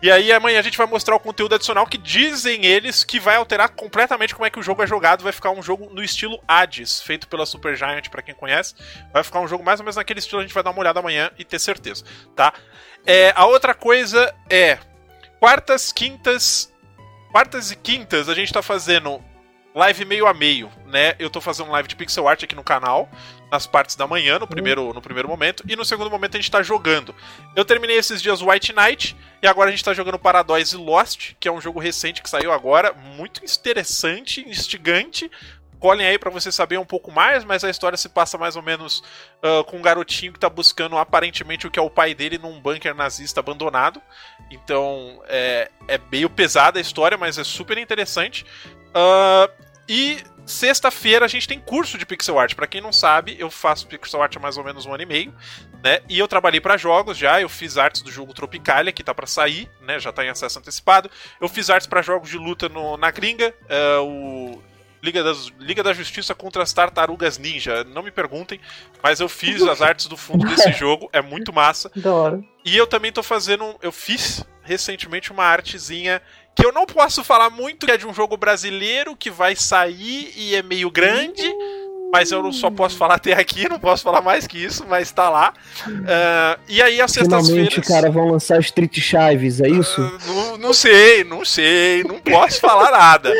E 0.00 0.12
aí 0.12 0.32
amanhã 0.32 0.60
a 0.60 0.62
gente 0.62 0.78
vai 0.78 0.86
mostrar 0.86 1.16
o 1.16 1.20
conteúdo 1.20 1.56
adicional 1.56 1.84
que 1.84 1.98
dizem 1.98 2.64
eles 2.64 3.02
que 3.02 3.18
vai 3.18 3.34
alterar 3.34 3.70
completamente 3.70 4.32
como 4.32 4.46
é 4.46 4.50
que 4.50 4.58
o 4.58 4.62
jogo 4.62 4.82
é 4.82 4.86
jogado, 4.86 5.24
vai 5.24 5.32
ficar 5.32 5.50
um 5.50 5.60
jogo 5.60 5.90
no 5.92 6.02
estilo 6.02 6.40
Hades, 6.46 7.02
feito 7.02 7.26
pela 7.26 7.44
Supergiant, 7.44 8.08
pra 8.08 8.22
quem 8.22 8.34
conhece. 8.34 8.76
Vai 9.12 9.24
ficar 9.24 9.40
um 9.40 9.48
jogo 9.48 9.64
mais 9.64 9.80
ou 9.80 9.84
menos 9.84 9.96
naquele 9.96 10.20
estilo, 10.20 10.40
a 10.40 10.44
gente 10.44 10.54
vai 10.54 10.62
dar 10.62 10.70
uma 10.70 10.80
olhada 10.80 11.00
amanhã 11.00 11.32
e 11.36 11.44
ter 11.44 11.58
certeza, 11.58 12.04
tá? 12.36 12.52
É, 13.04 13.32
a 13.34 13.46
outra 13.46 13.74
coisa 13.74 14.32
é 14.48 14.78
quartas, 15.40 15.90
quintas, 15.90 16.72
quartas 17.32 17.72
e 17.72 17.76
quintas 17.76 18.28
a 18.28 18.34
gente 18.34 18.52
tá 18.52 18.62
fazendo 18.62 19.20
live 19.74 20.04
meio 20.04 20.26
a 20.26 20.34
meio, 20.34 20.70
né? 20.86 21.14
Eu 21.18 21.28
tô 21.28 21.40
fazendo 21.40 21.70
live 21.70 21.88
de 21.88 21.96
pixel 21.96 22.28
art 22.28 22.42
aqui 22.42 22.54
no 22.54 22.64
canal, 22.64 23.08
nas 23.50 23.66
partes 23.66 23.96
da 23.96 24.06
manhã, 24.06 24.38
no 24.38 24.46
primeiro, 24.46 24.92
no 24.92 25.00
primeiro 25.00 25.28
momento, 25.28 25.64
e 25.66 25.74
no 25.74 25.84
segundo 25.84 26.10
momento 26.10 26.36
a 26.36 26.40
gente 26.40 26.50
tá 26.50 26.62
jogando. 26.62 27.14
Eu 27.56 27.64
terminei 27.64 27.96
esses 27.96 28.20
dias 28.20 28.42
White 28.42 28.72
Knight, 28.72 29.16
e 29.42 29.46
agora 29.46 29.68
a 29.68 29.70
gente 29.70 29.84
tá 29.84 29.94
jogando 29.94 30.18
Paradise 30.18 30.76
Lost, 30.76 31.34
que 31.38 31.48
é 31.48 31.52
um 31.52 31.60
jogo 31.60 31.78
recente 31.80 32.22
que 32.22 32.28
saiu 32.28 32.52
agora, 32.52 32.92
muito 32.92 33.44
interessante, 33.44 34.46
instigante. 34.48 35.30
Colhem 35.78 36.06
aí 36.06 36.18
pra 36.18 36.30
você 36.30 36.50
saber 36.50 36.76
um 36.76 36.84
pouco 36.84 37.12
mais, 37.12 37.44
mas 37.44 37.62
a 37.62 37.70
história 37.70 37.96
se 37.96 38.08
passa 38.08 38.36
mais 38.36 38.56
ou 38.56 38.62
menos 38.62 39.02
ah, 39.40 39.62
com 39.64 39.76
um 39.76 39.82
garotinho 39.82 40.32
que 40.32 40.38
tá 40.40 40.48
buscando 40.48 40.98
aparentemente 40.98 41.68
o 41.68 41.70
que 41.70 41.78
é 41.78 41.82
o 41.82 41.88
pai 41.88 42.14
dele 42.14 42.36
num 42.36 42.60
bunker 42.60 42.94
nazista 42.94 43.38
abandonado. 43.38 44.02
Então 44.50 45.22
é, 45.28 45.70
é 45.86 46.00
meio 46.10 46.28
pesada 46.28 46.80
a 46.80 46.82
história, 46.82 47.16
mas 47.16 47.38
é 47.38 47.44
super 47.44 47.78
interessante. 47.78 48.44
Ah, 48.92 49.48
e 49.88 50.18
sexta-feira 50.44 51.24
a 51.24 51.28
gente 51.28 51.46
tem 51.46 51.60
curso 51.60 51.96
de 51.98 52.04
pixel 52.06 52.38
art. 52.38 52.54
Pra 52.54 52.66
quem 52.66 52.80
não 52.80 52.92
sabe, 52.92 53.36
eu 53.38 53.50
faço 53.50 53.86
pixel 53.86 54.22
art 54.22 54.36
há 54.36 54.40
mais 54.40 54.56
ou 54.56 54.64
menos 54.64 54.86
um 54.86 54.92
ano 54.94 55.02
e 55.02 55.06
meio, 55.06 55.34
né? 55.82 56.00
E 56.08 56.18
eu 56.18 56.26
trabalhei 56.28 56.60
pra 56.60 56.76
jogos 56.76 57.16
já, 57.16 57.40
eu 57.40 57.48
fiz 57.48 57.76
artes 57.78 58.02
do 58.02 58.10
jogo 58.10 58.32
Tropicalia, 58.34 58.92
que 58.92 59.04
tá 59.04 59.14
pra 59.14 59.26
sair, 59.26 59.70
né? 59.82 59.98
Já 60.00 60.10
tá 60.12 60.24
em 60.24 60.28
acesso 60.28 60.58
antecipado. 60.58 61.10
Eu 61.40 61.48
fiz 61.48 61.70
artes 61.70 61.86
pra 61.86 62.02
jogos 62.02 62.28
de 62.30 62.36
luta 62.38 62.68
no- 62.68 62.96
na 62.96 63.10
gringa, 63.10 63.54
é, 63.68 63.96
o 63.98 64.60
Liga, 65.00 65.22
das, 65.22 65.46
Liga 65.60 65.80
da 65.82 65.92
Justiça 65.92 66.34
contra 66.34 66.60
as 66.62 66.72
Tartarugas 66.72 67.38
Ninja. 67.38 67.84
Não 67.84 68.02
me 68.02 68.10
perguntem, 68.10 68.60
mas 69.00 69.20
eu 69.20 69.28
fiz 69.28 69.62
as 69.62 69.80
artes 69.80 70.06
do 70.06 70.16
fundo 70.16 70.44
desse 70.48 70.72
jogo, 70.76 71.08
é 71.12 71.22
muito 71.22 71.52
massa. 71.52 71.88
Da 71.94 72.12
hora. 72.12 72.40
E 72.64 72.76
eu 72.76 72.84
também 72.86 73.12
tô 73.12 73.22
fazendo. 73.22 73.76
Eu 73.80 73.92
fiz 73.92 74.44
recentemente 74.64 75.30
uma 75.30 75.44
artezinha 75.44 76.20
que 76.58 76.66
eu 76.66 76.72
não 76.72 76.86
posso 76.86 77.22
falar 77.22 77.50
muito, 77.50 77.86
que 77.86 77.92
é 77.92 77.96
de 77.96 78.04
um 78.04 78.12
jogo 78.12 78.36
brasileiro 78.36 79.14
que 79.14 79.30
vai 79.30 79.54
sair 79.54 80.32
e 80.34 80.56
é 80.56 80.62
meio 80.62 80.90
grande. 80.90 81.48
Mas 82.10 82.32
eu 82.32 82.42
não 82.42 82.52
só 82.52 82.70
posso 82.70 82.96
falar 82.96 83.16
até 83.16 83.34
aqui, 83.34 83.68
não 83.68 83.78
posso 83.78 84.02
falar 84.02 84.22
mais 84.22 84.46
que 84.46 84.56
isso, 84.62 84.86
mas 84.88 85.10
tá 85.12 85.28
lá. 85.28 85.52
Ah, 86.06 86.58
e 86.66 86.80
aí, 86.80 87.00
às 87.02 87.12
Finalmente, 87.12 87.46
sextas-feiras. 87.46 87.86
cara, 87.88 88.10
vão 88.10 88.30
lançar 88.30 88.58
Street 88.60 88.98
Chaves, 88.98 89.60
é 89.60 89.68
isso? 89.68 90.00
Ah, 90.00 90.26
Não, 90.26 90.56
não 90.56 90.72
sei, 90.72 91.22
não 91.24 91.44
sei, 91.44 92.02
não 92.04 92.18
posso 92.18 92.60
falar 92.60 92.90
nada. 92.90 93.32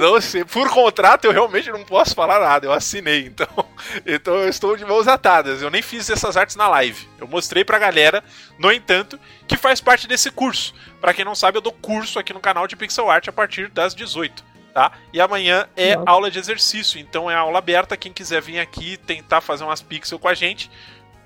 Não 0.00 0.20
sei, 0.22 0.44
por 0.44 0.70
contrato 0.70 1.26
eu 1.26 1.32
realmente 1.32 1.70
não 1.70 1.84
posso 1.84 2.14
falar 2.14 2.40
nada, 2.40 2.66
eu 2.66 2.72
assinei, 2.72 3.26
então, 3.26 3.46
então 4.06 4.34
eu 4.36 4.48
estou 4.48 4.76
de 4.76 4.84
mãos 4.86 5.06
atadas. 5.06 5.60
Eu 5.60 5.70
nem 5.70 5.82
fiz 5.82 6.08
essas 6.08 6.36
artes 6.36 6.56
na 6.56 6.66
live. 6.68 7.06
Eu 7.20 7.28
mostrei 7.28 7.62
pra 7.64 7.78
galera, 7.78 8.24
no 8.58 8.72
entanto, 8.72 9.18
que 9.46 9.56
faz 9.56 9.80
parte 9.80 10.08
desse 10.08 10.30
curso. 10.30 10.74
Pra 11.00 11.12
quem 11.12 11.24
não 11.24 11.34
sabe, 11.34 11.58
eu 11.58 11.62
dou 11.62 11.72
curso 11.72 12.18
aqui 12.18 12.32
no 12.32 12.40
canal 12.40 12.66
de 12.66 12.74
Pixel 12.74 13.10
Art 13.10 13.28
a 13.28 13.32
partir 13.32 13.68
das 13.68 13.94
18. 13.94 14.47
Tá? 14.78 14.92
E 15.12 15.20
amanhã 15.20 15.66
é 15.76 15.96
Nossa. 15.96 16.08
aula 16.08 16.30
de 16.30 16.38
exercício, 16.38 17.00
então 17.00 17.28
é 17.28 17.34
aula 17.34 17.58
aberta. 17.58 17.96
Quem 17.96 18.12
quiser 18.12 18.40
vir 18.40 18.60
aqui 18.60 18.96
tentar 18.96 19.40
fazer 19.40 19.64
umas 19.64 19.82
pixel 19.82 20.20
com 20.20 20.28
a 20.28 20.34
gente, 20.34 20.70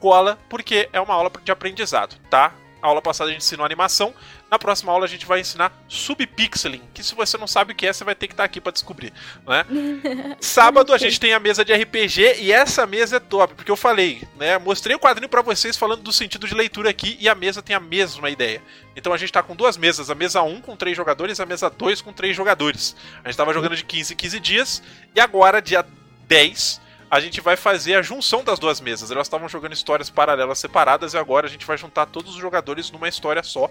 cola, 0.01 0.39
porque 0.49 0.89
é 0.91 0.99
uma 0.99 1.13
aula 1.13 1.31
de 1.45 1.53
aprendizado, 1.53 2.17
tá? 2.31 2.55
A 2.83 2.89
aula 2.89 3.01
passada 3.01 3.31
a 3.31 3.33
gente 3.33 3.43
ensinou 3.43 3.65
animação. 3.65 4.13
Na 4.51 4.59
próxima 4.59 4.91
aula 4.91 5.05
a 5.05 5.09
gente 5.09 5.25
vai 5.25 5.41
ensinar 5.41 5.73
subpixeling, 5.87 6.83
que 6.93 7.03
se 7.03 7.15
você 7.15 7.39
não 7.39 7.47
sabe 7.47 7.73
o 7.73 7.77
que 7.77 7.87
é, 7.87 7.93
você 7.93 8.03
vai 8.03 8.15
ter 8.15 8.27
que 8.27 8.33
estar 8.33 8.43
aqui 8.43 8.61
para 8.61 8.73
descobrir, 8.73 9.13
né? 9.47 9.65
Sábado 10.41 10.93
a 10.93 10.99
gente 10.99 11.21
tem 11.21 11.33
a 11.33 11.39
mesa 11.39 11.65
de 11.65 11.73
RPG 11.73 12.41
e 12.41 12.53
essa 12.53 12.85
mesa 12.85 13.17
é 13.17 13.21
top, 13.21 13.55
porque 13.55 13.71
eu 13.71 13.77
falei, 13.77 14.27
né? 14.37 14.59
Mostrei 14.59 14.97
o 14.97 14.99
quadrinho 14.99 15.29
para 15.29 15.43
vocês 15.43 15.77
falando 15.77 16.03
do 16.03 16.13
sentido 16.13 16.47
de 16.47 16.55
leitura 16.55 16.91
aqui 16.91 17.17
e 17.21 17.29
a 17.29 17.35
mesa 17.35 17.63
tem 17.63 17.77
a 17.77 17.81
mesma 17.81 18.29
ideia. 18.29 18.61
Então 18.97 19.13
a 19.13 19.17
gente 19.17 19.33
tá 19.33 19.43
com 19.43 19.55
duas 19.55 19.77
mesas, 19.77 20.11
a 20.11 20.15
mesa 20.15 20.43
1 20.43 20.61
com 20.61 20.75
três 20.75 20.97
jogadores 20.97 21.39
e 21.39 21.43
a 21.43 21.47
mesa 21.47 21.71
2 21.71 22.03
com 22.03 22.13
três 22.13 22.37
jogadores. 22.37 22.97
A 23.25 23.29
gente 23.29 23.37
tava 23.37 23.55
jogando 23.55 23.77
de 23.77 23.85
15 23.85 24.13
em 24.13 24.17
15 24.17 24.41
dias 24.41 24.83
e 25.15 25.21
agora 25.21 25.63
dia 25.63 25.87
10 26.27 26.83
a 27.13 27.21
gente 27.21 27.43
vai 27.43 27.59
fazer 27.59 27.95
a 27.95 28.01
junção 28.01 28.43
das 28.43 28.59
duas 28.59 28.81
mesas. 28.81 29.11
Elas 29.11 29.27
estavam 29.27 29.47
jogando 29.47 29.75
histórias 29.75 30.09
paralelas 30.09 30.59
separadas 30.59 31.13
e 31.13 31.19
agora 31.19 31.47
a 31.47 31.51
gente 31.51 31.67
vai 31.67 31.77
juntar 31.77 32.07
todos 32.07 32.35
os 32.35 32.41
jogadores 32.41 32.91
numa 32.91 33.07
história 33.07 33.43
só 33.43 33.71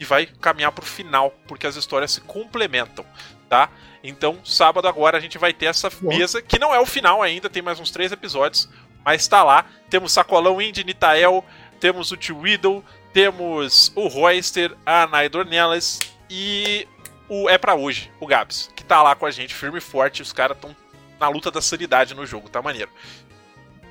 e 0.00 0.04
vai 0.04 0.26
caminhar 0.26 0.72
pro 0.72 0.84
final, 0.84 1.32
porque 1.46 1.68
as 1.68 1.76
histórias 1.76 2.10
se 2.10 2.20
complementam, 2.22 3.06
tá? 3.48 3.70
Então, 4.02 4.40
sábado 4.44 4.88
agora 4.88 5.16
a 5.16 5.20
gente 5.20 5.38
vai 5.38 5.52
ter 5.52 5.66
essa 5.66 5.88
mesa, 6.02 6.42
que 6.42 6.58
não 6.58 6.74
é 6.74 6.80
o 6.80 6.86
final 6.86 7.22
ainda, 7.22 7.48
tem 7.48 7.62
mais 7.62 7.78
uns 7.78 7.92
três 7.92 8.10
episódios, 8.10 8.68
mas 9.04 9.28
tá 9.28 9.44
lá. 9.44 9.66
Temos 9.88 10.10
Sacolão 10.10 10.60
Indy, 10.60 10.82
Nitael, 10.82 11.44
temos 11.78 12.10
o 12.10 12.16
Tio 12.16 12.40
Widow, 12.40 12.84
temos 13.12 13.92
o 13.94 14.08
Royster, 14.08 14.76
a 14.84 15.04
Anai 15.04 15.28
Dornelas 15.28 16.00
e 16.28 16.88
o 17.28 17.48
É 17.48 17.56
Pra 17.56 17.76
Hoje, 17.76 18.10
o 18.18 18.26
Gabs, 18.26 18.68
que 18.74 18.82
tá 18.82 19.00
lá 19.00 19.14
com 19.14 19.26
a 19.26 19.30
gente, 19.30 19.54
firme 19.54 19.78
e 19.78 19.80
forte. 19.80 20.22
Os 20.22 20.32
caras 20.32 20.56
estão 20.56 20.74
na 21.20 21.28
luta 21.28 21.50
da 21.50 21.60
sanidade 21.60 22.14
no 22.14 22.26
jogo, 22.26 22.48
tá 22.48 22.62
maneiro. 22.62 22.90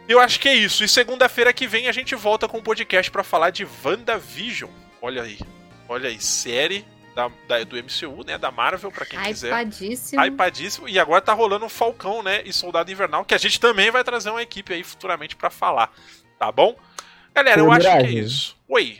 Eu 0.07 0.19
acho 0.19 0.39
que 0.39 0.49
é 0.49 0.55
isso. 0.55 0.83
E 0.83 0.89
segunda-feira 0.89 1.53
que 1.53 1.67
vem 1.67 1.87
a 1.87 1.91
gente 1.91 2.15
volta 2.15 2.47
com 2.47 2.57
o 2.57 2.59
um 2.59 2.63
podcast 2.63 3.11
para 3.11 3.23
falar 3.23 3.51
de 3.51 3.67
WandaVision. 3.85 4.71
Olha 4.99 5.21
aí. 5.21 5.37
Olha 5.87 6.09
aí, 6.09 6.19
série 6.19 6.83
da, 7.13 7.31
da, 7.47 7.63
do 7.63 7.75
MCU, 7.75 8.23
né? 8.25 8.37
Da 8.37 8.49
Marvel, 8.49 8.91
para 8.91 9.05
quem 9.05 9.19
quiser. 9.21 9.49
Hypadíssimo. 9.49 10.23
Hypadíssimo. 10.23 10.89
E 10.89 10.97
agora 10.97 11.21
tá 11.21 11.33
rolando 11.33 11.65
um 11.65 11.69
Falcão, 11.69 12.23
né? 12.23 12.41
E 12.43 12.51
Soldado 12.51 12.91
Invernal, 12.91 13.23
que 13.23 13.35
a 13.35 13.37
gente 13.37 13.59
também 13.59 13.91
vai 13.91 14.03
trazer 14.03 14.31
uma 14.31 14.41
equipe 14.41 14.73
aí 14.73 14.83
futuramente 14.83 15.35
para 15.35 15.51
falar. 15.51 15.91
Tá 16.39 16.51
bom? 16.51 16.75
Galera, 17.33 17.61
eu 17.61 17.71
acho 17.71 17.87
que 17.87 18.07
é 18.07 18.09
isso. 18.09 18.57
Oi. 18.67 18.99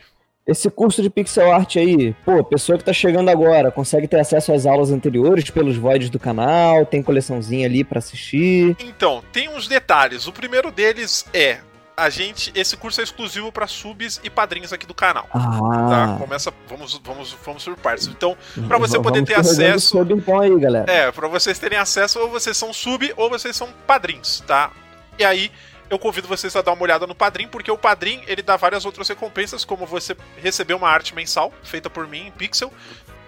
Esse 0.50 0.68
curso 0.68 1.04
de 1.04 1.12
pixel 1.12 1.52
art 1.52 1.76
aí, 1.76 2.16
pô, 2.26 2.44
pessoa 2.44 2.76
que 2.76 2.84
tá 2.84 2.92
chegando 2.92 3.30
agora, 3.30 3.70
consegue 3.70 4.08
ter 4.08 4.20
acesso 4.20 4.52
às 4.52 4.66
aulas 4.66 4.90
anteriores 4.90 5.48
pelos 5.52 5.78
voids 5.78 6.10
do 6.10 6.18
canal, 6.18 6.88
tem 6.88 7.04
coleçãozinha 7.04 7.68
ali 7.68 7.84
para 7.84 8.00
assistir. 8.00 8.76
Então, 8.80 9.24
tem 9.32 9.48
uns 9.48 9.68
detalhes. 9.68 10.26
O 10.26 10.34
primeiro 10.34 10.72
deles 10.72 11.24
é 11.36 11.60
a 11.96 12.10
gente, 12.10 12.52
esse 12.56 12.76
curso 12.76 13.00
é 13.00 13.04
exclusivo 13.04 13.52
para 13.52 13.68
subs 13.68 14.20
e 14.24 14.30
padrinhos 14.30 14.74
aqui 14.74 14.88
do 14.88 14.94
canal. 14.94 15.28
Ah. 15.32 15.88
Tá? 15.90 16.18
Começa, 16.20 16.52
vamos, 16.68 17.00
vamos, 17.04 17.38
vamos 17.46 17.64
por 17.64 17.78
partes. 17.78 18.08
Então, 18.08 18.36
para 18.68 18.80
você 18.80 19.00
poder 19.00 19.24
ter 19.26 19.36
acesso, 19.36 20.00
sub, 20.00 20.14
então 20.14 20.40
aí, 20.40 20.58
galera. 20.58 20.92
É, 20.92 21.12
para 21.12 21.28
vocês 21.28 21.60
terem 21.60 21.78
acesso, 21.78 22.18
ou 22.20 22.28
vocês 22.28 22.58
são 22.58 22.74
sub 22.74 23.14
ou 23.18 23.30
vocês 23.30 23.56
são 23.56 23.70
padrinhos, 23.86 24.44
tá? 24.48 24.72
E 25.20 25.24
aí 25.24 25.52
eu 25.90 25.98
convido 25.98 26.28
vocês 26.28 26.56
a 26.56 26.62
dar 26.62 26.74
uma 26.74 26.84
olhada 26.84 27.08
no 27.08 27.16
Padrim, 27.16 27.48
porque 27.48 27.72
o 27.72 27.78
Padrim 27.78 28.22
ele 28.28 28.42
dá 28.42 28.56
várias 28.56 28.86
outras 28.86 29.08
recompensas, 29.10 29.66
como 29.66 29.86
você 29.86 30.16
receber 30.38 30.74
uma 30.74 30.90
arte 30.90 31.16
mensal 31.16 31.52
feita 31.64 31.90
por 31.90 32.08
mim 32.08 32.28
em 32.28 32.32
pixel. 32.32 32.72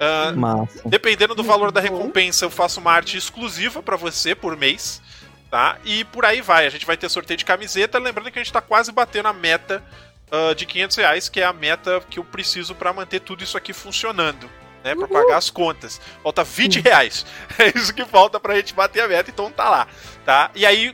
Uh, 0.02 0.90
dependendo 0.90 1.36
do 1.36 1.44
valor 1.44 1.72
da 1.72 1.80
recompensa, 1.80 2.46
eu 2.46 2.50
faço 2.50 2.80
uma 2.80 2.92
arte 2.92 3.18
exclusiva 3.18 3.84
para 3.84 3.96
você 3.96 4.34
por 4.34 4.58
mês, 4.58 5.02
tá? 5.50 5.78
E 5.86 6.04
por 6.06 6.26
aí 6.26 6.42
vai. 6.42 6.66
A 6.66 6.70
gente 6.70 6.86
vai 6.86 6.98
ter 6.98 7.10
sorteio 7.10 7.38
de 7.38 7.46
camiseta, 7.46 8.00
lembrando 8.00 8.32
que 8.32 8.40
a 8.40 8.44
gente 8.44 8.54
tá 8.54 8.62
quase 8.62 8.92
batendo 8.92 9.28
a 9.28 9.34
meta 9.34 9.84
uh, 10.32 10.56
de 10.56 10.66
500 10.66 10.98
reais, 10.98 11.30
que 11.30 11.40
é 11.40 11.46
a 11.46 11.54
meta 11.54 12.02
que 12.10 12.20
eu 12.20 12.24
preciso 12.24 12.74
para 12.74 12.94
manter 12.94 13.20
tudo 13.22 13.44
isso 13.44 13.58
aqui 13.58 13.74
funcionando. 13.74 14.50
Né, 14.84 14.96
pra 14.96 15.08
pagar 15.08 15.38
as 15.38 15.52
contas. 15.52 16.02
Falta 16.24 16.44
20 16.44 16.80
reais. 16.82 17.24
É 17.60 17.68
isso 17.78 17.94
que 17.94 18.04
falta 18.04 18.40
pra 18.40 18.56
gente 18.56 18.74
bater 18.74 19.02
a 19.02 19.08
meta, 19.08 19.30
então 19.30 19.52
tá 19.52 19.70
lá. 19.70 19.88
Tá? 20.26 20.50
E 20.56 20.66
aí, 20.66 20.92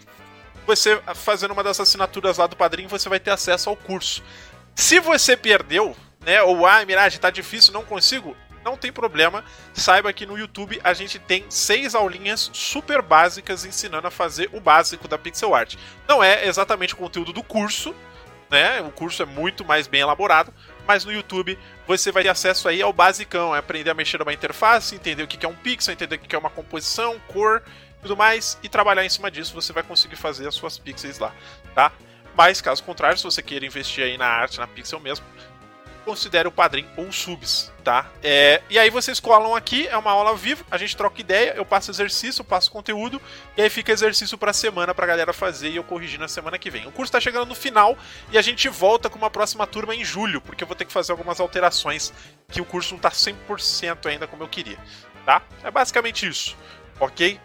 você 0.67 1.01
fazendo 1.15 1.51
uma 1.51 1.63
das 1.63 1.79
assinaturas 1.79 2.37
lá 2.37 2.45
do 2.45 2.55
padrinho, 2.55 2.89
você 2.89 3.07
vai 3.07 3.19
ter 3.19 3.31
acesso 3.31 3.69
ao 3.69 3.75
curso. 3.75 4.21
Se 4.75 4.99
você 4.99 5.35
perdeu, 5.35 5.95
né, 6.23 6.43
ou 6.43 6.67
ah, 6.67 6.85
Mirage, 6.85 7.19
tá 7.19 7.31
difícil, 7.31 7.73
não 7.73 7.83
consigo, 7.83 8.35
não 8.63 8.75
tem 8.75 8.91
problema. 8.91 9.43
Saiba 9.73 10.11
que 10.11 10.25
no 10.25 10.37
YouTube 10.37 10.79
a 10.83 10.93
gente 10.93 11.17
tem 11.17 11.45
seis 11.49 11.95
aulinhas 11.95 12.51
super 12.53 13.01
básicas 13.01 13.63
ensinando 13.63 14.07
a 14.07 14.11
fazer 14.11 14.49
o 14.53 14.59
básico 14.59 15.07
da 15.07 15.17
pixel 15.17 15.55
art. 15.55 15.75
Não 16.07 16.21
é 16.21 16.45
exatamente 16.45 16.93
o 16.93 16.97
conteúdo 16.97 17.31
do 17.31 17.41
curso, 17.41 17.95
né? 18.49 18.81
O 18.81 18.91
curso 18.91 19.23
é 19.23 19.25
muito 19.25 19.63
mais 19.63 19.87
bem 19.87 20.01
elaborado, 20.01 20.53
mas 20.85 21.05
no 21.05 21.13
YouTube 21.13 21.57
você 21.87 22.11
vai 22.11 22.23
ter 22.23 22.29
acesso 22.29 22.67
aí 22.67 22.81
ao 22.81 22.91
basicão, 22.91 23.55
é 23.55 23.59
aprender 23.59 23.89
a 23.89 23.93
mexer 23.93 24.17
numa 24.17 24.33
interface, 24.33 24.95
entender 24.95 25.23
o 25.23 25.27
que 25.27 25.45
é 25.45 25.49
um 25.49 25.55
pixel, 25.55 25.93
entender 25.93 26.15
o 26.15 26.19
que 26.19 26.35
é 26.35 26.39
uma 26.39 26.49
composição, 26.49 27.19
cor 27.27 27.63
tudo 28.01 28.15
mais, 28.15 28.57
e 28.63 28.69
trabalhar 28.69 29.05
em 29.05 29.09
cima 29.09 29.29
disso, 29.29 29.53
você 29.53 29.73
vai 29.73 29.83
conseguir 29.83 30.15
fazer 30.15 30.47
as 30.47 30.55
suas 30.55 30.77
pixels 30.77 31.19
lá, 31.19 31.33
tá? 31.73 31.91
Mas, 32.35 32.61
caso 32.61 32.83
contrário, 32.83 33.17
se 33.17 33.23
você 33.23 33.41
queira 33.41 33.65
investir 33.65 34.03
aí 34.03 34.17
na 34.17 34.27
arte, 34.27 34.59
na 34.59 34.67
pixel 34.67 34.99
mesmo, 34.99 35.25
considere 36.07 36.47
o 36.47 36.51
padrinho 36.51 36.87
ou 36.95 37.11
subs, 37.11 37.69
tá? 37.83 38.09
É, 38.23 38.61
e 38.69 38.79
aí 38.79 38.89
vocês 38.89 39.19
colam 39.19 39.53
aqui, 39.53 39.85
é 39.89 39.97
uma 39.97 40.11
aula 40.11 40.29
ao 40.29 40.37
vivo, 40.37 40.63
a 40.71 40.77
gente 40.77 40.95
troca 40.95 41.19
ideia, 41.19 41.53
eu 41.57 41.65
passo 41.65 41.91
exercício, 41.91 42.39
eu 42.39 42.45
passo 42.45 42.71
conteúdo, 42.71 43.21
e 43.57 43.61
aí 43.61 43.69
fica 43.69 43.91
exercício 43.91 44.37
pra 44.37 44.53
semana 44.53 44.93
pra 44.95 45.05
galera 45.05 45.33
fazer 45.33 45.69
e 45.69 45.75
eu 45.75 45.83
corrigir 45.83 46.17
na 46.17 46.29
semana 46.29 46.57
que 46.57 46.69
vem. 46.69 46.87
O 46.87 46.93
curso 46.93 47.11
tá 47.11 47.19
chegando 47.19 47.49
no 47.49 47.55
final 47.55 47.97
e 48.31 48.37
a 48.37 48.41
gente 48.41 48.69
volta 48.69 49.09
com 49.09 49.17
uma 49.17 49.29
próxima 49.29 49.67
turma 49.67 49.93
em 49.93 50.05
julho, 50.05 50.39
porque 50.39 50.63
eu 50.63 50.67
vou 50.67 50.77
ter 50.77 50.85
que 50.85 50.93
fazer 50.93 51.11
algumas 51.11 51.41
alterações 51.41 52.13
que 52.47 52.61
o 52.61 52.65
curso 52.65 52.93
não 52.93 53.01
tá 53.01 53.09
100% 53.09 54.05
ainda 54.05 54.27
como 54.27 54.43
eu 54.43 54.47
queria, 54.47 54.77
tá? 55.25 55.41
É 55.61 55.69
basicamente 55.69 56.25
isso, 56.25 56.55
ok? 57.01 57.37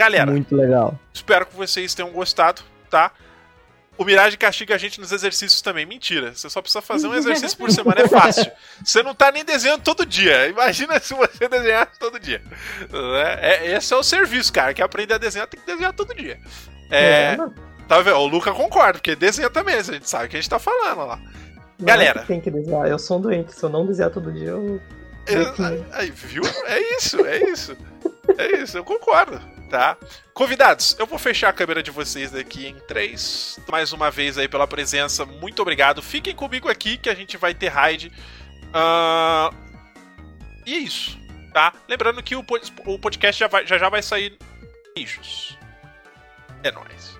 Galera, 0.00 0.30
muito 0.30 0.56
legal. 0.56 0.98
Espero 1.12 1.44
que 1.44 1.54
vocês 1.54 1.92
tenham 1.92 2.10
gostado, 2.10 2.62
tá? 2.88 3.12
O 3.98 4.04
Mirage 4.04 4.38
castiga 4.38 4.74
a 4.74 4.78
gente 4.78 4.98
nos 4.98 5.12
exercícios 5.12 5.60
também. 5.60 5.84
Mentira. 5.84 6.32
Você 6.34 6.48
só 6.48 6.62
precisa 6.62 6.80
fazer 6.80 7.06
um 7.06 7.14
exercício 7.14 7.58
por 7.58 7.70
semana, 7.70 8.00
é 8.00 8.08
fácil. 8.08 8.50
Você 8.82 9.02
não 9.02 9.14
tá 9.14 9.30
nem 9.30 9.44
desenhando 9.44 9.82
todo 9.82 10.06
dia. 10.06 10.48
Imagina 10.48 10.98
se 10.98 11.12
você 11.12 11.46
desenhasse 11.46 11.98
todo 11.98 12.18
dia. 12.18 12.40
É, 13.22 13.66
é, 13.66 13.76
esse 13.76 13.92
é 13.92 13.96
o 13.98 14.02
serviço, 14.02 14.50
cara. 14.50 14.72
Que 14.72 14.80
aprender 14.80 15.12
a 15.12 15.18
desenhar 15.18 15.46
tem 15.46 15.60
que 15.60 15.66
desenhar 15.66 15.92
todo 15.92 16.14
dia. 16.14 16.40
É, 16.90 17.36
tá 17.86 18.00
vendo? 18.00 18.16
O 18.16 18.26
Luca 18.26 18.54
concorda, 18.54 18.94
porque 18.94 19.14
desenha 19.14 19.50
também. 19.50 19.74
A 19.74 19.82
gente 19.82 20.08
sabe 20.08 20.24
o 20.24 20.28
que 20.30 20.36
a 20.38 20.40
gente 20.40 20.48
tá 20.48 20.58
falando 20.58 21.06
lá. 21.06 21.16
Não 21.78 21.84
Galera. 21.84 22.22
É 22.22 22.24
tem 22.24 22.40
que 22.40 22.50
desenhar. 22.50 22.88
Eu 22.88 22.98
sou 22.98 23.18
um 23.18 23.20
doente. 23.20 23.52
Se 23.52 23.62
eu 23.62 23.68
não 23.68 23.84
desenhar 23.84 24.10
todo 24.10 24.32
dia, 24.32 24.48
eu. 24.48 24.80
É, 25.26 25.98
aí, 25.98 26.10
viu? 26.10 26.42
É 26.64 26.96
isso, 26.96 27.22
é 27.26 27.50
isso. 27.50 27.76
É 28.38 28.62
isso, 28.62 28.78
eu 28.78 28.84
concordo 28.84 29.38
tá? 29.70 29.96
Convidados, 30.34 30.96
eu 30.98 31.06
vou 31.06 31.18
fechar 31.18 31.48
a 31.48 31.52
câmera 31.52 31.82
de 31.82 31.90
vocês 31.90 32.34
aqui 32.34 32.66
em 32.66 32.74
3. 32.80 33.60
Mais 33.70 33.92
uma 33.92 34.10
vez 34.10 34.36
aí 34.36 34.48
pela 34.48 34.66
presença, 34.66 35.24
muito 35.24 35.62
obrigado. 35.62 36.02
Fiquem 36.02 36.34
comigo 36.34 36.68
aqui 36.68 36.98
que 36.98 37.08
a 37.08 37.14
gente 37.14 37.36
vai 37.36 37.54
ter 37.54 37.68
raid. 37.68 38.12
Uh... 38.74 39.54
E 40.66 40.74
é 40.74 40.78
isso, 40.78 41.18
tá? 41.54 41.72
Lembrando 41.88 42.22
que 42.22 42.34
o 42.36 42.44
podcast 42.98 43.38
já, 43.38 43.46
vai, 43.46 43.66
já, 43.66 43.78
já 43.78 43.88
vai 43.88 44.02
sair. 44.02 44.36
Beijos. 44.94 45.56
É 46.62 46.70
nóis. 46.70 47.19